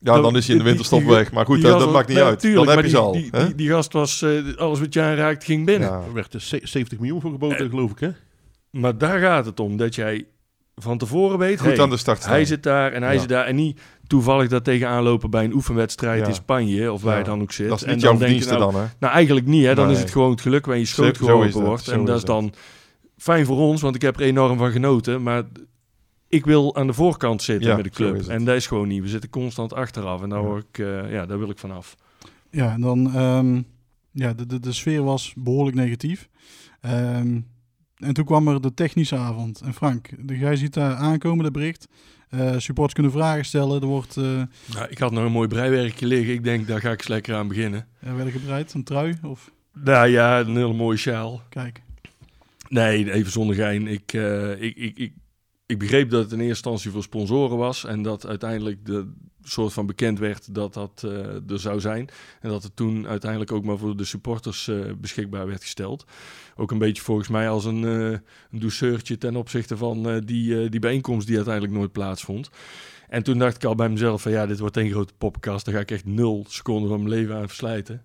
Ja, 0.00 0.20
dan 0.20 0.36
is 0.36 0.46
hij 0.46 0.56
in 0.56 0.62
de 0.62 0.68
winterstop 0.68 0.98
die- 1.00 1.08
weg. 1.08 1.32
Maar 1.32 1.44
goed, 1.44 1.62
dat, 1.62 1.70
gast 1.70 1.76
dat 1.78 1.84
was- 1.84 1.94
maakt 1.96 2.08
niet 2.08 2.16
nee, 2.16 2.26
uit. 2.26 2.40
tuurlijk, 2.40 2.66
dan 2.66 2.74
heb 2.76 2.84
je 2.84 2.90
ze 2.90 2.96
al. 2.98 3.12
Die, 3.12 3.30
die, 3.30 3.54
die 3.54 3.68
gast 3.68 3.92
was, 3.92 4.22
eh, 4.22 4.56
alles 4.56 4.80
wat 4.80 4.94
je 4.94 5.02
aanraakt 5.02 5.44
ging 5.44 5.66
binnen. 5.66 5.88
Ja. 5.88 6.00
Er 6.02 6.12
werd 6.12 6.34
er 6.34 6.40
ze- 6.40 6.60
70 6.62 6.98
miljoen 6.98 7.20
voor 7.20 7.30
geboden, 7.30 7.70
geloof 7.70 7.90
ik, 7.90 7.98
hè? 7.98 8.10
Maar 8.70 8.98
daar 8.98 9.18
gaat 9.20 9.44
het 9.46 9.60
om, 9.60 9.76
dat 9.76 9.94
jij 9.94 10.26
van 10.78 10.98
tevoren 10.98 11.38
weet... 11.38 11.60
Goed 11.60 11.68
hey, 11.68 11.80
aan 11.80 11.90
de 11.90 11.96
start 11.96 12.18
staan. 12.20 12.30
Hij 12.32 12.44
zit 12.44 12.62
daar 12.62 12.92
en 12.92 13.02
hij 13.02 13.14
Ja. 13.14 13.20
zit 13.20 13.28
daar. 13.28 13.44
En 13.44 13.56
niet 13.56 13.80
toevallig 14.06 14.48
dat 14.48 14.64
tegenaan 14.64 15.02
lopen 15.02 15.30
bij 15.30 15.44
een 15.44 15.52
oefenwedstrijd 15.54 16.20
Ja. 16.20 16.26
in 16.26 16.34
Spanje... 16.34 16.92
of 16.92 17.02
waar 17.02 17.12
Ja. 17.12 17.18
je 17.18 17.24
dan 17.24 17.40
ook 17.42 17.52
zit. 17.52 17.68
Dat 17.68 17.76
is 17.80 17.84
En 17.84 17.92
niet 17.92 18.00
dan 18.02 18.10
jouw 18.10 18.18
denk 18.20 18.32
je 18.32 18.38
verdienste 18.42 18.64
nou, 18.64 18.72
dan, 18.72 18.82
hè? 18.82 18.88
Nou, 19.00 19.12
eigenlijk 19.14 19.46
niet. 19.46 19.64
Hè? 19.64 19.74
Dan 19.74 19.86
Nee. 19.86 19.94
is 19.94 20.00
het 20.00 20.10
gewoon 20.10 20.30
het 20.30 20.40
geluk 20.40 20.66
waar 20.66 20.78
je 20.78 20.84
schoot 20.84 21.16
zo 21.16 21.50
wordt. 21.60 21.84
zo 21.84 21.92
En 21.92 22.04
dat 22.04 22.16
is 22.16 22.24
dan 22.24 22.52
fijn 23.16 23.46
voor 23.46 23.56
ons, 23.56 23.80
want 23.80 23.94
ik 23.94 24.02
heb 24.02 24.16
er 24.16 24.22
enorm 24.26 24.58
van 24.58 24.70
genoten. 24.70 25.22
Maar 25.22 25.42
ik 26.28 26.44
wil 26.44 26.76
aan 26.76 26.86
de 26.86 26.92
voorkant 26.92 27.42
zitten 27.42 27.68
Ja, 27.68 27.74
met 27.76 27.84
de 27.84 27.90
club. 27.90 28.26
En 28.26 28.44
dat 28.44 28.56
is 28.56 28.66
gewoon 28.66 28.88
niet. 28.88 29.02
We 29.02 29.08
zitten 29.08 29.30
constant 29.30 29.72
achteraf. 29.74 30.22
En 30.22 30.28
daar, 30.28 30.40
Ja. 30.40 30.46
word 30.46 30.64
ik, 30.72 30.78
eh, 30.78 31.12
ja, 31.12 31.26
daar 31.26 31.38
wil 31.38 31.50
ik 31.50 31.58
vanaf. 31.58 31.94
Ja, 32.50 32.72
en 32.72 32.80
dan, 32.80 33.14
ehm, 33.14 33.62
ja, 34.12 34.32
de, 34.32 34.46
de, 34.46 34.60
de 34.60 34.72
sfeer 34.72 35.02
was 35.04 35.32
behoorlijk 35.36 35.76
negatief. 35.76 36.28
Ehm, 36.80 37.40
en 37.98 38.14
toen 38.14 38.24
kwam 38.24 38.48
er 38.48 38.60
de 38.60 38.74
technische 38.74 39.16
avond. 39.16 39.60
En 39.60 39.74
Frank, 39.74 40.08
de, 40.18 40.38
jij 40.38 40.56
ziet 40.56 40.74
daar 40.74 40.94
aankomen, 40.94 41.44
dat 41.44 41.52
bericht. 41.52 41.88
Eh 42.28 42.58
supporters 42.58 42.94
kunnen 42.94 43.12
vragen 43.12 43.44
stellen. 43.44 43.80
Er 43.80 43.86
wordt, 43.86 44.16
eh 44.16 44.42
Nou, 44.74 44.88
ik 44.88 44.98
had 44.98 45.12
nog 45.12 45.24
een 45.24 45.32
mooi 45.32 45.48
breiwerkje 45.48 46.06
liggen. 46.06 46.34
Ik 46.34 46.44
denk, 46.44 46.66
daar 46.66 46.80
ga 46.80 46.90
ik 46.90 46.98
eens 46.98 47.08
lekker 47.08 47.34
aan 47.34 47.48
beginnen. 47.48 47.86
er 48.00 48.16
werd 48.16 48.30
gebreid, 48.30 48.74
een 48.74 48.84
trui 48.84 49.18
of... 49.22 49.50
Nou 49.72 50.08
ja, 50.08 50.40
een 50.40 50.56
hele 50.56 50.72
mooie 50.72 50.96
sjaal. 50.96 51.42
Kijk, 51.48 51.82
Nee, 52.68 53.12
even 53.12 53.32
zonder 53.32 53.56
gein. 53.56 53.86
Ik, 53.86 54.12
eh, 54.12 54.62
ik, 54.62 54.76
ik, 54.76 54.98
ik, 54.98 55.12
ik 55.66 55.78
begreep 55.78 56.10
dat 56.10 56.22
het 56.22 56.32
in 56.32 56.38
eerste 56.38 56.54
instantie 56.54 56.90
voor 56.90 57.02
sponsoren 57.02 57.56
was. 57.56 57.84
En 57.84 58.02
dat 58.02 58.26
uiteindelijk 58.26 58.86
de 58.86 59.12
soort 59.50 59.72
van 59.72 59.86
bekend 59.86 60.18
werd 60.18 60.54
dat 60.54 60.74
dat 60.74 61.02
eh, 61.04 61.50
er 61.50 61.58
zou 61.60 61.80
zijn. 61.80 62.08
En 62.40 62.48
dat 62.48 62.62
het 62.62 62.76
toen 62.76 63.06
uiteindelijk 63.08 63.52
ook 63.52 63.64
maar 63.64 63.78
voor 63.78 63.96
de 63.96 64.04
supporters 64.04 64.68
eh, 64.68 64.76
beschikbaar 64.98 65.46
werd 65.46 65.62
gesteld. 65.62 66.04
Ook 66.56 66.70
een 66.70 66.78
beetje 66.78 67.02
volgens 67.02 67.28
mij 67.28 67.48
als 67.48 67.64
een, 67.64 67.84
eh 67.84 68.10
een 68.50 68.58
douceurtje 68.60 69.18
ten 69.18 69.36
opzichte 69.36 69.76
van 69.76 70.20
die, 70.24 70.68
die 70.68 70.80
bijeenkomst 70.80 71.26
die 71.26 71.36
uiteindelijk 71.36 71.74
nooit 71.74 71.92
plaatsvond. 71.92 72.50
En 73.08 73.22
toen 73.22 73.38
dacht 73.38 73.56
ik 73.56 73.64
al 73.64 73.74
bij 73.74 73.88
mezelf 73.88 74.22
van 74.22 74.32
ja, 74.32 74.46
dit 74.46 74.58
wordt 74.58 74.76
één 74.76 74.90
grote 74.90 75.12
poppenkast. 75.18 75.64
Daar 75.64 75.74
ga 75.74 75.80
ik 75.80 75.90
echt 75.90 76.04
nul 76.04 76.44
seconden 76.48 76.88
van 76.88 76.98
mijn 76.98 77.10
leven 77.14 77.36
aan 77.36 77.48
verslijten. 77.48 78.02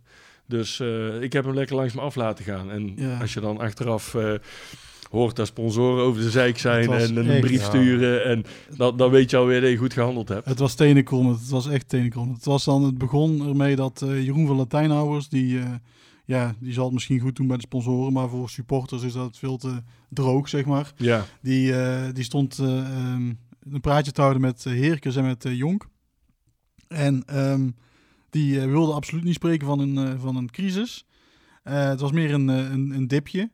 Dus 0.48 0.80
ik 1.20 1.34
heb 1.34 1.46
hem 1.46 1.54
lekker 1.54 1.76
langs 1.76 1.94
me 1.94 2.02
af 2.02 2.16
laten 2.16 2.46
gaan. 2.46 2.72
En 2.72 2.94
Ja. 2.96 3.20
als 3.20 3.34
je 3.34 3.40
dan 3.40 3.58
achteraf 3.58 4.16
hoort 5.14 5.36
dat 5.36 5.48
sponsoren 5.48 6.04
over 6.04 6.22
de 6.22 6.30
zeik 6.30 6.58
zijn 6.58 6.92
en 6.92 7.16
een 7.18 7.28
echt- 7.30 7.42
brief 7.42 7.60
Ja. 7.62 7.68
sturen. 7.68 8.26
En 8.26 8.44
dan, 8.78 8.98
dan 8.98 9.12
weet 9.12 9.30
je 9.30 9.38
alweer 9.38 9.62
dat 9.62 9.70
je 9.70 9.78
goed 9.78 9.94
gehandeld 9.94 10.30
hebt. 10.30 10.46
het 10.46 10.60
was 10.60 10.76
tenenkrommend. 10.76 11.40
Het 11.40 11.50
was 11.50 11.68
echt 11.68 11.90
tenenkrommend. 11.90 12.36
Het, 12.38 12.46
was 12.46 12.64
dan, 12.64 12.84
het 12.84 12.98
begon 12.98 13.48
ermee 13.48 13.76
dat 13.76 14.02
eh, 14.02 14.24
Jeroen 14.24 14.48
van 14.48 14.56
Latijnhouders, 14.56 15.30
die, 15.30 15.60
eh, 15.60 15.72
ja, 16.26 16.56
die 16.60 16.74
zal 16.74 16.84
het 16.84 16.94
misschien 16.94 17.20
goed 17.20 17.36
doen 17.36 17.48
bij 17.48 17.58
de 17.58 17.64
sponsoren. 17.64 18.14
Maar 18.14 18.30
voor 18.30 18.50
supporters 18.50 19.04
is 19.04 19.14
dat 19.14 19.38
veel 19.38 19.58
te 19.58 19.82
droog, 20.10 20.50
zeg 20.50 20.66
maar. 20.66 20.92
Ja, 20.98 21.26
Die, 21.42 21.74
eh, 21.82 22.14
die 22.14 22.24
stond 22.24 22.60
eh, 22.60 22.78
ehm, 22.78 23.32
een 23.72 23.82
praatje 23.82 24.12
te 24.12 24.22
houden 24.22 24.42
met 24.42 24.64
Heerkens 24.64 25.16
en 25.16 25.24
met 25.24 25.46
Jonk. 25.50 25.88
En 26.88 27.24
ehm, 27.26 27.70
die 28.30 28.60
wilde 28.60 28.94
absoluut 28.94 29.24
niet 29.24 29.34
spreken 29.36 29.68
van 29.68 29.80
een, 29.80 29.98
eh, 29.98 30.14
van 30.20 30.36
een 30.36 30.52
crisis. 30.52 31.06
Eh, 31.64 31.88
het 31.88 32.00
was 32.00 32.12
meer 32.12 32.34
een, 32.34 32.48
een, 32.48 32.92
een 32.96 33.08
dipje. 33.08 33.52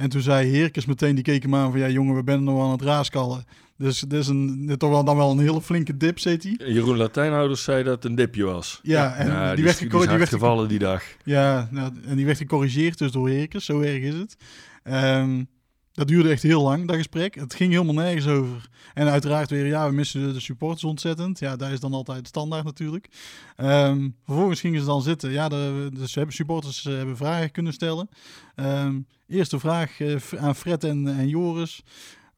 En 0.00 0.08
toen 0.08 0.20
zei 0.20 0.48
Heerkens 0.50 0.86
meteen, 0.86 1.14
die 1.14 1.24
keek 1.24 1.42
hem 1.42 1.54
aan 1.54 1.70
van... 1.70 1.80
Ja 1.80 1.88
jongen, 1.88 2.14
we 2.14 2.22
zijn 2.24 2.44
nog 2.44 2.62
aan 2.64 2.70
het 2.70 2.82
raaskallen. 2.82 3.44
Dus 3.76 4.00
dit 4.00 4.12
is 4.20 4.26
een, 4.28 4.74
toch 4.78 4.90
wel, 4.90 5.04
dan 5.04 5.16
wel 5.16 5.30
een 5.30 5.38
hele 5.38 5.60
flinke 5.60 5.96
dip, 5.96 6.18
zit 6.18 6.42
hij. 6.42 6.54
Jeroen 6.72 6.96
Latijnhouders 6.96 7.62
zei 7.62 7.82
dat 7.82 7.94
het 7.94 8.04
een 8.04 8.14
dipje 8.14 8.44
was. 8.44 8.80
Ja, 8.82 9.14
en 9.14 9.26
Ja, 9.26 9.46
die 9.46 9.54
die, 9.56 9.64
werd 9.64 9.80
is- 9.82 9.88
die 10.08 10.18
werd 10.18 10.28
gevallen 10.28 10.68
die 10.68 10.78
dag. 10.78 11.02
Ja, 11.24 11.68
nou, 11.70 11.92
en 12.06 12.16
die 12.16 12.26
werd 12.26 12.38
gecorrigeerd 12.38 12.98
dus 12.98 13.10
door 13.12 13.28
Heerkens. 13.28 13.64
Zo 13.64 13.80
erg 13.80 14.02
is 14.02 14.14
het. 14.14 14.36
Ehm, 14.82 15.42
dat 15.92 16.08
duurde 16.08 16.30
echt 16.30 16.42
heel 16.42 16.62
lang, 16.62 16.86
dat 16.86 16.96
gesprek. 16.96 17.34
Het 17.34 17.54
ging 17.54 17.72
helemaal 17.72 17.94
nergens 17.94 18.26
over. 18.26 18.68
En 18.94 19.08
uiteraard 19.08 19.50
weer, 19.50 19.66
ja, 19.66 19.88
we 19.88 19.94
missen 19.94 20.32
de, 20.32 20.40
supporters 20.40 20.84
ontzettend. 20.84 21.38
Ja, 21.38 21.56
daar 21.56 21.72
is 21.72 21.80
dan 21.80 21.92
altijd 21.92 22.26
standaard 22.26 22.64
natuurlijk. 22.64 23.08
Ehm, 23.56 24.08
vervolgens 24.24 24.60
gingen 24.60 24.80
ze 24.80 24.86
dan 24.86 25.02
zitten. 25.02 25.30
Ja, 25.30 25.48
de, 25.48 25.90
hebben 26.12 26.34
supporters 26.34 26.86
eh, 26.86 26.94
hebben 26.94 27.16
vragen 27.16 27.50
kunnen 27.50 27.72
stellen. 27.72 28.08
Ehm, 28.54 29.00
eerste 29.26 29.58
vraag 29.58 30.00
eh, 30.00 30.16
aan 30.36 30.56
Fred 30.56 30.84
en, 30.84 31.18
en 31.18 31.28
Joris. 31.28 31.82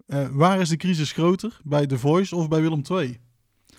Eh, 0.07 0.27
waar 0.31 0.61
is 0.61 0.69
de 0.69 0.77
crisis 0.77 1.13
groter? 1.13 1.61
Bij 1.65 1.87
The 1.87 1.99
Voice 1.99 2.37
of 2.37 2.49
bij 2.49 2.61
Willem 2.61 2.83
II? 2.91 3.21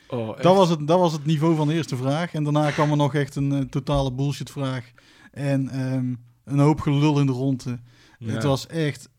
Oh? 0.07 0.41
Dat 0.41 0.55
was, 0.55 0.69
het, 0.69 0.87
dat 0.87 0.99
was 0.99 1.11
het 1.11 1.25
niveau 1.25 1.55
van 1.55 1.67
de 1.67 1.73
eerste 1.73 1.95
vraag. 1.95 2.33
En 2.33 2.43
daarna 2.43 2.71
kwam 2.71 2.91
er 2.91 2.97
nog 2.97 3.15
echt 3.15 3.35
een 3.35 3.69
totale 3.69 4.11
bullshit 4.11 4.51
vraag. 4.51 4.91
En 5.31 5.69
ehm, 5.69 6.13
een 6.43 6.59
hoop 6.59 6.81
gelul 6.81 7.19
in 7.19 7.25
de 7.25 7.31
ronde. 7.31 7.79
Ja. 8.19 8.33
Het 8.33 8.43
was 8.43 8.67
echt 8.67 9.09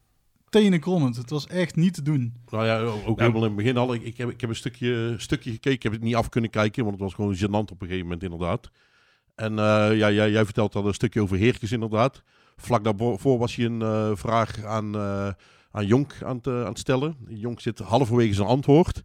tenenkrommend. 0.61 1.17
Het 1.17 1.31
was 1.31 1.47
echt 1.47 1.77
niet 1.77 1.95
te 1.95 2.03
doen. 2.03 2.35
Nou 2.51 2.67
ja, 2.67 2.79
ook 2.79 3.19
helemaal 3.19 3.43
in 3.43 3.47
het 3.47 3.57
begin 3.57 3.77
al. 3.77 3.95
Ik, 3.95 4.03
ik, 4.03 4.17
heb, 4.17 4.31
ik 4.31 4.41
heb 4.41 4.51
een 4.51 4.57
stukje, 4.57 5.15
stukje 5.17 5.51
gekeken. 5.51 5.73
Ik 5.73 5.83
heb 5.83 5.93
het 5.93 6.03
niet 6.03 6.15
af 6.15 6.29
kunnen 6.29 6.51
kijken, 6.51 6.85
want 6.85 6.95
het 6.95 7.05
was 7.05 7.15
gewoon 7.15 7.37
gênant 7.37 7.73
op 7.73 7.81
een 7.81 7.87
gegeven 7.87 8.03
moment 8.03 8.23
inderdaad. 8.23 8.71
En 9.35 9.59
eh, 9.59 9.97
ja, 9.97 10.11
jij, 10.11 10.31
jij 10.31 10.45
vertelt 10.45 10.73
dan 10.73 10.87
een 10.87 10.95
stukje 10.95 11.23
over 11.23 11.37
Heerkens 11.37 11.73
inderdaad. 11.73 12.23
Vlak 12.57 12.85
daarvoor 12.85 13.39
was 13.39 13.57
je 13.57 13.65
een 13.65 13.83
eh, 13.83 14.11
vraag 14.15 14.65
aan, 14.65 14.95
eh, 14.95 15.29
aan 15.71 15.87
Jonk 15.87 16.15
aan 16.23 16.37
het, 16.37 16.47
aan 16.47 16.65
het 16.65 16.79
stellen. 16.79 17.17
Jonk 17.29 17.61
zit 17.61 17.79
halverwege 17.79 18.35
zijn 18.35 18.49
antwoord. 18.49 19.03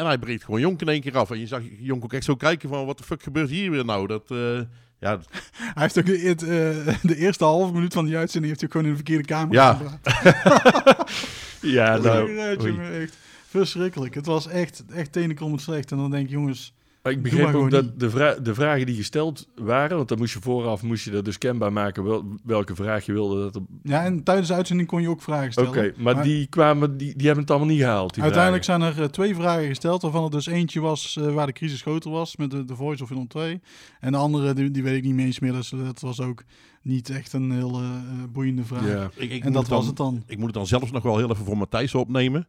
En 0.00 0.06
hij 0.06 0.18
breekt 0.18 0.44
gewoon 0.44 0.60
Jonk 0.60 0.80
in 0.80 0.88
één 0.88 1.00
keer 1.00 1.18
af. 1.18 1.30
En 1.30 1.38
je 1.38 1.46
zag 1.46 1.62
Jonk 1.78 2.04
ook 2.04 2.12
echt 2.12 2.24
zo 2.24 2.36
kijken 2.36 2.68
van, 2.68 2.86
wat 2.86 2.98
de 2.98 3.04
fuck 3.04 3.22
gebeurt 3.22 3.50
hier 3.50 3.70
weer 3.70 3.84
nou? 3.84 4.06
Dat, 4.06 4.30
eh, 4.30 4.60
ja, 5.00 5.20
Hij 5.52 5.82
heeft 5.82 5.98
ook 5.98 6.06
de, 6.06 6.18
het, 6.18 6.42
eh, 6.42 6.94
de 7.02 7.16
eerste 7.16 7.44
halve 7.44 7.72
minuut 7.72 7.92
van 7.92 8.04
die 8.04 8.16
uitzending 8.16 8.52
heeft 8.52 8.60
hij 8.60 8.68
ook 8.68 8.76
gewoon 8.76 8.86
in 8.86 8.98
de 8.98 9.04
verkeerde 9.04 9.34
kamer 9.34 9.54
Ja. 9.54 9.74
gepraat. 9.74 11.10
Ja, 11.60 11.96
nou, 11.96 13.08
verschrikkelijk. 13.48 14.14
Het 14.14 14.26
was 14.26 14.48
echt, 14.48 14.84
echt 14.94 15.12
tenenkrommend 15.12 15.62
slecht. 15.62 15.90
En 15.90 15.96
dan 15.96 16.10
denk 16.10 16.24
ik, 16.24 16.30
jongens... 16.30 16.74
Maar 17.02 17.12
ik 17.12 17.22
begreep 17.22 17.44
maar 17.44 17.54
ook 17.54 17.70
dat 17.70 18.00
de, 18.00 18.10
vra 18.10 18.34
de 18.34 18.54
vragen 18.54 18.86
die 18.86 18.94
gesteld 18.96 19.48
waren, 19.54 19.96
want 19.96 20.08
dan 20.08 20.18
moest 20.18 20.32
je 20.32 20.40
vooraf 20.40 20.82
moest 20.82 21.04
je 21.04 21.10
dat 21.10 21.24
dus 21.24 21.38
kenbaar 21.38 21.72
maken 21.72 22.04
wel, 22.04 22.24
welke 22.44 22.74
vraag 22.74 23.06
je 23.06 23.12
wilde. 23.12 23.40
Dat 23.40 23.56
op- 23.56 23.66
Ja, 23.82 24.04
en 24.04 24.22
tijdens 24.22 24.48
de 24.48 24.54
uitzending 24.54 24.88
kon 24.88 25.02
je 25.02 25.08
ook 25.08 25.22
vragen 25.22 25.58
Oké, 25.62 25.70
stellen. 25.70 25.94
maar, 25.96 26.22
die 26.22 26.46
kwamen, 26.46 26.96
die, 26.96 27.16
die 27.16 27.24
hebben 27.26 27.42
het 27.44 27.50
allemaal 27.50 27.68
niet 27.68 27.80
gehaald. 27.80 28.14
Die 28.14 28.22
Uiteindelijk 28.22 28.64
vragen. 28.64 28.82
zijn 28.82 28.96
er 28.96 29.02
eh, 29.02 29.08
twee 29.08 29.34
vragen 29.34 29.66
gesteld, 29.68 30.02
waarvan 30.02 30.24
er 30.24 30.30
dus 30.30 30.46
eentje 30.46 30.80
was 30.80 31.16
eh, 31.16 31.32
waar 31.34 31.46
de 31.46 31.52
crisis 31.52 31.82
groter 31.82 32.10
was, 32.10 32.36
met 32.36 32.50
de, 32.50 32.64
de 32.64 32.74
Voice 32.76 33.02
of 33.02 33.08
Willem 33.08 33.28
2. 33.28 33.60
En 34.00 34.12
de 34.12 34.18
andere, 34.18 34.52
die, 34.54 34.70
die 34.70 34.82
weet 34.82 34.96
ik 34.96 35.04
niet 35.04 35.14
meer 35.14 35.26
eens 35.26 35.40
meer, 35.40 35.52
dus 35.52 35.68
dat 35.84 36.00
was 36.00 36.20
ook 36.20 36.42
niet 36.82 37.10
echt 37.10 37.32
een 37.32 37.50
heel 37.50 37.72
eh, 37.74 37.80
eh, 37.84 37.92
boeiende 38.32 38.64
vraag. 38.64 38.86
Ja. 38.86 39.10
Ik, 39.14 39.30
ik 39.30 39.44
en 39.44 39.52
dat 39.52 39.66
dan- 39.66 39.76
was 39.78 39.86
het 39.86 39.96
dan. 39.96 40.22
Ik 40.26 40.36
moet 40.36 40.46
het 40.46 40.54
dan 40.54 40.66
zelfs 40.66 40.90
nog 40.90 41.02
wel 41.02 41.16
heel 41.18 41.30
even 41.30 41.44
voor 41.44 41.56
Matthijs 41.56 41.94
opnemen. 41.94 42.46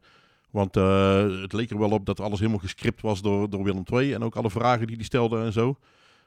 Want 0.52 0.78
eh, 0.78 1.41
het 1.41 1.53
leek 1.53 1.69
er 1.72 1.80
wel 1.80 1.90
op 1.91 2.06
dat 2.06 2.19
alles 2.19 2.40
helemaal 2.40 2.60
gescript 2.60 3.02
was 3.02 3.22
door, 3.22 3.49
door 3.49 3.64
Willem 3.64 3.84
II. 3.94 4.14
En 4.14 4.23
ook 4.23 4.36
alle 4.36 4.49
vragen 4.49 4.88
die 4.88 4.95
hij 4.95 5.06
stelde 5.06 5.44
en 5.44 5.53
zo. 5.53 5.76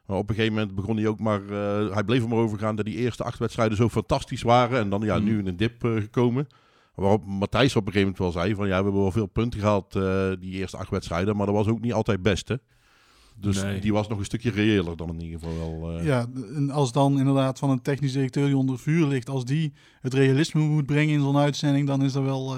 Maar 0.07 0.17
op 0.17 0.29
een 0.29 0.35
gegeven 0.35 0.57
moment 0.57 0.75
begon 0.75 0.97
hij 0.97 1.07
ook 1.07 1.21
maar... 1.21 1.41
eh, 1.49 1.93
hij 1.95 2.05
bleef 2.05 2.23
er 2.23 2.29
maar 2.29 2.39
over 2.39 2.59
gaan 2.59 2.77
dat 2.77 2.85
die 2.85 2.97
eerste 2.97 3.25
acht 3.25 3.39
wedstrijden 3.39 3.77
zo 3.77 3.89
fantastisch 3.89 4.43
waren. 4.43 4.79
En 4.79 4.89
dan 4.91 5.01
ja, 5.03 5.17
Hmm. 5.17 5.25
nu 5.25 5.39
in 5.39 5.47
een 5.47 5.57
dip 5.57 5.85
eh, 5.85 5.91
gekomen. 5.95 6.47
Waarop 6.95 7.25
Matthijs 7.25 7.77
op 7.77 7.87
een 7.87 7.93
gegeven 7.93 8.13
moment 8.17 8.35
wel 8.35 8.43
zei 8.43 8.55
van... 8.55 8.65
Ja, 8.67 8.77
we 8.79 8.83
hebben 8.83 9.01
wel 9.03 9.11
veel 9.13 9.27
punten 9.27 9.61
gehaald 9.61 9.97
eh, 9.97 10.31
die 10.41 10.53
eerste 10.53 10.77
acht 10.77 10.91
wedstrijden. 10.91 11.37
Maar 11.37 11.47
dat 11.47 11.55
was 11.55 11.67
ook 11.67 11.81
niet 11.81 11.93
altijd 11.93 12.23
best, 12.23 12.49
hè. 12.49 12.57
Dus 13.37 13.63
Nee. 13.63 13.81
die 13.81 13.93
was 13.93 14.09
nog 14.09 14.19
een 14.19 14.25
stukje 14.25 14.51
reëler 14.51 14.97
dan 14.97 15.09
in 15.09 15.21
ieder 15.21 15.39
geval 15.41 15.81
wel. 15.81 16.01
Ja, 16.03 16.27
en 16.55 16.71
als 16.71 16.93
dan 16.93 17.19
inderdaad 17.19 17.59
van 17.59 17.71
een 17.71 17.83
technisch 17.83 18.13
directeur 18.13 18.47
die 18.47 18.57
onder 18.57 18.79
vuur 18.79 19.07
ligt, 19.07 19.29
als 19.31 19.45
die 19.45 19.73
het 20.01 20.15
realisme 20.15 20.61
moet 20.61 20.87
brengen 20.87 21.15
in 21.15 21.21
zo'n 21.21 21.37
uitzending, 21.37 21.87
dan 21.87 22.03
is 22.03 22.13
dat 22.13 22.23
wel 22.23 22.57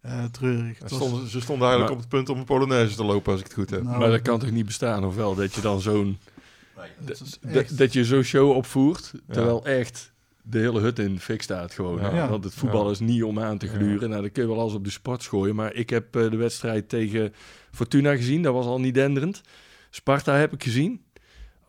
eh, 0.00 0.24
treurig. 0.24 0.76
Ze 0.76 0.82
was- 0.82 0.92
stonden, 0.92 1.28
ze 1.28 1.40
stonden 1.40 1.68
eigenlijk 1.68 1.80
Maar- 1.80 1.90
op 1.90 1.98
het 1.98 2.08
punt 2.08 2.28
om 2.28 2.38
een 2.38 2.44
Polonaise 2.44 2.96
te 2.96 3.04
lopen, 3.04 3.30
als 3.32 3.40
ik 3.40 3.46
het 3.46 3.54
goed 3.56 3.70
heb. 3.70 3.82
Nou, 3.82 3.98
Maar 3.98 4.10
dat 4.10 4.22
kan 4.22 4.38
toch 4.38 4.50
niet 4.50 4.66
bestaan, 4.66 5.04
of 5.04 5.14
wel? 5.14 5.34
Dat 5.34 5.54
je 5.54 5.60
dan 5.60 5.80
zo'n... 5.80 6.18
dat- 6.98 7.38
echt- 7.52 7.78
Dat 7.78 7.92
je 7.92 8.04
zo'n 8.04 8.22
show 8.22 8.50
opvoert, 8.56 9.12
terwijl 9.30 9.64
echt 9.66 10.12
de 10.42 10.58
hele 10.58 10.80
hut 10.80 10.98
in 10.98 11.14
de 11.14 11.20
fik 11.20 11.42
staat 11.42 11.72
gewoon. 11.74 11.96
Ja. 12.00 12.10
hè? 12.10 12.16
Ja. 12.16 12.28
Want 12.28 12.44
het 12.44 12.54
voetbal 12.54 12.84
Ja. 12.84 12.90
is 12.90 12.98
niet 13.00 13.22
om 13.22 13.40
aan 13.40 13.58
te 13.58 13.68
gluren. 13.68 14.08
Nou, 14.10 14.22
dan 14.22 14.32
kun 14.32 14.42
je 14.42 14.48
wel 14.48 14.60
alles 14.60 14.74
op 14.74 14.84
de 14.84 14.90
sport 14.90 15.24
gooien. 15.26 15.54
Maar 15.54 15.74
ik 15.74 15.90
heb 15.90 16.16
eh, 16.16 16.30
de 16.30 16.36
wedstrijd 16.36 16.88
tegen 16.88 17.34
Fortuna 17.72 18.16
gezien. 18.16 18.42
Dat 18.42 18.54
was 18.54 18.66
al 18.66 18.80
niet 18.80 18.94
denderend. 18.94 19.40
Sparta 19.90 20.34
heb 20.34 20.52
ik 20.52 20.62
gezien. 20.62 21.00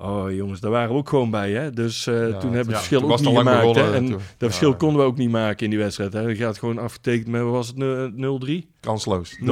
Oh 0.01 0.31
jongens, 0.31 0.59
daar 0.59 0.71
waren 0.71 0.89
we 0.89 0.95
ook 0.95 1.09
gewoon 1.09 1.29
bij. 1.29 1.51
Hè? 1.51 1.71
Dus 1.71 2.07
eh, 2.07 2.29
Ja, 2.29 2.37
toen 2.37 2.51
hebben 2.51 2.51
we 2.51 2.55
ja, 2.57 2.57
het 2.59 2.75
verschil 2.75 2.99
toen 2.99 3.11
ook 3.11 3.19
niet 3.19 3.37
gemaakt. 3.37 3.75
Hè? 3.75 3.93
En 3.93 4.05
toen. 4.05 4.11
dat 4.11 4.21
Ja. 4.37 4.45
verschil 4.47 4.75
konden 4.75 5.01
we 5.01 5.07
ook 5.07 5.17
niet 5.17 5.29
maken 5.29 5.63
in 5.63 5.69
die 5.69 5.79
wedstrijd. 5.79 6.13
Hè? 6.13 6.19
Je 6.21 6.35
gaat 6.35 6.57
gewoon 6.57 6.77
afgetekend 6.77 7.27
met, 7.27 7.41
was 7.41 7.67
het, 7.67 7.77
eh, 7.81 8.05
0-3? 8.63 8.67
Kansloos. 8.79 9.37
0-3. 9.39 9.43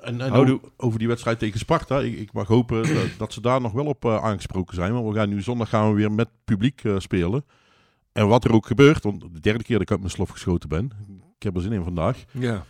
En, 0.00 0.20
en 0.20 0.60
over 0.76 0.98
die 0.98 1.08
wedstrijd 1.08 1.38
tegen 1.38 1.58
Sparta, 1.58 2.00
ik, 2.00 2.18
ik 2.18 2.32
mag 2.32 2.46
hopen 2.46 2.82
dat, 2.82 3.08
dat 3.18 3.32
ze 3.32 3.40
daar 3.40 3.60
nog 3.60 3.72
wel 3.72 3.86
op 3.86 4.04
eh, 4.04 4.24
aangesproken 4.24 4.74
zijn. 4.74 4.92
Want 4.92 5.08
we 5.08 5.14
gaan 5.14 5.28
nu 5.28 5.42
zondag 5.42 5.68
gaan 5.68 5.88
we 5.90 5.94
weer 5.96 6.12
met 6.12 6.28
publiek 6.44 6.84
eh, 6.84 6.98
spelen. 6.98 7.44
En 8.12 8.28
wat 8.28 8.44
er 8.44 8.52
ook 8.52 8.66
gebeurt, 8.66 9.02
want 9.02 9.20
de 9.20 9.40
derde 9.40 9.62
keer 9.64 9.72
dat 9.72 9.82
ik 9.82 9.90
uit 9.90 10.00
mijn 10.00 10.12
slof 10.12 10.28
geschoten 10.30 10.68
ben, 10.68 10.90
ik 11.36 11.42
heb 11.42 11.56
er 11.56 11.62
zin 11.62 11.72
in 11.72 11.82
vandaag, 11.84 12.24
Ja. 12.30 12.64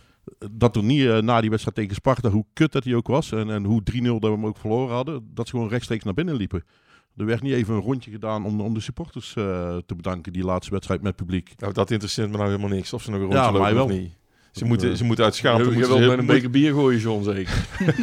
dat 0.51 0.75
er 0.75 0.83
niet 0.83 1.05
eh, 1.05 1.17
na 1.17 1.41
die 1.41 1.49
wedstrijd 1.49 1.77
tegen 1.77 1.95
Sparta, 1.95 2.29
hoe 2.29 2.45
kut 2.53 2.71
dat 2.71 2.83
die 2.83 2.95
ook 2.95 3.07
was 3.07 3.31
en, 3.31 3.49
en 3.49 3.63
hoe 3.63 3.81
3-0 3.93 4.01
dat 4.01 4.19
we 4.21 4.27
hem 4.27 4.45
ook 4.45 4.57
verloren 4.57 4.95
hadden, 4.95 5.29
dat 5.33 5.47
ze 5.47 5.53
gewoon 5.55 5.69
rechtstreeks 5.69 6.03
naar 6.03 6.13
binnen 6.13 6.35
liepen. 6.35 6.63
Er 7.17 7.25
werd 7.25 7.41
niet 7.41 7.53
even 7.53 7.73
een 7.73 7.81
rondje 7.81 8.11
gedaan 8.11 8.45
om, 8.45 8.61
om 8.61 8.73
de 8.73 8.79
supporters 8.79 9.35
eh, 9.35 9.77
te 9.85 9.95
bedanken, 9.95 10.33
die 10.33 10.43
laatste 10.43 10.71
wedstrijd 10.71 11.01
met 11.01 11.15
publiek. 11.15 11.53
Nou, 11.57 11.73
dat 11.73 11.91
interesseert 11.91 12.29
me 12.31 12.37
nou 12.37 12.49
helemaal 12.49 12.69
niks. 12.69 12.93
Of 12.93 13.01
ze 13.01 13.11
nog 13.11 13.21
een 13.21 13.29
Ja, 13.29 13.43
rondje 13.43 13.61
mij 13.61 13.71
lopen 13.73 13.83
of 13.83 13.89
wel. 13.89 13.97
niet. 13.99 14.13
Ze 14.51 14.65
moeten, 14.65 14.97
ze 14.97 15.03
moeten 15.03 15.25
uit 15.25 15.35
schaamte... 15.35 15.69
Je, 15.69 15.77
je 15.77 15.85
ze 15.85 15.97
met 15.99 16.17
een 16.17 16.25
beker 16.25 16.49
bier 16.49 16.73
gooien, 16.73 16.99
John, 16.99 17.23
zeker? 17.23 17.53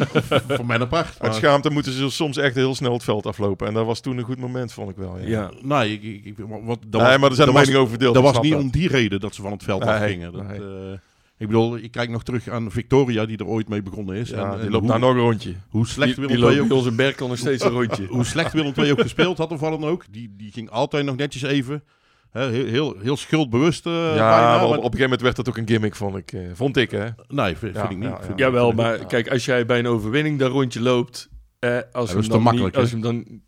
Voor 0.57 0.65
mij 0.65 0.79
apart. 0.79 1.07
Uit 1.07 1.21
maar- 1.21 1.33
schaamte 1.33 1.69
moeten 1.69 1.91
ze 1.91 2.09
soms 2.09 2.37
echt 2.37 2.55
heel 2.55 2.75
snel 2.75 2.93
het 2.93 3.03
veld 3.03 3.25
aflopen. 3.25 3.67
En 3.67 3.73
dat 3.73 3.85
was 3.85 3.99
toen 4.01 4.17
een 4.17 4.23
goed 4.23 4.39
moment, 4.39 4.73
vond 4.73 4.89
ik 4.89 4.95
wel. 4.95 5.17
Ja. 5.19 5.25
Ja. 5.27 5.51
Nee, 5.61 5.93
ik, 5.93 6.03
ik, 6.03 6.25
ik- 6.25 6.35
wat, 6.37 6.79
dat 6.87 7.01
Nee, 7.01 7.09
was- 7.11 7.19
maar 7.19 7.29
er 7.29 7.35
zijn 7.35 7.47
was- 7.51 7.57
meningen 7.59 7.79
over 7.79 7.89
verdeeld, 7.89 8.13
Dat 8.13 8.23
was 8.23 8.39
niet 8.41 8.51
dat. 8.51 8.61
om 8.61 8.69
die 8.69 8.87
reden 8.87 9.19
dat 9.19 9.35
ze 9.35 9.41
van 9.41 9.51
het 9.51 9.63
veld 9.63 9.83
Nee, 9.83 9.93
afgingen. 9.93 10.31
Dat, 10.33 10.47
nee. 10.47 10.57
eh, 10.59 10.97
ik 11.37 11.47
bedoel, 11.47 11.77
ik 11.77 11.91
kijk 11.91 12.09
nog 12.09 12.23
terug 12.23 12.49
aan 12.49 12.71
Victoria, 12.71 13.25
die 13.25 13.37
er 13.37 13.45
ooit 13.45 13.67
mee 13.69 13.81
begonnen 13.81 14.15
is. 14.15 14.29
Ja, 14.29 14.35
en, 14.51 14.51
die 14.51 14.59
en 14.59 14.71
loopt 14.71 14.89
hoe, 14.89 14.99
nou 14.99 14.99
nog 14.99 15.09
een 15.11 15.29
rondje. 15.29 15.53
hoe 15.69 15.87
slecht 15.87 16.15
Die, 16.15 16.27
Willem 16.27 16.49
II 16.49 16.61
ook, 16.61 16.71
onze 16.71 16.91
Berkel 16.91 17.27
nog 17.27 17.37
steeds 17.37 17.63
een 17.63 17.69
rondje. 17.71 18.05
hoe 18.15 18.23
slecht 18.25 18.53
Willem 18.53 18.73
II 18.77 18.91
ook 18.91 19.01
gespeeld 19.01 19.37
had 19.37 19.51
of 19.51 19.59
wat 19.59 19.79
dan 19.79 19.89
ook. 19.89 20.05
Die, 20.11 20.33
die 20.37 20.51
ging 20.51 20.69
altijd 20.69 21.05
nog 21.05 21.15
netjes 21.15 21.41
even. 21.41 21.83
Hè, 22.31 22.49
heel, 22.49 22.65
heel, 22.65 22.95
heel 23.01 23.17
schuldbewust. 23.17 23.85
eh, 23.85 23.91
ja, 23.93 24.29
bijna, 24.29 24.57
maar 24.57 24.63
op, 24.63 24.69
een 24.71 24.77
gegeven 24.77 25.01
moment 25.01 25.21
werd 25.21 25.35
dat 25.35 25.49
ook 25.49 25.57
een 25.57 25.67
gimmick, 25.67 25.95
vond 25.95 26.15
ik. 26.17 26.31
eh, 26.33 26.41
vond 26.53 26.77
ik, 26.77 26.91
hè. 26.91 27.07
Nee, 27.27 27.57
vind, 27.57 27.75
Ja, 27.75 27.79
vind 27.79 27.91
ik 27.91 27.97
niet. 27.97 28.17
ja, 28.17 28.23
Vind 28.23 28.39
Jawel, 28.39 28.69
ik 28.69 28.75
maar 28.75 29.05
kijk, 29.05 29.29
als 29.29 29.45
jij 29.45 29.65
bij 29.65 29.79
een 29.79 29.87
overwinning 29.87 30.39
dat 30.39 30.51
rondje 30.51 30.81
loopt, 30.81 31.29
eh, 31.59 31.75
als, 31.75 31.83
dat 31.91 32.09
je 32.09 32.17
is 32.17 32.23
hem 32.23 32.27
dan 32.27 32.41
makkelijk, 32.41 32.73
niet, 32.73 32.83
als 32.83 32.91
hem 32.91 33.01
dan... 33.01 33.41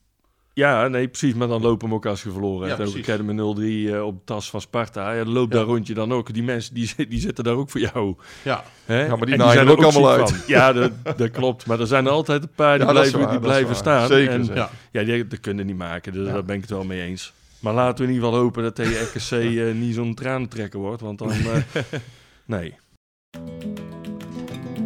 Ja, 0.56 0.88
nee, 0.88 1.08
precies, 1.08 1.34
maar 1.34 1.48
dan 1.48 1.62
lopen 1.62 1.88
hem 1.88 1.96
ook 1.96 2.06
als 2.06 2.24
je 2.24 2.32
verloren 2.32 2.68
Ja, 2.70 2.76
hebt. 2.78 2.90
Ook, 2.90 2.96
ik 2.96 3.06
heb 3.06 3.18
hem 3.18 3.26
met 3.26 3.58
0-3 3.90 3.94
eh, 3.94 4.06
op 4.06 4.14
de 4.18 4.22
tas 4.26 4.50
van 4.50 4.62
Sparta. 4.62 5.12
Ja, 5.14 5.24
Ja. 5.28 5.46
dat 5.46 5.66
rondje 5.66 5.94
dan 5.94 6.14
ook. 6.14 6.34
Die 6.34 6.44
mensen 6.44 6.74
die, 6.74 7.08
die 7.10 7.20
zitten 7.20 7.44
daar 7.44 7.54
ook 7.56 7.70
voor 7.70 7.82
jou. 7.82 8.16
Ja. 8.44 8.64
Hè? 8.86 9.06
Ja, 9.06 9.16
maar 9.16 9.26
die 9.26 9.36
En 9.36 9.50
zijn 9.52 9.66
er 9.68 9.72
ook 9.72 9.84
allemaal 9.84 10.10
uit. 10.12 10.30
van. 10.32 10.40
Ja, 10.48 10.74
dat, 10.74 10.92
dat 11.18 11.32
klopt. 11.32 11.66
Maar 11.66 11.80
er 11.80 11.88
zijn 11.88 12.06
er 12.06 12.12
altijd 12.12 12.44
een 12.44 12.50
paar 12.56 12.78
die 12.78 12.88
blijven, 12.88 13.20
waar, 13.20 13.30
die 13.32 13.40
blijven 13.40 13.76
staan. 13.76 14.08
Zeker, 14.08 14.34
en. 14.34 14.46
Ja. 14.54 14.70
Ja, 14.92 15.04
die, 15.04 15.28
dat 15.28 15.40
kunnen 15.40 15.66
niet 15.66 15.78
maken. 15.78 16.14
Dus 16.14 16.28
Ja. 16.28 16.34
daar 16.34 16.46
ben 16.46 16.56
ik 16.56 16.62
het 16.62 16.70
wel 16.70 16.84
mee 16.84 17.02
eens. 17.02 17.34
Maar 17.60 17.74
laten 17.74 17.98
we 17.98 18.04
in 18.04 18.14
ieder 18.16 18.28
geval 18.28 18.44
hopen 18.44 18.64
dat 18.64 18.76
tegen 18.76 19.02
RKC 19.06 19.32
eh, 19.58 19.74
niet 19.74 19.96
zo'n 19.96 20.14
tranentrekker 20.14 20.80
wordt. 20.80 21.02
Want 21.02 21.18
dan... 21.20 21.30
eh, 21.32 21.82
nee. 22.46 22.76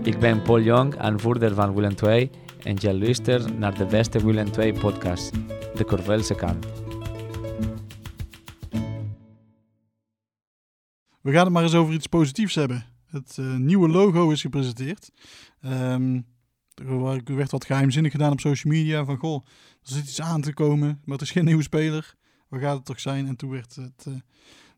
Ik 0.03 0.19
ben 0.19 0.41
Paul 0.41 0.59
Jong, 0.61 0.97
aanvoerder 0.97 1.53
van 1.55 1.73
Willem 1.75 1.93
II 2.03 2.29
en 2.63 2.75
je 2.79 2.97
luistert 2.97 3.57
naar 3.57 3.77
de 3.77 3.85
beste 3.85 4.25
Willem 4.25 4.47
II 4.57 4.73
podcast, 4.73 5.31
de 5.75 5.85
Corvelse 5.85 6.35
kant. 6.35 6.65
We 11.21 11.31
gaan 11.31 11.43
het 11.43 11.53
maar 11.53 11.63
eens 11.63 11.73
over 11.73 11.93
iets 11.93 12.07
positiefs 12.07 12.55
hebben. 12.55 12.85
Het 13.05 13.37
eh, 13.37 13.55
nieuwe 13.55 13.89
logo 13.89 14.29
is 14.29 14.41
gepresenteerd. 14.41 15.11
Ehm, 15.61 16.21
er 16.75 17.35
werd 17.35 17.51
wat 17.51 17.65
geheimzinnig 17.65 18.11
gedaan 18.11 18.31
op 18.31 18.39
social 18.39 18.73
media. 18.73 19.05
Van 19.05 19.17
goh, 19.17 19.45
er 19.81 19.91
zit 19.91 20.03
iets 20.03 20.21
aan 20.21 20.41
te 20.41 20.53
komen, 20.53 21.01
maar 21.05 21.17
het 21.17 21.21
is 21.21 21.31
geen 21.31 21.45
nieuwe 21.45 21.63
speler. 21.63 22.15
Waar 22.47 22.59
gaat 22.59 22.75
het 22.75 22.85
toch 22.85 22.99
zijn? 22.99 23.27
En 23.27 23.35
toen 23.35 23.49
werd 23.49 23.75
het 23.75 24.05
eh, 24.07 24.13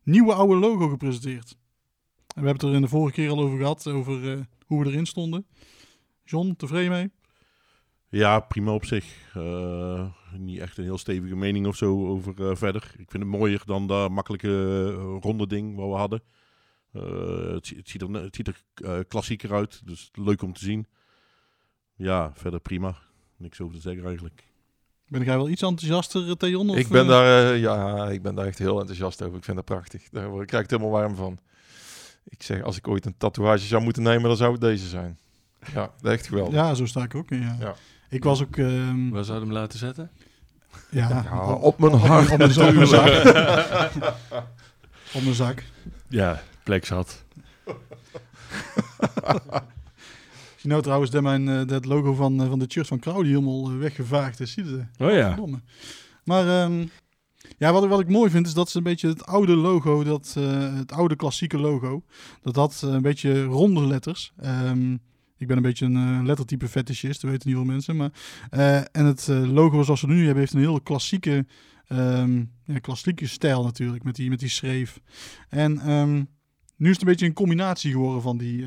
nieuwe 0.02 0.34
oude 0.34 0.54
logo 0.54 0.88
gepresenteerd. 0.88 1.56
En 2.34 2.42
we 2.42 2.46
hebben 2.46 2.52
het 2.52 2.62
er 2.62 2.74
in 2.74 2.82
de 2.82 2.88
vorige 2.88 3.14
keer 3.14 3.30
al 3.30 3.40
over 3.40 3.58
gehad, 3.58 3.86
over 3.86 4.32
eh, 4.32 4.40
hoe 4.66 4.84
we 4.84 4.90
erin 4.90 5.06
stonden. 5.06 5.46
John, 6.24 6.54
tevreden 6.56 6.90
mee? 6.90 7.10
Ja, 8.14 8.40
prima 8.40 8.72
op 8.72 8.84
zich. 8.84 9.30
Eh, 9.34 10.06
niet 10.36 10.58
echt 10.58 10.78
een 10.78 10.84
heel 10.84 10.98
stevige 10.98 11.36
mening 11.36 11.66
of 11.66 11.76
zo 11.76 12.06
over 12.08 12.48
eh, 12.50 12.56
verder. 12.56 12.82
Ik 12.98 13.10
vind 13.10 13.22
het 13.22 13.32
mooier 13.32 13.62
dan 13.66 13.86
dat 13.86 14.10
makkelijke 14.10 14.48
eh, 14.96 15.16
ronde 15.20 15.46
ding 15.46 15.76
wat 15.76 15.88
we 15.88 15.94
hadden. 15.94 16.22
Eh, 16.92 17.52
het, 17.54 17.66
zie- 17.66 17.76
het 17.76 17.88
ziet 17.88 18.02
er, 18.02 18.10
het 18.14 18.36
ziet 18.36 18.48
er 18.48 18.62
eh, 18.74 18.98
klassieker 19.08 19.52
uit, 19.52 19.80
dus 19.86 20.10
leuk 20.12 20.42
om 20.42 20.52
te 20.52 20.64
zien. 20.64 20.86
Ja, 21.94 22.30
verder 22.34 22.60
prima. 22.60 22.96
Niks 23.36 23.60
over 23.60 23.74
te 23.74 23.80
zeggen 23.80 24.04
eigenlijk. 24.06 24.44
Ben 25.08 25.22
jij 25.24 25.36
wel 25.36 25.48
iets 25.48 25.62
enthousiaster, 25.62 26.36
Theon? 26.36 26.70
Of, 26.70 26.76
Ik 26.76 26.88
ben, 26.88 27.06
daar, 27.06 27.56
ja, 27.56 28.08
ik 28.08 28.22
ben 28.22 28.34
daar 28.34 28.46
echt 28.46 28.58
heel 28.58 28.78
enthousiast 28.78 29.22
over. 29.22 29.36
Ik 29.36 29.44
vind 29.44 29.56
dat 29.56 29.64
prachtig. 29.66 30.08
Daar 30.08 30.28
word- 30.28 30.46
krijg 30.46 30.64
ik 30.64 30.70
het 30.70 30.80
helemaal 30.80 31.00
warm 31.00 31.14
van. 31.16 31.38
Ik 32.24 32.42
zeg, 32.42 32.62
als 32.62 32.76
ik 32.76 32.88
ooit 32.88 33.06
een 33.06 33.16
tatoeage 33.16 33.66
zou 33.66 33.82
moeten 33.82 34.02
nemen, 34.02 34.22
dan 34.22 34.36
zou 34.36 34.52
het 34.52 34.60
deze 34.60 34.88
zijn. 34.88 35.18
Ja, 35.74 35.92
echt 36.02 36.26
geweldig. 36.26 36.54
Ja, 36.54 36.74
zo 36.74 36.86
sta 36.86 37.02
ik 37.02 37.14
ook. 37.14 37.30
in, 37.30 37.40
Ja. 37.40 37.56
Ja. 37.60 37.74
Ik 38.12 38.24
was 38.24 38.42
ook... 38.42 38.56
ehm, 38.56 39.08
Waar 39.08 39.24
zou 39.24 39.38
je 39.38 39.44
hem 39.44 39.52
laten 39.54 39.78
zetten? 39.78 40.10
ja, 40.90 41.08
Ja, 41.08 41.46
op 41.54 41.78
mijn 41.78 41.92
hart 41.92 42.30
Op 42.30 42.38
mijn, 42.38 42.50
op 42.50 42.74
mijn 42.74 42.86
zak. 42.86 43.12
natuurlijk. 43.24 44.14
op 45.14 45.22
mijn 45.22 45.34
zak. 45.34 45.64
Ja, 46.08 46.42
plek 46.64 46.84
zat. 46.86 47.24
Zie 50.56 50.68
nou 50.70 50.82
trouwens 50.82 51.10
dat, 51.10 51.22
mijn, 51.22 51.48
eh, 51.48 51.66
dat 51.66 51.84
logo 51.84 52.14
van, 52.14 52.42
eh, 52.42 52.48
van 52.48 52.58
de 52.58 52.66
shirt 52.68 52.86
van 52.86 52.98
Crowley 52.98 53.28
helemaal 53.28 53.70
eh, 53.70 53.76
weggevaagd 53.78 54.40
is. 54.40 54.52
Zie 54.52 54.64
je 54.64 54.70
dat? 54.98 55.08
Oh 55.08 55.14
ja. 55.14 55.26
Verdomme. 55.28 55.60
Maar 56.24 56.48
ehm, 56.62 56.86
ja, 57.58 57.72
wat, 57.72 57.82
ik- 57.84 57.88
wat 57.90 58.00
ik 58.00 58.08
mooi 58.08 58.30
vind 58.30 58.46
is 58.46 58.54
dat 58.54 58.70
ze 58.70 58.76
een 58.76 58.82
beetje 58.82 59.08
het 59.08 59.26
oude 59.26 59.56
logo, 59.56 60.04
dat, 60.04 60.34
eh, 60.38 60.74
het 60.76 60.92
oude 60.92 61.16
klassieke 61.16 61.58
logo, 61.58 62.02
dat 62.42 62.56
had 62.56 62.82
een 62.82 63.02
beetje 63.02 63.42
ronde 63.44 63.86
letters. 63.86 64.32
Ehm, 64.40 64.96
ik 65.42 65.48
ben 65.48 65.56
een 65.56 65.62
beetje 65.62 65.86
een 65.86 65.96
eh, 65.96 66.24
lettertype 66.24 66.68
fetishist, 66.68 67.20
dat 67.20 67.30
weten 67.30 67.48
niet 67.48 67.56
veel 67.56 67.66
mensen. 67.66 67.96
Maar, 67.96 68.10
eh, 68.50 68.76
en 68.76 69.04
het 69.04 69.28
eh, 69.28 69.52
logo 69.52 69.82
zoals 69.82 70.00
we 70.00 70.06
nu 70.06 70.18
hebben 70.18 70.38
heeft 70.38 70.52
een 70.52 70.60
heel 70.60 70.80
klassieke, 70.80 71.46
ehm, 71.86 72.44
ja, 72.64 72.78
klassieke 72.80 73.26
stijl 73.26 73.62
natuurlijk, 73.62 74.04
met 74.04 74.14
die, 74.14 74.30
met 74.30 74.38
die 74.38 74.48
schreef. 74.48 75.00
En 75.48 75.78
ehm, 75.78 76.14
nu 76.76 76.88
is 76.88 76.92
het 76.92 77.00
een 77.00 77.08
beetje 77.08 77.26
een 77.26 77.32
combinatie 77.32 77.90
geworden 77.90 78.22
van 78.22 78.38
die, 78.38 78.64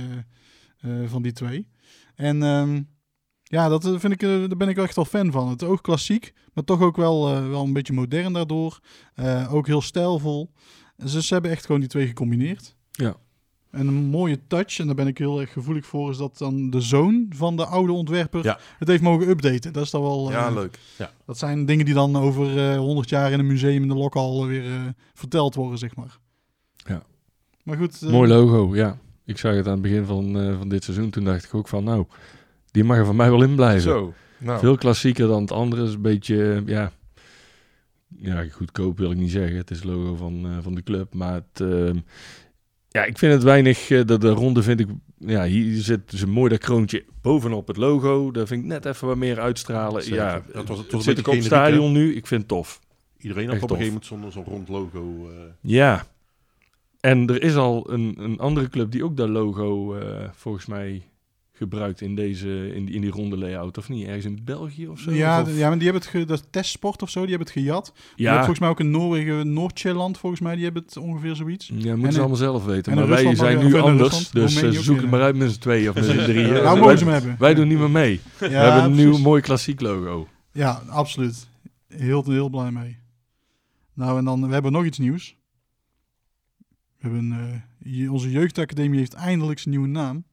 van 1.05 1.21
die 1.21 1.31
twee. 1.31 1.67
En 2.15 2.43
ehm, 2.43 2.81
ja, 3.43 3.69
dat 3.69 3.83
vind 3.83 4.13
ik, 4.13 4.19
daar 4.19 4.57
ben 4.57 4.69
ik 4.69 4.77
echt 4.77 4.95
wel 4.95 5.05
fan 5.05 5.31
van. 5.31 5.49
Het 5.49 5.61
is 5.61 5.67
ook 5.67 5.83
klassiek, 5.83 6.33
maar 6.53 6.63
toch 6.63 6.81
ook 6.81 6.95
wel, 6.95 7.47
wel 7.49 7.63
een 7.63 7.73
beetje 7.73 7.93
modern 7.93 8.33
daardoor. 8.33 8.79
Ook 9.49 9.67
heel 9.67 9.81
stijlvol. 9.81 10.51
Ze, 11.05 11.23
ze 11.23 11.33
hebben 11.33 11.51
echt 11.51 11.65
gewoon 11.65 11.81
die 11.81 11.89
twee 11.89 12.07
gecombineerd. 12.07 12.75
Ja. 12.91 13.15
En 13.75 13.87
een 13.87 13.93
mooie 13.93 14.39
touch, 14.47 14.79
en 14.79 14.85
daar 14.85 14.95
ben 14.95 15.07
ik 15.07 15.17
heel 15.17 15.39
erg 15.41 15.51
gevoelig 15.51 15.85
voor, 15.85 16.11
is 16.11 16.17
dat 16.17 16.37
dan 16.37 16.69
de 16.69 16.81
zoon 16.81 17.25
van 17.29 17.55
de 17.55 17.65
oude 17.65 17.91
ontwerper 17.91 18.43
Ja. 18.43 18.59
het 18.77 18.87
heeft 18.87 19.01
mogen 19.01 19.29
updaten. 19.29 19.73
Dat 19.73 19.83
is 19.83 19.89
dan 19.91 20.01
wel... 20.01 20.31
Ja, 20.31 20.47
eh, 20.47 20.53
leuk. 20.53 20.79
Ja. 20.97 21.11
Dat 21.25 21.37
zijn 21.37 21.65
dingen 21.65 21.85
die 21.85 21.93
dan 21.93 22.15
over 22.15 22.71
eh 22.71 22.77
100 22.77 23.09
jaar 23.09 23.31
in 23.31 23.39
een 23.39 23.47
museum 23.47 23.81
in 23.81 23.87
de 23.87 23.95
lokhal 23.95 24.45
weer 24.47 24.65
eh, 24.65 24.81
verteld 25.13 25.55
worden, 25.55 25.77
zeg 25.77 25.95
maar. 25.95 26.17
Ja. 26.75 27.03
Maar 27.63 27.77
goed. 27.77 28.01
Mooi 28.01 28.29
logo, 28.29 28.75
ja. 28.75 28.97
Ik 29.25 29.37
zag 29.37 29.55
het 29.55 29.65
aan 29.65 29.71
het 29.71 29.81
begin 29.81 30.05
van, 30.05 30.39
eh, 30.39 30.57
van 30.57 30.69
dit 30.69 30.83
seizoen. 30.83 31.09
Toen 31.09 31.23
dacht 31.23 31.45
ik 31.45 31.53
ook 31.53 31.67
van, 31.67 31.83
nou, 31.83 32.05
die 32.71 32.83
mag 32.83 32.97
er 32.97 33.05
van 33.05 33.15
mij 33.15 33.29
wel 33.29 33.43
in 33.43 33.55
blijven. 33.55 33.81
Zo, 33.81 34.13
nou. 34.37 34.59
Veel 34.59 34.77
klassieker 34.77 35.27
dan 35.27 35.41
het 35.41 35.51
andere. 35.51 35.83
Is 35.83 35.93
een 35.93 36.01
beetje, 36.01 36.63
ja... 36.65 36.91
Ja, 38.17 38.45
goedkoop 38.51 38.97
wil 38.97 39.11
ik 39.11 39.17
niet 39.17 39.31
zeggen. 39.31 39.57
Het 39.57 39.71
is 39.71 39.83
logo 39.83 40.15
van, 40.15 40.45
eh, 40.45 40.57
van 40.61 40.75
de 40.75 40.83
club. 40.83 41.13
Maar 41.13 41.33
het... 41.33 41.59
ja, 42.95 43.03
ik 43.03 43.17
vind 43.17 43.33
het 43.33 43.43
weinig... 43.43 43.89
eh, 43.89 44.05
de, 44.05 44.17
de 44.17 44.29
ronde 44.29 44.63
vind 44.63 44.79
ik... 44.79 44.87
Ja, 45.17 45.43
hier 45.43 45.81
zit 45.81 46.09
dus 46.11 46.21
een 46.21 46.29
mooi 46.29 46.49
dat 46.49 46.59
kroontje 46.59 47.05
bovenop 47.21 47.67
het 47.67 47.77
logo. 47.77 48.31
Daar 48.31 48.47
vind 48.47 48.61
ik 48.61 48.67
net 48.67 48.85
even 48.85 49.07
wat 49.07 49.17
meer 49.17 49.39
uitstralen. 49.39 50.03
Zeker. 50.03 50.17
Ja, 50.17 50.43
Dat 50.53 50.67
was- 50.67 50.77
het 50.77 50.91
was 50.91 51.03
zit 51.03 51.17
ik 51.17 51.27
op 51.27 51.33
het 51.33 51.43
stadion 51.43 51.91
nu. 51.91 52.15
Ik 52.15 52.27
vind 52.27 52.39
het 52.41 52.49
tof. 52.49 52.79
Iedereen 53.17 53.47
had 53.49 53.55
op 53.61 53.69
een 53.71 53.77
gegeven 53.77 54.01
moment 54.09 54.31
zo'n 54.33 54.43
zo'n 54.43 54.53
rond 54.53 54.69
logo. 54.69 55.29
eh. 55.29 55.35
Ja. 55.61 56.05
En 56.99 57.27
er 57.27 57.41
is 57.43 57.55
al 57.55 57.91
een, 57.91 58.15
een 58.19 58.39
andere 58.39 58.69
club 58.69 58.91
die 58.91 59.03
ook 59.03 59.17
dat 59.17 59.29
logo 59.29 59.95
eh, 59.95 60.29
volgens 60.33 60.65
mij 60.65 61.03
gebruikt 61.57 62.01
in, 62.01 62.15
deze, 62.15 62.73
in, 62.75 62.85
die, 62.85 62.95
in 62.95 63.01
die 63.01 63.09
ronde 63.09 63.37
layout, 63.37 63.77
of 63.77 63.89
niet? 63.89 64.07
Ergens 64.07 64.25
in 64.25 64.41
België 64.43 64.87
of 64.87 64.99
zo? 64.99 65.11
Ja, 65.11 65.41
Of- 65.41 65.57
ja, 65.57 65.67
maar 65.67 65.75
die 65.77 65.83
hebben 65.83 66.01
het, 66.01 66.11
ge, 66.11 66.25
dat 66.25 66.39
is 66.39 66.45
testsport 66.49 67.01
of 67.01 67.09
zo, 67.09 67.19
die 67.25 67.29
hebben 67.29 67.47
het 67.47 67.57
gejat. 67.57 67.93
Ja. 68.15 68.31
Ja. 68.31 68.37
volgens 68.37 68.59
mij 68.59 68.69
ook 68.69 68.79
in 68.79 68.91
Noorwegen, 68.91 69.53
Noordjeland, 69.53 70.17
volgens 70.17 70.41
mij, 70.41 70.55
die 70.55 70.63
hebben 70.63 70.83
het 70.83 70.97
ongeveer 70.97 71.35
zoiets. 71.35 71.67
Ja, 71.67 71.73
moeten 71.75 72.05
En 72.05 72.11
ze 72.13 72.19
allemaal 72.19 72.37
zelf 72.37 72.65
weten. 72.65 72.91
en 72.91 72.97
Maar 72.97 73.07
wij 73.07 73.15
Rusland 73.17 73.37
zijn 73.37 73.57
nu 73.67 73.75
anders, 73.75 74.09
Rusland, 74.13 74.33
dus 74.33 74.61
eh, 74.61 74.67
ook, 74.67 74.83
zoek 74.83 75.01
het 75.01 75.09
maar 75.09 75.21
uit 75.21 75.35
met 75.35 75.51
z'n 75.51 75.59
tweeën 75.59 75.89
of 75.89 75.95
met 75.95 76.03
z'n 76.05 76.17
drieën. 76.31 76.53
Nou, 76.53 76.79
mogen 76.79 76.97
ze 76.97 77.03
hem 77.03 77.13
hebben. 77.13 77.35
wij 77.39 77.53
doen 77.53 77.67
niet 77.67 77.77
meer 77.79 77.89
mee. 77.91 78.19
Ja, 78.39 78.47
We 78.47 78.55
hebben 78.55 78.83
een 78.83 78.95
nieuw 78.95 79.17
mooi 79.17 79.41
klassiek 79.41 79.81
logo. 79.81 80.27
Ja, 80.51 80.81
absoluut. 80.87 81.47
Heel, 81.87 82.23
heel 82.25 82.49
blij 82.49 82.71
mee. 82.71 82.97
Nou, 83.93 84.17
en 84.17 84.25
dan, 84.25 84.47
we 84.47 84.53
hebben 84.53 84.71
nog 84.71 84.85
iets 84.85 84.97
nieuws. 84.97 85.35
We 86.99 87.07
hebben, 87.11 87.63
je- 87.83 88.11
onze 88.11 88.31
jeugdacademie 88.31 88.99
heeft 88.99 89.13
eindelijk 89.13 89.59
zijn 89.59 89.73
nieuwe 89.73 89.89
naam. 89.89 90.23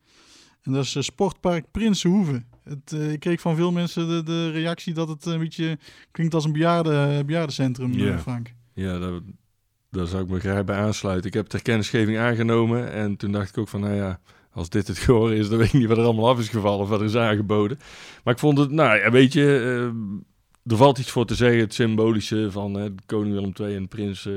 En 0.63 0.73
dat 0.73 0.85
is 0.85 0.95
eh, 0.97 1.03
Sportpark 1.03 1.65
Prinsenhoeve. 1.71 2.43
Het, 2.63 2.93
eh, 2.93 3.13
ik 3.13 3.21
kreeg 3.21 3.41
van 3.41 3.57
veel 3.57 3.73
mensen 3.73 4.09
de, 4.09 4.23
de 4.23 4.51
reactie 4.51 4.95
dat 4.95 5.09
het 5.09 5.25
een 5.27 5.39
beetje 5.39 5.79
klinkt 6.11 6.35
als 6.35 6.45
een 6.45 6.53
bejaarde, 6.53 7.23
bejaardencentrum, 7.27 7.93
eh, 7.93 7.99
Ja. 7.99 8.19
Frank. 8.19 8.53
Ja, 8.75 8.99
daar, 8.99 9.21
daar 9.91 10.07
zou 10.07 10.23
ik 10.23 10.29
me 10.31 10.41
graag 10.41 10.65
bij 10.65 10.77
aansluiten. 10.77 11.27
Ik 11.27 11.35
heb 11.35 11.47
ter 11.47 11.63
kennisgeving 11.63 12.19
aangenomen 12.19 12.93
en 12.93 13.17
toen 13.17 13.33
dacht 13.33 13.49
ik 13.49 13.59
ook 13.59 13.69
van, 13.69 13.81
nou 13.81 13.95
ja, 13.95 14.21
als 14.53 14.69
dit 14.69 14.89
het 14.89 14.99
geworden 14.99 15.37
is, 15.39 15.49
dan 15.49 15.59
weet 15.59 15.67
ik 15.67 15.73
niet 15.73 15.89
wat 15.89 15.99
er 15.99 16.05
allemaal 16.05 16.29
af 16.29 16.39
is 16.39 16.49
gevallen 16.49 16.81
of 16.81 16.89
wat 16.89 17.01
er 17.01 17.07
is 17.07 17.17
aangeboden. 17.17 17.79
Maar 18.25 18.33
ik 18.35 18.41
vond 18.41 18.59
het, 18.59 18.71
nou 18.71 18.99
ja, 18.99 19.11
weet 19.11 19.33
je, 19.33 19.45
eh, 20.65 20.71
er 20.73 20.77
valt 20.77 20.99
iets 20.99 21.11
voor 21.11 21.27
te 21.27 21.35
zeggen, 21.35 21.61
het 21.61 21.75
symbolische 21.75 22.51
van 22.51 22.79
eh, 22.79 22.91
koning 23.07 23.35
Willem 23.35 23.53
II 23.61 23.77
en 23.77 23.89
prins. 23.89 24.27
eh, 24.27 24.35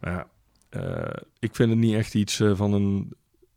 maar 0.00 0.12
ja, 0.12 0.26
eh, 0.68 1.22
ik 1.38 1.54
vind 1.54 1.70
het 1.70 1.78
niet 1.78 1.94
echt 1.94 2.14
iets 2.14 2.40
eh, 2.40 2.50
van 2.54 2.72
een... 2.72 3.12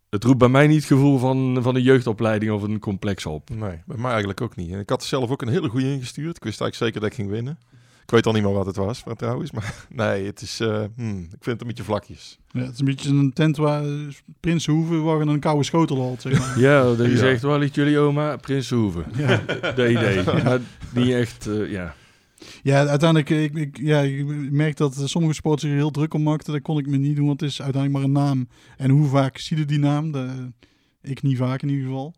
Het 0.09 0.23
roept 0.23 0.37
bij 0.37 0.47
mij 0.49 0.67
niet 0.67 0.75
het 0.77 0.85
gevoel 0.85 1.17
van, 1.17 1.57
van 1.61 1.75
een 1.75 1.81
jeugdopleiding 1.81 2.51
of 2.51 2.61
een 2.63 2.79
complex 2.79 3.25
op. 3.25 3.49
Nee, 3.49 3.81
bij 3.85 3.97
mij 3.97 4.09
eigenlijk 4.09 4.41
ook 4.41 4.55
niet. 4.55 4.71
En 4.71 4.79
ik 4.79 4.89
had 4.89 5.01
er 5.01 5.07
zelf 5.07 5.29
ook 5.29 5.41
een 5.41 5.47
hele 5.47 5.69
goede 5.69 5.91
ingestuurd. 5.91 6.35
Ik 6.37 6.43
wist 6.43 6.61
eigenlijk 6.61 6.75
zeker 6.75 6.99
dat 6.99 7.09
ik 7.09 7.15
ging 7.15 7.29
winnen. 7.29 7.59
Ik 8.03 8.15
weet 8.15 8.25
al 8.25 8.33
niet 8.33 8.43
meer 8.43 8.53
wat 8.53 8.65
het 8.65 8.75
was, 8.75 9.03
maar 9.03 9.15
trouwens. 9.15 9.51
Maar 9.51 9.73
nee, 9.89 10.25
het 10.25 10.41
is, 10.41 10.59
eh, 10.59 10.83
hmm, 10.95 11.19
ik 11.19 11.27
vind 11.29 11.45
het 11.45 11.61
een 11.61 11.67
beetje 11.67 11.83
vlakjes. 11.83 12.39
Ja, 12.51 12.59
het 12.61 12.73
is 12.73 12.79
een 12.79 12.85
beetje 12.85 13.09
een 13.09 13.33
tent 13.33 13.57
waar 13.57 13.83
eh, 13.83 13.91
Prinsenhoeve 14.39 14.95
waar 14.97 15.19
een 15.21 15.39
koude 15.39 15.63
schotel 15.63 16.07
had, 16.09 16.21
zeg 16.21 16.39
maar. 16.39 16.59
Ja, 16.69 16.83
dat 16.83 16.97
je 17.05 17.09
Ja. 17.11 17.17
zegt, 17.17 17.41
waar 17.41 17.59
ligt 17.59 17.75
jullie 17.75 17.99
oma? 17.99 18.35
Prinsenhoeve. 18.37 19.03
Ja. 19.17 19.41
Dat 19.75 19.89
idee. 19.89 20.23
Maar 20.23 20.59
niet 20.93 21.13
echt, 21.13 21.47
eh, 21.47 21.71
ja. 21.71 21.95
Ja, 22.61 22.87
uiteindelijk, 22.87 23.29
ik, 23.29 23.55
ik, 23.55 23.77
ja, 23.77 23.99
ik 23.99 24.25
merk 24.51 24.77
dat 24.77 25.01
sommige 25.03 25.33
sporters 25.33 25.61
zich 25.61 25.71
er 25.71 25.77
heel 25.77 25.91
druk 25.91 26.13
om 26.13 26.23
maakten. 26.23 26.53
Dat 26.53 26.61
kon 26.61 26.77
ik 26.77 26.87
me 26.87 26.97
niet 26.97 27.15
doen, 27.15 27.27
want 27.27 27.41
het 27.41 27.49
is 27.49 27.61
uiteindelijk 27.61 28.03
maar 28.03 28.23
een 28.23 28.27
naam. 28.27 28.47
En 28.77 28.89
hoe 28.89 29.07
vaak 29.07 29.37
zie 29.37 29.57
je 29.57 29.65
die 29.65 29.79
naam? 29.79 30.11
Dat, 30.11 30.29
ik 31.01 31.21
niet 31.21 31.37
vaak 31.37 31.61
in 31.61 31.69
ieder 31.69 31.85
geval. 31.85 32.13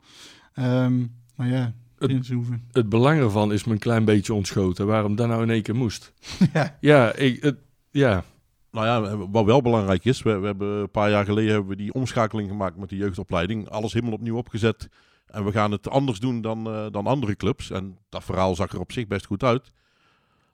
Ehm, 0.54 1.06
maar 1.36 1.48
ja, 1.48 1.74
Prinsenhoeve. 2.08 2.60
Het 2.72 2.90
belang 2.90 3.20
ervan 3.20 3.54
is 3.54 3.64
me 3.64 3.72
een 3.72 3.80
klein 3.80 4.06
beetje 4.06 4.34
ontschoten. 4.34 4.88
Waarom 4.88 5.16
dat 5.16 5.28
nou 5.28 5.44
in 5.44 5.50
één 5.50 5.62
keer 5.62 5.76
moest. 5.76 6.14
Ja. 6.54 6.78
Ja, 6.80 7.16
ik, 7.16 7.44
het, 7.44 7.58
ja. 7.92 8.24
Nou 8.72 8.86
ja, 8.86 9.18
wat 9.18 9.46
wel 9.46 9.62
belangrijk 9.62 10.06
is, 10.06 10.22
we, 10.22 10.38
we 10.38 10.46
hebben 10.46 10.68
een 10.68 10.92
paar 10.92 11.10
jaar 11.10 11.26
geleden 11.26 11.52
hebben 11.52 11.70
we 11.70 11.76
die 11.76 11.94
omschakeling 11.94 12.50
gemaakt 12.50 12.78
met 12.78 12.90
de 12.90 12.96
jeugdopleiding. 12.96 13.70
Alles 13.70 13.94
helemaal 13.94 14.14
opnieuw 14.14 14.38
opgezet. 14.38 14.90
En 15.26 15.46
we 15.46 15.52
gaan 15.52 15.72
het 15.72 15.90
anders 15.90 16.20
doen 16.20 16.42
dan, 16.42 16.68
eh, 16.68 16.86
dan 16.92 17.08
andere 17.08 17.36
clubs. 17.36 17.72
En 17.72 17.98
dat 18.10 18.24
verhaal 18.24 18.56
zag 18.56 18.72
er 18.72 18.80
op 18.80 18.92
zich 18.92 19.08
best 19.08 19.26
goed 19.26 19.44
uit. 19.44 19.72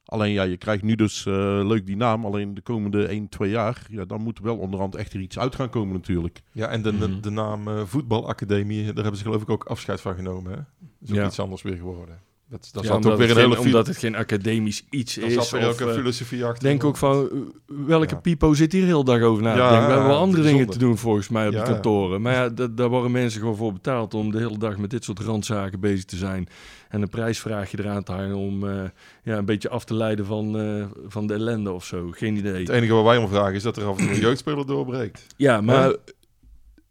Alleen 0.09 0.31
ja, 0.31 0.43
je 0.43 0.57
krijgt 0.57 0.83
nu 0.83 0.95
dus 0.95 1.25
eh, 1.25 1.33
leuk 1.63 1.85
die 1.85 1.95
naam. 1.95 2.25
Alleen 2.25 2.53
de 2.53 2.61
komende 2.61 3.05
1, 3.05 3.29
2 3.29 3.49
jaar, 3.49 3.87
ja, 3.89 4.05
dan 4.05 4.21
moet 4.21 4.39
wel 4.39 4.57
onderhand 4.57 4.95
echt 4.95 5.13
er 5.13 5.19
iets 5.19 5.39
uit 5.39 5.55
gaan 5.55 5.69
komen 5.69 5.93
natuurlijk. 5.93 6.41
Ja, 6.51 6.67
en 6.67 6.81
de, 6.81 6.97
de, 6.97 7.19
de 7.19 7.29
naam 7.29 7.67
eh, 7.67 7.81
voetbalacademie, 7.85 8.85
daar 8.85 8.93
hebben 9.03 9.17
ze 9.17 9.23
geloof 9.23 9.41
ik 9.41 9.49
ook 9.49 9.63
afscheid 9.63 10.01
van 10.01 10.15
genomen. 10.15 10.51
Hè? 10.51 10.57
Dat 10.57 10.65
is 11.03 11.09
ook 11.09 11.15
Ja. 11.15 11.25
iets 11.25 11.39
anders 11.39 11.61
weer 11.61 11.75
geworden. 11.75 12.19
Dat, 12.49 12.69
dat 12.73 12.83
Ja, 12.83 12.95
omdat 12.95 13.11
ook 13.11 13.17
weer 13.17 13.27
het 13.27 13.37
een 13.37 13.41
geen- 13.43 13.51
hele 13.51 13.61
fi- 13.61 13.67
Omdat 13.69 13.87
het 13.87 13.97
geen 13.97 14.15
academisch 14.15 14.85
iets 14.89 15.17
is. 15.17 15.33
zat 15.33 15.43
of, 15.43 15.53
ook 15.53 15.79
een 15.79 15.87
eh, 15.87 15.93
filosofie 15.95 16.45
achter. 16.45 16.63
Denk 16.63 16.83
ook 16.83 16.97
van, 16.97 17.29
welke 17.67 18.13
Ja. 18.13 18.19
pipo 18.21 18.53
zit 18.53 18.71
hier 18.71 18.85
heel 18.85 19.03
de 19.03 19.11
dag 19.11 19.21
over 19.21 19.43
na 19.43 19.53
te 19.53 19.59
Ja, 19.59 19.69
denken? 19.69 19.85
We 19.87 19.93
hebben 19.93 20.09
wel 20.11 20.19
andere 20.19 20.43
dingen 20.43 20.67
te 20.69 20.77
doen 20.79 20.97
volgens 20.97 21.29
mij 21.29 21.47
op 21.47 21.53
Ja, 21.53 21.59
de 21.63 21.65
ja. 21.67 21.71
kantoren. 21.73 22.21
Maar 22.21 22.33
ja, 22.33 22.49
da- 22.49 22.67
daar 22.67 22.89
worden 22.89 23.11
mensen 23.11 23.39
gewoon 23.39 23.55
voor 23.55 23.73
betaald 23.73 24.13
om 24.13 24.31
de 24.31 24.37
hele 24.37 24.57
dag 24.57 24.77
met 24.77 24.89
dit 24.89 25.03
soort 25.03 25.19
randzaken 25.19 25.79
bezig 25.79 26.05
te 26.05 26.15
zijn. 26.17 26.47
En 26.89 27.01
een 27.01 27.09
prijsvraagje 27.09 27.79
eraan 27.79 28.03
te 28.03 28.11
hangen 28.11 28.35
om 28.35 28.69
eh, 28.69 28.83
ja, 29.23 29.37
een 29.37 29.45
beetje 29.45 29.69
af 29.69 29.83
te 29.85 29.93
leiden 29.93 30.25
van, 30.25 30.59
eh, 30.59 30.85
van 31.07 31.27
de 31.27 31.33
ellende 31.33 31.71
of 31.71 31.85
zo. 31.85 32.07
Geen 32.11 32.35
idee. 32.35 32.59
Het 32.59 32.69
enige 32.69 32.93
wat 32.93 33.03
wij 33.05 33.17
om 33.17 33.27
vragen 33.27 33.53
is 33.53 33.63
dat 33.63 33.77
er 33.77 33.85
af 33.85 33.97
en 33.97 34.05
toe 34.05 34.13
een 34.15 34.19
jeugdspeler 34.21 34.65
doorbreekt. 34.65 35.25
Ja, 35.37 35.61
maar 35.61 35.95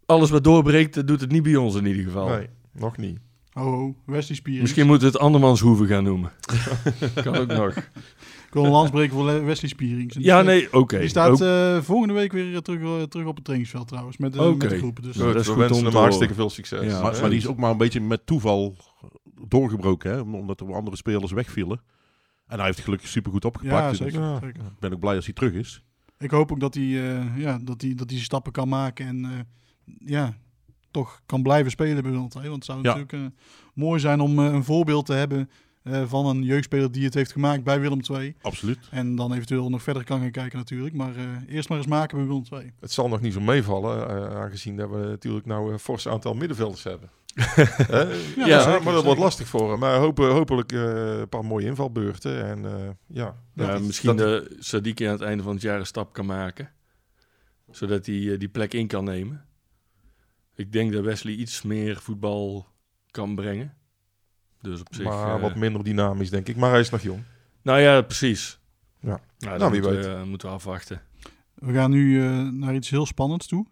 alles 0.06 0.30
wat 0.30 0.44
doorbreekt, 0.44 0.94
dat 0.94 1.06
doet 1.06 1.20
het 1.20 1.30
niet 1.30 1.42
bij 1.42 1.56
ons 1.56 1.74
in 1.74 1.86
ieder 1.86 2.02
geval. 2.04 2.28
Nee, 2.28 2.46
nog 2.72 2.96
niet. 2.96 3.18
Oh, 3.54 3.96
Wesley 4.06 4.36
Spier. 4.36 4.60
Misschien 4.60 4.86
moeten 4.86 5.06
we 5.06 5.12
het 5.12 5.22
andermanshoeven 5.22 5.86
gaan 5.86 6.04
noemen. 6.04 6.32
kan 7.22 7.36
ook 7.36 7.46
nog. 7.46 7.76
Ik 7.76 8.52
wil 8.52 8.64
een 8.64 8.70
lans 8.70 8.90
breken 8.90 9.12
voor 9.14 9.24
Le- 9.24 9.40
Wesley 9.42 9.70
Spierings. 9.70 10.14
Die 10.14 10.24
Ja, 10.24 10.32
staat- 10.34 10.44
nee, 10.46 10.72
oké. 10.72 10.98
Die 10.98 11.08
staat 11.08 11.40
eh, 11.40 11.78
volgende 11.82 12.14
week 12.14 12.32
weer 12.32 12.62
terug, 12.62 13.08
terug 13.08 13.26
op 13.26 13.34
het 13.34 13.44
trainingsveld 13.44 13.88
trouwens. 13.88 14.16
Met, 14.16 14.32
de 14.32 14.38
met 14.38 14.48
Oké. 14.48 14.68
de 14.68 14.78
groepen. 14.78 15.02
Dus, 15.02 15.16
Goed, 15.16 15.24
dat 15.32 15.34
is 15.40 15.46
we 15.46 15.52
goed 15.52 15.62
wensen 15.62 15.84
hem 15.84 15.94
hartstikke 15.94 16.34
veel 16.34 16.50
succes. 16.50 16.84
Ja, 16.92 17.02
maar, 17.02 17.20
maar 17.20 17.30
die 17.30 17.38
is 17.38 17.46
ook 17.46 17.56
maar 17.56 17.70
een 17.70 17.76
beetje 17.76 18.00
met 18.00 18.26
toeval 18.26 18.76
doorgebroken, 19.48 20.10
hè? 20.10 20.20
omdat 20.20 20.60
er 20.60 20.74
andere 20.74 20.96
spelers 20.96 21.32
wegvielen. 21.32 21.80
En 22.46 22.56
hij 22.56 22.64
heeft 22.64 22.76
het 22.76 22.84
gelukkig 22.84 23.08
supergoed 23.08 23.44
opgepakt. 23.44 23.74
Ja, 23.82 23.88
dus 23.88 23.98
zeker, 24.14 24.48
Ik 24.48 24.78
ben 24.80 24.92
ook 24.92 25.00
blij 25.00 25.16
als 25.16 25.24
hij 25.24 25.34
terug 25.34 25.52
is. 25.52 25.82
Ik 26.18 26.30
hoop 26.30 26.52
ook 26.52 26.60
dat 26.60 26.74
hij, 26.74 26.84
eh, 26.84 27.38
ja, 27.38 27.58
dat 27.62 27.80
hij, 27.82 27.94
dat 27.94 28.10
hij 28.10 28.18
stappen 28.18 28.52
kan 28.52 28.68
maken 28.68 29.06
en 29.06 29.24
eh, 29.24 29.30
ja, 29.98 30.36
toch 30.90 31.22
kan 31.26 31.42
blijven 31.42 31.70
spelen 31.70 32.02
bij 32.02 32.10
Willem 32.10 32.28
II. 32.36 32.42
Want 32.48 32.54
het 32.54 32.64
zou 32.64 32.78
Ja. 32.82 32.84
natuurlijk 32.96 33.12
eh, 33.12 33.40
mooi 33.74 34.00
zijn 34.00 34.20
om 34.20 34.38
een 34.38 34.64
voorbeeld 34.64 35.06
te 35.06 35.12
hebben 35.12 35.50
eh, 35.82 36.02
van 36.06 36.26
een 36.26 36.42
jeugdspeler 36.42 36.92
die 36.92 37.04
het 37.04 37.14
heeft 37.14 37.32
gemaakt 37.32 37.64
bij 37.64 37.80
Willem 37.80 38.00
II. 38.10 38.34
Absoluut. 38.42 38.78
En 38.90 39.16
dan 39.16 39.32
eventueel 39.32 39.70
nog 39.70 39.82
verder 39.82 40.04
kan 40.04 40.20
gaan 40.20 40.30
kijken 40.30 40.58
natuurlijk. 40.58 40.94
Maar 40.94 41.16
eh, 41.16 41.24
eerst 41.48 41.68
maar 41.68 41.78
eens 41.78 41.86
maken 41.86 42.16
bij 42.18 42.26
Willem 42.26 42.44
II. 42.52 42.72
Het 42.80 42.92
zal 42.92 43.08
nog 43.08 43.20
niet 43.20 43.32
zo 43.32 43.40
meevallen, 43.40 44.08
eh, 44.08 44.36
aangezien 44.40 44.76
dat 44.76 44.90
we 44.90 44.96
natuurlijk 44.96 45.46
nou 45.46 45.72
een 45.72 45.78
fors 45.78 46.08
aantal 46.08 46.34
middenvelders 46.34 46.82
hebben. 46.82 47.10
Ja, 48.36 48.46
ja, 48.46 48.60
zeker, 48.62 48.64
maar 48.64 48.68
dat 48.72 48.84
zeker. 48.84 49.02
wordt 49.04 49.20
lastig 49.20 49.48
voor 49.48 49.70
hem. 49.70 49.78
Maar 49.78 49.96
hopen, 49.98 50.30
hopelijk 50.30 50.72
eh, 50.72 51.18
een 51.18 51.28
paar 51.28 51.44
mooie 51.44 51.66
invalbeurten. 51.66 52.44
En 52.46 52.64
eh, 52.64 52.88
ja, 53.06 53.36
Ja, 53.54 53.78
misschien 53.78 54.16
dat- 54.16 54.48
Sadiki 54.58 55.04
aan 55.04 55.12
het 55.12 55.20
einde 55.22 55.42
van 55.42 55.52
het 55.52 55.62
jaar 55.62 55.78
een 55.78 55.86
stap 55.86 56.12
kan 56.12 56.26
maken. 56.26 56.70
Zodat 57.70 58.06
hij 58.06 58.32
eh, 58.32 58.38
die 58.38 58.48
plek 58.48 58.74
in 58.74 58.86
kan 58.86 59.04
nemen. 59.04 59.44
Ik 60.54 60.72
denk 60.72 60.92
dat 60.92 61.04
Wesley 61.04 61.32
iets 61.34 61.62
meer 61.62 61.96
voetbal 62.00 62.66
kan 63.10 63.34
brengen. 63.34 63.74
Dus 64.60 64.80
op 64.80 64.86
zich... 64.94 65.04
maar 65.04 65.40
wat 65.40 65.54
minder 65.54 65.84
dynamisch, 65.84 66.30
denk 66.30 66.48
ik. 66.48 66.56
Maar 66.56 66.70
hij 66.70 66.80
is 66.80 66.90
nog 66.90 67.02
jong. 67.02 67.22
Nou 67.62 67.80
ja, 67.80 68.00
precies. 68.02 68.58
Ja. 69.00 69.20
Nou, 69.38 69.58
Nou, 69.58 69.70
wie 69.72 69.80
moeten, 69.80 69.96
weet. 70.00 70.06
we, 70.06 70.12
eh, 70.20 70.22
moeten 70.22 70.48
we 70.48 70.54
afwachten. 70.54 71.00
We 71.54 71.72
gaan 71.72 71.90
nu 71.90 72.22
eh, 72.24 72.48
naar 72.48 72.74
iets 72.74 72.90
heel 72.90 73.06
spannends 73.06 73.46
toe. 73.46 73.66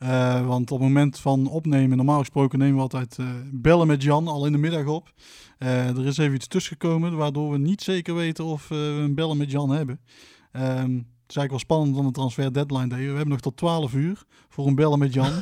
Eh, 0.00 0.46
want 0.46 0.70
op 0.70 0.78
het 0.78 0.88
moment 0.88 1.18
van 1.18 1.46
opnemen, 1.46 1.96
normaal 1.96 2.18
gesproken 2.18 2.58
nemen 2.58 2.74
we 2.76 2.80
altijd 2.82 3.16
eh, 3.18 3.26
bellen 3.52 3.86
met 3.86 4.02
Jan 4.02 4.28
al 4.28 4.46
in 4.46 4.52
de 4.52 4.58
middag 4.58 4.86
op. 4.86 5.12
Eh, 5.58 5.88
er 5.88 6.06
is 6.06 6.18
even 6.18 6.34
iets 6.34 6.46
tussengekomen, 6.46 7.16
waardoor 7.16 7.50
we 7.50 7.58
niet 7.58 7.82
zeker 7.82 8.14
weten 8.14 8.44
of 8.44 8.62
eh, 8.62 8.68
we 8.78 8.84
een 8.84 9.14
bellen 9.14 9.36
met 9.36 9.50
Jan 9.50 9.70
hebben. 9.70 10.00
Ehm, 10.52 10.94
is 11.28 11.36
eigenlijk 11.36 11.50
wel 11.50 11.58
spannend 11.58 11.94
dan 11.94 12.04
de 12.06 12.10
transfer 12.12 12.52
deadline 12.52 12.86
day. 12.88 12.98
We 12.98 13.04
hebben 13.06 13.28
nog 13.28 13.40
tot 13.40 13.56
12 13.56 13.92
uur 13.94 14.22
voor 14.48 14.66
een 14.66 14.74
bellen 14.74 14.98
met 14.98 15.14
Jan. 15.14 15.32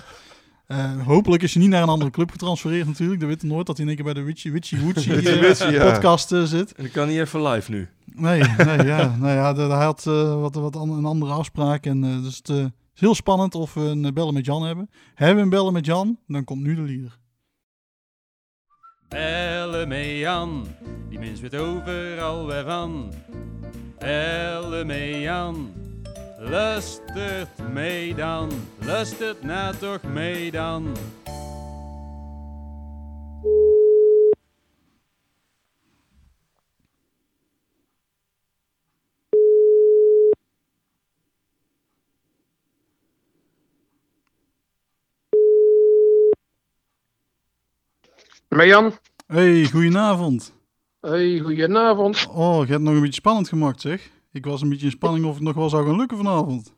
Hopelijk 1.05 1.43
is 1.43 1.53
hij 1.55 1.63
niet 1.63 1.71
naar 1.73 1.83
een 1.83 1.89
andere 1.89 2.11
club 2.11 2.31
getransfereerd 2.31 2.87
natuurlijk. 2.87 3.21
Dat 3.21 3.29
weet 3.29 3.43
nooit 3.43 3.67
dat 3.67 3.77
hij 3.77 3.87
in 3.87 3.93
één 3.93 4.03
keer 4.05 4.13
bij 4.13 4.23
de 4.23 4.27
Witchy 4.29 4.51
Witchy 4.51 4.77
Witchy 4.77 5.79
podcast 5.79 6.29
zit. 6.45 6.73
En 6.73 6.85
ik 6.85 6.93
kan 6.93 7.09
niet 7.09 7.19
even 7.19 7.43
live 7.43 7.71
nu. 7.71 7.89
Nee, 8.15 8.41
nee, 8.43 8.85
ja. 8.87 9.17
Nou 9.21 9.33
ja, 9.33 9.55
hij 9.55 9.85
had 9.85 10.07
eh, 10.07 10.41
wat, 10.41 10.55
wat 10.55 10.77
an- 10.77 10.91
een 10.91 11.05
andere 11.05 11.33
afspraak. 11.33 11.87
En, 11.87 12.01
dus 12.23 12.37
het 12.45 12.71
is 12.99 13.05
heel 13.05 13.15
spannend 13.15 13.55
of 13.55 13.75
we 13.75 13.81
een 13.81 14.05
eh, 14.05 14.13
bellen 14.13 14.35
met 14.35 14.45
Jan 14.45 14.63
hebben. 14.63 14.91
Hebben 15.15 15.37
we 15.37 15.43
een 15.43 15.49
bellen 15.49 15.73
met 15.73 15.87
Jan, 15.87 16.19
dan 16.27 16.45
komt 16.45 16.63
nu 16.63 16.75
de 16.75 16.81
lieder. 16.81 17.19
Bellen 19.09 19.89
met 19.89 20.07
Jan, 20.07 20.67
die 21.09 21.19
mens 21.19 21.41
weet 21.41 21.55
overal 21.55 22.47
weer 22.47 22.65
van. 22.65 23.13
Bellen 23.99 24.87
met 24.87 25.15
Jan, 25.15 25.73
lustert 26.39 27.73
mee 27.73 28.15
dan, 28.15 28.51
lustert 28.79 29.43
na 29.43 29.73
toch 29.73 30.03
mee 30.03 30.51
dan. 30.51 30.97
Met 48.49 48.67
Jan. 48.67 48.93
Hey, 49.27 49.65
goedenavond. 49.71 50.55
Hey, 51.01 51.39
goedenavond. 51.39 52.27
Oh, 52.31 52.53
je 52.53 52.59
hebt 52.59 52.71
het 52.71 52.81
nog 52.83 52.95
een 52.95 53.01
beetje 53.01 53.13
spannend 53.13 53.49
gemaakt 53.49 53.81
zeg. 53.81 54.11
Ik 54.33 54.45
was 54.45 54.63
een 54.63 54.69
beetje 54.69 54.85
in 54.87 54.91
spanning 54.93 55.25
of 55.25 55.35
het 55.35 55.43
nog 55.43 55.55
wel 55.55 55.69
zou 55.69 55.87
gaan 55.87 55.97
lukken 55.97 56.17
vanavond. 56.17 56.75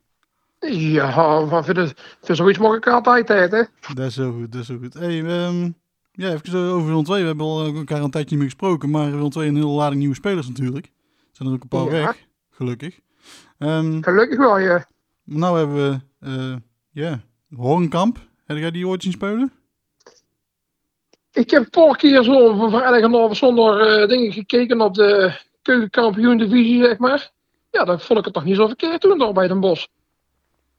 Ja, 0.69 1.41
maar 1.51 1.65
voor, 1.65 1.75
de, 1.75 1.95
voor 2.21 2.35
zoiets 2.37 2.59
mag 2.59 2.77
ik 2.77 2.87
altijd, 2.87 3.29
hè? 3.29 3.47
Dat 3.95 4.07
is 4.07 4.15
zo 4.15 4.33
goed, 4.33 4.53
dat 4.53 4.61
is 4.61 4.67
zo 4.67 4.79
goed. 4.79 4.95
Hey, 4.95 5.25
ehm, 5.25 5.71
ja, 6.13 6.33
even 6.33 6.59
over 6.61 6.87
Willem 6.87 7.05
2. 7.05 7.21
We 7.21 7.27
hebben 7.27 7.47
al 7.47 7.75
elkaar 7.75 8.03
een 8.03 8.11
tijdje 8.11 8.31
niet 8.37 8.39
meer 8.45 8.49
gesproken, 8.55 8.91
maar 8.91 9.11
Willem 9.11 9.31
2 9.31 9.49
een 9.49 9.55
hele 9.55 9.67
lading 9.67 9.99
nieuwe 10.01 10.15
spelers 10.15 10.49
natuurlijk. 10.49 10.91
Zijn 11.33 11.49
er 11.49 11.55
ook 11.55 11.63
een 11.63 11.69
paar 11.69 11.85
Ja. 11.85 11.91
weg, 11.91 12.27
gelukkig. 12.51 13.01
Ehm, 13.59 14.03
Gelukkig 14.03 14.39
wel, 14.39 14.59
ja. 14.59 14.87
nou 15.25 15.59
hebben 15.59 15.77
we, 15.91 16.01
eh, 16.27 16.57
ja, 16.91 17.21
Horenkamp. 17.57 18.19
Heb 18.45 18.57
jij 18.57 18.71
die 18.71 18.87
ooit 18.89 19.03
zien 19.03 19.13
spelen? 19.13 19.53
Ik 21.33 21.51
heb 21.51 21.63
een 21.63 21.71
paar 21.71 21.97
keer 21.97 22.23
zo 22.23 22.57
van 22.57 22.71
vrijdagavond 22.71 23.37
zonder 23.37 23.81
eh, 23.81 24.09
dingen 24.09 24.33
gekeken 24.33 24.81
op 24.81 24.95
de 24.95 25.33
keukenkampioen 25.63 26.39
divisie, 26.39 26.85
zeg 26.85 26.99
maar. 26.99 27.31
Ja, 27.71 27.85
dan 27.85 28.01
vond 28.01 28.19
ik 28.19 28.25
het 28.25 28.35
toch 28.35 28.45
niet 28.45 28.57
zo 28.57 28.67
verkeerd 28.67 29.01
toen 29.01 29.19
daar 29.19 29.33
bij 29.33 29.49
Den 29.49 29.61
Bosch. 29.61 29.87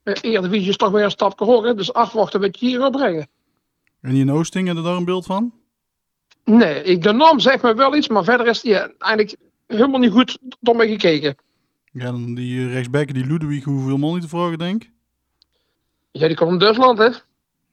De 0.04 0.18
Eredivisie 0.22 0.70
is 0.70 0.78
toch 0.78 0.92
weer 0.92 1.04
een 1.04 1.12
stapje 1.12 1.46
hoger, 1.46 1.78
dus 1.78 1.94
afwachten 1.94 2.40
wat 2.42 2.60
je 2.60 2.66
hier 2.66 2.80
gaat 2.80 2.92
brengen. 2.92 3.28
En 4.02 4.12
die 4.12 4.22
in 4.22 4.32
Oosting, 4.32 4.68
heb 4.68 4.78
je 4.78 4.84
daar 4.84 4.96
een 4.96 5.06
beeld 5.06 5.26
van? 5.26 5.54
Nee, 6.46 6.84
ik, 6.84 7.04
de 7.04 7.12
naam 7.12 7.40
zegt 7.40 7.62
me 7.64 7.74
wel 7.74 7.96
iets, 7.96 8.08
maar 8.08 8.24
verder 8.24 8.48
is 8.48 8.62
die 8.62 8.72
ja, 8.72 8.92
eigenlijk 8.98 9.36
helemaal 9.68 10.00
niet 10.00 10.12
goed 10.12 10.38
door 10.60 10.76
mij 10.76 10.88
gekeken. 10.88 11.36
Ja, 11.92 12.06
dan 12.06 12.34
die 12.36 12.60
eh, 12.66 12.74
rechtsback, 12.74 13.14
die 13.14 13.26
Ludwig, 13.26 13.64
hoeveel 13.64 13.98
man 13.98 14.14
niet 14.14 14.22
te 14.22 14.28
vragen, 14.28 14.58
denk 14.58 14.84
ik. 14.84 14.92
Ja, 16.12 16.28
die 16.28 16.36
komt 16.36 16.52
in 16.52 16.58
Duitsland, 16.58 16.98
hè? 16.98 17.10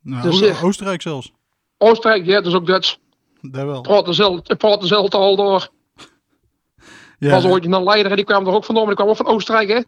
Nou, 0.00 0.22
Dus, 0.22 0.40
eh, 0.40 0.64
Oostenrijk 0.64 1.02
zelfs. 1.02 1.32
Oostenrijk, 1.78 2.26
ja, 2.26 2.34
dat 2.34 2.46
is 2.46 2.54
ook 2.54 2.66
Duits. 2.66 2.98
Dat 3.40 3.64
wel. 3.64 3.80
Praat 3.80 4.80
dezelfde 4.80 5.08
taal 5.08 5.36
door. 5.36 5.68
Ja, 7.18 7.30
was 7.30 7.44
ooit 7.44 7.64
een 7.64 7.82
leider 7.82 8.10
en 8.10 8.16
die 8.16 8.24
kwam 8.24 8.46
er 8.46 8.52
ook 8.52 8.64
vandaan, 8.64 8.86
maar 8.86 8.94
die 8.94 9.04
kwam 9.04 9.16
ook 9.16 9.26
van 9.26 9.34
Oostenrijk, 9.34 9.68
hè? 9.68 9.80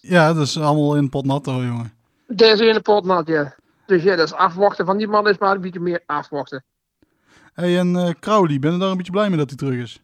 ja, 0.00 0.32
dat 0.32 0.46
is 0.46 0.58
allemaal 0.60 0.96
in 0.96 1.08
pot 1.08 1.24
nat 1.26 1.46
hoor, 1.46 1.64
jongen. 1.64 1.92
Deze 2.26 2.68
ene 2.68 2.80
pot 2.80 3.04
nat, 3.04 3.26
ja. 3.26 3.54
Dus 3.86 4.02
ja, 4.02 4.16
dat 4.16 4.26
is 4.26 4.32
afwachten 4.32 4.86
van 4.86 4.96
die 4.96 5.08
man 5.08 5.28
is 5.28 5.38
maar 5.38 5.54
een 5.54 5.60
beetje 5.60 5.80
meer 5.80 6.02
afwachten. 6.06 6.64
Hey, 7.52 7.78
en 7.78 7.96
eh 7.96 8.10
Crowley, 8.20 8.58
ben 8.58 8.72
je 8.72 8.78
daar 8.78 8.90
een 8.90 8.96
beetje 8.96 9.12
blij 9.12 9.28
mee 9.28 9.38
dat 9.38 9.48
hij 9.48 9.58
terug 9.58 9.82
is? 9.82 10.00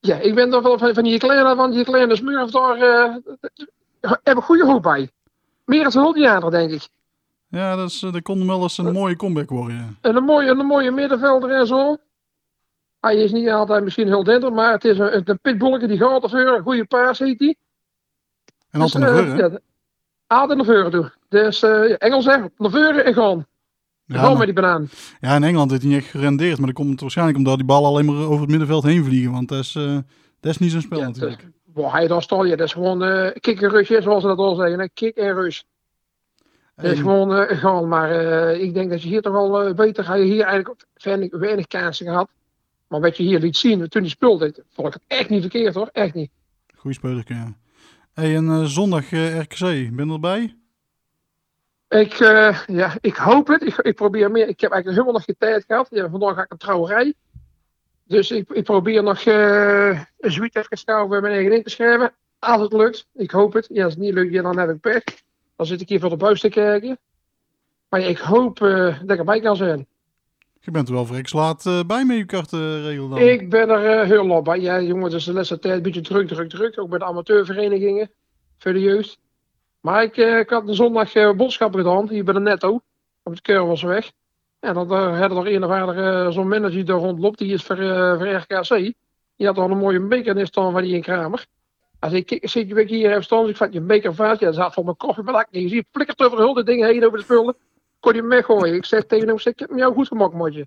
Ja, 0.00 0.16
ik 0.16 0.34
ben 0.34 0.52
er 0.52 0.62
wel 0.62 0.78
van, 0.78 0.94
van 0.94 1.04
die 1.04 1.18
kleine, 1.18 1.54
van 1.56 1.70
die 1.70 1.84
kleine 1.84 2.16
smurf 2.16 2.50
daar, 2.50 2.76
eh, 2.76 3.14
heb 4.22 4.36
ik 4.36 4.42
goede 4.42 4.64
hoop 4.64 4.82
bij. 4.82 5.10
Meer 5.64 5.82
dan 5.82 6.02
100 6.02 6.24
jaar, 6.24 6.50
denk 6.50 6.70
ik. 6.70 6.88
Ja, 7.50 7.76
dat, 7.76 7.88
is, 7.90 8.02
eh, 8.02 8.12
dat 8.12 8.22
kon 8.22 8.46
wel 8.46 8.62
eens 8.62 8.78
een 8.78 8.92
mooie 8.92 9.16
comeback 9.16 9.48
worden, 9.48 9.76
ja. 9.76 9.88
En 10.00 10.16
een 10.16 10.24
mooie, 10.24 10.50
een 10.50 10.66
mooie 10.66 10.90
middenvelder 10.90 11.50
en 11.50 11.66
zo. 11.66 11.96
Hij 13.00 13.16
is 13.16 13.32
niet 13.32 13.48
altijd 13.48 13.84
misschien 13.84 14.06
heel 14.06 14.24
dender, 14.24 14.52
maar 14.52 14.72
het 14.72 14.84
is 14.84 14.98
een, 14.98 15.38
een 15.42 15.88
die 15.88 15.98
gaat 15.98 16.22
ervoor. 16.22 16.40
Een 16.40 16.62
goede 16.62 16.84
paas 16.84 17.18
heet 17.18 17.38
hij. 17.40 17.56
En 18.70 18.80
altijd 18.80 19.04
Dus, 19.04 19.12
naar 19.12 19.22
eh, 19.22 19.30
voren, 19.30 19.36
hè? 19.44 19.46
ja, 19.46 19.58
Altijd 20.26 20.58
naar 20.58 20.66
voren 20.66 20.90
toe. 20.90 21.12
Dus 21.28 21.62
eh 21.62 21.94
Engels 21.98 22.24
zeggen, 22.24 22.52
naar 22.56 22.70
voren 22.70 23.04
en 23.04 23.14
gaan. 23.14 23.46
Ja, 24.04 24.16
gaan 24.18 24.28
maar- 24.28 24.36
met 24.36 24.46
die 24.46 24.54
banaan. 24.54 24.88
Ja, 25.20 25.34
in 25.34 25.42
Engeland 25.44 25.70
heeft 25.70 25.82
hij 25.82 25.90
niet 25.92 26.00
echt 26.02 26.10
gerendeerd, 26.10 26.56
maar 26.58 26.66
dat 26.66 26.76
komt 26.76 27.00
waarschijnlijk 27.00 27.38
omdat 27.38 27.56
die 27.56 27.66
ballen 27.66 27.88
alleen 27.88 28.04
maar 28.04 28.14
over 28.26 28.40
het 28.40 28.48
middenveld 28.50 28.82
heen 28.84 29.04
vliegen, 29.04 29.32
want 29.32 29.48
dat 29.48 29.58
is, 29.58 29.74
eh, 29.74 29.98
dat 30.40 30.50
is 30.52 30.58
niet 30.58 30.70
zijn 30.70 30.82
spel 30.82 31.00
natuurlijk. 31.00 31.46
Waar 31.74 31.92
hij 31.92 32.06
daar 32.06 32.22
staat, 32.22 32.46
ja, 32.46 32.56
dat 32.56 32.66
is 32.66 32.72
gewoon 32.72 33.02
eh 33.04 33.30
kick 33.40 33.60
en 33.62 33.70
rush, 33.70 33.88
zoals 34.02 34.22
ze 34.22 34.28
dat 34.28 34.38
al 34.38 34.54
zeggen. 34.54 34.78
Hè? 34.78 34.88
Kick 34.88 35.16
en 35.16 35.34
rush. 35.34 35.60
Dat 36.82 36.90
is 36.90 36.98
En- 36.98 37.04
gewoon 37.04 37.34
eh, 37.36 37.58
gaan. 37.58 37.88
Maar 37.88 38.10
eh, 38.10 38.62
ik 38.62 38.74
denk 38.74 38.90
dat 38.90 39.02
je 39.02 39.08
hier 39.08 39.22
toch 39.22 39.32
wel 39.32 39.62
eh, 39.62 39.74
beter 39.74 40.04
ga 40.04 40.14
je 40.14 40.24
hier 40.24 40.44
eigenlijk 40.44 40.84
weinig, 40.94 41.30
weinig 41.30 41.66
kansen 41.66 42.06
gehad. 42.06 42.28
Maar 42.88 43.00
wat 43.00 43.16
je 43.16 43.22
hier 43.22 43.38
liet 43.38 43.56
zien 43.56 43.88
toen 43.88 44.02
hij 44.02 44.10
speelde, 44.10 44.54
vond 44.72 44.86
ik 44.88 44.92
het 44.94 45.02
echt 45.06 45.28
niet 45.28 45.40
verkeerd 45.40 45.74
hoor. 45.74 45.88
Echt 45.92 46.14
niet. 46.14 46.30
Goeie 46.76 46.96
speler, 46.96 47.24
ja. 47.26 47.52
Hey, 48.12 48.36
en 48.36 48.68
zondag 48.68 49.10
RKC, 49.10 49.58
ben 49.96 50.06
je 50.06 50.12
erbij? 50.12 50.54
Ik, 51.88 52.12
ja, 52.66 52.96
ik 53.00 53.16
hoop 53.16 53.46
het. 53.46 53.62
Ik, 53.62 53.76
ik 53.76 53.94
probeer 53.94 54.30
meer. 54.30 54.48
Ik 54.48 54.60
heb 54.60 54.70
eigenlijk 54.72 54.90
helemaal 54.90 55.12
nog 55.12 55.24
geen 55.24 55.36
tijd 55.38 55.64
gehad. 55.66 55.86
Ja, 55.90 56.08
vandaag 56.08 56.34
ga 56.34 56.42
ik 56.42 56.50
een 56.52 56.58
trouwerij. 56.58 57.14
Dus 58.04 58.30
ik, 58.30 58.50
ik 58.50 58.64
probeer 58.64 59.02
nog 59.02 59.24
een 59.24 60.06
zoiets 60.18 60.56
even 60.56 60.78
snel 60.78 61.08
bij 61.08 61.20
mijn 61.20 61.34
eigen 61.34 61.52
in 61.52 61.62
te 61.62 61.70
schrijven. 61.70 62.12
Als 62.38 62.60
het 62.62 62.72
lukt. 62.72 63.06
Ik 63.14 63.30
hoop 63.30 63.52
het. 63.52 63.66
Ja, 63.72 63.84
als 63.84 63.92
het 63.92 64.02
niet 64.02 64.14
lukt, 64.14 64.32
ja, 64.32 64.42
dan 64.42 64.58
heb 64.58 64.70
ik 64.70 64.80
pech. 64.80 65.02
Dan 65.60 65.68
zit 65.68 65.80
ik 65.80 65.88
hier 65.88 66.00
voor 66.00 66.10
de 66.10 66.16
buis 66.16 66.40
te 66.40 66.48
kijken. 66.48 66.98
Maar 67.88 68.00
ik 68.00 68.18
hoop 68.18 68.62
eh, 68.62 69.00
dat 69.00 69.10
ik 69.10 69.18
erbij 69.18 69.40
kan 69.40 69.56
zijn. 69.56 69.86
Je 70.60 70.70
bent 70.70 70.88
er 70.88 70.94
wel 70.94 71.06
vreks 71.06 71.32
laat 71.32 71.66
eh, 71.66 71.80
bij 71.86 72.04
met 72.04 72.16
je 72.16 72.24
kartenregel 72.24 73.08
dan. 73.08 73.18
Ik 73.18 73.50
ben 73.50 73.68
er 73.68 74.00
eh, 74.00 74.08
heel 74.08 74.26
laat 74.26 74.42
bij. 74.42 74.60
Ja, 74.60 74.80
jongen, 74.80 75.10
dus 75.10 75.24
de 75.24 75.32
laatste 75.32 75.58
tijd 75.58 75.76
een 75.76 75.82
beetje 75.82 76.00
druk, 76.00 76.28
druk, 76.28 76.48
druk. 76.48 76.78
Ook 76.78 76.88
bij 76.88 76.98
de 76.98 77.04
amateurverenigingen 77.04 78.10
voor 78.58 78.72
de 78.72 78.80
jeugd. 78.80 79.18
Maar 79.80 80.02
ik, 80.02 80.16
ik 80.16 80.50
had 80.50 80.68
een 80.68 80.74
zondag 80.74 81.12
boodschappen 81.36 81.80
gedaan, 81.80 82.08
hier 82.08 82.24
bij 82.24 82.34
de 82.34 82.40
Netto, 82.40 82.80
op 83.22 83.32
het 83.32 83.40
Keurwelsweg. 83.40 84.12
En 84.60 84.74
dan 84.74 84.92
uh, 84.92 85.18
hadden 85.18 85.38
er 85.38 85.54
een 85.54 85.64
of 85.64 85.70
andere 85.70 86.32
zo'n 86.32 86.48
manager 86.48 86.70
die 86.70 86.84
daar 86.84 86.98
rondloopt, 86.98 87.38
die 87.38 87.52
is 87.52 87.62
voor, 87.62 87.76
voor 88.16 88.28
RKC. 88.28 88.94
Die 89.36 89.46
had 89.46 89.58
al 89.58 89.70
een 89.70 89.78
mooie 89.78 90.00
beker 90.00 90.36
in 90.36 90.46
staan 90.46 90.72
van 90.72 90.82
die 90.82 90.94
in 90.94 91.02
Kramer. 91.02 91.46
Als 92.00 92.12
ik 92.12 92.38
zit 92.42 92.68
je 92.68 92.74
weer 92.74 92.86
hier 92.86 93.10
even 93.10 93.24
staan, 93.24 93.40
dus 93.40 93.50
ik 93.50 93.56
vat 93.56 93.72
je 93.72 93.78
een 93.78 93.86
beker 93.86 94.14
vaat. 94.14 94.38
Ja, 94.38 94.46
dat 94.46 94.54
zat 94.54 94.74
van 94.74 94.84
mijn 94.84 94.96
koffiebelak. 94.96 95.46
Je 95.50 95.68
ziet 95.68 95.86
flikkert 95.92 96.22
over 96.22 96.38
de 96.38 96.44
hele 96.44 96.62
ding 96.62 96.84
heen 96.84 97.04
over 97.04 97.18
de 97.18 97.24
spullen. 97.24 97.56
Kon 98.00 98.12
je 98.12 98.20
hem 98.20 98.28
weggooien. 98.28 98.74
Ik 98.74 98.84
zeg 98.84 99.04
tegen 99.04 99.26
hem, 99.26 99.36
ik 99.36 99.42
zeg, 99.42 99.52
ik 99.52 99.58
heb 99.58 99.70
jou 99.74 99.94
goed 99.94 100.08
gemaakt, 100.08 100.34
motje. 100.34 100.60
Ik 100.60 100.66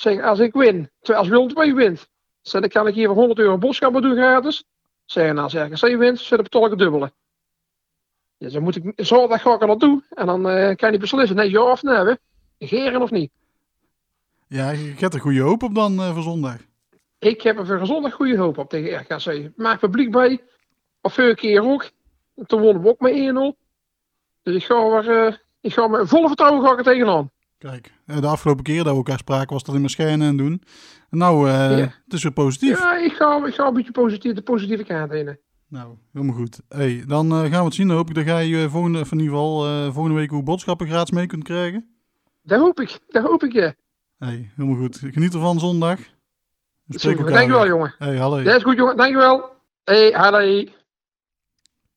zeg, 0.00 0.22
als 0.22 0.38
ik 0.38 0.52
win, 0.52 0.90
als 1.02 1.28
Willem 1.28 1.48
2 1.48 1.74
wint, 1.74 2.08
zeg, 2.42 2.60
dan 2.60 2.70
kan 2.70 2.86
ik 2.86 2.94
hier 2.94 3.06
voor 3.06 3.16
100 3.16 3.38
euro 3.38 3.58
boodschappen 3.58 4.02
doen 4.02 4.16
gratis. 4.16 4.64
Zeg, 5.04 5.28
en 5.28 5.38
als 5.38 5.54
RKC 5.54 5.96
wint, 5.96 6.20
zet 6.20 6.40
ik 6.40 6.54
ik 6.54 6.70
het 6.70 6.78
dubbele. 6.78 7.12
Ja, 8.36 8.48
dan 8.48 8.62
moet 8.62 8.76
ik, 8.76 9.06
zo 9.06 9.26
dat 9.26 9.40
ga 9.40 9.54
ik 9.54 9.60
dan 9.60 9.78
doen. 9.78 10.04
En 10.10 10.26
dan 10.26 10.48
eh, 10.48 10.76
kan 10.76 10.92
je 10.92 10.98
beslissen, 10.98 11.36
nee, 11.36 11.50
ja 11.50 11.62
of 11.62 11.82
nee, 11.82 12.16
hè. 12.58 12.98
Of 12.98 13.10
niet. 13.10 13.30
Ja, 14.48 14.70
je 14.70 14.94
hebt 14.96 15.14
er 15.14 15.20
goede 15.20 15.40
hoop 15.40 15.62
op 15.62 15.74
dan 15.74 16.00
eh, 16.00 16.14
voor 16.14 16.22
zondag. 16.22 16.56
Ik 17.24 17.42
heb 17.42 17.58
er 17.58 17.66
voor 17.66 17.78
gezondag 17.78 18.12
goede 18.12 18.36
hoop 18.36 18.58
op 18.58 18.68
tegen 18.70 19.00
RKC. 19.00 19.50
Maak 19.56 19.80
publiek 19.80 20.10
bij. 20.10 20.40
Of 21.00 21.14
vorige 21.14 21.34
keer 21.34 21.62
ook. 21.62 21.90
Toen 22.46 22.60
wonnen 22.60 22.82
we 22.82 22.88
ook 22.88 23.00
met 23.00 23.12
1-0. 23.12 23.58
Dus 24.42 24.54
ik 24.54 24.64
ga 24.64 24.74
er, 24.74 25.26
eh, 25.26 25.34
ik 25.60 25.72
ga 25.72 25.86
met 25.88 26.08
volle 26.08 26.26
vertrouwen 26.26 26.64
ga 26.64 26.72
ik 26.72 26.78
er 26.78 26.84
tegenaan. 26.84 27.30
Kijk, 27.58 27.92
eh, 28.06 28.20
de 28.20 28.26
afgelopen 28.26 28.64
keer 28.64 28.76
dat 28.76 28.92
we 28.92 28.96
elkaar 28.96 29.18
spraken 29.18 29.52
was 29.52 29.62
dat 29.62 29.74
in 29.74 29.80
mijn 29.80 29.92
schijnen 29.92 30.28
en 30.28 30.36
doen. 30.36 30.62
En 31.10 31.18
nou, 31.18 31.48
eh, 31.48 31.54
Ja. 31.54 31.76
het 32.04 32.12
is 32.12 32.22
weer 32.22 32.32
positief. 32.32 32.78
Ja, 32.78 32.96
ik 32.98 33.12
ga, 33.12 33.46
ik 33.46 33.54
ga 33.54 33.66
een 33.66 33.74
beetje 33.74 33.92
positief, 33.92 34.32
de 34.34 34.42
positieve 34.42 34.84
kant 34.84 35.12
in. 35.12 35.38
Nou, 35.68 35.94
helemaal 36.12 36.36
goed. 36.36 36.60
Hey, 36.68 37.04
dan 37.06 37.30
gaan 37.30 37.50
we 37.50 37.56
het 37.56 37.74
zien. 37.74 37.88
Dan 37.88 37.96
hoop 37.96 38.08
ik 38.08 38.14
dat 38.14 38.24
jij 38.24 38.68
volgende, 38.68 38.98
in 38.98 39.18
ieder 39.18 39.26
geval 39.34 39.92
volgende 39.92 40.18
week 40.18 40.30
hoe 40.30 40.42
boodschappen 40.42 40.86
gratis 40.86 41.10
mee 41.10 41.26
kunt 41.26 41.44
krijgen. 41.44 41.88
Dat 42.42 42.60
hoop 42.60 42.80
ik, 42.80 42.98
dat 43.08 43.24
hoop 43.24 43.42
ik, 43.42 43.52
ja. 43.52 43.74
Hey, 44.18 44.50
helemaal 44.56 44.80
goed. 44.80 45.00
Geniet 45.12 45.34
ervan 45.34 45.58
zondag. 45.58 45.98
Super, 46.88 47.30
dankjewel, 47.30 47.66
jongen. 47.66 47.94
Hey, 47.98 48.16
hallo. 48.16 48.42
Dat 48.42 48.56
is 48.56 48.62
goed, 48.62 48.76
jongen. 48.76 48.96
Dankjewel. 48.96 49.50
Hey, 49.84 50.10
hallo. 50.10 50.64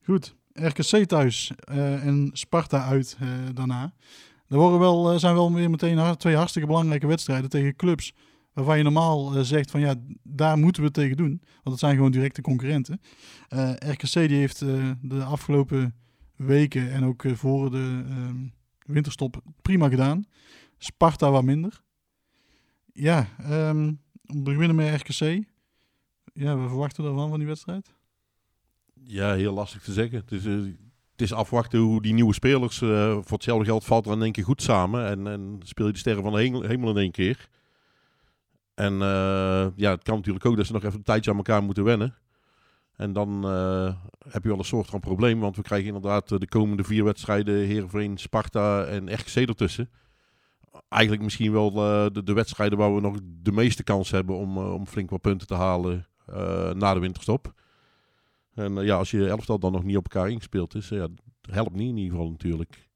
Goed, 0.04 0.34
RKC 0.52 1.06
thuis 1.06 1.52
eh, 1.60 2.06
en 2.06 2.30
Sparta 2.32 2.84
uit 2.84 3.16
eh, 3.20 3.28
daarna. 3.54 3.92
Er 4.48 4.56
worden 4.56 4.78
wel, 4.78 5.12
eh, 5.12 5.18
zijn 5.18 5.34
wel 5.34 5.52
weer 5.52 5.70
meteen 5.70 6.16
twee 6.16 6.36
hartstikke 6.36 6.68
belangrijke 6.68 7.06
wedstrijden 7.06 7.50
tegen 7.50 7.76
clubs. 7.76 8.14
Waarvan 8.52 8.76
je 8.76 8.82
normaal 8.82 9.44
zegt 9.44 9.70
van 9.70 9.80
ja, 9.80 9.94
daar 10.22 10.58
moeten 10.58 10.80
we 10.80 10.86
het 10.86 10.96
tegen 10.96 11.16
doen. 11.16 11.40
Want 11.40 11.62
het 11.70 11.78
zijn 11.78 11.94
gewoon 11.94 12.10
directe 12.10 12.40
concurrenten. 12.40 13.00
RKC 13.78 14.12
die 14.12 14.38
heeft 14.38 14.58
de 15.00 15.22
afgelopen 15.24 15.94
weken 16.36 16.92
en 16.92 17.04
ook 17.04 17.24
voor 17.34 17.70
de 17.70 18.04
ehm, 18.08 18.36
winterstop 18.86 19.42
prima 19.62 19.88
gedaan. 19.88 20.24
Sparta 20.78 21.30
wat 21.30 21.44
minder. 21.44 21.80
Ja, 22.92 23.26
ehm, 23.38 23.92
we 24.28 24.42
beginnen 24.42 24.76
met 24.76 25.00
RKC. 25.00 25.44
Ja, 26.32 26.58
we 26.58 26.68
verwachten 26.68 27.04
ervan 27.04 27.28
van 27.28 27.38
die 27.38 27.48
wedstrijd. 27.48 27.94
Ja, 29.04 29.34
heel 29.34 29.52
lastig 29.52 29.82
te 29.82 29.92
zeggen. 29.92 30.18
Het 30.18 30.32
is, 30.32 30.44
eh, 30.44 30.54
het 31.12 31.22
is 31.22 31.32
afwachten 31.32 31.78
hoe 31.78 32.02
die 32.02 32.14
nieuwe 32.14 32.34
spelers, 32.34 32.82
eh, 32.82 33.12
voor 33.12 33.32
hetzelfde 33.32 33.64
geld 33.64 33.84
valt 33.84 34.06
er 34.06 34.12
in 34.12 34.22
één 34.22 34.32
keer 34.32 34.44
goed 34.44 34.62
samen. 34.62 35.06
En, 35.06 35.26
en 35.26 35.60
speel 35.62 35.86
je 35.86 35.92
de 35.92 35.98
sterren 35.98 36.22
van 36.22 36.32
de 36.32 36.66
hemel, 36.66 36.90
in 36.90 36.96
één 36.96 37.10
keer. 37.10 37.48
En 38.74 38.92
eh, 38.92 39.66
ja, 39.76 39.90
het 39.90 40.02
kan 40.02 40.16
natuurlijk 40.16 40.46
ook 40.46 40.56
dat 40.56 40.66
ze 40.66 40.72
nog 40.72 40.84
even 40.84 40.98
een 40.98 41.04
tijdje 41.04 41.30
aan 41.30 41.36
elkaar 41.36 41.62
moeten 41.62 41.84
wennen. 41.84 42.14
En 42.96 43.12
dan 43.12 43.42
heb 44.28 44.42
je 44.42 44.48
wel 44.48 44.58
een 44.58 44.64
soort 44.64 44.86
van 44.86 45.00
probleem, 45.00 45.40
want 45.40 45.56
we 45.56 45.62
krijgen 45.62 45.86
inderdaad 45.86 46.28
de 46.28 46.48
komende 46.48 46.84
vier 46.84 47.04
wedstrijden 47.04 47.54
Heerenveen, 47.54 48.18
Sparta 48.18 48.84
en 48.84 49.14
RKC 49.14 49.34
ertussen. 49.34 49.90
Eigenlijk 50.88 51.22
misschien 51.22 51.52
wel 51.52 51.68
eh, 51.70 52.06
de, 52.12 52.22
de 52.22 52.32
wedstrijden 52.32 52.78
waar 52.78 52.94
we 52.94 53.00
nog 53.00 53.18
de 53.22 53.52
meeste 53.52 53.82
kans 53.82 54.10
hebben 54.10 54.36
om, 54.36 54.56
eh, 54.56 54.74
om 54.74 54.86
flink 54.86 55.10
wat 55.10 55.20
punten 55.20 55.46
te 55.46 55.54
halen 55.54 56.06
eh, 56.26 56.72
na 56.72 56.94
de 56.94 57.00
winterstop. 57.00 57.54
En 58.54 58.78
eh, 58.78 58.84
ja, 58.84 58.96
als 58.96 59.10
je 59.10 59.28
elftal 59.28 59.58
dan 59.58 59.72
nog 59.72 59.84
niet 59.84 59.96
op 59.96 60.12
elkaar 60.12 60.30
ingespeeld 60.30 60.74
is, 60.74 60.88
ja, 60.88 61.08
helpt 61.50 61.74
niet 61.74 61.88
in 61.88 61.96
ieder 61.96 62.10
geval 62.10 62.30
natuurlijk. 62.30 62.88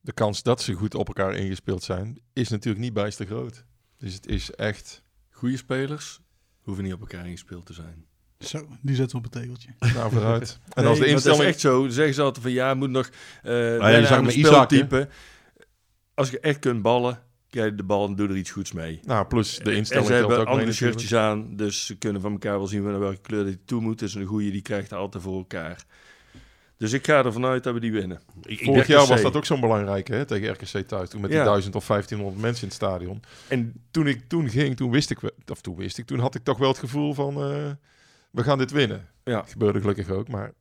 De 0.00 0.12
kans 0.12 0.42
dat 0.42 0.62
ze 0.62 0.72
goed 0.72 0.94
op 0.94 1.06
elkaar 1.06 1.34
ingespeeld 1.34 1.82
zijn, 1.82 2.18
is 2.32 2.48
natuurlijk 2.48 2.84
niet 2.84 2.92
bijster 2.92 3.26
groot. 3.26 3.64
Dus 3.98 4.14
het 4.14 4.26
is 4.26 4.50
echt... 4.50 5.04
Goede 5.30 5.56
spelers 5.56 6.20
hoeven 6.60 6.84
niet 6.84 6.92
op 6.92 7.00
elkaar 7.00 7.26
ingespeeld 7.26 7.66
te 7.66 7.72
zijn. 7.72 8.06
Zo, 8.38 8.66
die 8.80 8.94
zetten 8.94 9.20
we 9.20 9.26
op 9.26 9.32
het 9.32 9.42
tegeltje. 9.42 9.70
Nou, 9.94 10.12
vooruit. 10.12 10.58
En 10.68 10.82
Nee, 10.82 10.90
als 10.90 10.98
de 10.98 11.06
instelling... 11.06 11.40
Dat 11.40 11.48
is 11.48 11.54
echt 11.54 11.60
zo. 11.60 11.88
Zeggen 11.88 12.14
ze 12.14 12.22
altijd 12.22 12.42
van 12.44 12.52
ja, 12.52 12.74
moet 12.74 12.90
nog 12.90 13.10
eh 13.42 13.52
je 13.52 13.78
wennen 13.78 14.06
zag 14.06 14.22
met 14.22 14.34
Isaac. 14.34 14.70
Als 16.16 16.30
je 16.30 16.40
echt 16.40 16.58
kunt 16.58 16.82
ballen, 16.82 17.22
krijg 17.50 17.70
je 17.70 17.74
de 17.74 17.82
bal 17.82 18.06
en 18.06 18.14
doe 18.14 18.28
er 18.28 18.36
iets 18.36 18.50
goeds 18.50 18.72
mee. 18.72 19.00
Nou, 19.04 19.26
plus 19.26 19.58
de 19.58 19.70
En 19.70 19.76
instelling 19.76 20.06
ze 20.06 20.12
hebben 20.12 20.38
ook 20.38 20.46
andere 20.46 20.72
shirtjes 20.72 21.14
aan, 21.14 21.56
dus 21.56 21.86
ze 21.86 21.96
kunnen 21.98 22.20
van 22.22 22.32
elkaar 22.32 22.56
wel 22.58 22.66
zien 22.66 22.82
naar 22.82 22.98
welke 22.98 23.20
kleur 23.20 23.44
die 23.44 23.58
toe 23.64 23.80
moet. 23.80 23.98
Dus 23.98 24.14
een 24.14 24.24
goede 24.24 24.50
die 24.50 24.62
krijgt 24.62 24.90
er 24.90 24.96
altijd 24.96 25.22
voor 25.22 25.36
elkaar. 25.36 25.84
Dus 26.78 26.92
ik 26.92 27.06
ga 27.06 27.24
ervan 27.24 27.44
uit 27.44 27.64
dat 27.64 27.74
we 27.74 27.80
die 27.80 27.92
winnen. 27.92 28.20
Ik, 28.42 28.64
Vorig 28.64 28.80
RKC. 28.82 28.88
jaar 28.88 29.06
was 29.06 29.22
dat 29.22 29.36
ook 29.36 29.44
zo'n 29.44 29.60
belangrijk, 29.60 30.08
hè, 30.08 30.24
tegen 30.24 30.50
RKC 30.52 30.86
thuis. 30.88 31.08
Toen 31.08 31.20
met 31.20 31.30
die 31.30 31.38
Ja. 31.38 31.44
1000 31.44 31.74
of 31.74 31.86
1500 31.86 32.42
mensen 32.42 32.62
in 32.62 32.68
het 32.68 32.76
stadion. 32.76 33.22
En 33.48 33.72
toen 33.90 34.06
ik 34.06 34.28
toen 34.28 34.48
ging, 34.48 34.76
toen 34.76 34.90
wist 34.90 35.10
ik, 35.10 35.20
we- 35.20 35.34
of 35.46 35.60
toen 35.60 35.76
wist 35.76 35.98
ik, 35.98 36.06
toen 36.06 36.18
had 36.18 36.34
ik 36.34 36.44
toch 36.44 36.58
wel 36.58 36.68
het 36.68 36.78
gevoel 36.78 37.14
van, 37.14 37.34
eh, 37.42 37.70
we 38.30 38.42
gaan 38.42 38.58
dit 38.58 38.70
winnen. 38.70 39.08
Ja. 39.24 39.40
Dat 39.40 39.50
gebeurde 39.50 39.80
gelukkig 39.80 40.08
ook, 40.10 40.28
maar 40.28 40.52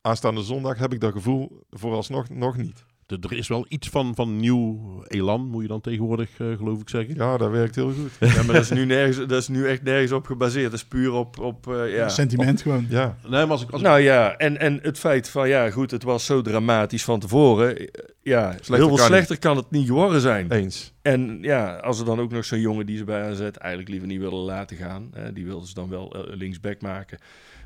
aanstaande 0.00 0.42
zondag 0.42 0.78
heb 0.78 0.92
ik 0.92 1.00
dat 1.00 1.12
gevoel 1.12 1.62
vooralsnog 1.70 2.28
nog 2.28 2.56
niet. 2.56 2.84
Er, 3.08 3.18
er 3.20 3.32
is 3.36 3.48
wel 3.48 3.64
iets 3.68 3.88
van, 3.88 4.14
van 4.14 4.36
nieuw 4.36 4.78
elan, 5.06 5.46
moet 5.46 5.62
je 5.62 5.68
dan 5.68 5.80
tegenwoordig 5.80 6.30
eh, 6.38 6.46
geloof 6.56 6.80
ik 6.80 6.88
zeggen. 6.88 7.14
Ja, 7.14 7.36
dat 7.36 7.50
werkt 7.50 7.74
heel 7.74 7.92
goed. 7.92 8.10
Ja, 8.34 8.42
maar 8.42 8.54
dat 8.54 8.62
is 8.62 8.70
nu, 8.70 8.84
nergens, 8.84 9.16
dat 9.16 9.30
is 9.42 9.48
nu 9.48 9.66
echt 9.68 9.82
nergens 9.82 10.12
op 10.12 10.26
gebaseerd. 10.26 10.70
Dat 10.70 10.80
is 10.80 10.84
puur 10.86 11.12
op... 11.12 11.38
op 11.38 11.72
eh, 11.72 11.94
ja, 11.94 12.08
Sentiment 12.08 12.62
gewoon. 12.62 12.86
Ja. 12.88 13.16
Nee, 13.22 13.30
maar 13.30 13.50
als 13.50 13.62
ik, 13.62 13.70
als 13.70 13.80
ik- 13.80 13.86
Nou 13.86 14.00
ja, 14.00 14.36
en, 14.36 14.58
en 14.58 14.78
het 14.82 14.98
feit 14.98 15.28
van, 15.28 15.48
ja 15.48 15.70
goed, 15.70 15.90
het 15.90 16.02
was 16.02 16.24
zo 16.24 16.42
dramatisch 16.42 17.04
van 17.04 17.20
tevoren. 17.20 17.76
Eh, 17.78 17.86
Ja, 18.22 18.48
heel 18.50 18.76
veel 18.88 18.88
kan 18.96 19.06
slechter 19.06 19.38
kan 19.38 19.56
het 19.56 19.70
niet 19.70 19.86
geworden 19.86 20.20
zijn. 20.20 20.50
Eens. 20.52 20.92
En 21.02 21.38
ja, 21.40 21.76
als 21.76 21.98
er 21.98 22.04
dan 22.04 22.20
ook 22.20 22.30
nog 22.32 22.44
zo'n 22.44 22.60
jongen 22.60 22.86
die 22.86 22.96
ze 22.96 23.04
bij 23.04 23.22
AZ 23.22 23.40
eigenlijk 23.40 23.88
liever 23.88 24.08
niet 24.08 24.20
willen 24.20 24.38
laten 24.44 24.76
gaan. 24.76 25.08
eh, 25.12 25.22
die 25.34 25.44
wilden 25.44 25.68
ze 25.68 25.74
dan 25.74 25.88
wel 25.88 26.16
linksback 26.30 26.80
maken. 26.82 27.18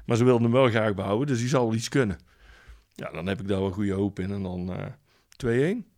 Maar 0.06 0.16
ze 0.16 0.24
wilden 0.24 0.42
hem 0.42 0.52
wel 0.52 0.68
graag 0.68 0.94
behouden, 0.94 1.26
dus 1.26 1.38
die 1.38 1.48
zal 1.48 1.64
wel 1.66 1.74
iets 1.74 1.88
kunnen. 1.88 2.18
Ja, 2.94 3.10
dan 3.12 3.26
heb 3.26 3.40
ik 3.40 3.48
daar 3.48 3.60
wel 3.60 3.70
goede 3.70 3.92
hoop 3.92 4.18
in. 4.18 4.30
En 4.32 4.42
dan 4.42 4.72
eh 4.72 4.84
2-1. 5.46 5.90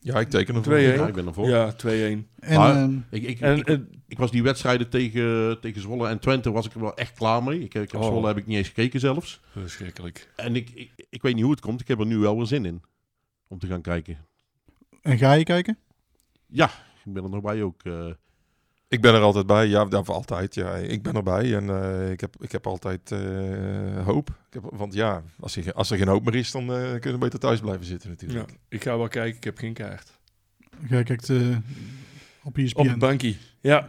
Ja, 0.00 0.20
ik 0.20 0.28
teken 0.28 0.54
ervoor. 0.54 0.72
2-1. 0.74 0.76
Ja, 0.80 1.06
ik 1.06 1.14
ben 1.14 1.26
ervoor. 1.26 1.48
Ja, 1.48 1.72
2-1. 1.72 1.76
En, 1.86 2.26
Maar 2.40 2.76
ehm, 2.76 2.98
ik, 3.10 3.22
ik, 3.22 3.40
En, 3.40 3.56
ik, 3.58 3.66
eh, 3.68 3.76
ik 4.08 4.18
was 4.18 4.30
die 4.30 4.42
wedstrijden 4.42 4.88
tegen, 4.88 5.60
tegen 5.60 5.80
Zwolle 5.80 6.08
en 6.08 6.18
Twente 6.18 6.50
was 6.52 6.66
ik 6.66 6.74
er 6.74 6.80
wel 6.80 6.96
echt 6.96 7.12
klaar 7.18 7.42
mee. 7.42 7.56
Ik, 7.60 7.74
ik 7.74 7.92
heb 7.92 8.00
Oh. 8.00 8.06
Zwolle 8.06 8.26
heb 8.26 8.36
ik 8.36 8.46
niet 8.46 8.56
eens 8.56 8.68
gekeken 8.68 9.00
zelfs. 9.00 9.40
Verschrikkelijk. 9.50 10.32
En 10.36 10.56
ik, 10.56 10.70
ik, 10.74 10.92
ik 11.10 11.22
weet 11.22 11.34
niet 11.34 11.42
hoe 11.42 11.52
het 11.52 11.60
komt. 11.60 11.80
Ik 11.80 11.88
heb 11.88 11.98
er 12.00 12.06
nu 12.06 12.16
wel 12.18 12.36
weer 12.36 12.46
zin 12.46 12.64
in 12.64 12.82
om 13.48 13.58
te 13.58 13.66
gaan 13.66 13.80
kijken. 13.82 14.18
en 15.02 15.18
ga 15.18 15.32
je 15.32 15.44
kijken? 15.44 15.78
Ja, 16.46 16.66
ik 17.04 17.12
ben 17.12 17.24
er 17.24 17.30
nog 17.30 17.42
bij 17.42 17.62
ook. 17.62 17.82
eh. 17.84 18.06
Ik 18.88 19.00
ben 19.00 19.14
er 19.14 19.20
altijd 19.20 19.46
bij, 19.46 19.66
ja, 19.66 19.84
dat 19.84 20.08
altijd. 20.08 20.54
Ja, 20.54 20.74
ik 20.74 21.02
ben 21.02 21.14
erbij 21.14 21.54
en 21.56 21.70
eh, 21.70 22.10
ik, 22.10 22.20
heb, 22.20 22.36
ik 22.42 22.52
heb 22.52 22.66
altijd 22.66 23.12
eh, 23.12 24.04
hoop. 24.04 24.28
Ik 24.28 24.54
heb, 24.54 24.62
want 24.72 24.94
ja, 24.94 25.22
als, 25.40 25.54
je, 25.54 25.74
als 25.74 25.90
er 25.90 25.98
geen 25.98 26.08
hoop 26.08 26.24
meer 26.24 26.34
is, 26.34 26.50
dan 26.50 26.72
eh, 26.72 26.90
kunnen 26.90 27.12
we 27.12 27.18
beter 27.18 27.38
thuis 27.38 27.60
blijven 27.60 27.86
zitten 27.86 28.10
Ja, 28.10 28.16
natuurlijk. 28.20 28.58
ik 28.68 28.82
ga 28.82 28.98
wel 28.98 29.08
kijken, 29.08 29.36
ik 29.36 29.44
heb 29.44 29.58
geen 29.58 29.74
kaart. 29.74 30.18
Ga 30.88 30.98
je 30.98 31.04
kijkt 31.04 31.30
op 32.42 32.58
ESPN. 32.58 32.80
Op 32.80 32.86
het 32.86 32.98
bankje. 32.98 33.34
Ja, 33.60 33.88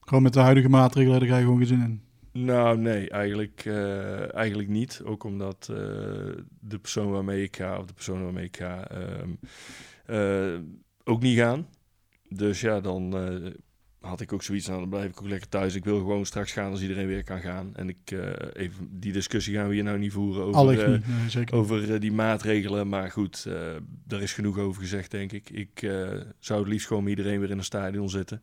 Gewoon 0.00 0.22
met 0.22 0.32
de 0.32 0.40
huidige 0.40 0.68
maatregelen, 0.68 1.18
daar 1.20 1.28
ga 1.28 1.36
je 1.36 1.42
gewoon 1.42 1.58
geen 1.58 1.66
zin 1.66 1.80
in. 1.80 2.00
Nou, 2.44 2.78
nee, 2.78 3.10
eigenlijk, 3.10 3.62
eh, 3.64 4.34
eigenlijk 4.34 4.68
niet. 4.68 5.00
Ook 5.04 5.24
omdat 5.24 5.68
eh, 5.70 5.76
de 6.60 6.78
persoon 6.80 7.10
waarmee 7.10 7.42
ik 7.42 7.56
ga, 7.56 7.78
of 7.78 7.86
de 7.86 7.92
persoon 7.92 8.22
waarmee 8.22 8.44
ik 8.44 8.56
ga, 8.56 8.88
ehm, 8.90 9.30
eh, 10.06 10.60
ook 11.04 11.22
niet 11.22 11.38
gaan. 11.38 11.66
Dus 12.28 12.60
ja, 12.60 12.80
dan 12.80 13.16
eh, 13.16 13.50
had 14.06 14.20
ik 14.20 14.32
ook 14.32 14.42
zoiets 14.42 14.70
aan, 14.70 14.78
dan 14.78 14.88
blijf 14.88 15.10
ik 15.10 15.20
ook 15.22 15.28
lekker 15.28 15.48
thuis. 15.48 15.74
Ik 15.74 15.84
wil 15.84 15.98
gewoon 15.98 16.26
straks 16.26 16.52
gaan 16.52 16.70
als 16.70 16.80
iedereen 16.80 17.06
weer 17.06 17.24
kan 17.24 17.40
gaan. 17.40 17.70
En 17.74 17.88
ik, 17.88 18.10
eh, 18.10 18.62
even, 18.62 18.88
die 18.90 19.12
discussie 19.12 19.54
gaan 19.54 19.68
we 19.68 19.74
hier 19.74 19.84
nou 19.84 19.98
niet 19.98 20.12
voeren 20.12 20.44
over, 20.44 20.80
eh, 20.82 20.88
niet, 20.90 21.06
nee, 21.06 21.30
zeker 21.30 21.54
niet. 21.54 21.64
over 21.64 21.94
eh, 21.94 22.00
die 22.00 22.12
maatregelen. 22.12 22.88
Maar 22.88 23.10
goed, 23.10 23.46
daar 24.04 24.22
is 24.22 24.32
genoeg 24.32 24.58
over 24.58 24.82
gezegd, 24.82 25.10
denk 25.10 25.32
ik. 25.32 25.50
Ik 25.50 25.90
zou 26.38 26.60
het 26.60 26.68
liefst 26.68 26.86
gewoon 26.86 27.02
met 27.02 27.16
iedereen 27.16 27.40
weer 27.40 27.50
in 27.50 27.58
een 27.58 27.64
stadion 27.64 28.10
zitten. 28.10 28.42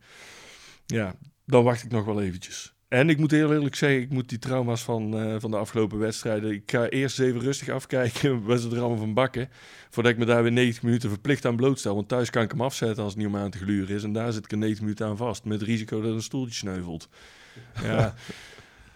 Ja, 0.86 1.14
dan 1.46 1.64
wacht 1.64 1.84
ik 1.84 1.90
nog 1.90 2.04
wel 2.04 2.22
eventjes. 2.22 2.74
En 2.94 3.08
ik 3.08 3.18
moet 3.18 3.30
heel 3.30 3.52
eerlijk 3.52 3.74
zeggen, 3.74 4.00
ik 4.00 4.10
moet 4.10 4.28
die 4.28 4.38
trauma's 4.38 4.82
van, 4.82 5.18
eh, 5.18 5.36
van 5.38 5.50
de 5.50 5.56
afgelopen 5.56 5.98
wedstrijden... 5.98 6.52
Ik 6.52 6.70
ga 6.70 6.88
eerst 6.88 7.20
even 7.20 7.40
rustig 7.40 7.68
afkijken 7.68 8.42
wat 8.46 8.60
ze 8.60 8.70
er 8.70 8.78
allemaal 8.78 8.98
van 8.98 9.14
bakken... 9.14 9.48
voordat 9.90 10.12
ik 10.12 10.18
me 10.18 10.24
daar 10.24 10.42
weer 10.42 10.52
90 10.52 10.82
minuten 10.82 11.08
verplicht 11.08 11.44
aan 11.44 11.56
blootstel. 11.56 11.94
Want 11.94 12.08
thuis 12.08 12.30
kan 12.30 12.42
ik 12.42 12.50
hem 12.50 12.60
afzetten 12.60 13.02
als 13.02 13.12
het 13.12 13.22
niet 13.22 13.32
om 13.32 13.36
aan 13.36 13.50
te 13.50 13.58
gluren 13.58 13.94
is. 13.94 14.02
En 14.02 14.12
daar 14.12 14.32
zit 14.32 14.44
ik 14.44 14.52
er 14.52 14.58
90 14.58 14.82
minuten 14.82 15.06
aan 15.06 15.16
vast, 15.16 15.44
met 15.44 15.60
het 15.60 15.68
risico 15.68 16.00
dat 16.00 16.14
een 16.14 16.22
stoeltje 16.22 16.54
sneuvelt. 16.54 17.08
Ja, 17.82 18.14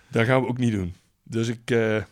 dat 0.09 0.27
gaan 0.27 0.43
we 0.43 0.49
ook 0.49 0.59
niet 0.59 0.73
doen. 0.73 0.95
Dus 1.23 1.49
ik 1.49 1.70
eh, 1.70 2.03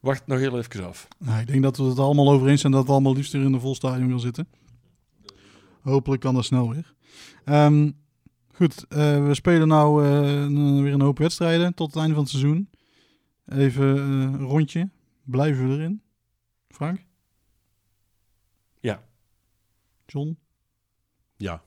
wacht 0.00 0.26
nog 0.26 0.38
heel 0.38 0.58
even 0.58 0.86
af. 0.86 1.08
Nou, 1.18 1.40
ik 1.40 1.46
denk 1.46 1.62
dat 1.62 1.76
we 1.76 1.82
het 1.82 1.98
allemaal 1.98 2.30
over 2.30 2.48
eens 2.48 2.60
zijn 2.60 2.72
dat 2.72 2.86
we 2.86 2.92
allemaal 2.92 3.14
liefst 3.14 3.32
weer 3.32 3.42
in 3.42 3.52
een 3.52 3.60
vol 3.60 3.74
stadion 3.74 4.08
wil 4.08 4.18
zitten. 4.18 4.48
Hopelijk 5.80 6.20
kan 6.20 6.34
dat 6.34 6.44
snel 6.44 6.70
weer. 6.70 6.94
Ehm, 7.44 7.90
goed, 8.58 8.86
eh, 8.88 9.26
we 9.26 9.34
spelen 9.34 9.68
nou 9.68 10.04
eh, 10.04 10.82
weer 10.82 10.92
een 10.92 11.00
hoop 11.00 11.18
wedstrijden 11.18 11.74
tot 11.74 11.86
het 11.86 11.96
einde 11.96 12.14
van 12.14 12.22
het 12.22 12.32
seizoen. 12.32 12.70
Even 13.46 13.96
eh, 13.96 14.02
een 14.02 14.38
rondje. 14.46 14.90
Blijven 15.24 15.68
we 15.68 15.74
erin? 15.74 16.02
Frank? 16.68 17.04
Ja. 18.80 19.02
John? 20.06 20.38
ja, 21.36 21.62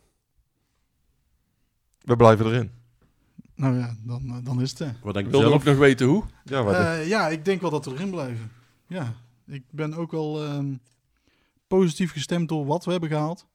We 2.02 2.16
blijven 2.16 2.46
erin. 2.46 2.72
Nou 3.56 3.78
ja, 3.78 3.96
dan, 4.04 4.42
dan 4.44 4.62
is 4.62 4.70
het. 4.70 4.80
hè. 4.80 4.92
wat 5.02 5.14
denk 5.14 5.26
je 5.26 5.32
Wil 5.32 5.42
je 5.42 5.48
zelf? 5.48 5.60
ook 5.60 5.66
nog 5.68 5.78
weten 5.78 6.08
hoe? 6.08 6.24
Ja, 6.44 6.64
wat 6.64 6.74
Eh, 6.74 7.08
ja, 7.08 7.28
ik 7.30 7.46
denk 7.46 7.62
wel 7.62 7.70
dat 7.70 7.86
we 7.86 7.92
erin 7.92 8.10
blijven. 8.10 8.52
Ja, 8.88 9.14
ik 9.46 9.64
ben 9.70 9.94
ook 9.94 10.12
wel 10.12 10.44
ehm, 10.44 10.76
positief 11.68 12.12
gestemd 12.12 12.50
door 12.50 12.66
wat 12.66 12.86
we 12.86 12.92
hebben 12.92 13.10
gehaald. 13.10 13.48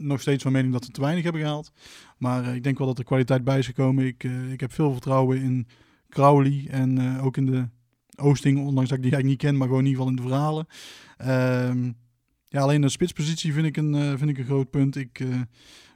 Nog 0.00 0.20
steeds 0.20 0.42
van 0.42 0.52
mening 0.52 0.72
dat 0.72 0.86
we 0.86 0.92
te 0.92 1.00
weinig 1.00 1.22
hebben 1.22 1.42
gehaald. 1.42 1.72
Maar 2.18 2.44
eh, 2.44 2.54
ik 2.54 2.62
denk 2.62 2.78
wel 2.78 2.86
dat 2.86 2.98
er 2.98 3.04
kwaliteit 3.04 3.44
bij 3.44 3.58
is 3.58 3.66
gekomen. 3.66 4.06
Ik, 4.06 4.24
eh, 4.24 4.52
ik 4.52 4.60
heb 4.60 4.72
veel 4.72 4.92
vertrouwen 4.92 5.42
in 5.42 5.66
Crowley 6.08 6.66
en 6.70 6.98
eh, 6.98 7.24
ook 7.24 7.36
in 7.36 7.46
de 7.46 7.68
Oosting, 8.16 8.58
ondanks 8.58 8.88
dat 8.88 8.98
ik 8.98 9.04
die 9.04 9.12
eigenlijk 9.12 9.24
niet 9.24 9.50
ken, 9.50 9.56
maar 9.56 9.66
gewoon 9.66 9.84
in 9.84 9.90
ieder 9.90 10.02
geval 10.02 10.18
in 10.18 10.22
de 10.22 10.28
verhalen. 10.28 10.66
Ehm, 11.16 11.92
ja, 12.48 12.60
alleen 12.60 12.80
de 12.80 12.88
spitspositie 12.88 13.52
vind 13.52 13.66
ik 13.66 13.76
een, 13.76 14.18
vind 14.18 14.30
ik 14.30 14.38
een 14.38 14.44
groot 14.44 14.70
punt. 14.70 14.96
Ik 14.96 15.24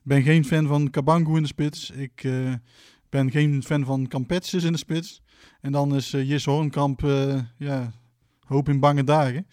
ben 0.03 0.23
geen 0.23 0.45
fan 0.45 0.67
van 0.67 0.91
Kabangu 0.91 1.37
in 1.37 1.43
de 1.43 1.49
spits. 1.49 1.91
Ik 1.91 2.29
ben 3.09 3.31
geen 3.31 3.63
fan 3.63 3.85
van 3.85 4.09
Campetsis 4.09 4.65
in 4.65 4.73
de 4.73 4.79
spits. 4.79 5.23
En 5.61 5.73
dan 5.73 5.95
is 5.95 6.11
Jis 6.11 6.45
Hoornkamp, 6.45 7.05
eh, 7.05 7.41
ja, 7.59 7.93
hoop 8.45 8.69
in 8.69 8.81
bange 8.81 9.05
dagen. 9.05 9.47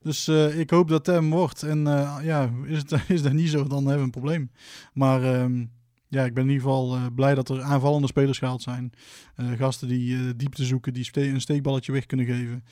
Dus 0.00 0.28
eh, 0.28 0.58
ik 0.58 0.70
hoop 0.70 0.88
dat 0.88 1.06
het 1.06 1.14
hem 1.16 1.30
wordt. 1.30 1.62
En 1.62 1.86
eh, 1.86 2.18
ja, 2.22 2.50
is, 2.64 2.78
het, 2.78 2.92
is 3.08 3.22
dat 3.22 3.32
niet 3.32 3.48
zo, 3.50 3.62
dan 3.64 3.78
hebben 3.78 3.96
we 3.96 4.02
een 4.02 4.10
probleem. 4.10 4.50
Maar 4.92 5.22
ehm, 5.22 5.64
ja, 6.08 6.24
ik 6.24 6.34
ben 6.34 6.42
in 6.42 6.48
ieder 6.50 6.62
geval 6.64 6.94
eh, 6.94 7.06
blij 7.14 7.34
dat 7.34 7.48
er 7.48 7.62
aanvallende 7.62 8.06
spelers 8.06 8.38
gehaald 8.38 8.62
zijn. 8.62 8.92
Eh, 9.34 9.52
gasten 9.52 9.88
die 9.88 10.16
eh, 10.16 10.30
diepte 10.36 10.64
zoeken, 10.64 10.92
die 10.92 11.04
ste- 11.04 11.28
een 11.28 11.40
steekballetje 11.40 11.92
weg 11.92 12.06
kunnen 12.06 12.26
geven. 12.26 12.64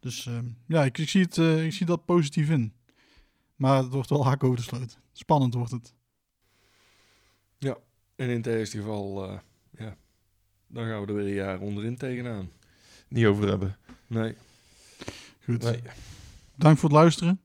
Dus 0.00 0.26
ehm, 0.26 0.44
ja, 0.66 0.84
ik, 0.84 0.98
ik, 0.98 1.08
zie 1.08 1.22
het, 1.22 1.38
eh, 1.38 1.64
ik 1.64 1.72
zie 1.72 1.86
dat 1.86 2.04
positief 2.04 2.50
in. 2.50 2.72
Maar 3.56 3.76
het 3.82 3.92
wordt 3.92 4.10
wel 4.10 4.24
hak 4.24 4.44
over 4.44 4.56
de 4.56 4.62
sloot. 4.62 4.98
Spannend 5.12 5.54
wordt 5.54 5.70
het. 5.70 5.94
Ja, 7.58 7.76
en 8.16 8.28
in 8.28 8.36
het 8.36 8.46
eerste 8.46 8.76
geval, 8.78 9.24
eh, 9.30 9.38
ja, 9.78 9.96
dan 10.66 10.86
gaan 10.86 11.00
we 11.00 11.06
er 11.06 11.14
weer 11.14 11.26
een 11.26 11.32
jaar 11.34 11.60
onderin 11.60 11.96
tegenaan. 11.96 12.48
Niet 13.08 13.26
over 13.26 13.48
hebben. 13.48 13.76
Nee. 14.06 14.34
Goed. 15.44 15.62
Nee. 15.62 15.82
Dank 16.56 16.78
voor 16.78 16.88
het 16.88 16.98
luisteren. 16.98 17.40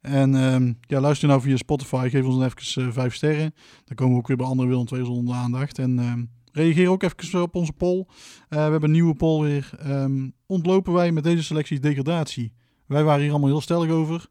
En 0.00 0.34
ehm, 0.34 0.72
ja, 0.80 1.00
luister 1.00 1.28
nou 1.28 1.40
via 1.40 1.56
Spotify. 1.56 2.08
Geef 2.08 2.24
ons 2.24 2.38
dan 2.38 2.44
even 2.44 2.82
eh, 2.82 2.92
vijf 2.92 3.14
sterren. 3.14 3.54
Dan 3.84 3.96
komen 3.96 4.14
we 4.14 4.20
ook 4.20 4.26
weer 4.26 4.36
bij 4.36 4.46
andere 4.46 4.68
Willem 4.68 4.86
2 4.86 5.04
zonder 5.04 5.34
aandacht. 5.34 5.78
En 5.78 5.98
ehm, 5.98 6.24
reageer 6.52 6.88
ook 6.88 7.02
even 7.02 7.42
op 7.42 7.54
onze 7.54 7.72
poll. 7.72 8.06
Eh, 8.08 8.08
we 8.48 8.70
hebben 8.70 8.84
een 8.84 8.90
nieuwe 8.90 9.14
poll 9.14 9.42
weer. 9.42 9.70
Ehm, 9.78 10.28
ontlopen 10.46 10.92
wij 10.92 11.12
met 11.12 11.24
deze 11.24 11.42
selectie 11.42 11.80
degradatie? 11.80 12.52
Wij 12.86 13.04
waren 13.04 13.22
hier 13.22 13.30
allemaal 13.30 13.48
heel 13.48 13.60
stellig 13.60 13.90
over. 13.90 14.26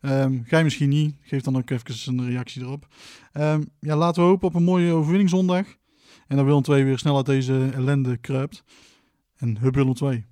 Ehm 0.00 0.38
jij 0.46 0.64
misschien 0.64 0.88
niet. 0.88 1.16
Geef 1.20 1.42
dan 1.42 1.56
ook 1.56 1.70
even 1.70 2.18
een 2.18 2.26
reactie 2.26 2.62
erop. 2.62 2.86
Ja, 3.80 3.96
laten 3.96 4.22
we 4.22 4.28
hopen 4.28 4.48
op 4.48 4.54
een 4.54 4.62
mooie 4.62 4.92
overwinning 4.92 5.30
zondag. 5.30 5.66
En 6.26 6.36
dan 6.36 6.44
Willem 6.44 6.62
2 6.62 6.84
weer 6.84 6.98
snel 6.98 7.16
uit 7.16 7.26
deze 7.26 7.70
ellende 7.74 8.16
kruipt. 8.16 8.64
En 9.36 9.58
hup 9.58 9.74
Willem 9.74 9.94
2. 9.94 10.24